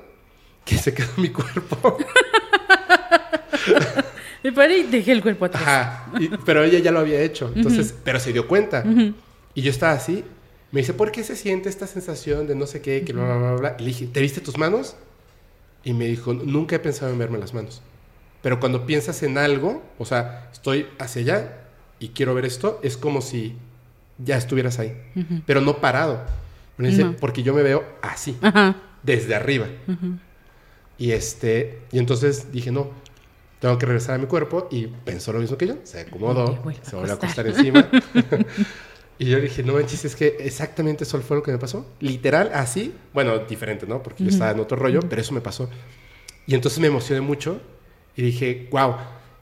que 0.65 0.77
se 0.77 0.93
quedó 0.93 1.09
mi 1.17 1.29
cuerpo. 1.29 1.97
me 4.43 4.51
paré 4.51 4.79
y 4.79 4.83
dejé 4.83 5.11
el 5.11 5.21
cuerpo 5.21 5.45
atrás. 5.45 5.63
Ajá, 5.63 6.11
pero 6.45 6.63
ella 6.63 6.79
ya 6.79 6.91
lo 6.91 6.99
había 6.99 7.21
hecho, 7.21 7.51
entonces, 7.55 7.93
pero 8.03 8.19
se 8.19 8.33
dio 8.33 8.47
cuenta. 8.47 8.83
Y 9.55 9.61
yo 9.61 9.71
estaba 9.71 9.93
así, 9.93 10.23
me 10.71 10.81
dice, 10.81 10.93
¿por 10.93 11.11
qué 11.11 11.23
se 11.23 11.35
siente 11.35 11.69
esta 11.69 11.85
sensación 11.85 12.47
de 12.47 12.55
no 12.55 12.65
sé 12.65 12.81
qué, 12.81 13.03
que 13.03 13.13
bla, 13.13 13.25
bla, 13.25 13.37
bla, 13.37 13.53
bla? 13.53 13.75
Y 13.77 13.83
le 13.83 13.87
dije, 13.89 14.07
¿te 14.07 14.21
viste 14.21 14.41
tus 14.41 14.57
manos? 14.57 14.95
Y 15.83 15.93
me 15.93 16.07
dijo, 16.07 16.33
nunca 16.33 16.75
he 16.75 16.79
pensado 16.79 17.11
en 17.11 17.19
verme 17.19 17.37
las 17.37 17.53
manos. 17.53 17.81
Pero 18.41 18.59
cuando 18.59 18.85
piensas 18.85 19.21
en 19.23 19.37
algo, 19.37 19.83
o 19.97 20.05
sea, 20.05 20.49
estoy 20.51 20.87
hacia 20.97 21.21
allá 21.21 21.57
y 21.99 22.09
quiero 22.09 22.33
ver 22.33 22.45
esto, 22.45 22.79
es 22.83 22.97
como 22.97 23.21
si 23.21 23.55
ya 24.17 24.37
estuvieras 24.37 24.79
ahí. 24.79 24.95
Pero 25.45 25.61
no 25.61 25.77
parado. 25.77 26.23
Dice, 26.77 27.05
porque 27.19 27.43
yo 27.43 27.53
me 27.53 27.61
veo 27.61 27.83
así, 28.01 28.37
desde 29.03 29.35
arriba. 29.35 29.67
Y 30.97 31.11
este, 31.11 31.79
y 31.91 31.99
entonces 31.99 32.51
dije, 32.51 32.71
no, 32.71 32.91
tengo 33.59 33.77
que 33.77 33.85
regresar 33.85 34.15
a 34.15 34.17
mi 34.17 34.25
cuerpo 34.25 34.67
y 34.69 34.87
pensó 34.87 35.31
lo 35.33 35.39
mismo 35.39 35.57
que 35.57 35.67
yo, 35.67 35.75
se 35.83 36.01
acomodó, 36.01 36.61
se 36.81 36.95
volvió 36.95 37.13
a 37.13 37.15
acostar 37.15 37.47
encima. 37.47 37.89
y 39.17 39.25
yo 39.25 39.39
dije, 39.39 39.63
no 39.63 39.73
manches, 39.73 40.03
es 40.05 40.15
que 40.15 40.35
exactamente 40.39 41.03
eso 41.03 41.19
fue 41.21 41.37
lo 41.37 41.43
que 41.43 41.51
me 41.51 41.57
pasó. 41.57 41.85
Literal, 41.99 42.51
así, 42.53 42.93
bueno, 43.13 43.39
diferente, 43.39 43.87
¿no? 43.87 44.03
Porque 44.03 44.23
yo 44.23 44.29
estaba 44.29 44.51
en 44.51 44.59
otro 44.59 44.77
rollo, 44.77 44.99
pero 45.07 45.21
eso 45.21 45.33
me 45.33 45.41
pasó. 45.41 45.69
Y 46.45 46.55
entonces 46.55 46.79
me 46.79 46.87
emocioné 46.87 47.21
mucho 47.21 47.61
y 48.15 48.21
dije, 48.21 48.67
wow, 48.71 48.95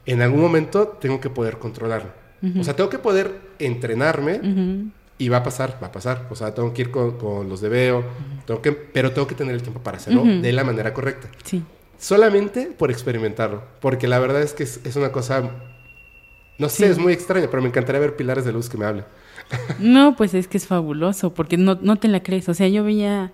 en 0.06 0.22
algún 0.22 0.40
momento 0.40 0.86
tengo 0.88 1.20
que 1.20 1.30
poder 1.30 1.58
controlarlo. 1.58 2.10
O 2.58 2.64
sea, 2.64 2.74
tengo 2.74 2.90
que 2.90 2.98
poder 2.98 3.41
entrenarme 3.66 4.40
y 5.18 5.28
va 5.28 5.38
a 5.38 5.42
pasar, 5.42 5.78
va 5.82 5.88
a 5.88 5.92
pasar. 5.92 6.26
O 6.30 6.34
sea, 6.34 6.54
tengo 6.54 6.72
que 6.74 6.82
ir 6.82 6.90
con, 6.90 7.48
los 7.48 7.60
de 7.60 7.68
veo, 7.68 8.04
tengo 8.46 8.60
que, 8.60 8.72
pero 8.72 9.12
tengo 9.12 9.26
que 9.26 9.34
tener 9.34 9.54
el 9.54 9.62
tiempo 9.62 9.80
para 9.80 9.98
hacerlo 9.98 10.24
de 10.24 10.52
la 10.52 10.64
manera 10.64 10.92
correcta. 10.92 11.28
Sí. 11.44 11.62
Solamente 11.98 12.66
por 12.76 12.90
experimentarlo. 12.90 13.62
Porque 13.80 14.08
la 14.08 14.18
verdad 14.18 14.42
es 14.42 14.52
que 14.52 14.64
es, 14.64 14.96
una 14.96 15.12
cosa, 15.12 15.50
no 16.58 16.68
sé, 16.68 16.90
es 16.90 16.98
muy 16.98 17.12
extraña, 17.12 17.46
pero 17.48 17.62
me 17.62 17.68
encantaría 17.68 18.00
ver 18.00 18.16
pilares 18.16 18.44
de 18.44 18.52
luz 18.52 18.68
que 18.68 18.76
me 18.76 18.84
hablen. 18.84 19.04
No, 19.78 20.16
pues 20.16 20.34
es 20.34 20.48
que 20.48 20.56
es 20.56 20.66
fabuloso, 20.66 21.34
porque 21.34 21.56
no, 21.56 21.78
no 21.80 21.96
te 21.96 22.08
la 22.08 22.22
crees. 22.22 22.48
O 22.48 22.54
sea, 22.54 22.68
yo 22.68 22.82
veía, 22.82 23.32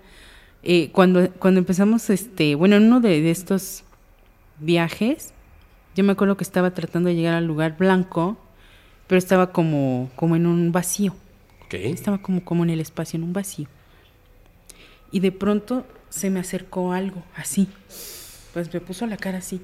eh, 0.62 0.90
cuando, 0.92 1.30
cuando 1.38 1.60
empezamos, 1.60 2.10
este, 2.10 2.54
bueno, 2.54 2.76
en 2.76 2.84
uno 2.84 3.00
de, 3.00 3.22
de 3.22 3.30
estos 3.30 3.84
viajes, 4.58 5.32
yo 5.96 6.04
me 6.04 6.12
acuerdo 6.12 6.36
que 6.36 6.44
estaba 6.44 6.72
tratando 6.72 7.08
de 7.08 7.14
llegar 7.14 7.34
al 7.34 7.46
lugar 7.46 7.76
blanco 7.78 8.36
pero 9.08 9.18
estaba 9.18 9.52
como, 9.52 10.10
como 10.14 10.36
en 10.36 10.46
un 10.46 10.70
vacío. 10.70 11.16
Estaba 11.70 12.18
como, 12.18 12.44
como 12.44 12.62
en 12.64 12.70
el 12.70 12.80
espacio, 12.80 13.16
en 13.16 13.24
un 13.24 13.32
vacío. 13.32 13.66
Y 15.10 15.20
de 15.20 15.32
pronto 15.32 15.86
se 16.08 16.30
me 16.30 16.40
acercó 16.40 16.92
algo 16.92 17.22
así. 17.34 17.68
Pues 18.52 18.72
me 18.72 18.80
puso 18.80 19.06
la 19.06 19.16
cara 19.16 19.38
así. 19.38 19.60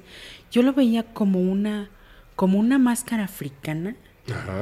Yo 0.51 0.61
lo 0.61 0.73
veía 0.73 1.03
como 1.13 1.39
una, 1.39 1.89
como 2.35 2.59
una 2.59 2.77
máscara 2.77 3.23
africana, 3.23 3.95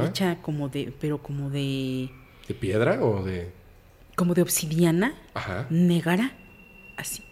hecha 0.05 0.41
como 0.41 0.69
de, 0.69 0.93
pero 0.99 1.17
como 1.21 1.49
de. 1.49 2.09
¿De 2.47 2.53
piedra 2.53 3.01
o 3.03 3.23
de? 3.23 3.51
Como 4.15 4.33
de 4.33 4.41
obsidiana, 4.41 5.13
Ajá. 5.33 5.65
negra, 5.69 6.31
así. 6.97 7.23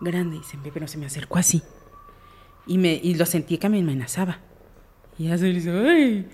Grande, 0.00 0.36
y 0.38 0.42
se 0.44 0.56
me, 0.56 0.70
pero 0.72 0.86
se 0.86 0.96
me 0.96 1.06
acercó 1.06 1.38
así. 1.38 1.62
Y, 2.66 2.78
me, 2.78 2.94
y 2.94 3.14
lo 3.14 3.26
sentí 3.26 3.58
que 3.58 3.68
me 3.68 3.80
amenazaba. 3.80 4.38
Y 5.20 5.24
ya 5.28 5.36
se 5.36 5.52
le 5.52 6.24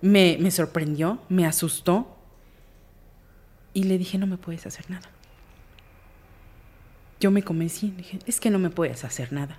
Me, 0.00 0.38
me 0.38 0.52
sorprendió, 0.52 1.20
me 1.28 1.44
asustó. 1.44 2.16
Y 3.74 3.82
le 3.82 3.98
dije, 3.98 4.16
no 4.16 4.28
me 4.28 4.36
puedes 4.36 4.64
hacer 4.64 4.88
nada. 4.88 5.10
Yo 7.18 7.32
me 7.32 7.42
convencí, 7.42 7.90
dije, 7.90 8.20
es 8.24 8.38
que 8.38 8.50
no 8.50 8.60
me 8.60 8.70
puedes 8.70 9.02
hacer 9.02 9.32
nada. 9.32 9.58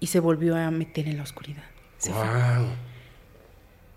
Y 0.00 0.06
se 0.06 0.18
volvió 0.18 0.56
a 0.56 0.70
meter 0.70 1.06
en 1.06 1.18
la 1.18 1.24
oscuridad. 1.24 1.64
wow. 2.06 2.68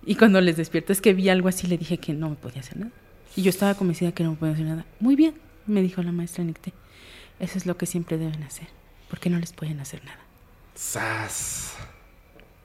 Y 0.06 0.16
cuando 0.16 0.42
les 0.42 0.58
despierto, 0.58 0.92
es 0.92 1.00
que 1.00 1.14
vi 1.14 1.30
algo 1.30 1.48
así, 1.48 1.66
le 1.66 1.78
dije 1.78 2.00
que 2.00 2.12
no 2.12 2.30
me 2.30 2.36
podía 2.36 2.60
hacer 2.60 2.76
nada. 2.76 2.92
Y 3.38 3.42
yo 3.42 3.52
estaba 3.52 3.74
convencida 3.76 4.12
que 4.12 4.26
no 4.26 4.32
me 4.32 4.36
podía 4.36 4.54
hacer 4.54 4.66
nada. 4.66 4.86
Muy 5.00 5.16
bien, 5.16 5.36
me 5.66 5.82
dijo 5.82 6.04
la 6.04 6.12
maestra 6.12 6.44
Nicté. 6.44 6.74
Eso 7.40 7.58
es 7.58 7.66
lo 7.66 7.78
que 7.78 7.86
siempre 7.86 8.18
deben 8.18 8.44
hacer, 8.44 8.68
porque 9.10 9.30
no 9.30 9.40
les 9.40 9.54
pueden 9.54 9.80
hacer 9.80 10.04
nada. 10.04 10.20
¡Sas! 10.76 11.78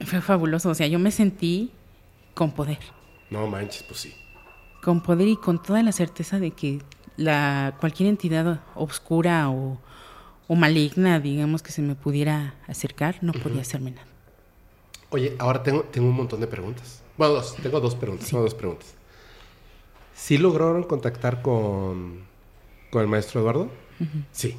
Fue 0.07 0.20
fabuloso, 0.20 0.70
o 0.70 0.74
sea, 0.74 0.87
yo 0.87 0.99
me 0.99 1.11
sentí 1.11 1.70
con 2.35 2.53
poder. 2.53 2.79
No 3.31 3.47
manches, 3.47 3.83
pues 3.83 4.01
sí. 4.01 4.15
Con 4.83 5.03
poder 5.03 5.29
y 5.29 5.37
con 5.37 5.62
toda 5.62 5.83
la 5.83 5.93
certeza 5.93 6.39
de 6.39 6.51
que 6.51 6.81
la 7.16 7.77
cualquier 7.81 8.09
entidad 8.09 8.62
oscura 8.74 9.49
o, 9.51 9.79
maligna, 10.49 11.19
digamos, 11.19 11.62
que 11.62 11.73
se 11.73 11.81
me 11.81 11.95
pudiera 11.95 12.55
acercar, 12.66 13.16
no 13.23 13.33
podía 13.33 13.62
hacerme 13.62 13.93
nada. 13.93 14.07
Oye, 15.09 15.35
ahora 15.39 15.62
tengo, 15.62 15.83
tengo 15.85 16.09
un 16.09 16.15
montón 16.15 16.41
de 16.41 16.47
preguntas. 16.47 17.03
Bueno, 17.16 17.35
dos, 17.35 17.57
tengo 17.57 17.81
dos 17.81 17.95
preguntas. 17.95 18.29
Tengo 18.29 18.43
dos 18.43 18.55
preguntas. 18.55 18.95
¿Sí 20.15 20.37
lograron 20.37 20.83
contactar 20.83 21.41
con, 21.41 22.20
con 22.91 23.01
el 23.01 23.09
maestro 23.09 23.41
Eduardo? 23.41 23.70
Sí. 24.31 24.57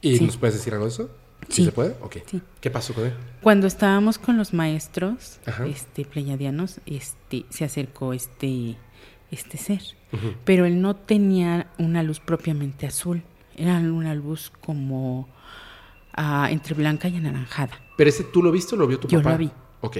¿Y 0.00 0.20
nos 0.20 0.36
puedes 0.36 0.54
decir 0.54 0.72
algo 0.74 0.86
de 0.86 0.92
eso? 0.92 1.10
Sí. 1.48 1.64
¿Se 1.64 1.72
puede? 1.72 1.96
Ok. 2.00 2.18
¿Qué 2.60 2.70
pasó 2.70 2.94
con 2.94 3.06
él? 3.06 3.14
Cuando 3.42 3.66
estábamos 3.66 4.18
con 4.18 4.36
los 4.36 4.52
maestros 4.52 5.38
este 5.66 6.04
pleyadianos, 6.04 6.80
este, 6.86 7.44
se 7.48 7.64
acercó 7.64 8.12
este, 8.12 8.76
este 9.30 9.58
ser. 9.58 9.82
Pero 10.44 10.64
él 10.66 10.80
no 10.80 10.96
tenía 10.96 11.68
una 11.78 12.02
luz 12.02 12.20
propiamente 12.20 12.86
azul. 12.86 13.22
Era 13.56 13.76
una 13.78 14.14
luz 14.14 14.52
como 14.60 15.28
ah, 16.14 16.48
entre 16.50 16.74
blanca 16.74 17.08
y 17.08 17.16
anaranjada. 17.16 17.80
¿Pero 17.96 18.10
ese 18.10 18.24
tú 18.24 18.42
lo 18.42 18.50
viste 18.50 18.74
o 18.74 18.78
lo 18.78 18.86
vio 18.86 18.98
tu 18.98 19.08
papá? 19.08 19.22
Yo 19.22 19.30
lo 19.30 19.38
vi. 19.38 19.50
Ok. 19.82 19.98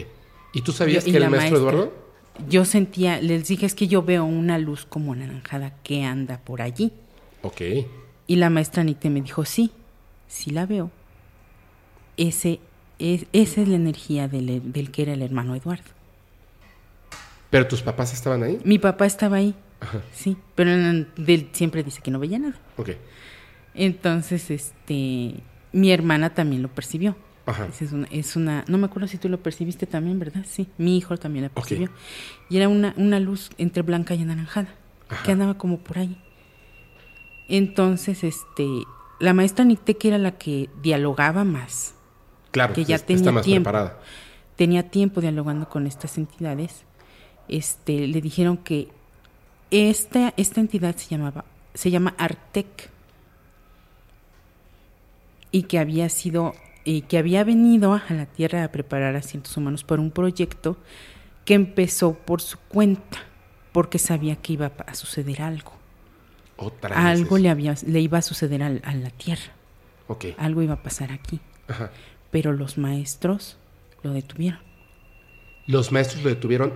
¿Y 0.52 0.62
tú 0.62 0.72
sabías 0.72 1.04
que 1.04 1.10
era 1.10 1.26
el 1.26 1.30
maestro 1.30 1.58
Eduardo? 1.58 1.92
Yo 2.48 2.64
sentía, 2.64 3.20
les 3.20 3.46
dije, 3.48 3.66
es 3.66 3.74
que 3.74 3.86
yo 3.86 4.02
veo 4.02 4.24
una 4.24 4.58
luz 4.58 4.86
como 4.86 5.12
anaranjada 5.12 5.74
que 5.82 6.04
anda 6.04 6.40
por 6.40 6.62
allí. 6.62 6.92
Ok. 7.42 7.60
Y 8.26 8.36
la 8.36 8.50
maestra 8.50 8.82
Anite 8.82 9.10
me 9.10 9.20
dijo, 9.20 9.44
sí, 9.44 9.72
sí 10.26 10.50
la 10.50 10.66
veo 10.66 10.90
ese, 12.20 12.60
es, 12.98 13.26
esa 13.32 13.62
es 13.62 13.68
la 13.68 13.76
energía 13.76 14.28
del, 14.28 14.72
del, 14.72 14.90
que 14.90 15.02
era 15.02 15.14
el 15.14 15.22
hermano 15.22 15.54
Eduardo. 15.56 15.90
¿Pero 17.48 17.66
tus 17.66 17.82
papás 17.82 18.12
estaban 18.12 18.42
ahí? 18.42 18.60
Mi 18.64 18.78
papá 18.78 19.06
estaba 19.06 19.38
ahí, 19.38 19.54
sí, 20.12 20.36
pero 20.54 20.70
él 20.70 21.48
siempre 21.52 21.82
dice 21.82 22.00
que 22.02 22.10
no 22.10 22.20
veía 22.20 22.38
nada. 22.38 22.58
Ok. 22.76 22.90
Entonces, 23.74 24.50
este, 24.50 25.34
mi 25.72 25.90
hermana 25.90 26.34
también 26.34 26.62
lo 26.62 26.68
percibió. 26.68 27.16
Es, 27.80 27.90
una, 27.90 28.06
es, 28.12 28.36
una, 28.36 28.64
no 28.68 28.78
me 28.78 28.86
acuerdo 28.86 29.08
si 29.08 29.18
tú 29.18 29.28
lo 29.28 29.42
percibiste 29.42 29.84
también, 29.84 30.20
¿verdad? 30.20 30.44
Sí, 30.48 30.68
mi 30.78 30.96
hijo 30.96 31.16
también 31.16 31.46
lo 31.46 31.50
percibió. 31.50 31.90
Y 32.48 32.58
era 32.58 32.68
una, 32.68 32.94
una 32.96 33.18
luz 33.18 33.50
entre 33.58 33.82
blanca 33.82 34.14
y 34.14 34.22
anaranjada, 34.22 34.68
que 35.24 35.32
andaba 35.32 35.54
como 35.54 35.78
por 35.78 35.98
ahí. 35.98 36.16
Entonces, 37.48 38.22
este, 38.22 38.68
la 39.18 39.34
maestra 39.34 39.64
Nicteque 39.64 40.08
era 40.08 40.18
la 40.18 40.38
que 40.38 40.70
dialogaba 40.80 41.42
más. 41.42 41.94
Claro, 42.50 42.74
que 42.74 42.84
ya 42.84 42.98
tenía 42.98 43.32
más 43.32 43.44
tiempo, 43.44 43.70
preparada. 43.70 43.98
Tenía 44.56 44.90
tiempo 44.90 45.20
dialogando 45.20 45.68
con 45.68 45.86
estas 45.86 46.18
entidades. 46.18 46.84
Este, 47.48 48.06
le 48.06 48.20
dijeron 48.20 48.56
que 48.56 48.88
esta, 49.70 50.34
esta 50.36 50.60
entidad 50.60 50.96
se 50.96 51.08
llamaba, 51.08 51.44
se 51.74 51.90
llama 51.90 52.14
Artec 52.18 52.90
y 55.52 55.64
que 55.64 55.78
había 55.78 56.08
sido 56.08 56.54
y 56.84 57.02
que 57.02 57.18
había 57.18 57.44
venido 57.44 57.94
a 57.94 58.04
la 58.12 58.26
Tierra 58.26 58.64
a 58.64 58.72
preparar 58.72 59.14
asientos 59.16 59.56
humanos 59.56 59.84
para 59.84 60.00
un 60.00 60.10
proyecto 60.10 60.76
que 61.44 61.54
empezó 61.54 62.14
por 62.14 62.40
su 62.40 62.58
cuenta, 62.58 63.18
porque 63.72 63.98
sabía 63.98 64.36
que 64.36 64.54
iba 64.54 64.72
a 64.86 64.94
suceder 64.94 65.42
algo. 65.42 65.72
Otra 66.56 67.10
algo 67.10 67.38
le, 67.38 67.48
había, 67.48 67.74
le 67.86 68.00
iba 68.00 68.18
a 68.18 68.22
suceder 68.22 68.62
a, 68.62 68.70
la 68.70 69.10
Tierra. 69.10 69.52
Okay. 70.08 70.34
Algo 70.38 70.62
iba 70.62 70.74
a 70.74 70.82
pasar 70.82 71.12
aquí. 71.12 71.40
Ajá. 71.68 71.90
Pero 72.30 72.52
los 72.52 72.78
maestros 72.78 73.56
lo 74.02 74.12
detuvieron. 74.12 74.60
Los 75.66 75.92
maestros 75.92 76.22
lo 76.22 76.30
detuvieron 76.30 76.74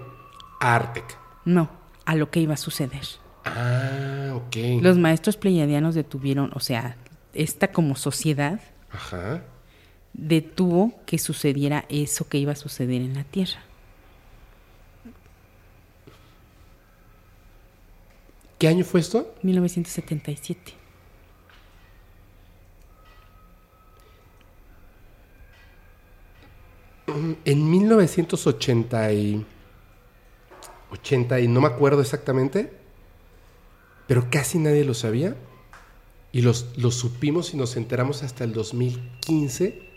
a 0.60 0.74
Artec. 0.74 1.18
No, 1.44 1.70
a 2.04 2.14
lo 2.14 2.30
que 2.30 2.40
iba 2.40 2.54
a 2.54 2.58
suceder. 2.58 3.02
Ah, 3.44 4.32
ok. 4.34 4.82
Los 4.82 4.98
maestros 4.98 5.36
pleiadianos 5.36 5.94
detuvieron, 5.94 6.50
o 6.54 6.60
sea, 6.60 6.96
esta 7.34 7.72
como 7.72 7.96
sociedad 7.96 8.60
Ajá 8.90 9.42
detuvo 10.14 10.94
que 11.04 11.18
sucediera 11.18 11.84
eso 11.88 12.28
que 12.28 12.38
iba 12.38 12.52
a 12.52 12.56
suceder 12.56 13.02
en 13.02 13.14
la 13.14 13.24
Tierra. 13.24 13.60
¿Qué 18.58 18.68
año 18.68 18.84
fue 18.84 19.00
esto? 19.00 19.34
1977. 19.42 20.72
En 27.44 27.70
1980 27.70 29.12
y, 29.12 29.46
80 30.90 31.40
y 31.40 31.48
no 31.48 31.60
me 31.60 31.68
acuerdo 31.68 32.00
exactamente, 32.00 32.72
pero 34.06 34.28
casi 34.30 34.58
nadie 34.58 34.84
lo 34.84 34.94
sabía. 34.94 35.36
Y 36.32 36.42
los, 36.42 36.76
lo 36.76 36.90
supimos 36.90 37.54
y 37.54 37.56
nos 37.56 37.76
enteramos 37.76 38.24
hasta 38.24 38.42
el 38.42 38.52
2015 38.52 39.88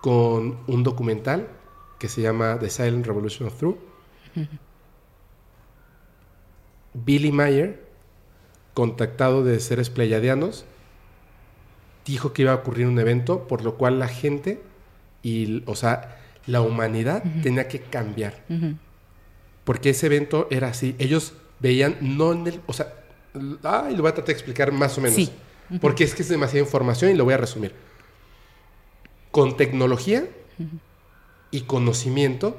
con 0.00 0.58
un 0.68 0.82
documental 0.84 1.48
que 1.98 2.08
se 2.08 2.22
llama 2.22 2.58
The 2.60 2.70
Silent 2.70 3.06
Revolution 3.06 3.48
of 3.48 3.56
Truth. 3.56 3.76
Billy 6.94 7.32
Mayer, 7.32 7.84
contactado 8.72 9.42
de 9.42 9.58
seres 9.58 9.90
pleiadianos, 9.90 10.64
dijo 12.06 12.32
que 12.32 12.42
iba 12.42 12.52
a 12.52 12.56
ocurrir 12.56 12.86
un 12.86 12.98
evento, 12.98 13.48
por 13.48 13.64
lo 13.64 13.76
cual 13.76 13.98
la 13.98 14.08
gente 14.08 14.62
y, 15.22 15.62
o 15.66 15.74
sea, 15.74 16.18
la 16.46 16.60
humanidad 16.60 17.22
tenía 17.42 17.68
que 17.68 17.80
cambiar. 17.80 18.44
Porque 19.64 19.90
ese 19.90 20.06
evento 20.06 20.48
era 20.50 20.68
así. 20.68 20.96
Ellos 20.98 21.34
veían, 21.58 21.96
no 22.00 22.32
en 22.32 22.46
el, 22.46 22.60
o 22.66 22.72
sea, 22.72 22.94
ay, 23.62 23.94
lo 23.94 24.02
voy 24.02 24.10
a 24.10 24.14
tratar 24.14 24.26
de 24.26 24.32
explicar 24.32 24.72
más 24.72 24.96
o 24.98 25.00
menos. 25.00 25.30
Porque 25.80 26.04
es 26.04 26.14
que 26.14 26.22
es 26.22 26.28
demasiada 26.28 26.64
información 26.64 27.10
y 27.10 27.14
lo 27.14 27.24
voy 27.24 27.34
a 27.34 27.36
resumir 27.36 27.72
con 29.30 29.56
tecnología 29.56 30.28
y 31.50 31.62
conocimiento, 31.62 32.56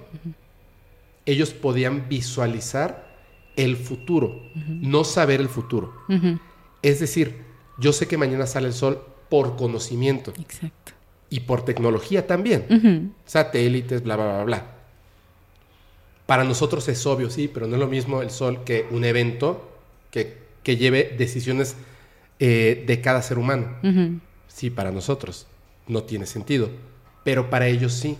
ellos 1.26 1.52
podían 1.52 2.10
visualizar 2.10 3.10
el 3.56 3.76
futuro, 3.78 4.42
no 4.56 5.04
saber 5.04 5.42
el 5.42 5.50
futuro. 5.50 5.94
Es 6.82 7.00
decir, 7.00 7.44
yo 7.78 7.94
sé 7.94 8.08
que 8.08 8.18
mañana 8.18 8.48
sale 8.48 8.68
el 8.68 8.74
sol 8.74 9.04
por 9.30 9.56
conocimiento. 9.56 10.34
Exacto. 10.40 10.91
Y 11.32 11.40
por 11.40 11.66
tecnología 11.66 12.28
también. 12.28 13.16
Satélites, 13.26 14.04
bla, 14.04 14.18
bla, 14.18 14.26
bla, 14.26 14.44
bla. 14.44 14.66
Para 16.28 16.44
nosotros 16.44 16.88
es 16.88 17.06
obvio, 17.08 17.30
sí, 17.30 17.50
pero 17.52 17.66
no 17.66 17.76
es 17.76 17.80
lo 17.80 17.88
mismo 17.88 18.22
el 18.22 18.30
sol 18.30 18.64
que 18.64 18.86
un 18.92 19.04
evento 19.04 19.70
que, 20.12 20.38
lleve 20.64 21.16
decisiones 21.18 21.76
eh, 22.40 22.84
de 22.86 23.02
cada 23.02 23.24
ser 23.24 23.40
humano. 23.40 23.68
Sí, 24.48 24.70
para 24.70 24.92
nosotros 24.92 25.48
no 25.88 26.04
tiene 26.04 26.26
sentido. 26.26 26.70
Pero 27.24 27.50
para 27.50 27.68
ellos 27.68 27.94
sí. 27.94 28.18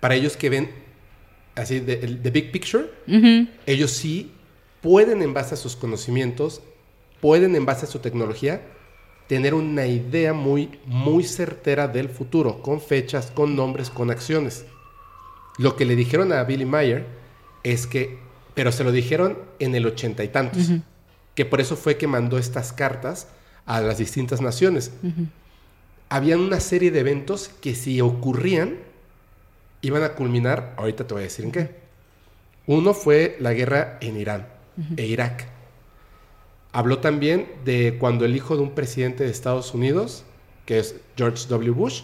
Para 0.00 0.14
ellos 0.14 0.36
que 0.36 0.50
ven 0.50 0.70
así 1.54 1.80
de, 1.80 2.30
big 2.30 2.50
picture, 2.50 2.90
ellos 3.66 3.90
sí 3.92 4.32
pueden 4.80 5.22
en 5.22 5.32
base 5.32 5.54
a 5.54 5.56
sus 5.56 5.76
conocimientos, 5.76 6.60
pueden 7.20 7.54
en 7.54 7.64
base 7.64 7.86
a 7.86 7.88
su 7.88 8.00
tecnología, 8.00 8.62
tener 9.28 9.54
una 9.54 9.86
idea 9.86 10.32
muy, 10.32 10.78
muy 10.86 11.24
certera 11.24 11.88
del 11.88 12.08
futuro, 12.08 12.62
con 12.62 12.80
fechas, 12.80 13.30
con 13.30 13.56
nombres, 13.56 13.90
con 13.90 14.10
acciones. 14.10 14.66
Lo 15.58 15.76
que 15.76 15.84
le 15.84 15.96
dijeron 15.96 16.32
a 16.32 16.44
Billy 16.44 16.64
Mayer 16.64 17.06
es 17.62 17.86
que, 17.86 18.18
pero 18.54 18.72
se 18.72 18.84
lo 18.84 18.92
dijeron 18.92 19.38
en 19.58 19.74
el 19.74 19.86
ochenta 19.86 20.24
y 20.24 20.28
tantos, 20.28 20.70
que 21.34 21.44
por 21.44 21.60
eso 21.60 21.76
fue 21.76 21.96
que 21.96 22.06
mandó 22.06 22.38
estas 22.38 22.72
cartas 22.72 23.28
a 23.64 23.80
las 23.80 23.98
distintas 23.98 24.40
naciones 24.40 24.92
habían 26.12 26.40
una 26.40 26.60
serie 26.60 26.90
de 26.90 27.00
eventos 27.00 27.48
que 27.62 27.74
si 27.74 28.02
ocurrían, 28.02 28.76
iban 29.80 30.02
a 30.02 30.10
culminar, 30.10 30.74
ahorita 30.76 31.06
te 31.06 31.14
voy 31.14 31.22
a 31.22 31.24
decir 31.24 31.46
en 31.46 31.52
qué. 31.52 31.74
Uno 32.66 32.92
fue 32.92 33.38
la 33.40 33.54
guerra 33.54 33.96
en 34.02 34.20
Irán 34.20 34.46
e 34.98 35.06
Irak. 35.06 35.48
Habló 36.72 36.98
también 36.98 37.48
de 37.64 37.96
cuando 37.98 38.24
el 38.24 38.34
hijo 38.34 38.56
de 38.56 38.62
un 38.62 38.70
presidente 38.70 39.24
de 39.24 39.30
Estados 39.30 39.74
Unidos, 39.74 40.24
que 40.64 40.78
es 40.78 41.00
George 41.16 41.46
W. 41.48 41.70
Bush, 41.72 42.02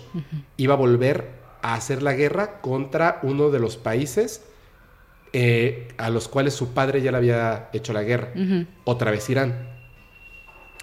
iba 0.56 0.74
a 0.74 0.76
volver 0.76 1.30
a 1.62 1.74
hacer 1.74 2.02
la 2.02 2.12
guerra 2.12 2.60
contra 2.60 3.18
uno 3.22 3.50
de 3.50 3.58
los 3.58 3.76
países 3.76 4.42
eh, 5.32 5.88
a 5.98 6.10
los 6.10 6.28
cuales 6.28 6.54
su 6.54 6.72
padre 6.72 7.02
ya 7.02 7.10
le 7.10 7.18
había 7.18 7.68
hecho 7.72 7.92
la 7.92 8.02
guerra, 8.02 8.32
otra 8.84 9.10
vez 9.10 9.28
Irán. 9.28 9.68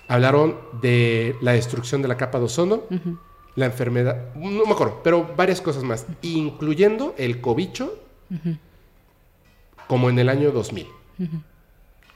Hablaron 0.07 0.57
de 0.81 1.35
la 1.41 1.53
destrucción 1.53 2.01
de 2.01 2.07
la 2.07 2.17
capa 2.17 2.37
de 2.37 2.45
ozono, 2.45 2.83
la 3.55 3.65
enfermedad, 3.65 4.33
no 4.35 4.65
me 4.65 4.71
acuerdo, 4.71 5.01
pero 5.03 5.33
varias 5.35 5.61
cosas 5.61 5.83
más, 5.83 6.05
incluyendo 6.21 7.15
el 7.17 7.41
cobicho, 7.41 7.97
como 9.87 10.09
en 10.09 10.19
el 10.19 10.29
año 10.29 10.51
2000. 10.51 10.87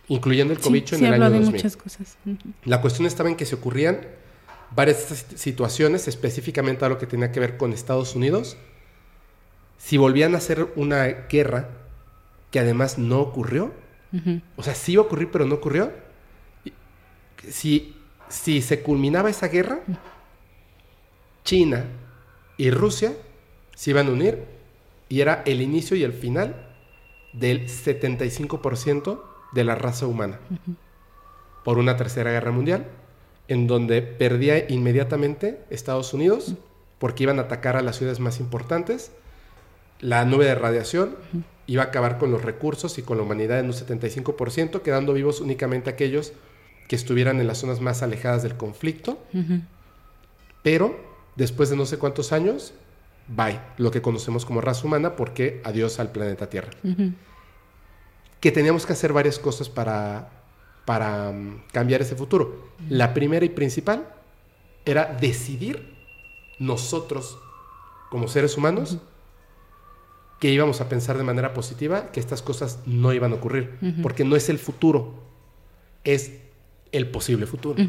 Incluyendo 0.09 0.53
el 0.53 0.59
cobicho 0.59 0.95
en 0.95 1.05
el 1.05 1.13
año 1.13 1.29
de 1.29 1.39
muchas 1.39 1.77
cosas. 1.77 2.17
La 2.65 2.81
cuestión 2.81 3.05
estaba 3.07 3.29
en 3.29 3.35
que 3.35 3.45
se 3.45 3.55
ocurrían 3.55 4.01
varias 4.71 5.25
situaciones, 5.35 6.07
específicamente 6.07 6.85
a 6.85 6.89
lo 6.89 6.97
que 6.97 7.07
tenía 7.07 7.31
que 7.31 7.39
ver 7.39 7.57
con 7.57 7.73
Estados 7.73 8.15
Unidos. 8.15 8.57
Si 9.77 9.97
volvían 9.97 10.35
a 10.35 10.39
hacer 10.39 10.67
una 10.75 11.05
guerra 11.05 11.69
que 12.51 12.59
además 12.59 12.97
no 12.97 13.21
ocurrió, 13.21 13.71
o 14.57 14.63
sea, 14.63 14.75
sí 14.75 14.93
iba 14.93 15.03
a 15.03 15.05
ocurrir, 15.05 15.29
pero 15.31 15.45
no 15.45 15.55
ocurrió, 15.55 15.91
si, 17.47 17.95
si 18.27 18.61
se 18.61 18.81
culminaba 18.81 19.29
esa 19.29 19.47
guerra, 19.47 19.79
China 21.43 21.85
y 22.57 22.71
Rusia 22.71 23.13
se 23.75 23.91
iban 23.91 24.07
a 24.07 24.11
unir 24.11 24.43
y 25.07 25.21
era 25.21 25.43
el 25.45 25.61
inicio 25.61 25.95
y 25.95 26.03
el 26.03 26.13
final 26.13 26.67
del 27.33 27.67
75% 27.67 29.28
de 29.51 29.63
la 29.63 29.75
raza 29.75 30.07
humana. 30.07 30.39
Por 31.63 31.77
una 31.77 31.97
tercera 31.97 32.31
guerra 32.31 32.51
mundial, 32.51 32.87
en 33.47 33.67
donde 33.67 34.01
perdía 34.01 34.69
inmediatamente 34.69 35.63
Estados 35.69 36.13
Unidos 36.13 36.55
porque 36.99 37.23
iban 37.23 37.39
a 37.39 37.43
atacar 37.43 37.77
a 37.77 37.81
las 37.81 37.97
ciudades 37.97 38.19
más 38.19 38.39
importantes, 38.39 39.11
la 39.99 40.23
nube 40.25 40.45
de 40.45 40.55
radiación 40.55 41.15
iba 41.65 41.83
a 41.83 41.87
acabar 41.87 42.17
con 42.17 42.31
los 42.31 42.43
recursos 42.43 42.97
y 42.97 43.01
con 43.01 43.17
la 43.17 43.23
humanidad 43.23 43.59
en 43.59 43.67
un 43.67 43.73
75%, 43.73 44.81
quedando 44.81 45.13
vivos 45.13 45.41
únicamente 45.41 45.89
aquellos 45.89 46.33
que 46.87 46.95
estuvieran 46.95 47.39
en 47.39 47.47
las 47.47 47.59
zonas 47.59 47.81
más 47.81 48.01
alejadas 48.01 48.43
del 48.43 48.55
conflicto, 48.55 49.19
pero 50.63 50.97
después 51.35 51.69
de 51.69 51.75
no 51.75 51.85
sé 51.85 51.97
cuántos 51.97 52.31
años, 52.33 52.73
bye, 53.27 53.59
lo 53.77 53.91
que 53.91 54.01
conocemos 54.01 54.45
como 54.45 54.61
raza 54.61 54.85
humana, 54.85 55.15
porque 55.15 55.61
adiós 55.63 55.99
al 55.99 56.11
planeta 56.11 56.49
Tierra. 56.49 56.71
Que 58.39 58.51
teníamos 58.51 58.85
que 58.85 58.93
hacer 58.93 59.13
varias 59.13 59.39
cosas 59.39 59.69
para, 59.69 60.29
para 60.85 61.29
um, 61.29 61.61
cambiar 61.71 62.01
ese 62.01 62.15
futuro. 62.15 62.69
La 62.89 63.13
primera 63.13 63.45
y 63.45 63.49
principal 63.49 64.07
era 64.85 65.05
decidir 65.05 65.95
nosotros, 66.57 67.37
como 68.09 68.27
seres 68.27 68.57
humanos, 68.57 68.97
que 70.39 70.49
íbamos 70.49 70.79
a 70.81 70.87
pensar 70.87 71.17
de 71.17 71.23
manera 71.23 71.53
positiva 71.53 72.11
que 72.11 72.19
estas 72.19 72.41
cosas 72.41 72.79
no 72.85 73.11
iban 73.13 73.33
a 73.33 73.35
ocurrir, 73.35 73.77
porque 74.01 74.23
no 74.23 74.35
es 74.35 74.49
el 74.49 74.57
futuro, 74.57 75.15
es 76.03 76.31
el 76.91 77.09
posible 77.09 77.45
futuro. 77.45 77.83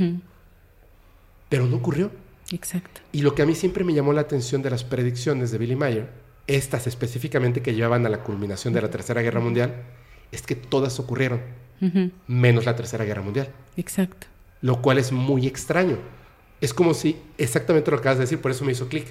Pero 1.48 1.66
no 1.66 1.76
ocurrió. 1.76 2.10
Exacto. 2.52 3.00
Y 3.12 3.22
lo 3.22 3.34
que 3.34 3.42
a 3.42 3.46
mí 3.46 3.54
siempre 3.54 3.84
me 3.84 3.94
llamó 3.94 4.12
la 4.12 4.22
atención 4.22 4.62
de 4.62 4.70
las 4.70 4.82
predicciones 4.82 5.52
de 5.52 5.58
Billy 5.58 5.76
Mayer, 5.76 6.10
estas 6.48 6.88
específicamente 6.88 7.62
que 7.62 7.74
llevaban 7.74 8.04
a 8.06 8.08
la 8.08 8.24
culminación 8.24 8.74
de 8.74 8.82
la 8.82 8.90
Tercera 8.90 9.22
Guerra 9.22 9.40
Mundial, 9.40 9.84
es 10.32 10.42
que 10.42 10.54
todas 10.54 10.98
ocurrieron, 11.00 11.40
menos 12.26 12.66
la 12.66 12.76
Tercera 12.76 13.04
Guerra 13.04 13.22
Mundial. 13.22 13.48
Exacto. 13.76 14.26
Lo 14.60 14.82
cual 14.82 14.98
es 14.98 15.12
muy 15.12 15.46
extraño. 15.46 15.98
Es 16.60 16.74
como 16.74 16.92
si, 16.92 17.16
exactamente 17.38 17.90
lo 17.90 17.96
que 17.96 18.02
acabas 18.02 18.18
de 18.18 18.24
decir, 18.24 18.40
por 18.40 18.50
eso 18.50 18.64
me 18.64 18.72
hizo 18.72 18.88
clic. 18.88 19.06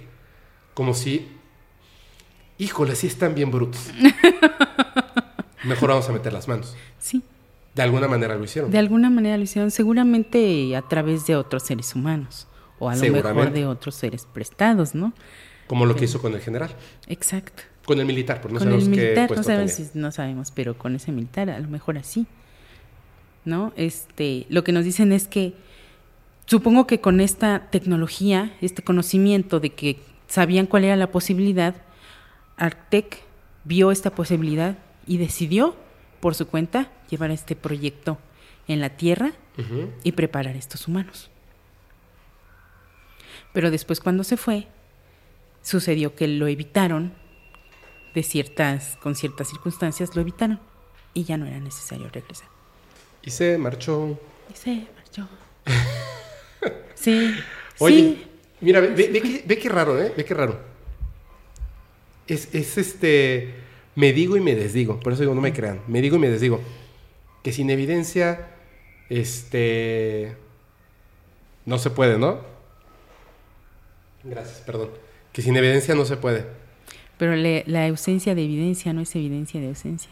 Como 0.74 0.94
si, 0.94 1.28
híjole, 2.58 2.96
sí 2.96 3.08
están 3.08 3.34
bien 3.34 3.50
brutos. 3.52 3.92
Mejor 5.64 5.90
vamos 5.90 6.08
a 6.08 6.12
meter 6.12 6.32
las 6.32 6.48
manos. 6.48 6.76
Sí. 7.00 7.24
De 7.76 7.82
alguna 7.82 8.08
manera 8.08 8.36
lo 8.36 8.44
hicieron. 8.44 8.72
De 8.72 8.78
alguna 8.78 9.10
manera 9.10 9.38
lo 9.38 9.44
hicieron, 9.44 9.72
seguramente 9.72 10.76
a 10.76 10.82
través 10.84 11.26
de 11.26 11.36
otros 11.36 11.64
seres 11.64 11.96
humanos. 11.96 12.48
O 12.78 12.90
a 12.90 12.96
lo 12.96 13.12
mejor 13.12 13.52
de 13.52 13.66
otros 13.66 13.96
seres 13.96 14.26
prestados, 14.26 14.96
¿no? 14.96 15.14
Como 15.68 15.86
lo 15.86 15.96
que 15.96 16.06
hizo 16.06 16.22
con 16.22 16.34
el 16.34 16.40
general. 16.40 16.76
Exacto. 17.08 17.64
Con 17.90 18.00
el 18.00 18.06
militar, 18.06 18.40
porque 18.40 18.54
no 18.54 18.60
con 18.60 18.68
sabemos 18.68 18.84
el 18.84 18.90
militar, 18.92 19.30
qué 19.30 19.36
no 19.36 19.42
sabemos, 19.42 19.72
si, 19.72 19.90
no 19.96 20.12
sabemos, 20.12 20.52
pero 20.52 20.78
con 20.78 20.96
ese 20.96 21.12
militar 21.12 21.50
a 21.50 21.60
lo 21.60 21.68
mejor 21.70 21.98
así. 21.98 22.28
¿No? 23.46 23.74
Este, 23.76 24.46
lo 24.50 24.64
que 24.64 24.72
nos 24.72 24.86
dicen 24.86 25.12
es 25.12 25.28
que 25.28 25.56
supongo 26.46 26.86
que 26.86 27.02
con 27.02 27.20
esta 27.20 27.72
tecnología, 27.72 28.56
este 28.62 28.84
conocimiento 28.84 29.60
de 29.60 29.72
que 29.72 30.00
sabían 30.28 30.68
cuál 30.68 30.84
era 30.84 30.96
la 30.98 31.10
posibilidad, 31.10 31.74
Artec 32.58 33.24
vio 33.64 33.90
esta 33.90 34.12
posibilidad 34.12 34.78
y 35.08 35.18
decidió 35.18 35.76
por 36.20 36.36
su 36.36 36.46
cuenta 36.46 36.92
llevar 37.10 37.32
este 37.32 37.56
proyecto 37.56 38.20
en 38.68 38.82
la 38.82 38.92
Tierra 38.92 39.32
y 40.04 40.12
preparar 40.12 40.56
estos 40.56 40.88
humanos. 40.88 41.32
Pero 43.52 43.72
después 43.72 44.00
cuando 44.00 44.24
se 44.24 44.38
fue, 44.38 44.68
sucedió 45.64 46.14
que 46.14 46.28
lo 46.28 46.46
evitaron 46.46 47.14
de 48.14 48.24
ciertas, 48.24 48.98
con 49.02 49.16
ciertas 49.16 49.50
circunstancias, 49.50 50.16
lo 50.16 50.22
evitaron 50.22 50.60
y 51.14 51.24
ya 51.24 51.38
no 51.38 51.46
era 51.46 51.60
necesario 51.60 52.10
regresar. 52.10 52.48
Y 53.24 53.32
se 53.32 53.58
marchó. 53.58 54.20
Y 54.52 54.58
se 54.58 54.88
marchó. 54.96 55.28
sí. 56.96 57.36
Oye, 57.80 58.28
mira, 58.62 58.80
ve, 58.80 59.44
ve, 59.46 59.58
qué, 59.58 59.70
raro, 59.70 60.02
¿eh? 60.02 60.14
Ve 60.16 60.26
qué 60.26 60.34
raro. 60.34 60.60
Es, 62.28 62.54
es 62.54 62.78
este. 62.78 63.56
Me 63.96 64.14
digo 64.14 64.38
y 64.38 64.42
me 64.42 64.56
desdigo. 64.56 65.00
Por 65.00 65.14
eso 65.14 65.22
digo, 65.22 65.36
no 65.36 65.42
me 65.42 65.54
crean. 65.54 65.82
Me 65.88 66.02
digo 66.02 66.16
y 66.16 66.20
me 66.20 66.30
desdigo. 66.30 66.62
Que 67.44 67.52
sin 67.52 67.70
evidencia. 67.70 68.48
Este. 69.10 70.36
No 71.66 71.78
se 71.78 71.90
puede, 71.90 72.18
¿no? 72.18 72.40
Gracias, 74.24 74.60
perdón. 74.62 74.92
Que 75.34 75.42
sin 75.42 75.56
evidencia 75.56 75.96
no 75.96 76.06
se 76.06 76.18
puede. 76.18 76.46
Pero 77.20 77.36
la 77.36 77.88
ausencia 77.88 78.34
de 78.34 78.46
evidencia 78.46 78.94
no 78.94 79.02
es 79.02 79.14
evidencia 79.14 79.60
de 79.60 79.68
ausencia. 79.68 80.10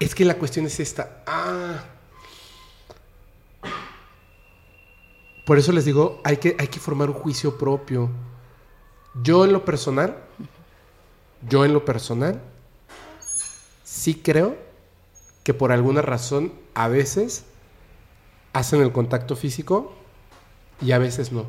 Es 0.00 0.14
que 0.14 0.24
la 0.24 0.38
cuestión 0.38 0.64
es 0.64 0.80
esta. 0.80 1.22
Ah. 1.26 1.84
Por 5.44 5.58
eso 5.58 5.70
les 5.70 5.84
digo, 5.84 6.22
hay 6.24 6.38
que, 6.38 6.56
hay 6.58 6.68
que 6.68 6.80
formar 6.80 7.10
un 7.10 7.14
juicio 7.14 7.58
propio. 7.58 8.10
Yo 9.22 9.44
en 9.44 9.52
lo 9.52 9.66
personal, 9.66 10.16
yo 11.46 11.66
en 11.66 11.74
lo 11.74 11.84
personal, 11.84 12.40
sí 13.84 14.14
creo 14.14 14.56
que 15.44 15.52
por 15.52 15.72
alguna 15.72 16.00
razón 16.00 16.54
a 16.72 16.88
veces 16.88 17.44
hacen 18.54 18.80
el 18.80 18.92
contacto 18.92 19.36
físico 19.36 19.92
y 20.80 20.92
a 20.92 20.98
veces 20.98 21.32
no. 21.32 21.46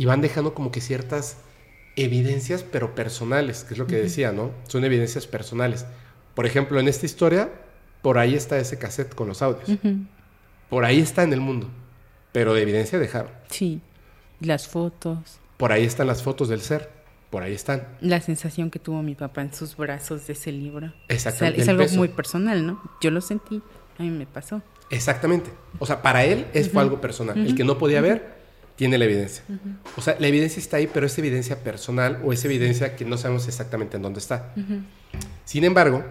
Y 0.00 0.06
van 0.06 0.22
dejando 0.22 0.54
como 0.54 0.72
que 0.72 0.80
ciertas 0.80 1.36
evidencias, 1.94 2.62
pero 2.62 2.94
personales, 2.94 3.64
que 3.64 3.74
es 3.74 3.78
lo 3.78 3.86
que 3.86 3.96
decía, 3.96 4.32
¿no? 4.32 4.50
Son 4.66 4.82
evidencias 4.82 5.26
personales. 5.26 5.84
Por 6.34 6.46
ejemplo, 6.46 6.80
en 6.80 6.88
esta 6.88 7.04
historia, 7.04 7.52
por 8.00 8.16
ahí 8.16 8.34
está 8.34 8.56
ese 8.56 8.78
cassette 8.78 9.14
con 9.14 9.28
los 9.28 9.42
audios. 9.42 9.78
Por 10.70 10.86
ahí 10.86 11.00
está 11.00 11.22
en 11.22 11.34
el 11.34 11.42
mundo, 11.42 11.68
pero 12.32 12.54
de 12.54 12.62
evidencia 12.62 12.98
dejaron. 12.98 13.30
Sí, 13.50 13.82
las 14.40 14.68
fotos. 14.68 15.38
Por 15.58 15.70
ahí 15.70 15.84
están 15.84 16.06
las 16.06 16.22
fotos 16.22 16.48
del 16.48 16.62
ser, 16.62 16.88
por 17.28 17.42
ahí 17.42 17.52
están. 17.52 17.86
La 18.00 18.22
sensación 18.22 18.70
que 18.70 18.78
tuvo 18.78 19.02
mi 19.02 19.14
papá 19.14 19.42
en 19.42 19.52
sus 19.52 19.76
brazos 19.76 20.26
de 20.26 20.32
ese 20.32 20.50
libro. 20.50 20.94
Exactamente. 21.08 21.60
es 21.60 21.68
algo 21.68 21.84
muy 21.96 22.08
personal, 22.08 22.66
¿no? 22.66 22.82
Yo 23.02 23.10
lo 23.10 23.20
sentí, 23.20 23.60
a 23.98 24.02
mí 24.02 24.08
me 24.08 24.24
pasó. 24.24 24.62
Exactamente. 24.88 25.50
O 25.78 25.84
sea, 25.84 26.00
para 26.00 26.24
él 26.24 26.46
es 26.54 26.70
fue 26.70 26.80
algo 26.80 27.02
personal. 27.02 27.36
El 27.36 27.54
que 27.54 27.64
no 27.64 27.76
podía 27.76 28.00
ver 28.00 28.39
tiene 28.80 28.96
la 28.96 29.04
evidencia. 29.04 29.44
O 29.98 30.00
sea, 30.00 30.16
la 30.18 30.26
evidencia 30.26 30.58
está 30.58 30.78
ahí, 30.78 30.88
pero 30.90 31.04
es 31.04 31.18
evidencia 31.18 31.62
personal 31.62 32.22
o 32.24 32.32
es 32.32 32.42
evidencia 32.46 32.96
que 32.96 33.04
no 33.04 33.18
sabemos 33.18 33.46
exactamente 33.46 33.98
en 33.98 34.02
dónde 34.02 34.20
está. 34.20 34.54
Sin 35.44 35.64
embargo, 35.64 36.02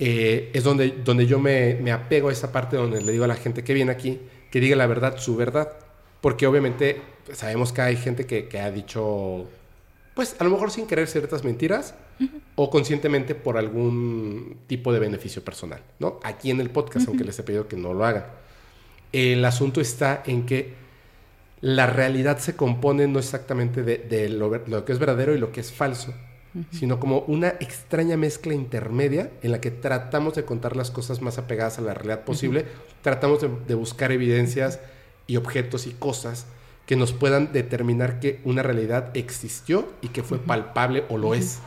eh, 0.00 0.50
es 0.52 0.64
donde, 0.64 0.96
donde 1.04 1.28
yo 1.28 1.38
me, 1.38 1.92
apego 1.92 2.30
a 2.30 2.32
esa 2.32 2.50
parte 2.50 2.76
donde 2.76 3.02
le 3.02 3.12
digo 3.12 3.22
a 3.22 3.28
la 3.28 3.36
gente 3.36 3.62
que 3.62 3.72
viene 3.72 3.92
aquí 3.92 4.18
que 4.50 4.58
diga 4.58 4.74
la 4.74 4.88
verdad, 4.88 5.16
su 5.18 5.36
verdad. 5.36 5.74
Porque 6.20 6.48
obviamente 6.48 7.00
sabemos 7.32 7.72
que 7.72 7.82
hay 7.82 7.96
gente 7.96 8.26
que, 8.26 8.48
que 8.48 8.58
ha 8.58 8.72
dicho, 8.72 9.46
pues 10.16 10.34
a 10.40 10.42
lo 10.42 10.50
mejor 10.50 10.72
sin 10.72 10.88
querer 10.88 11.06
ciertas 11.06 11.44
mentiras 11.44 11.94
o 12.56 12.68
conscientemente 12.68 13.36
por 13.36 13.56
algún 13.56 14.62
tipo 14.66 14.92
de 14.92 14.98
beneficio 14.98 15.44
personal, 15.44 15.84
¿no? 16.00 16.18
Aquí 16.24 16.50
en 16.50 16.60
el 16.60 16.70
podcast, 16.70 17.06
aunque 17.06 17.22
les 17.22 17.38
he 17.38 17.44
pedido 17.44 17.68
que 17.68 17.76
no 17.76 17.94
lo 17.94 18.04
hagan. 18.04 18.24
El 19.12 19.44
asunto 19.44 19.80
está 19.80 20.24
en 20.26 20.46
que 20.46 20.87
la 21.60 21.86
realidad 21.86 22.38
se 22.38 22.56
compone 22.56 23.06
no 23.06 23.18
exactamente 23.18 23.82
de, 23.82 24.28
lo, 24.28 24.84
que 24.84 24.92
es 24.92 24.98
verdadero 24.98 25.34
y 25.34 25.38
lo 25.38 25.52
que 25.52 25.60
es 25.60 25.72
falso, 25.72 26.14
sino 26.70 26.98
como 26.98 27.20
una 27.20 27.48
extraña 27.60 28.16
mezcla 28.16 28.54
intermedia 28.54 29.30
en 29.42 29.52
la 29.52 29.60
que 29.60 29.70
tratamos 29.70 30.34
de 30.34 30.44
contar 30.44 30.76
las 30.76 30.90
cosas 30.90 31.20
más 31.20 31.38
apegadas 31.38 31.78
a 31.78 31.82
la 31.82 31.94
realidad 31.94 32.24
posible, 32.24 32.64
tratamos 33.02 33.40
de 33.66 33.74
buscar 33.74 34.12
evidencias 34.12 34.80
y 35.26 35.36
objetos 35.36 35.86
y 35.86 35.90
cosas 35.92 36.46
que 36.88 36.96
nos 36.96 37.12
puedan 37.12 37.52
determinar 37.52 38.18
que 38.18 38.40
una 38.44 38.62
realidad 38.62 39.10
existió 39.12 39.92
y 40.00 40.08
que 40.08 40.22
fue 40.22 40.38
palpable 40.38 41.04
o 41.10 41.18
lo 41.18 41.34
es. 41.34 41.60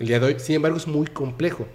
El 0.00 0.08
día 0.08 0.18
de 0.18 0.26
hoy. 0.26 0.36
Sin 0.38 0.56
embargo, 0.56 0.76
es 0.76 0.88
muy 0.88 1.06
complejo. 1.06 1.68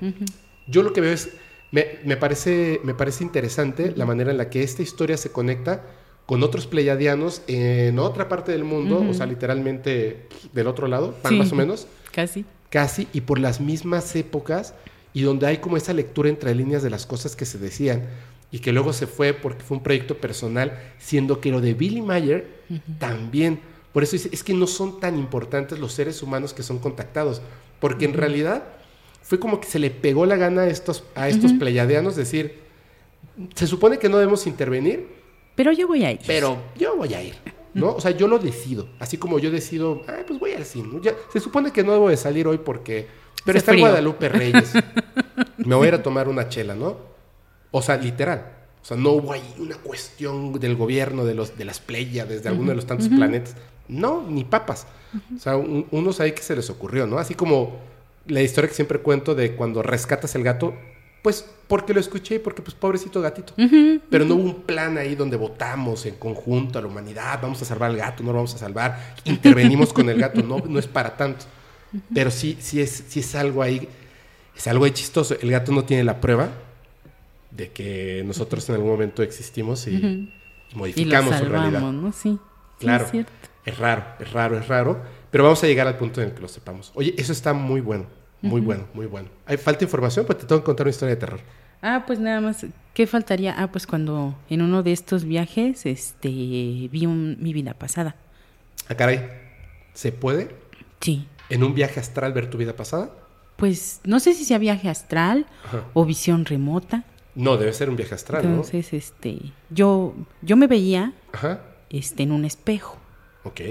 Yo 0.68 0.84
lo 0.84 0.91
que 0.91 1.00
veo 1.00 1.14
es, 1.14 1.30
me, 1.72 2.18
parece, 2.18 2.82
me 2.84 2.94
parece 2.94 3.24
interesante 3.24 3.94
la 3.96 4.06
manera 4.06 4.32
en 4.32 4.38
la 4.38 4.50
que 4.50 4.64
esta 4.64 4.82
historia 4.82 5.16
se 5.16 5.32
conecta 5.32 5.82
con 6.30 6.43
otros 6.43 6.68
pleiadianos 6.68 7.41
en 7.47 7.97
otra 7.97 8.30
parte 8.30 8.51
del 8.51 8.64
mundo, 8.64 9.03
o 9.10 9.15
sea, 9.15 9.26
literalmente 9.26 10.27
del 10.53 10.68
otro 10.68 10.88
lado, 10.88 11.15
más 11.23 11.51
o 11.51 11.56
menos. 11.56 11.88
Casi. 12.11 12.45
Casi, 12.69 13.07
y 13.14 13.22
por 13.22 13.39
las 13.39 13.60
mismas 13.60 14.15
épocas, 14.15 14.76
y 15.11 15.23
donde 15.23 15.47
hay 15.47 15.57
como 15.57 15.76
esa 15.76 15.91
lectura 15.91 16.30
entre 16.30 16.53
líneas 16.53 16.84
de 16.84 16.91
las 16.91 17.07
cosas 17.07 17.35
que 17.35 17.45
se 17.45 17.57
decían 17.57 18.03
y 18.51 18.60
que 18.60 18.72
luego 18.72 18.93
se 18.93 19.07
fue 19.07 19.34
porque 19.34 19.64
fue 19.64 19.77
un 19.77 19.81
proyecto 19.81 20.18
personal, 20.18 20.80
siendo 20.99 21.41
que 21.41 21.49
lo 21.49 21.61
de 21.61 21.73
Billy 21.73 22.03
Mayer 22.03 22.45
también. 22.99 23.61
Por 23.91 24.03
eso 24.03 24.15
es, 24.15 24.43
que 24.43 24.53
no 24.53 24.68
son 24.68 24.99
tan 24.99 25.18
importantes 25.18 25.80
los 25.80 25.93
seres 25.93 26.22
humanos 26.22 26.53
que 26.53 26.61
son 26.61 26.77
contactados, 26.77 27.41
porque 27.80 28.06
en 28.06 28.14
realidad 28.14 28.65
fue 29.23 29.39
como 29.39 29.60
que 29.60 29.68
se 29.68 29.80
le 29.80 29.89
pegó 29.89 30.27
la 30.27 30.35
gana 30.35 30.61
a 30.61 30.68
estos, 30.68 31.06
a 31.15 31.27
estos 31.27 31.53
pleiadianos 31.53 32.15
decir, 32.15 32.60
se 33.56 33.65
supone 33.65 33.97
que 33.97 34.10
no 34.10 34.19
debemos 34.19 34.45
intervenir. 34.45 35.18
Pero 35.60 35.73
yo 35.73 35.90
voy 35.90 36.06
a 36.06 36.11
ir. 36.14 36.22
Pero 36.26 36.57
yo 36.77 36.95
voy 36.95 37.14
a 37.14 37.22
ir. 37.22 37.36
¿no? 37.73 37.95
O 37.95 37.99
sea, 37.99 38.11
yo 38.11 38.30
lo 38.30 38.40
decido. 38.40 38.88
Así 38.98 39.18
como 39.18 39.40
yo 39.40 39.52
decido, 39.52 40.03
ah, 40.07 40.19
pues 40.26 40.40
voy 40.40 40.53
al 40.53 40.64
cine. 40.64 41.02
se 41.34 41.41
supone 41.41 41.73
que 41.73 41.84
no 41.84 41.91
debo 41.91 42.07
de 42.07 42.15
salir 42.15 42.48
hoy 42.48 42.60
porque... 42.60 43.07
Pero 43.44 43.57
está 43.57 43.73
en 43.73 43.81
Guadalupe 43.81 44.30
Reyes. 44.30 44.72
Me 45.57 45.76
voy 45.76 45.88
a 45.88 45.88
ir 45.90 45.95
a 45.95 46.02
tomar 46.02 46.30
una 46.30 46.48
chela, 46.48 46.76
¿no? 46.76 46.95
O 47.72 47.81
sea, 47.81 47.98
literal. 47.98 48.53
O 48.81 48.86
sea, 48.86 48.95
no 48.95 49.10
hubo 49.10 49.34
ahí 49.34 49.53
una 49.57 49.76
cuestión 49.76 50.53
del 50.53 50.77
gobierno, 50.77 51.26
de, 51.26 51.36
los, 51.36 51.57
de 51.57 51.65
las 51.65 51.81
playas, 51.81 52.30
desde 52.30 52.48
alguno 52.48 52.69
de 52.69 52.76
los 52.76 52.86
tantos 52.86 53.10
planetas. 53.10 53.57
No, 53.90 54.23
ni 54.26 54.45
papas. 54.45 54.88
O 55.36 55.40
sea, 55.40 55.57
unos 55.57 56.22
ahí 56.22 56.31
que 56.31 56.41
se 56.41 56.56
les 56.56 56.69
ocurrió, 56.69 57.06
¿no? 57.06 57.18
Así 57.18 57.34
como 57.34 57.80
la 58.27 58.41
historia 58.41 58.69
que 58.69 58.76
siempre 58.76 58.99
cuento 58.99 59.36
de 59.36 59.57
cuando 59.57 59.84
rescatas 59.84 60.36
el 60.36 60.44
gato, 60.44 60.73
pues 61.22 61.46
porque 61.68 61.94
lo 61.94 62.00
escuché 62.00 62.36
y 62.36 62.40
porque, 62.40 62.62
pues, 62.62 62.74
pobrecito 62.74 63.22
gatito. 63.22 63.54
Pero 64.10 64.26
no 64.26 64.36
hubo 64.36 64.44
un 64.44 64.62
plan 64.64 64.98
ahí 64.98 65.16
donde 65.16 65.38
votamos 65.38 66.06
en 66.06 66.16
conjunto 66.16 66.80
a 66.80 66.82
la 66.82 66.88
humanidad, 66.88 67.40
vamos 67.41 67.62
a 67.62 67.66
salvar 67.66 67.91
al 67.91 67.98
gato, 67.98 68.24
no 68.24 68.32
lo 68.32 68.38
vamos 68.38 68.56
a 68.56 68.58
salvar, 68.58 69.16
intervenimos 69.26 69.94
con 69.94 70.10
el 70.10 70.20
gato, 70.20 70.41
no, 70.41 70.58
no 70.60 70.80
es 70.80 70.88
para 70.88 71.16
tanto. 71.16 71.46
Pero 72.14 72.32
sí, 72.32 72.58
sí 72.60 72.82
es, 72.82 73.04
sí 73.08 73.20
es 73.20 73.36
algo 73.36 73.62
ahí, 73.62 73.88
es 74.56 74.68
algo 74.68 74.86
ahí 74.86 74.91
chistoso. 74.91 75.36
El 75.40 75.52
gato 75.52 75.72
no 75.72 75.86
tiene 75.86 76.04
la 76.04 76.20
prueba, 76.20 76.50
de 77.52 77.72
que 77.72 78.24
nosotros 78.26 78.68
en 78.70 78.76
algún 78.76 78.90
momento 78.90 79.22
existimos 79.22 79.88
y, 79.88 80.32
modificamos 80.74 81.36
su 81.36 81.46
realidad. 81.46 81.82
¿no? 81.82 82.12
Sí. 82.12 82.40
Claro. 82.80 83.08
es, 83.66 83.78
raro, 83.78 84.06
es 84.20 84.32
raro, 84.32 84.58
es 84.58 84.68
raro. 84.68 85.02
Pero 85.30 85.44
vamos 85.44 85.64
a 85.64 85.68
llegar 85.68 85.86
al 85.88 85.98
punto 85.98 86.22
en 86.22 86.30
el 86.30 86.34
que 86.34 86.41
lo 86.41 86.48
sepamos. 86.48 86.91
Oye, 86.96 87.14
eso 87.18 87.32
está 87.32 87.54
muy 87.54 87.82
bueno. 87.82 88.06
Muy 88.41 88.61
bueno, 88.61 88.86
muy 88.94 89.06
bueno. 89.06 89.30
¿Hay 89.45 89.57
falta 89.57 89.84
información? 89.84 90.26
Pues 90.26 90.38
te 90.38 90.45
tengo 90.45 90.61
que 90.61 90.66
contar 90.66 90.86
una 90.86 90.91
historia 90.91 91.16
de 91.16 91.20
terror. 91.20 91.40
Ah, 91.82 92.03
pues 92.06 92.20
nada 92.20 92.41
más 92.41 92.66
¿Qué 92.94 93.07
faltaría? 93.07 93.56
Ah, 93.57 93.72
pues 93.72 93.88
cuando 93.88 94.36
en 94.49 94.61
uno 94.61 94.84
de 94.84 94.91
estos 94.91 95.24
viajes 95.24 95.86
este, 95.86 96.28
vi 96.28 97.07
mi 97.07 97.53
vida 97.53 97.74
pasada. 97.74 98.18
Ah, 98.90 98.95
caray. 98.95 99.26
¿Se 99.94 100.11
puede? 100.11 100.53
Sí. 100.99 101.26
¿En 101.49 101.64
un 101.64 101.74
viaje 101.74 102.02
astral 102.02 102.34
ver 102.34 102.49
tu 102.49 102.57
vida 102.57 102.76
pasada? 102.76 103.11
Pues 103.56 104.02
no 104.03 104.20
sé 104.20 104.34
si 104.34 104.44
sea 104.44 104.57
viaje 104.57 104.90
astral 104.90 105.45
o 105.94 106.03
visión 106.03 106.44
remota. 106.44 107.06
No, 107.36 107.56
debe 107.56 107.72
ser 107.72 107.90
un 107.90 107.95
viaje 107.95 108.16
astral, 108.16 108.44
Entonces, 108.44 108.91
este, 108.91 109.40
yo, 109.70 110.14
yo 110.41 110.57
me 110.57 110.68
veía 110.68 111.14
Este, 111.90 112.24
en 112.24 112.34
un 112.34 112.44
espejo. 112.44 112.98
Ok. 113.45 113.61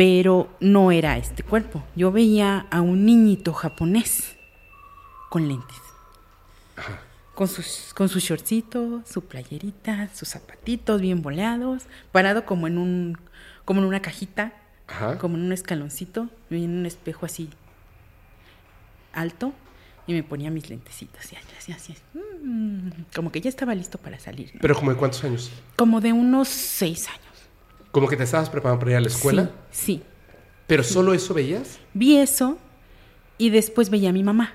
Pero 0.00 0.48
no 0.60 0.92
era 0.92 1.18
este 1.18 1.42
cuerpo. 1.42 1.84
Yo 1.94 2.10
veía 2.10 2.66
a 2.70 2.80
un 2.80 3.04
niñito 3.04 3.52
japonés 3.52 4.34
con 5.28 5.46
lentes. 5.46 5.76
Ajá. 6.74 7.02
Con 7.34 7.48
sus, 7.48 7.92
con 7.94 8.08
su 8.08 8.18
shortcito, 8.18 9.02
su 9.04 9.26
playerita, 9.26 10.08
sus 10.14 10.28
zapatitos 10.28 11.02
bien 11.02 11.20
boleados, 11.20 11.82
parado 12.12 12.46
como 12.46 12.66
en 12.66 12.78
un, 12.78 13.18
como 13.66 13.82
en 13.82 13.88
una 13.88 14.00
cajita, 14.00 14.54
como 15.20 15.36
en 15.36 15.42
un 15.42 15.52
escaloncito, 15.52 16.30
en 16.48 16.78
un 16.78 16.86
espejo 16.86 17.26
así 17.26 17.50
alto, 19.12 19.52
y 20.06 20.14
me 20.14 20.22
ponía 20.22 20.50
mis 20.50 20.70
lentecitos 20.70 21.30
y 21.30 21.36
así, 21.36 21.72
así, 21.72 21.94
mm, 22.42 22.88
como 23.14 23.30
que 23.30 23.42
ya 23.42 23.50
estaba 23.50 23.74
listo 23.74 23.98
para 23.98 24.18
salir. 24.18 24.52
¿Pero 24.62 24.74
como 24.74 24.92
de 24.92 24.96
cuántos 24.96 25.22
años? 25.24 25.50
Como 25.76 26.00
de 26.00 26.14
unos 26.14 26.48
seis 26.48 27.06
años. 27.06 27.29
¿Como 27.90 28.08
que 28.08 28.16
te 28.16 28.24
estabas 28.24 28.50
preparando 28.50 28.80
para 28.80 28.92
ir 28.92 28.96
a 28.96 29.00
la 29.00 29.08
escuela? 29.08 29.50
Sí. 29.70 30.02
¿Pero 30.66 30.82
solo 30.84 31.12
eso 31.14 31.34
veías? 31.34 31.80
Vi 31.94 32.16
eso 32.16 32.58
y 33.38 33.50
después 33.50 33.90
veía 33.90 34.10
a 34.10 34.12
mi 34.12 34.22
mamá, 34.22 34.52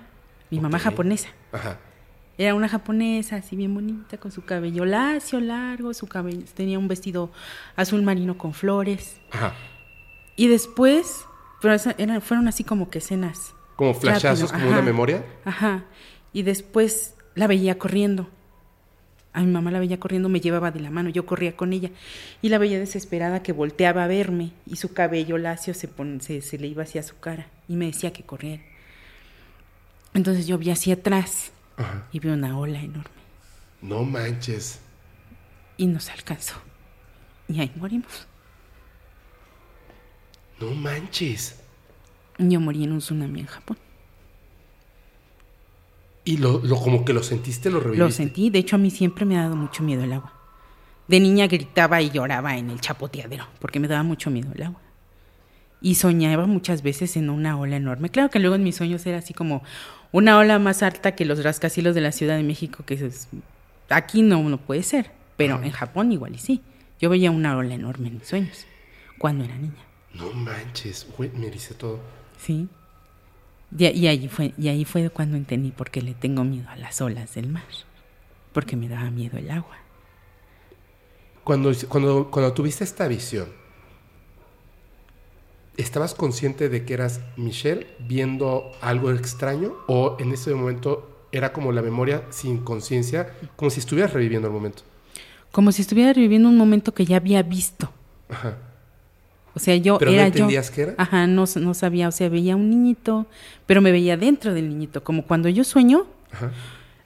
mi 0.50 0.60
mamá 0.60 0.80
japonesa. 0.80 1.30
Ajá. 1.52 1.80
Era 2.38 2.54
una 2.54 2.68
japonesa 2.68 3.38
así 3.38 3.56
bien 3.56 3.74
bonita, 3.74 4.18
con 4.18 4.32
su 4.32 4.44
cabello 4.44 4.86
lacio, 4.86 5.40
largo, 5.40 5.94
su 5.94 6.08
cabello, 6.08 6.46
tenía 6.54 6.78
un 6.80 6.88
vestido 6.88 7.32
azul 7.76 8.02
marino 8.02 8.38
con 8.38 8.54
flores. 8.54 9.20
Ajá. 9.32 9.54
Y 10.36 10.48
después, 10.48 11.26
pero 11.62 11.78
fueron 12.22 12.48
así 12.48 12.64
como 12.64 12.90
que 12.90 13.00
escenas 13.00 13.54
como 13.76 13.94
flashazos, 13.94 14.52
como 14.52 14.70
una 14.70 14.82
memoria. 14.82 15.26
Ajá. 15.44 15.86
Y 16.34 16.44
después 16.44 17.16
la 17.36 17.48
veía 17.48 17.78
corriendo. 17.78 18.30
A 19.36 19.42
mi 19.42 19.48
mamá 19.48 19.70
la 19.70 19.80
veía 19.80 20.00
corriendo, 20.00 20.30
me 20.30 20.40
llevaba 20.40 20.72
de 20.72 20.80
la 20.80 20.90
mano, 20.90 21.10
yo 21.10 21.26
corría 21.26 21.58
con 21.58 21.74
ella. 21.74 21.92
Y 22.42 22.48
la 22.48 22.58
veía 22.58 22.80
desesperada 22.80 23.44
que 23.44 23.52
volteaba 23.52 24.06
a 24.06 24.08
verme 24.08 24.54
y 24.66 24.78
su 24.78 24.94
cabello 24.94 25.38
lacio 25.38 25.74
se, 25.74 25.90
se, 26.42 26.58
le 26.58 26.68
iba 26.68 26.84
hacia 26.84 27.04
su 27.04 27.20
cara 27.20 27.48
y 27.68 27.76
me 27.76 27.88
decía 27.88 28.14
que 28.14 28.24
corriera. 28.24 28.64
Entonces 30.14 30.48
yo 30.48 30.58
vi 30.58 30.72
hacia 30.72 30.94
atrás 30.94 31.52
y 32.14 32.20
vi 32.20 32.30
una 32.30 32.58
ola 32.58 32.80
enorme. 32.80 33.10
No 33.82 34.06
manches. 34.06 34.80
Y 35.76 35.88
nos 35.88 36.10
alcanzó. 36.10 36.56
Y 37.50 37.60
ahí 37.60 37.74
morimos. 37.76 38.28
No 40.62 40.72
manches. 40.72 41.60
Yo 42.38 42.62
morí 42.62 42.86
en 42.86 42.94
un 42.94 43.00
tsunami 43.00 43.42
en 43.42 43.48
Japón. 43.48 43.78
¿Y 46.26 46.38
lo, 46.38 46.60
como 46.82 47.06
que 47.06 47.14
lo 47.14 47.22
sentiste, 47.22 47.70
lo 47.70 47.80
reviviste? 47.80 48.04
Lo 48.04 48.12
sentí, 48.12 48.50
de 48.50 48.60
hecho 48.60 48.76
a 48.76 48.80
mí 48.80 48.90
siempre 48.90 49.26
me 49.26 49.38
ha 49.38 49.44
dado 49.44 49.56
mucho 49.56 49.84
miedo 49.84 50.04
el 50.04 50.12
agua. 50.12 50.34
De 51.08 51.20
niña 51.20 51.46
gritaba 51.46 52.02
y 52.02 52.10
lloraba 52.10 52.58
en 52.58 52.72
el 52.72 52.82
chapoteadero, 52.82 53.46
porque 53.60 53.80
me 53.80 53.88
daba 53.88 54.02
mucho 54.02 54.32
miedo 54.32 54.50
el 54.56 54.64
agua. 54.64 54.82
Y 55.82 55.96
soñaba 55.96 56.48
muchas 56.48 56.82
veces 56.82 57.16
en 57.16 57.30
una 57.30 57.60
ola 57.60 57.76
enorme. 57.76 58.10
Claro 58.10 58.32
que 58.32 58.40
luego 58.40 58.56
en 58.56 58.64
mis 58.64 58.76
sueños 58.76 59.06
era 59.06 59.20
así 59.20 59.36
como 59.36 59.62
una 60.12 60.40
ola 60.40 60.58
más 60.58 60.82
alta 60.82 61.14
que 61.14 61.26
los 61.26 61.44
rascacielos 61.44 61.94
de 61.94 62.02
la 62.02 62.12
Ciudad 62.12 62.38
de 62.38 62.44
México, 62.44 62.84
que 62.88 62.96
es, 62.96 63.28
aquí 63.90 64.24
no, 64.24 64.42
no 64.50 64.58
puede 64.58 64.82
ser, 64.82 65.12
pero 65.38 65.62
en 65.62 65.72
Japón 65.72 66.12
igual 66.12 66.34
y 66.34 66.40
sí. 66.40 66.64
Yo 67.00 67.12
veía 67.12 67.30
una 67.30 67.56
ola 67.56 67.76
enorme 67.76 68.08
en 68.08 68.16
mis 68.16 68.28
sueños, 68.28 68.66
cuando 69.20 69.44
era 69.44 69.56
niña. 69.58 69.86
No 70.16 70.32
manches, 70.32 71.06
güey, 71.16 71.30
me 71.36 71.52
dice 71.52 71.76
todo. 71.76 72.00
Sí. 72.40 72.68
Y, 73.78 73.86
y, 73.88 74.08
ahí 74.08 74.28
fue, 74.28 74.54
y 74.58 74.68
ahí 74.70 74.86
fue 74.86 75.10
cuando 75.10 75.38
entendí 75.38 75.72
por 75.72 75.92
qué 75.92 76.02
le 76.02 76.14
tengo 76.14 76.44
miedo 76.44 76.70
a 76.70 76.76
las 76.76 77.02
olas 77.02 77.36
del 77.36 77.50
mar. 77.50 77.64
Porque 78.54 78.76
me 78.76 78.88
daba 78.88 79.12
miedo 79.12 79.38
el 79.38 79.52
agua. 79.52 79.78
Cuando, 81.44 81.72
cuando, 81.90 82.32
cuando 82.32 82.54
tuviste 82.54 82.84
esta 82.84 83.08
visión, 83.08 83.50
¿estabas 85.78 86.16
consciente 86.16 86.70
de 86.70 86.86
que 86.86 86.94
eras 86.94 87.22
Michelle 87.36 87.88
viendo 88.00 88.72
algo 88.82 89.12
extraño? 89.12 89.76
¿O 89.88 90.16
en 90.20 90.32
ese 90.32 90.54
momento 90.56 91.28
era 91.32 91.52
como 91.52 91.72
la 91.72 91.82
memoria 91.82 92.24
sin 92.30 92.60
conciencia, 92.60 93.36
como 93.56 93.70
si 93.70 93.80
estuvieras 93.80 94.14
reviviendo 94.14 94.48
el 94.48 94.54
momento? 94.54 94.84
Como 95.52 95.72
si 95.72 95.82
estuviera 95.82 96.14
reviviendo 96.14 96.50
un 96.50 96.58
momento 96.58 96.94
que 96.94 97.06
ya 97.06 97.18
había 97.18 97.44
visto. 97.44 97.92
Ajá. 98.30 98.58
O 99.56 99.60
sea, 99.60 99.76
yo 99.78 99.98
¿Pero 99.98 100.12
era 100.12 100.24
no 100.24 100.28
entendías 100.28 100.70
qué 100.70 100.82
era? 100.82 100.96
Ajá, 100.98 101.28
no, 101.28 101.46
no 101.56 101.74
sabía, 101.74 102.10
o 102.10 102.12
sea, 102.12 102.28
veía 102.28 102.56
un 102.56 102.70
niñito, 102.70 103.26
pero 103.66 103.82
me 103.82 103.92
veía 103.92 104.18
dentro 104.18 104.54
del 104.54 104.68
niñito, 104.68 105.04
como 105.04 105.26
cuando 105.26 105.48
yo 105.48 105.64
sueño. 105.64 106.06
Ajá. 106.32 106.52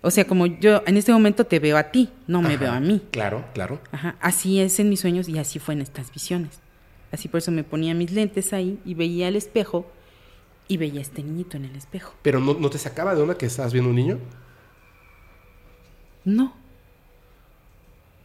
O 0.01 0.11
sea, 0.11 0.25
como 0.25 0.45
yo 0.45 0.81
en 0.87 0.97
este 0.97 1.11
momento 1.11 1.45
te 1.45 1.59
veo 1.59 1.77
a 1.77 1.83
ti, 1.91 2.09
no 2.25 2.41
me 2.41 2.55
veo 2.57 2.71
a 2.71 2.79
mí. 2.79 3.01
Claro, 3.11 3.45
claro. 3.53 3.81
Ajá, 3.91 4.15
así 4.21 4.59
es 4.61 4.79
en 4.79 4.89
mis 4.89 5.01
sueños 5.01 5.27
y 5.27 5.37
así 5.37 5.59
fue 5.59 5.73
en 5.73 5.81
estas 5.81 6.11
visiones. 6.11 6.61
Así 7.11 7.27
por 7.27 7.39
eso 7.39 7.51
me 7.51 7.63
ponía 7.63 7.93
mis 7.93 8.11
lentes 8.11 8.53
ahí 8.53 8.79
y 8.85 8.93
veía 8.93 9.27
el 9.27 9.35
espejo 9.35 9.91
y 10.69 10.77
veía 10.77 10.99
a 10.99 11.01
este 11.01 11.21
niñito 11.21 11.57
en 11.57 11.65
el 11.65 11.75
espejo. 11.75 12.13
¿Pero 12.21 12.39
no, 12.39 12.53
no 12.53 12.69
te 12.69 12.77
sacaba 12.77 13.13
de 13.13 13.21
onda 13.21 13.37
que 13.37 13.45
estabas 13.45 13.73
viendo 13.73 13.89
un 13.89 13.95
niño? 13.97 14.19
No. 16.23 16.55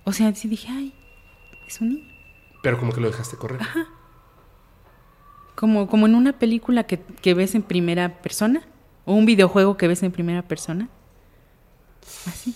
O 0.05 0.13
sea, 0.13 0.33
sí 0.35 0.47
dije, 0.47 0.69
ay, 0.71 0.95
es 1.67 1.81
un 1.81 1.89
niño. 1.89 2.15
Pero 2.63 2.79
como 2.79 2.93
que 2.93 3.01
lo 3.01 3.09
dejaste 3.09 3.37
correr. 3.37 3.61
Ajá. 3.61 3.89
Como, 5.55 5.87
como 5.87 6.07
en 6.07 6.15
una 6.15 6.33
película 6.33 6.85
que, 6.85 6.99
que 6.99 7.35
ves 7.35 7.55
en 7.55 7.63
primera 7.63 8.21
persona 8.23 8.63
o 9.05 9.15
un 9.15 9.27
videojuego 9.27 9.77
que 9.77 9.89
ves 9.89 10.03
en 10.03 10.13
primera 10.13 10.43
persona. 10.43 10.89
Así. 12.27 12.55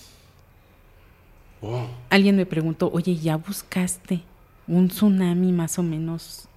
Alguien 2.09 2.35
me 2.35 2.45
preguntó, 2.45 2.89
oye, 2.93 3.15
¿ya 3.15 3.35
buscaste 3.35 4.21
un 4.67 4.87
tsunami 4.87 5.51
más 5.51 5.77
o 5.77 5.83
menos 5.83 6.47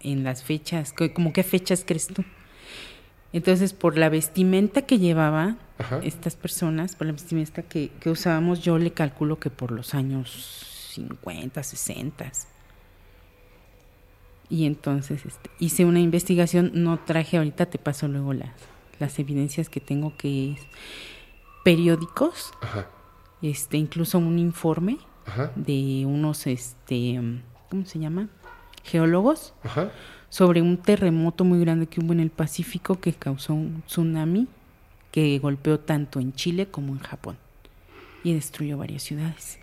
en 0.00 0.24
las 0.24 0.42
fechas? 0.42 0.94
¿Cómo 1.14 1.32
qué 1.32 1.42
fechas 1.42 1.84
crees 1.84 2.08
tú? 2.08 2.24
Entonces, 3.32 3.72
por 3.72 3.98
la 3.98 4.08
vestimenta 4.08 4.82
que 4.82 4.98
llevaban 4.98 5.58
estas 6.02 6.36
personas, 6.36 6.94
por 6.94 7.06
la 7.06 7.12
vestimenta 7.12 7.62
que, 7.62 7.90
que, 8.00 8.08
usábamos, 8.08 8.60
yo 8.62 8.78
le 8.78 8.92
calculo 8.92 9.38
que 9.38 9.50
por 9.50 9.72
los 9.72 9.94
años 9.94 10.90
50, 10.94 11.62
60. 11.62 12.32
Y 14.48 14.66
entonces 14.66 15.26
este, 15.26 15.50
hice 15.58 15.84
una 15.84 16.00
investigación, 16.00 16.70
no 16.74 16.98
traje 16.98 17.36
ahorita, 17.36 17.66
te 17.66 17.78
paso 17.78 18.06
luego 18.08 18.32
las, 18.32 18.50
las 18.98 19.18
evidencias 19.18 19.68
que 19.68 19.80
tengo 19.80 20.16
que 20.16 20.52
es 20.52 20.60
periódicos, 21.64 22.52
este 23.42 23.76
incluso 23.76 24.18
un 24.18 24.38
informe 24.38 24.98
de 25.56 26.04
unos, 26.06 26.46
este, 26.46 27.20
¿cómo 27.68 27.84
se 27.86 27.98
llama? 27.98 28.28
Geólogos, 28.84 29.52
sobre 30.28 30.62
un 30.62 30.76
terremoto 30.76 31.44
muy 31.44 31.58
grande 31.58 31.88
que 31.88 32.00
hubo 32.00 32.12
en 32.12 32.20
el 32.20 32.30
Pacífico 32.30 33.00
que 33.00 33.12
causó 33.12 33.54
un 33.54 33.82
tsunami 33.86 34.46
que 35.10 35.38
golpeó 35.40 35.80
tanto 35.80 36.20
en 36.20 36.34
Chile 36.34 36.68
como 36.68 36.92
en 36.92 37.00
Japón 37.00 37.36
y 38.22 38.34
destruyó 38.34 38.78
varias 38.78 39.02
ciudades 39.02 39.58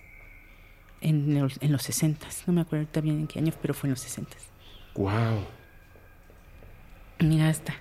en 0.99 1.39
los, 1.39 1.57
en 1.61 1.71
los 1.71 1.83
60. 1.83 2.27
No 2.47 2.53
me 2.53 2.61
acuerdo 2.61 2.83
ahorita 2.83 3.01
bien 3.01 3.19
en 3.19 3.27
qué 3.27 3.39
año, 3.39 3.53
pero 3.61 3.73
fue 3.73 3.87
en 3.87 3.91
los 3.91 3.99
60. 4.01 4.35
Wow. 4.95 5.45
Mira 7.19 7.49
esta. 7.49 7.75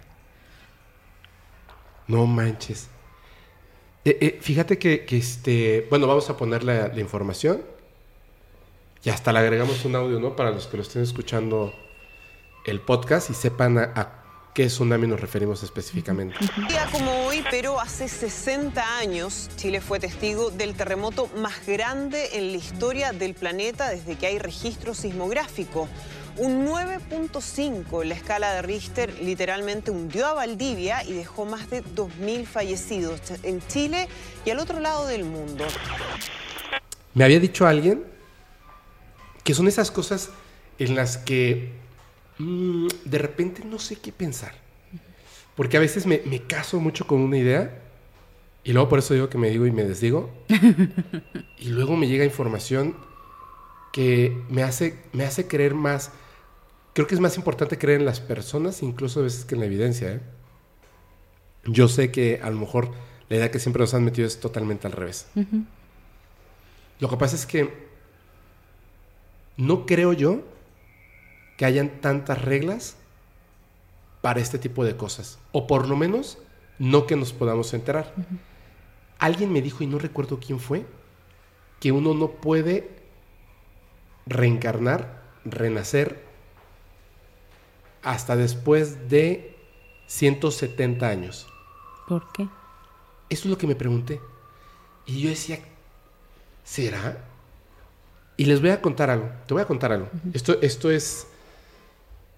No 2.07 2.27
manches. 2.27 2.89
Eh, 4.05 4.19
eh, 4.21 4.39
fíjate 4.41 4.79
que, 4.79 5.07
este, 5.11 5.87
bueno, 5.89 6.07
vamos 6.07 6.29
a 6.29 6.37
poner 6.37 6.65
la, 6.65 6.93
información 6.99 7.63
y 9.05 9.11
hasta 9.11 9.33
le 9.33 9.39
agregamos 9.41 9.85
un 9.85 9.95
audio, 9.95 10.19
¿no? 10.19 10.35
Para 10.35 10.51
los 10.51 10.67
que 10.67 10.77
lo 10.77 10.83
estén 10.83 11.03
escuchando 11.03 11.73
el 12.67 12.81
podcast 12.81 13.31
y 13.31 13.35
sepan 13.35 13.79
a, 13.79 14.23
qué 14.55 14.67
tsunami 14.67 15.07
nos 15.07 15.21
referimos 15.21 15.63
específicamente. 15.63 16.37
Un 16.57 16.69
día 16.69 16.89
como 16.91 17.27
hoy, 17.27 17.45
pero 17.51 17.81
hace 17.81 18.09
60 18.09 18.99
años, 18.99 19.49
Chile 19.57 19.81
fue 19.81 19.99
testigo 20.01 20.51
del 20.51 20.75
terremoto 20.75 21.29
más 21.37 21.65
grande 21.67 22.37
en 22.37 22.53
la 22.53 22.59
historia 22.59 23.13
del 23.13 23.35
planeta 23.35 23.89
desde 23.89 24.17
que 24.17 24.27
hay 24.27 24.39
registro 24.39 24.95
sismográfico. 24.95 25.89
Un 26.39 26.67
9.5 26.67 28.03
en 28.03 28.09
la 28.09 28.15
escala 28.15 28.55
de 28.55 28.63
Richter 28.63 29.13
literalmente 29.23 29.91
hundió 29.91 30.27
a 30.27 30.33
Valdivia 30.33 31.05
y 31.05 31.13
dejó 31.13 31.45
más 31.45 31.69
de 31.69 31.85
2.000 31.85 32.47
fallecidos 32.47 33.21
en 33.43 33.61
Chile 33.69 34.09
y 34.47 34.51
al 34.51 34.59
otro 34.59 34.81
lado 34.81 35.07
del 35.07 35.25
mundo. 35.25 35.67
Me 37.13 37.25
había 37.25 37.39
dicho 37.39 37.67
alguien 37.67 38.05
que 39.45 39.55
son 39.55 39.69
esas 39.69 39.91
cosas 39.91 40.31
en 40.79 40.95
las 40.95 41.19
que 41.19 41.73
mm, 42.39 42.87
de 43.05 43.19
repente 43.19 43.63
no 43.65 43.79
sé 43.79 43.97
qué 43.97 44.11
pensar. 44.11 44.55
Porque 45.55 45.77
a 45.77 45.81
veces 45.81 46.07
me, 46.07 46.23
me 46.25 46.41
caso 46.43 46.81
mucho 46.81 47.07
con 47.07 47.21
una 47.21 47.37
idea 47.37 47.79
Y 48.65 48.73
luego 48.73 48.89
por 48.89 49.01
eso 49.01 49.13
digo 49.13 49.29
que 49.29 49.37
me 49.37 49.51
digo 49.51 49.67
y 49.67 49.71
me 49.71 49.85
desdigo. 49.85 50.31
y 51.59 51.69
luego 51.69 51.95
me 51.97 52.09
llega 52.09 52.25
información 52.25 52.97
que 53.93 54.35
me 54.49 54.63
hace, 54.63 54.99
me 55.13 55.25
hace 55.25 55.47
creer 55.47 55.75
más. 55.75 56.11
Creo 56.94 57.06
que 57.06 57.14
es 57.14 57.20
más 57.20 57.36
importante 57.36 57.78
creer 57.78 58.01
en 58.01 58.06
las 58.06 58.20
personas, 58.20 58.82
incluso 58.82 59.20
a 59.20 59.23
veces 59.23 59.44
que 59.44 59.55
en 59.55 59.60
la 59.60 59.66
evidencia. 59.66 60.12
¿eh? 60.12 60.20
Yo 61.64 61.89
sé 61.89 62.10
que 62.10 62.40
a 62.43 62.51
lo 62.51 62.59
mejor 62.59 62.90
la 63.28 63.36
idea 63.36 63.51
que 63.51 63.59
siempre 63.59 63.81
nos 63.81 63.94
han 63.94 64.05
metido 64.05 64.27
es 64.27 64.40
totalmente 64.40 64.86
al 64.86 64.93
revés. 64.93 65.27
Lo 66.98 67.09
que 67.09 67.16
pasa 67.16 67.35
es 67.35 67.47
que 67.47 67.73
no 69.56 69.86
creo 69.86 70.12
yo 70.12 70.43
que 71.56 71.64
hayan 71.64 72.01
tantas 72.01 72.43
reglas 72.43 72.97
para 74.20 74.40
este 74.40 74.59
tipo 74.59 74.85
de 74.85 74.97
cosas. 74.97 75.39
O 75.52 75.66
por 75.66 75.89
lo 75.89 75.97
menos 75.97 76.39
no 76.78 77.06
que 77.06 77.16
nos 77.16 77.32
podamos 77.32 77.73
enterar. 77.74 78.14
Alguien 79.19 79.52
me 79.52 79.62
dijo, 79.62 79.85
y 79.85 79.86
no 79.86 79.98
recuerdo 79.98 80.40
quién 80.40 80.59
fue, 80.59 80.85
que 81.81 81.93
uno 81.93 82.14
no 82.14 82.32
puede 82.32 82.90
reencarnar, 84.27 85.23
renacer, 85.44 86.32
hasta 88.03 88.37
después 88.37 89.09
de 89.09 89.57
170 90.07 91.09
años. 91.09 91.47
¿Por 92.07 92.31
qué? 92.33 92.43
Eso 93.29 93.45
es 93.45 93.47
lo 93.47 93.57
que 93.57 93.66
me 93.66 93.74
pregunté. 93.74 94.20
Y 95.07 95.20
yo 95.20 95.31
decía, 95.31 95.61
¿será? 96.65 97.24
Y 98.37 98.45
les 98.45 98.61
voy 98.61 98.70
a 98.70 98.81
contar 98.81 99.11
algo. 99.11 99.31
Te 99.47 99.55
voy 99.55 99.62
a 99.62 99.66
contar 99.66 99.93
algo. 99.93 100.09
esto, 100.33 100.61
esto 100.61 100.91
es. 100.91 101.27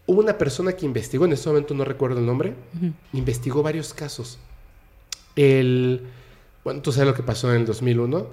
Hubo 0.06 0.20
una 0.20 0.36
persona 0.36 0.72
que 0.72 0.84
investigó, 0.84 1.24
en 1.24 1.32
este 1.32 1.48
momento 1.48 1.72
no 1.72 1.84
recuerdo 1.84 2.20
el 2.20 2.26
nombre, 2.26 2.54
investigó 3.12 3.62
varios 3.62 3.94
casos. 3.94 4.38
El. 5.34 6.02
Bueno, 6.62 6.80
tú 6.80 6.92
sabes 6.92 7.08
lo 7.08 7.14
que 7.14 7.22
pasó 7.22 7.52
en 7.52 7.60
el 7.60 7.66
2001 7.66 8.28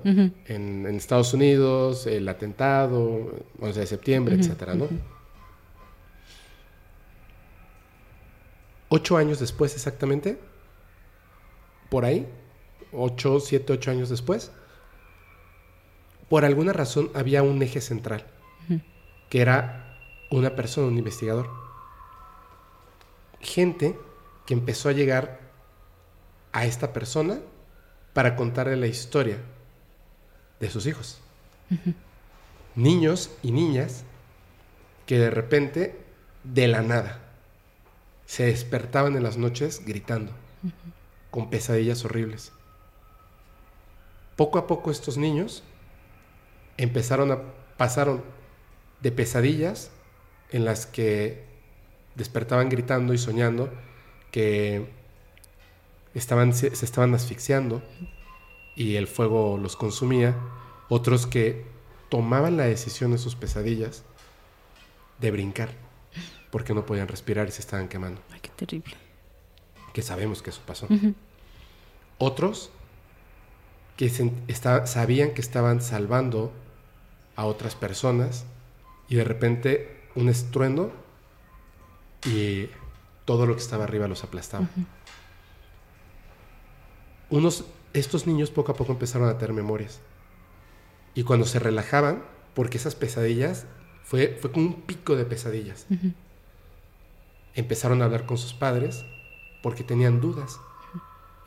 en, 0.47 0.85
Estados 0.87 1.33
Unidos, 1.33 2.07
el 2.07 2.27
atentado, 2.29 3.31
11 3.59 3.79
de 3.79 3.87
septiembre, 3.87 4.35
etcétera, 4.35 4.73
¿no? 4.73 4.87
Ocho 8.93 9.15
años 9.15 9.39
después, 9.39 9.73
exactamente, 9.73 10.37
por 11.89 12.03
ahí, 12.03 12.27
ocho, 12.91 13.39
siete, 13.39 13.71
ocho 13.71 13.89
años 13.89 14.09
después, 14.09 14.51
por 16.27 16.43
alguna 16.43 16.73
razón 16.73 17.09
había 17.13 17.41
un 17.41 17.61
eje 17.61 17.79
central, 17.79 18.25
que 19.29 19.39
era 19.39 19.97
una 20.29 20.57
persona, 20.57 20.87
un 20.87 20.97
investigador. 20.97 21.49
Gente 23.39 23.97
que 24.45 24.55
empezó 24.55 24.89
a 24.89 24.91
llegar 24.91 25.39
a 26.51 26.65
esta 26.65 26.91
persona 26.91 27.39
para 28.11 28.35
contarle 28.35 28.75
la 28.75 28.87
historia 28.87 29.37
de 30.59 30.69
sus 30.69 30.85
hijos. 30.85 31.21
Niños 32.75 33.31
y 33.41 33.53
niñas 33.53 34.03
que 35.05 35.17
de 35.17 35.29
repente, 35.29 35.97
de 36.43 36.67
la 36.67 36.81
nada, 36.81 37.20
se 38.31 38.45
despertaban 38.45 39.17
en 39.17 39.23
las 39.23 39.35
noches 39.35 39.83
gritando, 39.85 40.31
con 41.31 41.49
pesadillas 41.49 42.05
horribles. 42.05 42.53
Poco 44.37 44.57
a 44.57 44.67
poco 44.67 44.89
estos 44.89 45.17
niños 45.17 45.63
empezaron 46.77 47.33
a 47.33 47.41
pasaron 47.75 48.23
de 49.01 49.11
pesadillas 49.11 49.91
en 50.49 50.63
las 50.63 50.85
que 50.85 51.43
despertaban 52.15 52.69
gritando 52.69 53.13
y 53.13 53.17
soñando 53.17 53.69
que 54.31 54.89
estaban, 56.13 56.53
se, 56.53 56.67
estaban 56.67 57.13
asfixiando 57.13 57.83
y 58.77 58.95
el 58.95 59.07
fuego 59.07 59.57
los 59.57 59.75
consumía, 59.75 60.37
otros 60.87 61.27
que 61.27 61.65
tomaban 62.07 62.55
la 62.55 62.63
decisión 62.63 63.11
en 63.11 63.19
sus 63.19 63.35
pesadillas 63.35 64.05
de 65.19 65.31
brincar 65.31 65.90
porque 66.51 66.73
no 66.73 66.85
podían 66.85 67.07
respirar 67.07 67.47
y 67.47 67.51
se 67.51 67.61
estaban 67.61 67.87
quemando. 67.87 68.21
Ay, 68.31 68.39
qué 68.41 68.49
terrible. 68.49 68.95
Que 69.93 70.01
sabemos 70.01 70.41
que 70.41 70.51
eso 70.51 70.61
pasó. 70.65 70.87
Otros 72.17 72.71
que 73.97 74.09
sabían 74.85 75.33
que 75.33 75.41
estaban 75.41 75.81
salvando 75.81 76.51
a 77.35 77.45
otras 77.45 77.75
personas 77.75 78.45
y 79.07 79.15
de 79.15 79.23
repente 79.23 80.01
un 80.15 80.29
estruendo 80.29 80.91
y 82.25 82.67
todo 83.25 83.45
lo 83.45 83.55
que 83.55 83.61
estaba 83.61 83.83
arriba 83.83 84.07
los 84.07 84.23
aplastaba. 84.23 84.67
Unos, 87.29 87.65
estos 87.93 88.27
niños 88.27 88.51
poco 88.51 88.71
a 88.71 88.75
poco 88.75 88.91
empezaron 88.91 89.29
a 89.29 89.37
tener 89.37 89.53
memorias. 89.53 89.99
Y 91.13 91.23
cuando 91.23 91.45
se 91.45 91.59
relajaban, 91.59 92.23
porque 92.53 92.77
esas 92.77 92.95
pesadillas, 92.95 93.65
fue, 94.03 94.37
fue 94.41 94.51
como 94.51 94.65
un 94.65 94.81
pico 94.81 95.15
de 95.15 95.25
pesadillas, 95.25 95.85
empezaron 97.55 98.01
a 98.01 98.05
hablar 98.05 98.25
con 98.25 98.37
sus 98.37 98.53
padres 98.53 99.05
porque 99.61 99.83
tenían 99.83 100.21
dudas. 100.21 100.59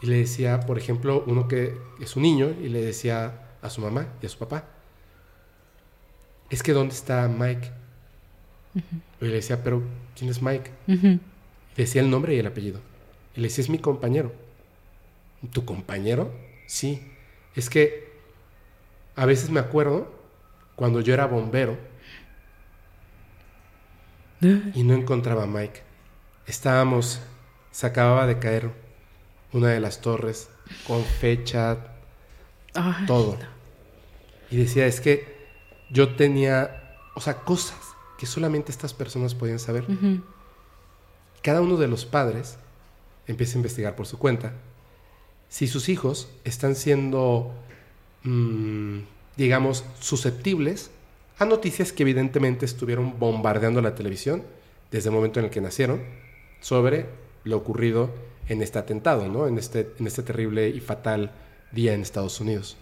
Y 0.00 0.06
le 0.06 0.18
decía, 0.18 0.60
por 0.60 0.78
ejemplo, 0.78 1.24
uno 1.26 1.48
que 1.48 1.78
es 2.00 2.16
un 2.16 2.22
niño, 2.22 2.50
y 2.60 2.68
le 2.68 2.82
decía 2.82 3.56
a 3.62 3.70
su 3.70 3.80
mamá 3.80 4.08
y 4.20 4.26
a 4.26 4.28
su 4.28 4.38
papá, 4.38 4.64
es 6.50 6.62
que 6.62 6.72
¿dónde 6.72 6.94
está 6.94 7.26
Mike? 7.28 7.70
Y 9.20 9.24
le 9.24 9.34
decía, 9.34 9.62
pero 9.62 9.82
¿quién 10.16 10.30
es 10.30 10.42
Mike? 10.42 10.70
Y 10.86 11.20
decía 11.76 12.02
el 12.02 12.10
nombre 12.10 12.34
y 12.34 12.38
el 12.38 12.46
apellido. 12.46 12.80
Y 13.34 13.40
le 13.40 13.48
decía, 13.48 13.62
es 13.62 13.70
mi 13.70 13.78
compañero. 13.78 14.32
¿Tu 15.52 15.64
compañero? 15.64 16.32
Sí. 16.66 17.00
Es 17.54 17.70
que 17.70 18.12
a 19.16 19.26
veces 19.26 19.50
me 19.50 19.60
acuerdo 19.60 20.12
cuando 20.76 21.00
yo 21.00 21.14
era 21.14 21.26
bombero 21.26 21.78
y 24.74 24.82
no 24.82 24.94
encontraba 24.94 25.44
a 25.44 25.46
Mike. 25.46 25.93
Estábamos, 26.46 27.20
se 27.70 27.86
acababa 27.86 28.26
de 28.26 28.38
caer 28.38 28.70
una 29.52 29.68
de 29.68 29.80
las 29.80 30.00
torres 30.00 30.48
con 30.86 31.04
fecha, 31.04 31.78
todo. 33.06 33.38
Y 34.50 34.56
decía, 34.56 34.86
es 34.86 35.00
que 35.00 35.34
yo 35.90 36.16
tenía, 36.16 36.98
o 37.14 37.20
sea, 37.20 37.36
cosas 37.36 37.78
que 38.18 38.26
solamente 38.26 38.72
estas 38.72 38.92
personas 38.92 39.34
podían 39.34 39.58
saber. 39.58 39.86
Cada 41.42 41.60
uno 41.60 41.76
de 41.76 41.88
los 41.88 42.04
padres 42.04 42.58
empieza 43.26 43.54
a 43.54 43.56
investigar 43.58 43.96
por 43.96 44.06
su 44.06 44.18
cuenta 44.18 44.52
si 45.48 45.68
sus 45.68 45.88
hijos 45.88 46.28
están 46.42 46.74
siendo, 46.74 47.52
mm, 48.24 48.98
digamos, 49.36 49.84
susceptibles 50.00 50.90
a 51.38 51.44
noticias 51.44 51.92
que 51.92 52.02
evidentemente 52.02 52.66
estuvieron 52.66 53.18
bombardeando 53.20 53.80
la 53.80 53.94
televisión 53.94 54.42
desde 54.90 55.10
el 55.10 55.14
momento 55.14 55.38
en 55.38 55.46
el 55.46 55.50
que 55.52 55.60
nacieron 55.60 56.02
sobre 56.64 57.06
lo 57.44 57.58
ocurrido 57.58 58.08
en 58.48 58.62
este 58.62 58.78
atentado, 58.78 59.28
¿no? 59.28 59.46
En 59.46 59.58
este, 59.58 59.92
en 59.98 60.06
este 60.06 60.22
terrible 60.22 60.70
y 60.70 60.80
fatal 60.80 61.32
día 61.72 61.92
en 61.92 62.00
Estados 62.00 62.40
Unidos. 62.40 62.78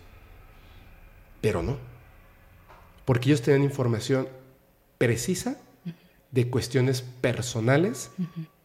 Pero 1.41 1.65
no 1.65 1.93
porque 3.05 3.29
ellos 3.29 3.43
tenían 3.43 3.63
información 3.63 4.29
precisa 4.99 5.59
de 6.31 6.49
cuestiones 6.49 7.03
personales 7.03 8.11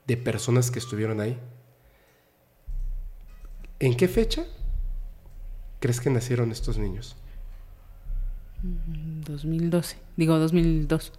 de 0.06 0.18
personas 0.18 0.72
que 0.72 0.80
estuvieron 0.80 1.20
ahí. 1.20 1.38
¿En 3.80 3.96
qué 3.98 4.08
fecha 4.08 4.46
crees 5.80 6.00
que 6.00 6.10
nacieron 6.10 6.52
estos 6.52 6.78
niños? 6.78 7.16
2012, 8.64 9.98
digo 10.16 10.38
2002. 10.38 11.12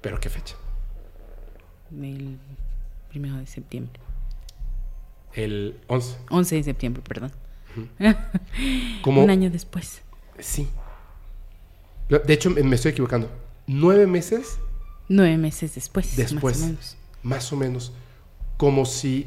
¿Pero 0.00 0.20
qué 0.20 0.30
fecha? 0.30 0.56
El 1.90 2.38
primero 3.16 3.38
de 3.38 3.46
septiembre. 3.46 3.98
El 5.32 5.80
11. 5.86 6.18
11 6.28 6.56
de 6.56 6.62
septiembre, 6.64 7.02
perdón. 7.02 7.32
Un 9.06 9.30
año 9.30 9.50
después. 9.50 10.02
Sí, 10.38 10.68
de 12.08 12.32
hecho, 12.32 12.50
me 12.50 12.76
estoy 12.76 12.92
equivocando. 12.92 13.30
Nueve 13.66 14.06
meses. 14.06 14.58
Nueve 15.08 15.38
meses 15.38 15.74
después. 15.74 16.14
Después. 16.14 16.58
Más 16.58 16.62
o 16.62 16.66
menos. 16.66 16.96
Más 17.22 17.52
o 17.52 17.56
menos. 17.56 17.92
Como 18.58 18.84
si. 18.84 19.26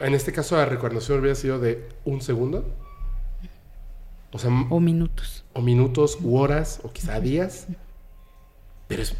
En 0.00 0.14
este 0.14 0.32
caso, 0.32 0.56
la 0.56 0.66
recordación 0.66 1.20
hubiera 1.20 1.36
sido 1.36 1.60
de 1.60 1.88
un 2.04 2.20
segundo. 2.20 2.64
O 4.32 4.40
sea. 4.40 4.50
O 4.70 4.80
minutos. 4.80 5.44
O 5.52 5.62
minutos, 5.62 6.18
u 6.20 6.36
horas, 6.36 6.80
o 6.82 6.92
quizá 6.92 7.20
días. 7.20 7.68
Pero 8.88 9.02
es. 9.02 9.14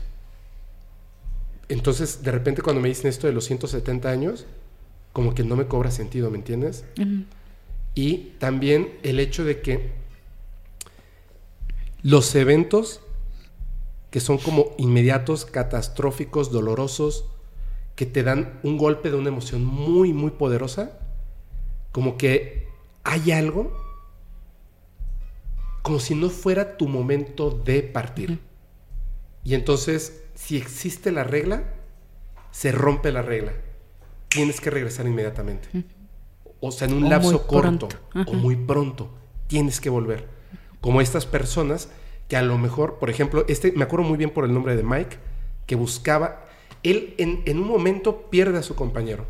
Entonces, 1.69 2.23
de 2.23 2.33
repente, 2.33 2.63
cuando 2.63 2.81
me 2.81 2.89
dicen 2.89 3.09
esto 3.09 3.27
de 3.27 3.33
los 3.33 3.45
170 3.45 4.09
años, 4.09 4.47
como 5.13 5.35
que 5.35 5.45
no 5.45 5.57
me 5.57 5.67
cobra 5.67 5.91
sentido, 5.91 6.31
¿me 6.31 6.39
entiendes? 6.39 6.85
Y 7.95 8.33
también 8.39 8.99
el 9.03 9.21
hecho 9.21 9.45
de 9.45 9.61
que 9.61 9.93
los 12.03 12.35
eventos 12.35 13.01
que 14.11 14.21
son 14.21 14.39
como 14.39 14.75
inmediatos, 14.79 15.45
catastróficos, 15.45 16.51
dolorosos, 16.51 17.27
que 17.95 18.07
te 18.07 18.23
dan 18.23 18.59
un 18.63 18.79
golpe 18.79 19.11
de 19.11 19.17
una 19.17 19.29
emoción 19.29 19.65
muy, 19.65 20.13
muy 20.13 20.31
poderosa, 20.31 20.99
como 21.93 22.17
que 22.17 22.69
hay 23.05 23.33
algo 23.33 23.77
como 25.83 26.01
si 26.01 26.15
no 26.15 26.31
fuera 26.31 26.77
tu 26.77 26.87
momento 26.87 27.51
de 27.51 27.83
partir. 27.83 28.41
Y 29.43 29.55
entonces, 29.55 30.23
si 30.39 30.57
existe 30.57 31.11
la 31.11 31.25
regla, 31.25 31.65
se 32.53 32.71
rompe 32.71 33.11
la 33.11 33.23
regla. 33.23 33.53
Tienes 34.29 34.61
que 34.61 34.71
regresar 34.71 35.05
inmediatamente. 35.05 35.69
O 36.61 36.71
sea, 36.71 36.87
en 36.87 36.95
un 36.95 37.09
lapso 37.09 37.45
corto 37.49 37.89
o 38.25 38.33
muy 38.35 38.55
pronto, 38.55 39.11
tienes 39.49 39.81
que 39.81 39.91
volver. 39.91 40.29
Como 40.81 41.01
estas 41.01 41.27
personas 41.27 41.89
que 42.29 42.37
a 42.37 42.43
lo 42.43 42.57
mejor, 42.57 43.01
por 43.01 43.11
ejemplo, 43.11 43.45
este, 43.49 43.73
me 43.73 43.83
acuerdo 43.83 44.07
muy 44.07 44.17
bien 44.17 44.31
por 44.31 44.45
el 44.45 44.55
nombre 44.55 44.77
de 44.77 44.85
Mike, 44.85 45.17
que 45.67 45.75
buscaba, 45.75 46.47
él 46.85 47.15
en, 47.19 47.43
en 47.45 47.59
un 47.59 47.67
momento 47.67 48.31
pierde 48.31 48.59
a 48.59 48.63
su 48.63 48.77
compañero, 48.77 49.27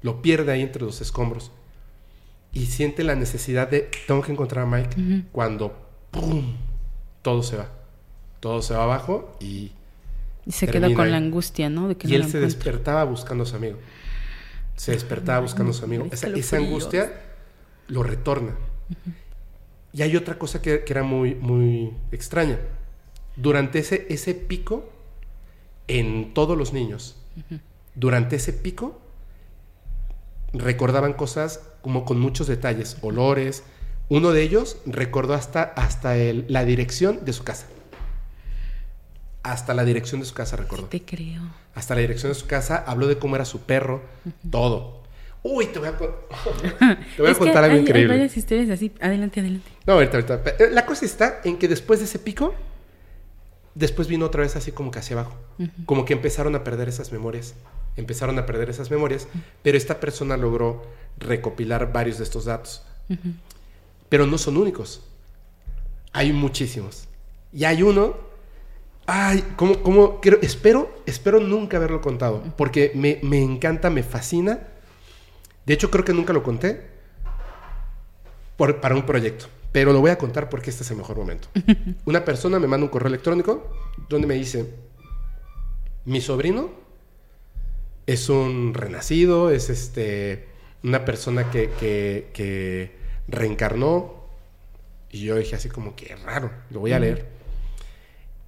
lo 0.00 0.22
pierde 0.22 0.52
ahí 0.52 0.62
entre 0.62 0.82
los 0.82 1.02
escombros 1.02 1.52
y 2.50 2.66
siente 2.66 3.04
la 3.04 3.14
necesidad 3.14 3.68
de, 3.68 3.90
tengo 4.06 4.22
que 4.22 4.32
encontrar 4.32 4.64
a 4.64 4.68
Mike, 4.68 5.26
cuando, 5.32 5.76
¡pum!, 6.10 6.54
todo 7.20 7.42
se 7.42 7.58
va. 7.58 7.68
Todo 8.40 8.62
se 8.62 8.72
va 8.72 8.84
abajo 8.84 9.36
y... 9.38 9.72
Y 10.46 10.52
se 10.52 10.66
queda 10.66 10.92
con 10.94 11.10
la 11.10 11.16
angustia, 11.16 11.70
¿no? 11.70 11.88
De 11.88 11.96
que 11.96 12.08
y 12.08 12.14
él 12.14 12.28
se 12.30 12.40
despertaba 12.40 13.04
buscando 13.04 13.44
a 13.44 13.46
su 13.46 13.56
amigo. 13.56 13.78
Se 14.76 14.92
despertaba 14.92 15.40
buscando 15.40 15.70
a 15.70 15.74
su 15.74 15.84
amigo. 15.84 16.06
Esa, 16.10 16.28
esa 16.28 16.56
angustia 16.56 17.12
lo 17.88 18.02
retorna. 18.02 18.54
Y 19.92 20.02
hay 20.02 20.16
otra 20.16 20.38
cosa 20.38 20.60
que, 20.60 20.84
era 20.86 21.02
muy, 21.02 21.34
muy 21.34 21.92
extraña. 22.10 22.58
Durante 23.36 23.78
ese, 23.78 24.06
ese 24.10 24.34
pico, 24.34 24.90
en 25.88 26.34
todos 26.34 26.58
los 26.58 26.72
niños, 26.72 27.16
durante 27.94 28.36
ese 28.36 28.52
pico, 28.52 29.00
recordaban 30.52 31.14
cosas 31.14 31.60
como 31.80 32.04
con 32.04 32.18
muchos 32.20 32.46
detalles, 32.46 32.96
olores. 33.02 33.62
Uno 34.08 34.32
de 34.32 34.42
ellos 34.42 34.78
recordó 34.86 35.34
hasta, 35.34 35.62
hasta 35.62 36.16
el, 36.16 36.44
la 36.48 36.64
dirección 36.64 37.24
de 37.24 37.32
su 37.32 37.44
casa. 37.44 37.66
Hasta 39.44 39.74
la 39.74 39.84
dirección 39.84 40.20
de 40.20 40.26
su 40.26 40.34
casa 40.34 40.56
recordó. 40.56 40.86
te 40.86 41.02
creo. 41.02 41.42
Hasta 41.74 41.94
la 41.94 42.00
dirección 42.00 42.32
de 42.32 42.34
su 42.34 42.46
casa, 42.46 42.82
habló 42.86 43.06
de 43.06 43.18
cómo 43.18 43.36
era 43.36 43.44
su 43.44 43.60
perro, 43.60 44.02
todo. 44.50 45.04
Uy, 45.42 45.66
te 45.66 45.78
voy 45.78 45.88
a, 45.88 45.98
te 47.16 47.22
voy 47.22 47.30
a 47.30 47.34
contar 47.34 47.62
algo 47.64 47.76
increíble. 47.76 48.14
Hay 48.14 48.18
varias 48.20 48.36
historias 48.38 48.70
así. 48.70 48.90
Adelante, 49.00 49.40
adelante. 49.40 49.70
No, 49.86 49.92
ahorita, 49.92 50.16
ahorita. 50.16 50.42
La 50.70 50.86
cosa 50.86 51.04
está 51.04 51.42
en 51.44 51.58
que 51.58 51.68
después 51.68 52.00
de 52.00 52.06
ese 52.06 52.18
pico, 52.18 52.54
después 53.74 54.08
vino 54.08 54.24
otra 54.24 54.40
vez 54.40 54.56
así 54.56 54.72
como 54.72 54.90
que 54.90 55.00
hacia 55.00 55.18
abajo. 55.20 55.36
Como 55.84 56.06
que 56.06 56.14
empezaron 56.14 56.54
a 56.54 56.64
perder 56.64 56.88
esas 56.88 57.12
memorias. 57.12 57.54
Empezaron 57.96 58.38
a 58.38 58.46
perder 58.46 58.70
esas 58.70 58.90
memorias, 58.90 59.28
pero 59.62 59.76
esta 59.76 60.00
persona 60.00 60.38
logró 60.38 60.82
recopilar 61.18 61.92
varios 61.92 62.16
de 62.16 62.24
estos 62.24 62.46
datos. 62.46 62.82
Pero 64.08 64.26
no 64.26 64.38
son 64.38 64.56
únicos. 64.56 65.02
Hay 66.14 66.32
muchísimos. 66.32 67.06
Y 67.52 67.64
hay 67.64 67.82
uno. 67.82 68.32
Ay, 69.06 69.44
¿cómo, 69.56 69.82
cómo? 69.82 70.20
Quiero, 70.20 70.38
espero, 70.40 70.94
espero 71.06 71.40
nunca 71.40 71.76
haberlo 71.76 72.00
contado. 72.00 72.42
Porque 72.56 72.92
me, 72.94 73.18
me 73.22 73.42
encanta, 73.42 73.90
me 73.90 74.02
fascina 74.02 74.60
de 75.66 75.74
hecho, 75.74 75.90
creo 75.90 76.04
que 76.04 76.12
nunca 76.12 76.32
lo 76.32 76.42
conté 76.42 76.80
por, 78.56 78.80
para 78.80 78.94
un 78.94 79.06
proyecto, 79.06 79.46
pero 79.72 79.92
lo 79.92 80.00
voy 80.00 80.10
a 80.10 80.18
contar 80.18 80.50
porque 80.50 80.70
este 80.70 80.82
es 80.82 80.90
el 80.90 80.98
mejor 80.98 81.16
momento. 81.16 81.48
Una 82.04 82.24
persona 82.24 82.58
me 82.58 82.66
manda 82.66 82.84
un 82.84 82.90
correo 82.90 83.08
electrónico 83.08 83.70
donde 84.08 84.26
me 84.26 84.34
dice, 84.34 84.74
mi 86.04 86.20
sobrino 86.20 86.70
es 88.06 88.28
un 88.28 88.74
renacido, 88.74 89.50
es 89.50 89.70
este, 89.70 90.48
una 90.82 91.04
persona 91.04 91.50
que, 91.50 91.70
que, 91.80 93.04
reencarnó. 93.26 94.22
Y 95.10 95.24
yo 95.24 95.36
dije 95.36 95.56
así 95.56 95.70
como 95.70 95.96
que 95.96 96.14
raro, 96.16 96.50
lo 96.70 96.80
voy 96.80 96.92
a 96.92 96.98
leer. 96.98 97.26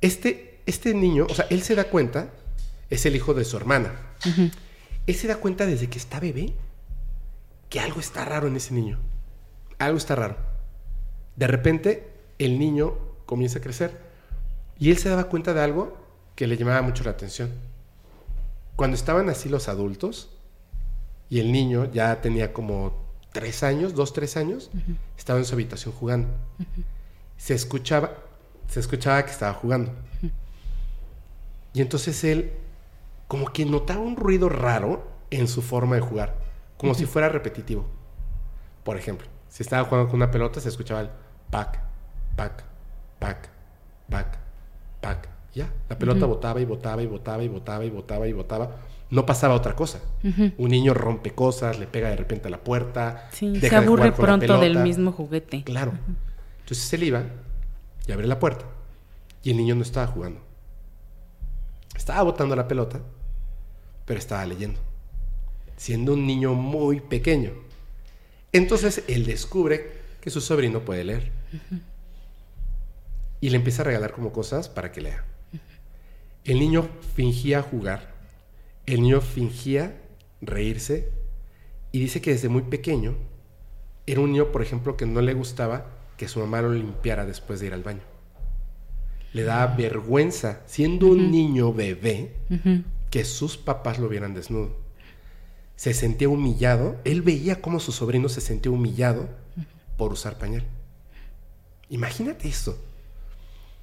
Este, 0.07 0.61
este 0.67 0.95
niño, 0.95 1.27
o 1.29 1.35
sea, 1.35 1.49
él 1.51 1.63
se 1.63 1.75
da 1.75 1.91
cuenta, 1.91 2.31
es 2.91 3.07
el 3.07 3.17
hijo 3.17 3.35
de 3.35 3.45
su 3.45 3.57
hermana. 3.57 3.93
Él 5.05 5.15
se 5.17 5.27
da 5.27 5.35
cuenta 5.35 5.67
desde 5.67 5.89
que 5.89 5.99
está 5.99 6.21
bebé 6.21 6.53
que 7.69 7.81
algo 7.81 7.99
está 7.99 8.25
raro 8.25 8.47
en 8.47 8.55
ese 8.55 8.73
niño. 8.73 9.01
Algo 9.79 9.99
está 9.99 10.15
raro. 10.15 10.37
De 11.35 11.49
repente, 11.49 12.09
el 12.39 12.57
niño 12.57 12.95
comienza 13.27 13.59
a 13.59 13.63
crecer 13.63 14.01
y 14.79 14.93
él 14.93 14.99
se 14.99 15.09
daba 15.09 15.25
cuenta 15.25 15.53
de 15.55 15.63
algo 15.63 15.97
que 16.37 16.47
le 16.47 16.57
llamaba 16.57 16.83
mucho 16.83 17.03
la 17.03 17.11
atención. 17.11 17.51
Cuando 18.77 18.95
estaban 18.95 19.29
así 19.29 19.49
los 19.49 19.67
adultos 19.69 20.31
y 21.29 21.41
el 21.41 21.51
niño 21.51 21.91
ya 21.91 22.21
tenía 22.21 22.53
como 22.53 22.95
tres 23.33 23.65
años, 23.65 23.93
dos, 23.93 24.13
tres 24.13 24.37
años, 24.37 24.71
estaba 25.19 25.41
en 25.41 25.47
su 25.47 25.55
habitación 25.55 25.93
jugando. 25.93 26.29
Se 27.39 27.55
escuchaba, 27.55 28.19
se 28.69 28.81
escuchaba 28.81 29.25
que 29.25 29.31
estaba 29.31 29.55
jugando. 29.55 29.93
Y 31.73 31.81
entonces 31.81 32.25
él 32.25 32.53
como 33.29 33.53
que 33.53 33.65
notaba 33.65 34.01
un 34.01 34.17
ruido 34.17 34.49
raro 34.49 35.07
en 35.31 35.49
su 35.49 35.63
forma 35.63 35.97
de 35.97 36.01
jugar 36.01 36.47
como 36.77 36.95
si 36.95 37.07
fuera 37.07 37.29
repetitivo. 37.29 37.87
Por 38.85 38.97
ejemplo, 38.97 39.27
si 39.49 39.63
estaba 39.63 39.85
jugando 39.85 40.11
con 40.11 40.17
una 40.17 40.31
pelota, 40.31 40.61
se 40.61 40.69
escuchaba 40.69 41.01
el 41.01 41.11
pac, 41.51 41.81
pac, 42.37 42.65
pac, 43.19 43.49
pac, 44.09 44.39
pac. 45.01 45.29
Ya, 45.55 45.73
la 45.89 45.99
pelota 45.99 46.27
botaba 46.27 46.61
y 46.61 46.67
botaba 46.67 47.03
y 47.03 47.07
botaba 47.07 47.43
y 47.43 47.49
botaba 47.49 47.85
y 47.85 47.91
botaba 47.91 48.29
y 48.29 48.33
botaba. 48.33 48.77
No 49.09 49.25
pasaba 49.25 49.55
otra 49.55 49.75
cosa. 49.75 50.01
Un 50.59 50.71
niño 50.71 50.93
rompe 50.93 51.33
cosas, 51.35 51.79
le 51.79 51.87
pega 51.87 52.11
de 52.11 52.17
repente 52.17 52.49
a 52.49 52.51
la 52.51 52.59
puerta. 52.59 53.29
Sí, 53.33 53.59
se 53.61 53.75
aburre 53.75 54.13
pronto 54.13 54.59
del 54.59 54.79
mismo 54.79 55.13
juguete. 55.13 55.65
Claro. 55.65 55.93
Entonces 56.61 56.93
él 56.93 57.05
iba 57.05 57.23
y 58.07 58.13
abre 58.13 58.27
la 58.27 58.39
puerta 58.39 58.65
y 59.43 59.51
el 59.51 59.57
niño 59.57 59.75
no 59.75 59.83
estaba 59.83 60.07
jugando. 60.07 60.41
Estaba 61.95 62.23
botando 62.23 62.55
la 62.57 62.69
pelota, 62.69 63.01
pero 64.05 64.19
estaba 64.19 64.45
leyendo 64.45 64.81
siendo 65.77 66.15
un 66.15 66.27
niño 66.27 66.55
muy 66.55 67.01
pequeño. 67.01 67.53
Entonces 68.53 69.05
él 69.09 69.27
descubre 69.27 69.93
que 70.21 70.31
su 70.31 70.41
sobrino 70.41 70.81
puede 70.81 71.05
leer. 71.05 71.33
Y 73.41 73.51
le 73.51 73.57
empieza 73.57 73.83
a 73.83 73.85
regalar 73.85 74.13
como 74.13 74.33
cosas 74.33 74.69
para 74.69 74.91
que 74.91 75.03
lea. 75.03 75.25
El 76.45 76.59
niño 76.59 76.89
fingía 77.15 77.63
jugar, 77.63 78.15
el 78.87 79.03
niño 79.03 79.21
fingía 79.21 80.01
reírse 80.41 81.11
y 81.93 81.99
dice 81.99 82.21
que 82.21 82.31
desde 82.31 82.49
muy 82.49 82.63
pequeño 82.63 83.17
era 84.07 84.21
un 84.21 84.33
niño, 84.33 84.53
por 84.53 84.63
ejemplo, 84.63 84.97
que 84.97 85.07
no 85.07 85.21
le 85.21 85.35
gustaba 85.35 85.91
que 86.17 86.29
su 86.29 86.41
mamá 86.41 86.63
lo 86.63 86.73
limpiara 86.73 87.27
después 87.27 87.61
de 87.61 87.67
ir 87.67 87.75
al 87.75 87.83
baño. 87.83 88.03
Le 89.33 89.43
daba 89.43 89.77
vergüenza, 89.77 90.63
siendo 90.67 91.09
un 91.09 91.31
niño 91.31 91.73
bebé, 91.73 92.37
que 93.11 93.25
sus 93.25 93.57
papás 93.57 93.99
lo 93.99 94.09
vieran 94.09 94.35
desnudo 94.35 94.87
se 95.77 95.93
sentía 95.93 96.29
humillado, 96.29 96.99
él 97.05 97.23
veía 97.23 97.61
cómo 97.61 97.79
su 97.81 97.93
sobrino 97.93 98.29
se 98.31 98.41
sentía 98.41 98.73
humillado 98.73 99.29
por 99.99 100.13
usar 100.13 100.39
pañal. 100.39 100.65
Imagínate 101.91 102.49
eso. 102.49 102.83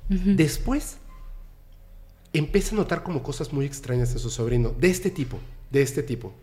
Después 0.10 0.98
empieza 2.34 2.76
a 2.76 2.80
notar 2.80 3.04
como 3.04 3.24
cosas 3.24 3.54
muy 3.54 3.66
extrañas 3.66 4.14
de 4.14 4.20
su 4.20 4.30
sobrino, 4.30 4.74
de 4.78 4.90
este 4.90 5.12
tipo, 5.12 5.40
de 5.70 5.84
este 5.84 6.04
tipo. 6.04 6.34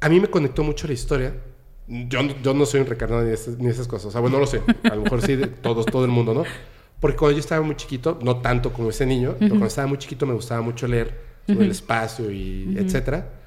A 0.00 0.08
mí 0.08 0.20
me 0.20 0.30
conectó 0.30 0.62
mucho 0.62 0.86
la 0.86 0.92
historia. 0.92 1.34
Yo, 1.88 2.20
yo 2.42 2.54
no 2.54 2.64
soy 2.64 2.80
un 2.80 2.86
recarnado 2.86 3.22
ni, 3.22 3.32
ni, 3.58 3.68
esas 3.68 3.88
cosas. 3.88 4.06
O 4.06 4.10
sea, 4.10 4.20
bueno, 4.20 4.36
no 4.36 4.40
lo 4.40 4.46
sé. 4.46 4.62
A 4.84 4.94
lo 4.94 5.02
mejor 5.02 5.22
sí, 5.22 5.38
todos, 5.60 5.86
todo 5.86 6.04
el 6.04 6.10
mundo, 6.10 6.34
¿no? 6.34 6.44
Porque 7.00 7.16
cuando 7.16 7.36
yo 7.36 7.40
estaba 7.40 7.60
muy 7.62 7.76
chiquito, 7.76 8.18
no 8.22 8.36
tanto 8.36 8.72
como 8.72 8.90
ese 8.90 9.04
niño, 9.04 9.34
pero 9.38 9.50
cuando 9.50 9.66
estaba 9.66 9.88
muy 9.88 9.98
chiquito 9.98 10.24
me 10.24 10.34
gustaba 10.34 10.62
mucho 10.62 10.86
leer 10.86 11.32
sobre 11.46 11.64
el 11.64 11.70
espacio 11.72 12.30
y 12.30 12.76
etcétera 12.78 13.42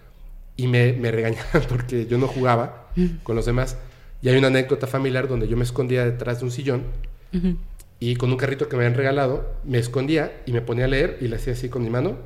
y 0.58 0.68
me, 0.68 0.94
me 0.94 1.12
regañaban 1.12 1.64
porque 1.70 2.06
yo 2.06 2.18
no 2.18 2.28
jugaba 2.28 2.88
con 3.24 3.36
los 3.36 3.46
demás. 3.46 3.78
Y 4.22 4.30
hay 4.30 4.38
una 4.38 4.48
anécdota 4.48 4.88
familiar 4.88 5.28
donde 5.28 5.48
yo 5.48 5.58
me 5.58 5.64
escondía 5.64 6.06
detrás 6.06 6.40
de 6.40 6.46
un 6.46 6.52
sillón 6.52 6.84
y 8.00 8.16
con 8.16 8.32
un 8.32 8.38
carrito 8.38 8.70
que 8.70 8.78
me 8.78 8.86
habían 8.86 8.98
regalado, 8.98 9.54
me 9.66 9.78
escondía 9.78 10.42
y 10.46 10.54
me 10.54 10.62
ponía 10.62 10.86
a 10.86 10.88
leer 10.88 11.18
y 11.22 11.28
le 11.28 11.36
hacía 11.36 11.54
así 11.54 11.70
con 11.70 11.84
mi 11.84 11.90
mano 11.90 12.18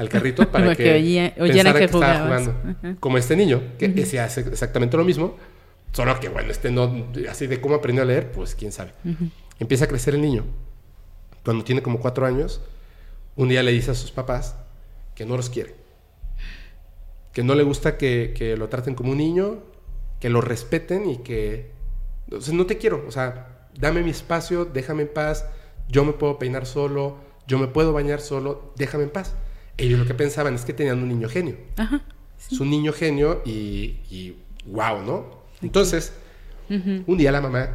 al 0.00 0.08
carrito 0.08 0.50
para 0.50 0.74
que, 0.74 0.84
que 0.84 1.34
pensara 1.36 1.74
que, 1.74 1.84
estaba 1.84 2.20
jugando. 2.20 2.54
Como 3.00 3.18
este 3.18 3.36
niño, 3.36 3.62
que 3.78 4.06
se 4.06 4.20
hace 4.20 4.40
exactamente 4.40 4.96
lo 4.96 5.04
mismo, 5.04 5.36
solo 5.92 6.18
que 6.18 6.28
bueno, 6.28 6.50
este 6.50 6.70
no, 6.70 7.06
así 7.28 7.46
de 7.46 7.60
cómo 7.60 7.76
aprendió 7.76 8.02
a 8.02 8.06
leer, 8.06 8.32
pues 8.32 8.54
quién 8.54 8.72
sabe. 8.72 8.92
Empieza 9.58 9.84
a 9.84 9.88
crecer 9.88 10.14
el 10.14 10.22
niño. 10.22 10.44
Cuando 11.44 11.64
tiene 11.64 11.82
como 11.82 12.00
cuatro 12.00 12.26
años, 12.26 12.60
un 13.36 13.48
día 13.48 13.62
le 13.62 13.72
dice 13.72 13.90
a 13.90 13.94
sus 13.94 14.10
papás 14.10 14.56
que 15.14 15.24
no 15.24 15.36
los 15.36 15.50
quiere 15.50 15.80
que 17.32 17.42
no 17.44 17.54
le 17.54 17.62
gusta 17.62 17.96
que, 17.96 18.54
lo 18.58 18.68
traten 18.68 18.94
como 18.94 19.12
un 19.12 19.18
niño, 19.18 19.58
que 20.20 20.28
lo 20.28 20.40
respeten 20.40 21.08
y 21.08 21.18
que... 21.18 21.70
O 22.32 22.40
sea, 22.40 22.54
no 22.54 22.66
te 22.66 22.78
quiero, 22.78 23.04
o 23.06 23.10
sea, 23.10 23.68
dame 23.78 24.02
mi 24.02 24.10
espacio, 24.10 24.64
déjame 24.64 25.02
en 25.02 25.08
paz, 25.08 25.46
yo 25.88 26.04
me 26.04 26.12
puedo 26.12 26.38
peinar 26.38 26.66
solo, 26.66 27.16
yo 27.46 27.58
me 27.58 27.66
puedo 27.66 27.92
bañar 27.92 28.20
solo, 28.20 28.72
déjame 28.76 29.04
en 29.04 29.10
paz. 29.10 29.34
Ellos 29.76 29.98
lo 29.98 30.06
que 30.06 30.14
pensaban 30.14 30.54
es 30.54 30.64
que 30.64 30.72
tenían 30.72 31.02
un 31.02 31.08
niño 31.08 31.28
genio. 31.28 31.56
Ajá. 31.76 32.02
Es 32.50 32.58
un 32.60 32.70
niño 32.70 32.92
genio 32.92 33.42
y, 33.44 34.00
y 34.10 34.36
wow, 34.66 35.02
¿no? 35.02 35.40
Entonces, 35.62 36.12
Un 36.70 37.18
día 37.18 37.32
la 37.32 37.40
mamá, 37.40 37.68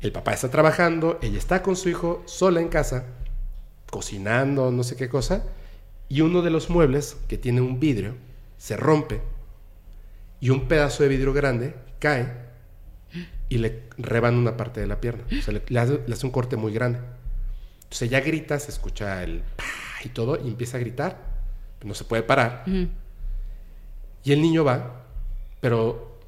el 0.00 0.12
papá 0.12 0.32
está 0.32 0.48
trabajando, 0.48 1.18
ella 1.20 1.36
está 1.36 1.64
con 1.64 1.74
su 1.74 1.88
hijo 1.88 2.22
sola 2.26 2.60
en 2.60 2.68
casa, 2.68 3.06
cocinando, 3.90 4.70
no 4.70 4.84
sé 4.84 4.94
qué 4.94 5.08
cosa, 5.08 5.44
y 6.08 6.20
uno 6.20 6.40
de 6.40 6.50
los 6.50 6.70
muebles 6.70 7.16
que 7.26 7.38
tiene 7.38 7.60
un 7.60 7.80
vidrio 7.80 8.14
se 8.56 8.76
rompe 8.76 9.20
y 10.38 10.50
un 10.50 10.68
pedazo 10.68 11.02
de 11.02 11.08
vidrio 11.08 11.32
grande 11.32 11.74
cae 11.98 12.50
y 13.48 13.58
le 13.58 13.82
reban 13.98 14.36
una 14.36 14.56
parte 14.56 14.80
de 14.80 14.86
la 14.86 15.00
pierna. 15.00 15.24
O 15.36 15.42
sea, 15.42 15.52
le, 15.52 15.80
hace, 15.80 16.26
un 16.26 16.30
corte 16.30 16.56
muy 16.56 16.72
grande. 16.72 17.00
Entonces 17.82 18.02
ella 18.02 18.20
grita, 18.20 18.60
se 18.60 18.70
escucha 18.70 19.24
el 19.24 19.42
y 20.08 20.10
todo, 20.10 20.38
y 20.42 20.48
empieza 20.48 20.76
a 20.76 20.80
gritar. 20.80 21.30
No 21.82 21.94
se 21.94 22.04
puede 22.04 22.22
parar. 22.22 22.64
Y 22.66 24.32
el 24.32 24.42
niño 24.42 24.64
va, 24.64 25.06
pero 25.60 26.18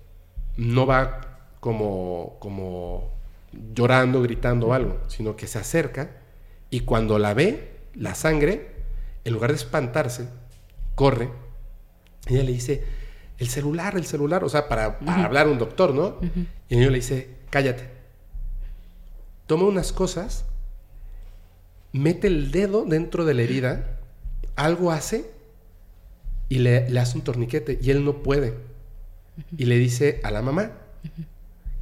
no 0.57 0.86
va 0.86 1.20
como, 1.61 2.36
como 2.39 3.12
llorando, 3.53 4.23
gritando 4.23 4.69
o 4.69 4.73
algo, 4.73 5.01
sino 5.09 5.36
que 5.36 5.47
se 5.47 5.59
acerca 5.59 6.23
y 6.73 6.81
cuando 6.81 7.19
la 7.19 7.35
ve, 7.35 7.70
la 7.94 8.15
sangre, 8.15 8.73
en 9.24 9.35
lugar 9.35 9.51
de 9.51 9.57
espantarse, 9.57 10.28
corre. 10.94 11.31
Ella 12.27 12.43
le 12.44 12.53
dice, 12.53 12.82
el 13.36 13.49
celular, 13.49 13.94
el 13.97 14.07
celular, 14.07 14.43
o 14.43 14.49
sea, 14.49 14.69
para, 14.69 14.99
hablar 15.07 15.49
a 15.49 15.51
un 15.51 15.59
doctor, 15.59 15.94
¿no? 15.94 16.16
Y 16.69 16.74
el 16.74 16.78
niño 16.78 16.90
le 16.90 16.97
dice, 16.97 17.36
cállate. 17.51 17.90
Toma 19.47 19.65
unas 19.65 19.93
cosas, 19.93 20.47
mete 21.93 22.27
el 22.27 22.51
dedo 22.51 22.85
dentro 22.85 23.24
de 23.24 23.35
la 23.35 23.43
herida, 23.43 24.01
algo 24.56 24.90
hace 24.90 25.31
y 26.48 26.59
le, 26.59 26.98
hace 26.98 27.16
un 27.16 27.24
torniquete 27.24 27.78
y 27.81 27.90
él 27.90 28.05
no 28.05 28.23
puede. 28.23 28.55
Y 29.56 29.64
le 29.64 29.78
dice 29.78 30.20
a 30.24 30.31
la 30.31 30.43
mamá 30.43 30.73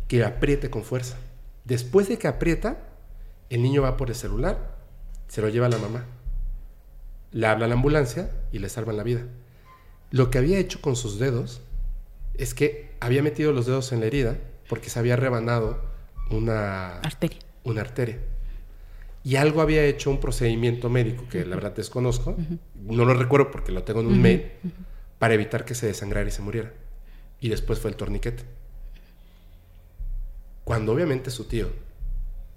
que 0.08 0.24
apriete 0.24 0.70
con 0.70 0.84
fuerza. 0.84 1.16
Después 1.64 2.08
de 2.08 2.18
que 2.18 2.28
aprieta, 2.28 2.78
el 3.48 3.62
niño 3.62 3.82
va 3.82 3.96
por 3.96 4.08
el 4.08 4.14
celular, 4.14 4.76
se 5.28 5.40
lo 5.40 5.48
lleva 5.48 5.66
a 5.66 5.70
la 5.70 5.78
mamá. 5.78 6.04
Le 7.32 7.46
habla 7.46 7.66
a 7.66 7.68
la 7.68 7.74
ambulancia 7.74 8.30
y 8.52 8.58
le 8.58 8.68
salvan 8.68 8.96
la 8.96 9.02
vida. 9.02 9.22
Lo 10.10 10.30
que 10.30 10.38
había 10.38 10.58
hecho 10.58 10.80
con 10.80 10.96
sus 10.96 11.18
dedos 11.18 11.60
es 12.34 12.54
que 12.54 12.90
había 13.00 13.22
metido 13.22 13.52
los 13.52 13.66
dedos 13.66 13.92
en 13.92 14.00
la 14.00 14.06
herida 14.06 14.38
porque 14.68 14.90
se 14.90 14.98
había 14.98 15.16
rebanado 15.16 15.80
una 16.30 16.98
arteria. 16.98 17.38
Una 17.64 17.80
arteria. 17.82 18.18
Y 19.22 19.36
algo 19.36 19.60
había 19.60 19.84
hecho 19.84 20.10
un 20.10 20.18
procedimiento 20.18 20.88
médico 20.88 21.24
que 21.28 21.44
la 21.44 21.56
verdad 21.56 21.74
desconozco, 21.76 22.36
no 22.74 23.04
lo 23.04 23.14
recuerdo 23.14 23.50
porque 23.50 23.72
lo 23.72 23.82
tengo 23.82 24.00
en 24.00 24.06
un 24.06 24.20
mail, 24.20 24.50
para 25.18 25.34
evitar 25.34 25.64
que 25.64 25.74
se 25.74 25.86
desangrara 25.86 26.26
y 26.28 26.32
se 26.32 26.42
muriera. 26.42 26.72
Y 27.40 27.50
después 27.50 27.78
fue 27.78 27.90
el 27.90 27.96
torniquete. 27.96 28.44
Cuando 30.64 30.92
obviamente 30.92 31.30
su 31.30 31.44
tío 31.44 31.68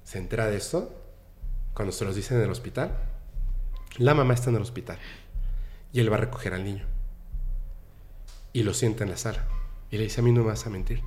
se 0.03 0.19
entera 0.19 0.47
de 0.47 0.57
esto, 0.57 1.01
cuando 1.73 1.91
se 1.91 2.05
los 2.05 2.15
dice 2.15 2.35
en 2.35 2.41
el 2.41 2.49
hospital, 2.49 2.97
la 3.97 4.13
mamá 4.13 4.33
está 4.33 4.49
en 4.49 4.55
el 4.57 4.61
hospital 4.61 4.97
y 5.91 5.99
él 5.99 6.11
va 6.11 6.17
a 6.17 6.21
recoger 6.21 6.53
al 6.53 6.63
niño 6.63 6.85
y 8.53 8.63
lo 8.63 8.73
sienta 8.73 9.03
en 9.03 9.09
la 9.09 9.17
sala. 9.17 9.45
Y 9.91 9.97
le 9.97 10.03
dice, 10.03 10.21
a 10.21 10.23
mí 10.23 10.31
no 10.31 10.41
me 10.41 10.47
vas 10.47 10.65
a 10.65 10.69
mentir. 10.69 11.01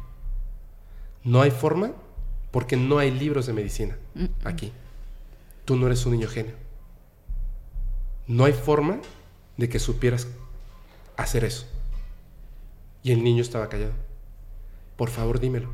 No 1.24 1.41
hay 1.41 1.51
forma 1.51 1.93
porque 2.51 2.77
no 2.77 2.99
hay 2.99 3.11
libros 3.11 3.47
de 3.47 3.53
medicina 3.53 3.97
aquí. 4.45 4.73
Tú 5.66 5.76
no 5.76 5.86
eres 5.86 6.06
un 6.06 6.12
niño 6.12 6.28
genio. 6.28 6.55
No 8.26 8.47
hay 8.47 8.55
forma 8.55 9.01
de 9.59 9.68
que 9.68 9.78
supieras 9.78 10.26
hacer 11.18 11.44
eso. 11.44 11.66
Y 13.02 13.12
el 13.12 13.22
niño 13.22 13.43
estaba 13.43 13.68
callado. 13.68 13.93
Por 14.97 15.10
favor, 15.10 15.38
dímelo. 15.38 15.68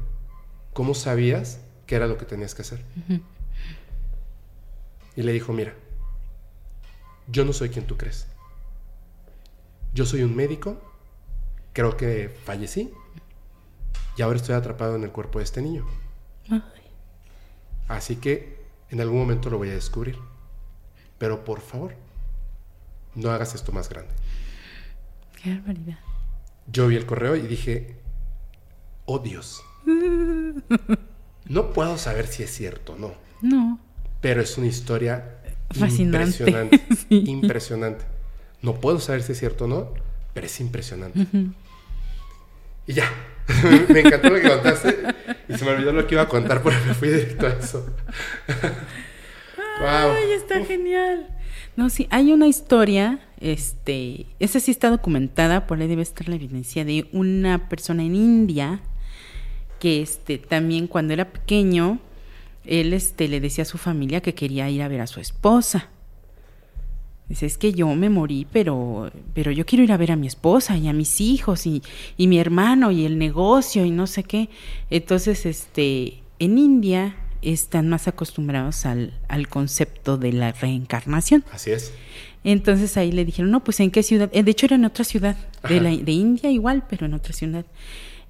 ¿Cómo 0.72 0.94
sabías 0.94 1.60
que 1.86 1.94
era 1.94 2.08
lo 2.08 2.18
que 2.18 2.24
tenías 2.24 2.56
que 2.56 2.62
hacer? 2.62 2.82
Y 5.14 5.22
le 5.22 5.32
dijo, 5.32 5.52
mira, 5.52 5.74
yo 7.28 7.44
no 7.44 7.52
soy 7.52 7.68
quien 7.68 7.86
tú 7.86 7.96
crees. 7.96 8.26
Yo 9.94 10.04
soy 10.04 10.24
un 10.24 10.34
médico 10.34 10.80
creo 11.72 11.96
que 11.96 12.28
fallecí 12.28 12.92
y 14.16 14.22
ahora 14.22 14.36
estoy 14.36 14.54
atrapado 14.54 14.96
en 14.96 15.04
el 15.04 15.10
cuerpo 15.10 15.38
de 15.38 15.44
este 15.44 15.62
niño. 15.62 15.86
Así 17.88 18.16
que 18.16 18.61
en 18.92 19.00
algún 19.00 19.18
momento 19.18 19.50
lo 19.50 19.58
voy 19.58 19.70
a 19.70 19.74
descubrir. 19.74 20.18
Pero 21.18 21.44
por 21.44 21.60
favor, 21.60 21.94
no 23.14 23.30
hagas 23.30 23.54
esto 23.54 23.72
más 23.72 23.88
grande. 23.88 24.12
Qué 25.42 25.54
barbaridad. 25.54 25.98
Yo 26.70 26.86
vi 26.88 26.96
el 26.96 27.06
correo 27.06 27.34
y 27.36 27.42
dije, 27.42 27.96
oh 29.06 29.18
Dios. 29.18 29.62
No 31.44 31.72
puedo 31.72 31.98
saber 31.98 32.28
si 32.28 32.44
es 32.44 32.52
cierto 32.52 32.92
o 32.92 32.96
no. 32.96 33.14
No. 33.42 33.80
Pero 34.20 34.40
es 34.40 34.56
una 34.56 34.68
historia 34.68 35.38
impresionante. 35.74 36.80
Impresionante. 37.10 38.04
No 38.62 38.80
puedo 38.80 39.00
saber 39.00 39.24
si 39.24 39.32
es 39.32 39.38
cierto 39.38 39.64
o 39.64 39.68
no, 39.68 39.92
pero 40.34 40.46
es 40.46 40.60
impresionante. 40.60 41.26
Y 42.86 42.92
ya. 42.92 43.10
me 43.88 44.00
encantó 44.00 44.30
lo 44.30 44.36
que 44.36 44.48
contaste 44.48 44.98
y 45.48 45.54
se 45.54 45.64
me 45.64 45.72
olvidó 45.72 45.92
lo 45.92 46.06
que 46.06 46.14
iba 46.14 46.22
a 46.22 46.28
contar 46.28 46.62
porque 46.62 46.78
me 46.86 46.94
fui 46.94 47.08
directo 47.08 47.46
a 47.46 47.50
eso. 47.50 47.86
Ay, 49.80 50.32
está 50.32 50.64
genial. 50.64 51.28
No, 51.76 51.90
sí, 51.90 52.06
hay 52.10 52.32
una 52.32 52.46
historia, 52.46 53.20
este, 53.40 54.26
esa 54.38 54.60
sí 54.60 54.70
está 54.70 54.90
documentada, 54.90 55.66
por 55.66 55.80
ahí 55.80 55.88
debe 55.88 56.02
estar 56.02 56.28
la 56.28 56.36
evidencia 56.36 56.84
de 56.84 57.08
una 57.12 57.68
persona 57.68 58.02
en 58.02 58.14
India 58.14 58.80
que 59.82 60.00
este 60.00 60.38
también 60.38 60.86
cuando 60.86 61.12
era 61.12 61.32
pequeño 61.32 61.98
él 62.64 62.92
este 62.92 63.26
le 63.26 63.40
decía 63.40 63.62
a 63.62 63.64
su 63.64 63.78
familia 63.78 64.20
que 64.20 64.32
quería 64.32 64.70
ir 64.70 64.80
a 64.80 64.86
ver 64.86 65.00
a 65.00 65.08
su 65.08 65.18
esposa 65.18 65.88
Dice, 67.32 67.46
es 67.46 67.56
que 67.56 67.72
yo 67.72 67.86
me 67.94 68.10
morí, 68.10 68.46
pero, 68.52 69.10
pero 69.32 69.50
yo 69.52 69.64
quiero 69.64 69.82
ir 69.82 69.92
a 69.92 69.96
ver 69.96 70.12
a 70.12 70.16
mi 70.16 70.26
esposa 70.26 70.76
y 70.76 70.86
a 70.86 70.92
mis 70.92 71.18
hijos 71.18 71.66
y, 71.66 71.82
y 72.18 72.26
mi 72.26 72.38
hermano 72.38 72.90
y 72.90 73.06
el 73.06 73.16
negocio 73.16 73.86
y 73.86 73.90
no 73.90 74.06
sé 74.06 74.22
qué. 74.22 74.50
Entonces, 74.90 75.46
este, 75.46 76.18
en 76.38 76.58
India 76.58 77.16
están 77.40 77.88
más 77.88 78.06
acostumbrados 78.06 78.84
al, 78.84 79.18
al 79.28 79.48
concepto 79.48 80.18
de 80.18 80.34
la 80.34 80.52
reencarnación. 80.52 81.42
Así 81.50 81.70
es. 81.70 81.94
Entonces 82.44 82.98
ahí 82.98 83.10
le 83.12 83.24
dijeron, 83.24 83.50
no, 83.50 83.64
pues 83.64 83.80
en 83.80 83.90
qué 83.90 84.02
ciudad. 84.02 84.28
Eh, 84.34 84.42
de 84.42 84.50
hecho 84.50 84.66
era 84.66 84.76
en 84.76 84.84
otra 84.84 85.06
ciudad, 85.06 85.38
de, 85.66 85.80
la, 85.80 85.88
de 85.88 86.12
India 86.12 86.50
igual, 86.50 86.84
pero 86.86 87.06
en 87.06 87.14
otra 87.14 87.32
ciudad. 87.32 87.64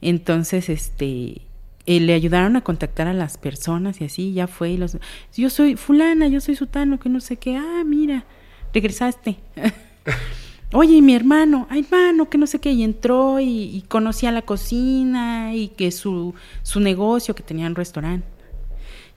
Entonces, 0.01 0.69
este, 0.69 1.43
eh, 1.87 1.99
le 1.99 2.15
ayudaron 2.15 2.55
a 2.55 2.61
contactar 2.61 3.09
a 3.09 3.15
las 3.15 3.37
personas 3.37 4.01
y 4.01 4.05
así, 4.05 4.33
ya 4.33 4.47
fue. 4.47 4.70
Y 4.70 4.77
los, 4.77 4.97
yo 5.37 5.51
soy 5.51 5.74
fulana, 5.74 6.29
yo 6.29 6.41
soy 6.41 6.55
sutano, 6.55 7.01
que 7.01 7.09
no 7.09 7.19
sé 7.19 7.37
qué. 7.37 7.57
Ah, 7.57 7.83
mira 7.85 8.24
regresaste. 8.73 9.36
Oye, 10.74 11.03
mi 11.03 11.15
hermano, 11.15 11.66
ay, 11.69 11.81
hermano, 11.81 12.31
que 12.31 12.39
no 12.39 12.47
sé 12.47 12.59
qué, 12.59 12.73
y 12.73 12.82
entró 12.82 13.40
y, 13.40 13.85
conocía 13.89 14.32
la 14.32 14.43
cocina 14.43 15.55
y 15.55 15.69
que 15.69 15.90
su, 15.90 16.35
su 16.62 16.81
negocio, 16.81 17.35
que 17.35 17.43
tenía 17.43 17.66
un 17.66 17.74
restaurante. 17.74 18.27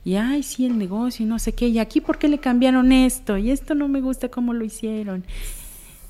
Y 0.04 0.16
ay, 0.16 0.42
sí, 0.42 0.66
el 0.66 0.76
negocio, 0.76 1.24
y 1.24 1.28
no 1.28 1.38
sé 1.38 1.54
qué, 1.54 1.68
y 1.68 1.78
aquí, 1.78 2.02
¿por 2.02 2.18
qué 2.18 2.28
le 2.28 2.38
cambiaron 2.38 2.92
esto? 2.92 3.38
Y 3.38 3.50
esto 3.50 3.74
no 3.74 3.88
me 3.88 4.02
gusta 4.02 4.28
cómo 4.28 4.52
lo 4.52 4.64
hicieron. 4.64 5.24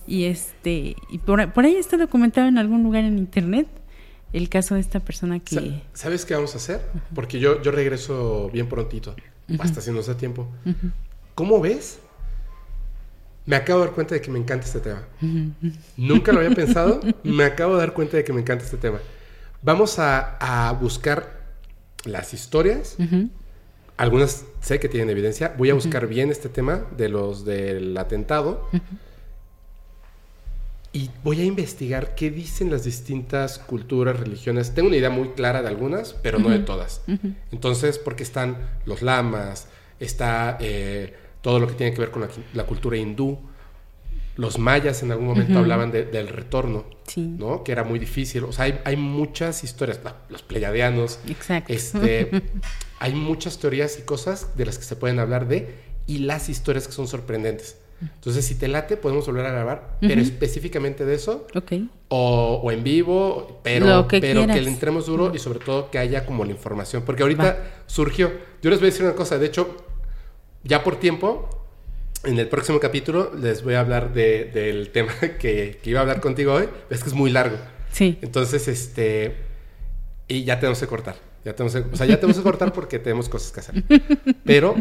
Y 0.09 0.25
este, 0.25 0.97
y 1.11 1.19
por, 1.19 1.41
ahí 1.41 1.77
está 1.77 1.97
documentado 1.97 2.49
en 2.49 2.59
algún 2.59 2.83
lugar 2.83 3.05
en 3.05 3.17
internet 3.17 3.69
el 4.33 4.49
caso 4.49 4.75
de 4.75 4.81
esta 4.81 5.01
persona 5.01 5.39
que... 5.39 5.81
¿Sabes 5.95 6.25
qué 6.25 6.35
vamos 6.35 6.55
a 6.55 6.59
hacer? 6.59 6.83
Porque 7.15 7.39
yo, 7.39 7.63
yo 7.63 7.71
regreso 7.71 8.51
bien 8.53 8.69
prontito, 8.69 9.15
hasta 9.61 9.81
si 9.81 9.93
nos 9.93 10.09
da 10.09 10.17
tiempo. 10.17 10.49
¿Cómo 11.37 11.61
ves 11.61 12.01
me 13.47 13.57
acabo 13.57 13.81
de 13.81 13.87
dar 13.87 13.95
cuenta 13.95 14.15
de 14.15 14.21
que 14.21 14.31
me 14.31 14.39
encanta 14.39 14.67
este 14.67 14.81
tema. 14.81 15.03
Nunca 15.97 16.33
lo 16.33 16.41
había 16.41 16.51
pensado, 16.55 17.01
me 17.23 17.45
acabo 17.45 17.75
de 17.75 17.81
dar 17.81 17.93
cuenta 17.95 18.17
de 18.17 18.25
que 18.25 18.33
me 18.33 18.41
encanta 18.41 18.65
este 18.65 18.77
tema. 18.77 18.99
Vamos 19.63 19.99
a, 19.99 20.77
buscar 20.81 21.41
las 22.05 22.35
historias. 22.35 22.97
Algunas 23.97 24.45
sé 24.61 24.79
que 24.79 24.89
tienen 24.89 25.09
evidencia. 25.11 25.55
Voy 25.57 25.71
a 25.71 25.75
buscar 25.75 26.07
bien 26.07 26.31
este 26.31 26.49
tema 26.49 26.85
de 26.97 27.09
los 27.09 27.45
del 27.45 27.97
atentado. 27.97 28.69
Y 30.93 31.11
voy 31.23 31.41
a 31.41 31.45
investigar 31.45 32.15
qué 32.15 32.31
dicen 32.31 32.71
las 32.71 32.85
distintas 32.85 33.59
culturas, 33.59 34.19
religiones. 34.19 34.75
Tengo 34.75 34.89
una 34.89 34.97
idea 34.97 35.11
muy 35.11 35.29
clara 35.31 35.63
de 35.63 35.69
algunas, 35.69 36.15
pero 36.15 36.39
no 36.39 36.49
de 36.49 36.61
todas. 36.61 37.03
Entonces, 37.53 37.99
porque 37.99 38.23
están 38.23 38.57
los 38.87 39.03
lamas, 39.03 39.69
está 40.01 40.57
eh, 40.61 41.15
todo 41.47 41.61
lo 41.61 41.69
que 41.69 41.75
tiene 41.75 41.95
que 41.95 42.01
ver 42.01 42.11
con 42.11 42.29
la, 42.55 42.65
cultura 42.65 42.97
hindú. 42.97 43.39
Los 44.35 44.59
mayas 44.59 45.05
en 45.05 45.13
algún 45.13 45.29
momento 45.29 45.61
hablaban 45.61 45.93
del 45.93 46.27
retorno, 46.27 46.87
¿no? 47.15 47.63
Que 47.63 47.71
era 47.71 47.85
muy 47.85 48.01
difícil. 48.01 48.43
O 48.43 48.53
sea, 48.53 48.65
hay, 48.83 48.97
muchas 48.97 49.63
historias, 49.63 50.01
los 50.29 50.43
pleyadianos. 50.43 51.21
Exacto. 51.29 51.73
Este, 51.73 52.43
hay 52.99 53.15
muchas 53.15 53.61
teorías 53.61 53.97
y 53.97 54.03
cosas 54.03 54.57
de 54.57 54.67
las 54.67 54.77
que 54.77 54.83
se 54.83 54.97
pueden 54.97 55.21
hablar 55.21 55.47
de 55.47 55.73
y 56.09 56.19
las 56.19 56.49
historias 56.49 56.89
que 56.89 56.93
son 56.93 57.07
sorprendentes. 57.07 57.77
Entonces, 58.01 58.45
si 58.45 58.57
te 58.57 58.67
late, 58.67 58.97
podemos 58.97 59.25
volver 59.25 59.47
a 59.47 59.53
grabar, 59.53 59.99
pero 60.01 60.21
específicamente 60.21 61.05
de 61.05 61.15
eso. 61.15 61.47
Ok. 61.55 61.75
O, 62.09 62.61
o 62.61 62.73
en 62.73 62.83
vivo, 62.83 63.61
pero, 63.63 63.87
Lo 63.87 64.09
que 64.09 64.21
pero 64.21 64.49
que 64.49 64.61
le 64.61 64.69
entremos 64.69 65.07
duro 65.07 65.33
y 65.33 65.39
sobre 65.39 65.61
todo 65.61 65.93
que 65.93 65.99
haya 66.01 66.27
como 66.27 66.45
la 66.45 66.51
información. 66.51 67.05
Porque 67.07 67.23
ahorita 67.23 67.85
surgió. 67.87 68.33
Yo 68.63 68.71
les 68.71 68.81
voy 68.81 68.89
a 68.89 68.91
decir 68.91 69.07
una 69.07 69.15
cosa. 69.15 69.39
De 69.39 69.47
hecho, 69.47 69.86
ya 70.65 70.83
por 70.85 70.97
tiempo, 71.01 71.49
en 72.25 72.39
el 72.39 72.49
próximo 72.49 72.81
capítulo 72.81 73.33
les 73.41 73.63
voy 73.63 73.75
a 73.75 73.81
hablar 73.81 74.13
de- 74.13 74.45
del 74.47 74.91
tema 74.91 75.13
que, 75.39 75.79
que 75.83 75.91
iba 75.91 76.01
a 76.01 76.03
hablar 76.03 76.21
contigo 76.21 76.55
hoy. 76.55 76.69
Es 76.91 77.03
que 77.03 77.09
es 77.11 77.15
muy 77.15 77.31
largo. 77.31 77.57
Sí. 77.93 78.19
Entonces, 78.23 78.69
este. 78.69 79.37
Y 80.29 80.45
ya 80.45 80.59
tenemos 80.59 80.81
que 80.81 80.87
cortar. 80.87 81.17
Ya 81.45 81.55
tenemos 81.55 81.73
que- 81.75 81.95
o 81.95 81.97
sea, 81.97 82.07
ya 82.07 82.17
tenemos 82.17 82.37
que 82.37 82.43
cortar 82.43 82.73
porque 82.73 82.99
tenemos 82.99 83.29
cosas 83.29 83.53
que 83.53 83.61
hacer. 83.61 83.85
Pero 84.45 84.75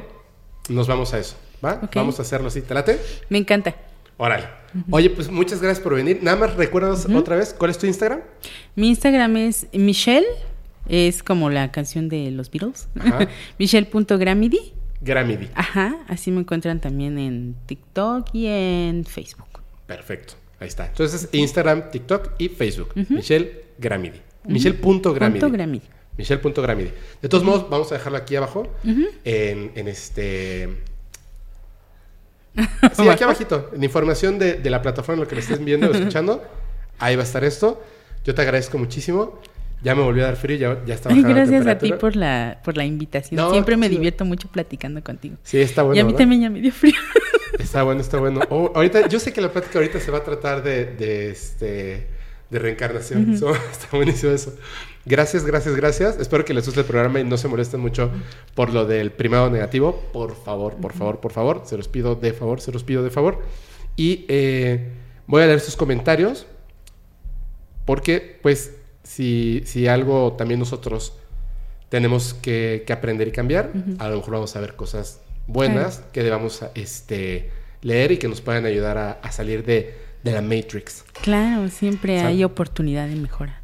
nos 0.70 0.88
vamos 0.88 1.14
a 1.14 1.20
eso. 1.20 1.36
¿Va? 1.64 1.82
Vamos 1.94 2.20
a 2.20 2.24
hacerlo 2.24 2.48
así. 2.48 2.62
¿Te 2.62 2.74
late? 2.74 3.00
Me 3.30 3.38
encanta. 3.38 3.76
Órale. 4.18 4.46
Oye, 4.92 5.10
pues 5.10 5.30
muchas 5.30 5.62
gracias 5.62 5.82
por 5.84 5.94
venir. 5.96 6.20
Nada 6.22 6.38
más 6.38 6.56
recuerdas 6.56 7.06
otra 7.14 7.36
vez 7.36 7.54
cuál 7.58 7.72
es 7.72 7.78
tu 7.78 7.86
Instagram. 7.86 8.22
Mi 8.76 8.90
Instagram 8.90 9.38
es 9.38 9.68
Michelle, 9.74 10.26
es 10.88 11.22
como 11.24 11.50
la 11.50 11.72
canción 11.72 12.10
de 12.10 12.32
los 12.32 12.50
Beatles. 12.50 12.88
Michelle.gramidi. 13.60 14.74
Gramidi. 15.06 15.50
Ajá, 15.56 15.96
así 16.08 16.32
me 16.32 16.40
encuentran 16.42 16.82
también 16.82 17.18
en 17.18 17.56
TikTok 17.68 18.28
y 18.34 18.48
en 18.48 19.06
Facebook. 19.06 19.62
Perfecto. 19.86 20.34
Ahí 20.60 20.68
está. 20.68 20.88
Entonces, 20.88 21.30
Instagram, 21.32 21.92
TikTok 21.92 22.32
y 22.40 22.50
Facebook. 22.50 22.90
Michelle 23.10 23.66
Gramidi. 23.78 24.20
Michelle.gramidi. 24.46 25.40
Punto 25.40 25.54
Gramidi. 25.54 25.86
Michelle.gramidi. 26.18 26.92
De 27.22 27.30
todos 27.30 27.44
modos, 27.44 27.70
vamos 27.70 27.92
a 27.92 27.96
dejarlo 27.96 28.18
aquí 28.18 28.36
abajo. 28.36 28.68
en, 28.84 29.72
en 29.76 29.88
este. 29.88 30.70
Sí, 32.94 33.08
aquí 33.10 33.24
abajito. 33.24 33.70
En 33.76 33.84
información 33.84 34.40
de, 34.40 34.54
de 34.56 34.70
la 34.70 34.82
plataforma 34.82 35.16
en 35.16 35.24
lo 35.26 35.28
que 35.28 35.36
le 35.36 35.42
estés 35.42 35.64
viendo 35.64 35.90
o 35.90 35.92
escuchando. 35.94 36.42
Ahí 37.00 37.16
va 37.18 37.24
a 37.24 37.26
estar 37.26 37.44
esto. 37.44 37.84
Yo 38.24 38.34
te 38.34 38.42
agradezco 38.42 38.78
muchísimo. 38.78 39.40
Ya 39.84 39.94
me 39.94 40.02
volvió 40.02 40.24
a 40.24 40.28
dar 40.28 40.36
frío, 40.36 40.58
ya, 40.58 40.86
ya 40.86 40.96
Ay, 40.96 41.02
bajando 41.04 41.30
la 41.30 41.36
gracias 41.36 41.68
a 41.68 41.78
ti 41.78 41.94
por 41.94 42.16
la, 42.16 42.60
por 42.64 42.76
la 42.76 42.86
invitación. 42.86 43.38
No, 43.38 43.52
Siempre 43.52 43.78
me 43.78 43.88
divierto 43.88 44.26
mucho 44.26 44.48
platicando 44.48 45.04
contigo. 45.04 45.36
Sí, 45.44 45.60
está 45.60 45.84
bueno. 45.84 45.98
y 45.98 46.00
a 46.00 46.04
mí 46.04 46.12
¿verdad? 46.14 46.24
también 46.24 46.42
ya 46.42 46.50
me 46.50 46.62
dio 46.62 46.72
frío. 46.72 46.96
Está 47.60 47.84
bueno, 47.84 48.02
está 48.02 48.20
bueno. 48.20 48.42
Oh, 48.50 48.72
ahorita, 48.76 49.08
yo 49.08 49.18
sé 49.18 49.32
que 49.32 49.40
la 49.40 49.50
plática 49.50 49.80
ahorita 49.80 50.00
se 50.02 50.12
va 50.12 50.18
a 50.18 50.24
tratar 50.24 50.62
de, 50.62 50.86
de, 50.86 51.30
este, 51.30 52.08
de 52.50 52.60
reencarnación. 52.60 53.38
So, 53.38 53.56
está 53.72 53.96
buenísimo 53.96 54.34
eso. 54.34 54.54
Gracias, 55.06 55.46
gracias, 55.46 55.76
gracias. 55.76 56.20
Espero 56.20 56.44
que 56.44 56.54
les 56.54 56.66
guste 56.66 56.82
el 56.82 56.86
programa 56.86 57.20
y 57.20 57.24
no 57.24 57.38
se 57.38 57.48
molesten 57.48 57.80
mucho 57.80 58.12
por 58.56 58.74
lo 58.74 58.86
del 58.86 59.12
primado 59.12 59.50
negativo. 59.50 60.04
Por 60.12 60.36
favor, 60.36 60.76
por 60.76 60.94
favor, 60.94 61.20
por 61.20 61.32
favor. 61.32 61.62
Se 61.66 61.78
los 61.78 61.88
pido 61.88 62.16
de 62.16 62.34
favor, 62.34 62.60
se 62.60 62.72
los 62.72 62.84
pido 62.84 63.04
de 63.04 63.10
favor. 63.10 63.42
Y 63.96 64.26
eh, 64.28 64.90
voy 65.28 65.44
a 65.44 65.46
leer 65.46 65.60
sus 65.60 65.76
comentarios 65.76 66.46
porque, 67.86 68.40
pues, 68.42 68.74
si, 69.06 69.62
si 69.66 69.88
algo 69.88 70.34
también 70.34 70.60
nosotros 70.60 71.14
tenemos 71.90 72.34
que, 72.34 72.84
que 72.86 72.92
aprender 72.92 73.28
y 73.28 73.32
cambiar, 73.32 73.72
a 74.00 74.10
lo 74.10 74.18
mejor 74.18 74.34
vamos 74.34 74.56
a 74.56 74.60
ver 74.60 74.76
cosas 74.76 75.22
buenas 75.48 76.04
que 76.12 76.24
debamos 76.24 76.66
este, 76.74 77.52
leer 77.82 78.12
y 78.12 78.18
que 78.18 78.28
nos 78.28 78.42
puedan 78.42 78.66
ayudar 78.66 78.98
a, 78.98 79.12
a 79.12 79.32
salir 79.32 79.64
de, 79.64 79.96
de 80.24 80.32
la 80.32 80.42
Matrix. 80.42 81.06
Claro, 81.22 81.70
siempre 81.70 82.20
hay 82.20 82.44
oportunidad 82.44 83.08
de 83.08 83.16
mejora. 83.16 83.62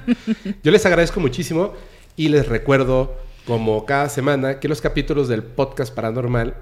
Yo 0.62 0.70
les 0.70 0.84
agradezco 0.84 1.20
muchísimo 1.20 1.72
y 2.14 2.28
les 2.28 2.46
recuerdo, 2.46 3.16
como 3.46 3.86
cada 3.86 4.10
semana, 4.10 4.60
que 4.60 4.68
los 4.68 4.82
capítulos 4.82 5.26
del 5.26 5.42
podcast 5.42 5.94
paranormal 5.94 6.54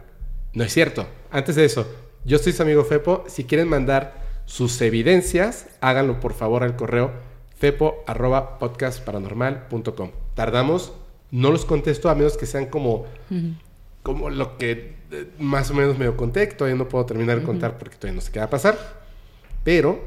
no 0.53 0.63
es 0.63 0.73
cierto. 0.73 1.09
Antes 1.33 1.57
de 1.57 1.65
eso, 1.65 1.93
yo 2.25 2.39
soy 2.39 2.53
su 2.53 2.63
amigo 2.63 2.85
Fepo. 2.85 3.25
Si 3.27 3.45
quieren 3.45 3.69
mandar 3.69 4.23
sus 4.47 4.81
evidencias, 4.81 5.67
háganlo 5.81 6.21
por 6.21 6.33
favor 6.33 6.63
al 6.63 6.77
correo 6.77 7.34
fepo.podcastparanormal.com. 7.65 10.11
Tardamos, 10.35 10.93
no 11.31 11.51
los 11.51 11.65
contesto 11.65 12.11
a 12.11 12.15
menos 12.15 12.37
que 12.37 12.45
sean 12.45 12.67
como, 12.67 13.07
como 14.03 14.29
lo 14.29 14.59
que 14.59 14.97
eh, 15.11 15.31
más 15.39 15.71
o 15.71 15.75
menos 15.75 15.97
medio 15.97 16.15
conté, 16.15 16.47
que 16.47 16.57
todavía 16.57 16.77
no 16.77 16.91
puedo 16.91 17.07
terminar 17.07 17.41
de 17.41 17.47
contar 17.47 17.79
porque 17.79 17.97
todavía 17.97 18.17
no 18.17 18.21
sé 18.21 18.33
qué 18.33 18.41
va 18.41 18.45
a 18.45 18.51
pasar. 18.51 18.77
Pero 19.63 20.05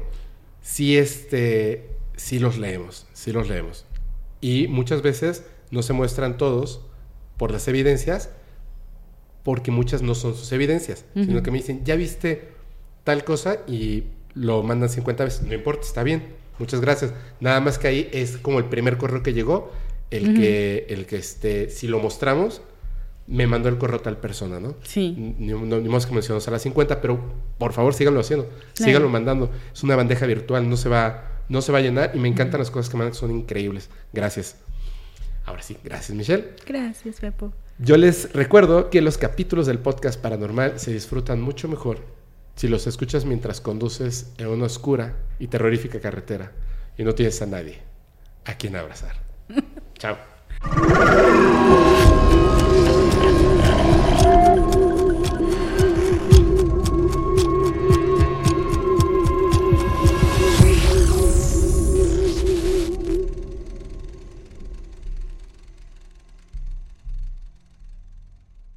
sí, 0.62 0.96
este, 0.96 1.88
sí 2.14 2.38
los 2.38 2.58
leemos, 2.58 3.08
sí 3.12 3.32
los 3.32 3.48
leemos. 3.48 3.86
Y 4.40 4.68
muchas 4.68 5.02
veces 5.02 5.44
no 5.72 5.82
se 5.82 5.94
muestran 5.94 6.36
todos 6.36 6.82
por 7.36 7.50
las 7.50 7.66
evidencias, 7.66 8.30
porque 9.42 9.72
muchas 9.72 10.02
no 10.02 10.14
son 10.14 10.36
sus 10.36 10.52
evidencias, 10.52 11.04
sino 11.14 11.42
que 11.42 11.50
me 11.50 11.58
dicen, 11.58 11.84
ya 11.84 11.96
viste 11.96 12.50
tal 13.02 13.24
cosa 13.24 13.56
y 13.66 14.04
lo 14.34 14.62
mandan 14.62 14.90
50 14.90 15.24
veces. 15.24 15.42
No 15.42 15.54
importa, 15.54 15.82
está 15.82 16.04
bien, 16.04 16.37
muchas 16.58 16.80
gracias. 16.80 17.12
Nada 17.40 17.60
más 17.60 17.78
que 17.78 17.88
ahí 17.88 18.08
es 18.12 18.36
como 18.38 18.58
el 18.58 18.66
primer 18.66 18.96
correo 18.98 19.22
que 19.22 19.32
llegó, 19.32 19.72
el 20.10 20.34
que, 20.34 20.86
el 20.88 21.06
que 21.06 21.16
este, 21.16 21.68
si 21.70 21.86
lo 21.88 21.98
mostramos, 22.00 22.62
me 23.26 23.46
mandó 23.46 23.68
el 23.68 23.76
correo 23.76 24.00
tal 24.00 24.16
persona, 24.16 24.58
¿no? 24.58 24.74
Sí. 24.82 25.14
Ni, 25.38 25.52
no, 25.52 25.78
ni 25.80 25.88
más 25.88 26.06
que 26.06 26.12
mencionamos 26.14 26.48
a 26.48 26.50
las 26.50 26.62
50, 26.62 27.00
pero 27.02 27.20
por 27.58 27.72
favor 27.74 27.92
síganlo 27.92 28.20
haciendo, 28.20 28.46
Claro. 28.46 28.64
síganlo 28.74 29.08
mandando. 29.10 29.50
Es 29.74 29.82
una 29.82 29.96
bandeja 29.96 30.24
virtual, 30.26 30.68
no 30.68 30.76
se 30.78 30.88
va, 30.88 31.42
no 31.50 31.60
se 31.60 31.70
va 31.72 31.78
a 31.78 31.80
llenar 31.82 32.12
y 32.14 32.18
me 32.18 32.28
encantan 32.28 32.58
las 32.60 32.70
cosas 32.70 32.90
que 32.90 32.96
mandan, 32.96 33.14
son 33.14 33.30
increíbles. 33.30 33.90
Gracias. 34.14 34.56
Ahora 35.44 35.62
sí, 35.62 35.76
gracias 35.84 36.16
Michelle. 36.16 36.44
Gracias, 36.66 37.20
Pepo. 37.20 37.52
Yo 37.78 37.96
les 37.96 38.32
recuerdo 38.32 38.90
que 38.90 39.00
los 39.00 39.18
capítulos 39.18 39.66
del 39.66 39.78
podcast 39.78 40.20
paranormal 40.20 40.78
se 40.80 40.92
disfrutan 40.92 41.40
mucho 41.40 41.68
mejor 41.68 41.98
si 42.58 42.66
los 42.66 42.88
escuchas 42.88 43.24
mientras 43.24 43.60
conduces 43.60 44.32
en 44.36 44.48
una 44.48 44.64
oscura 44.64 45.14
y 45.38 45.46
terrorífica 45.46 46.00
carretera 46.00 46.50
y 46.96 47.04
no 47.04 47.14
tienes 47.14 47.40
a 47.40 47.46
nadie 47.46 47.78
a 48.44 48.54
quien 48.54 48.74
abrazar. 48.74 49.14
Chao. 49.98 50.18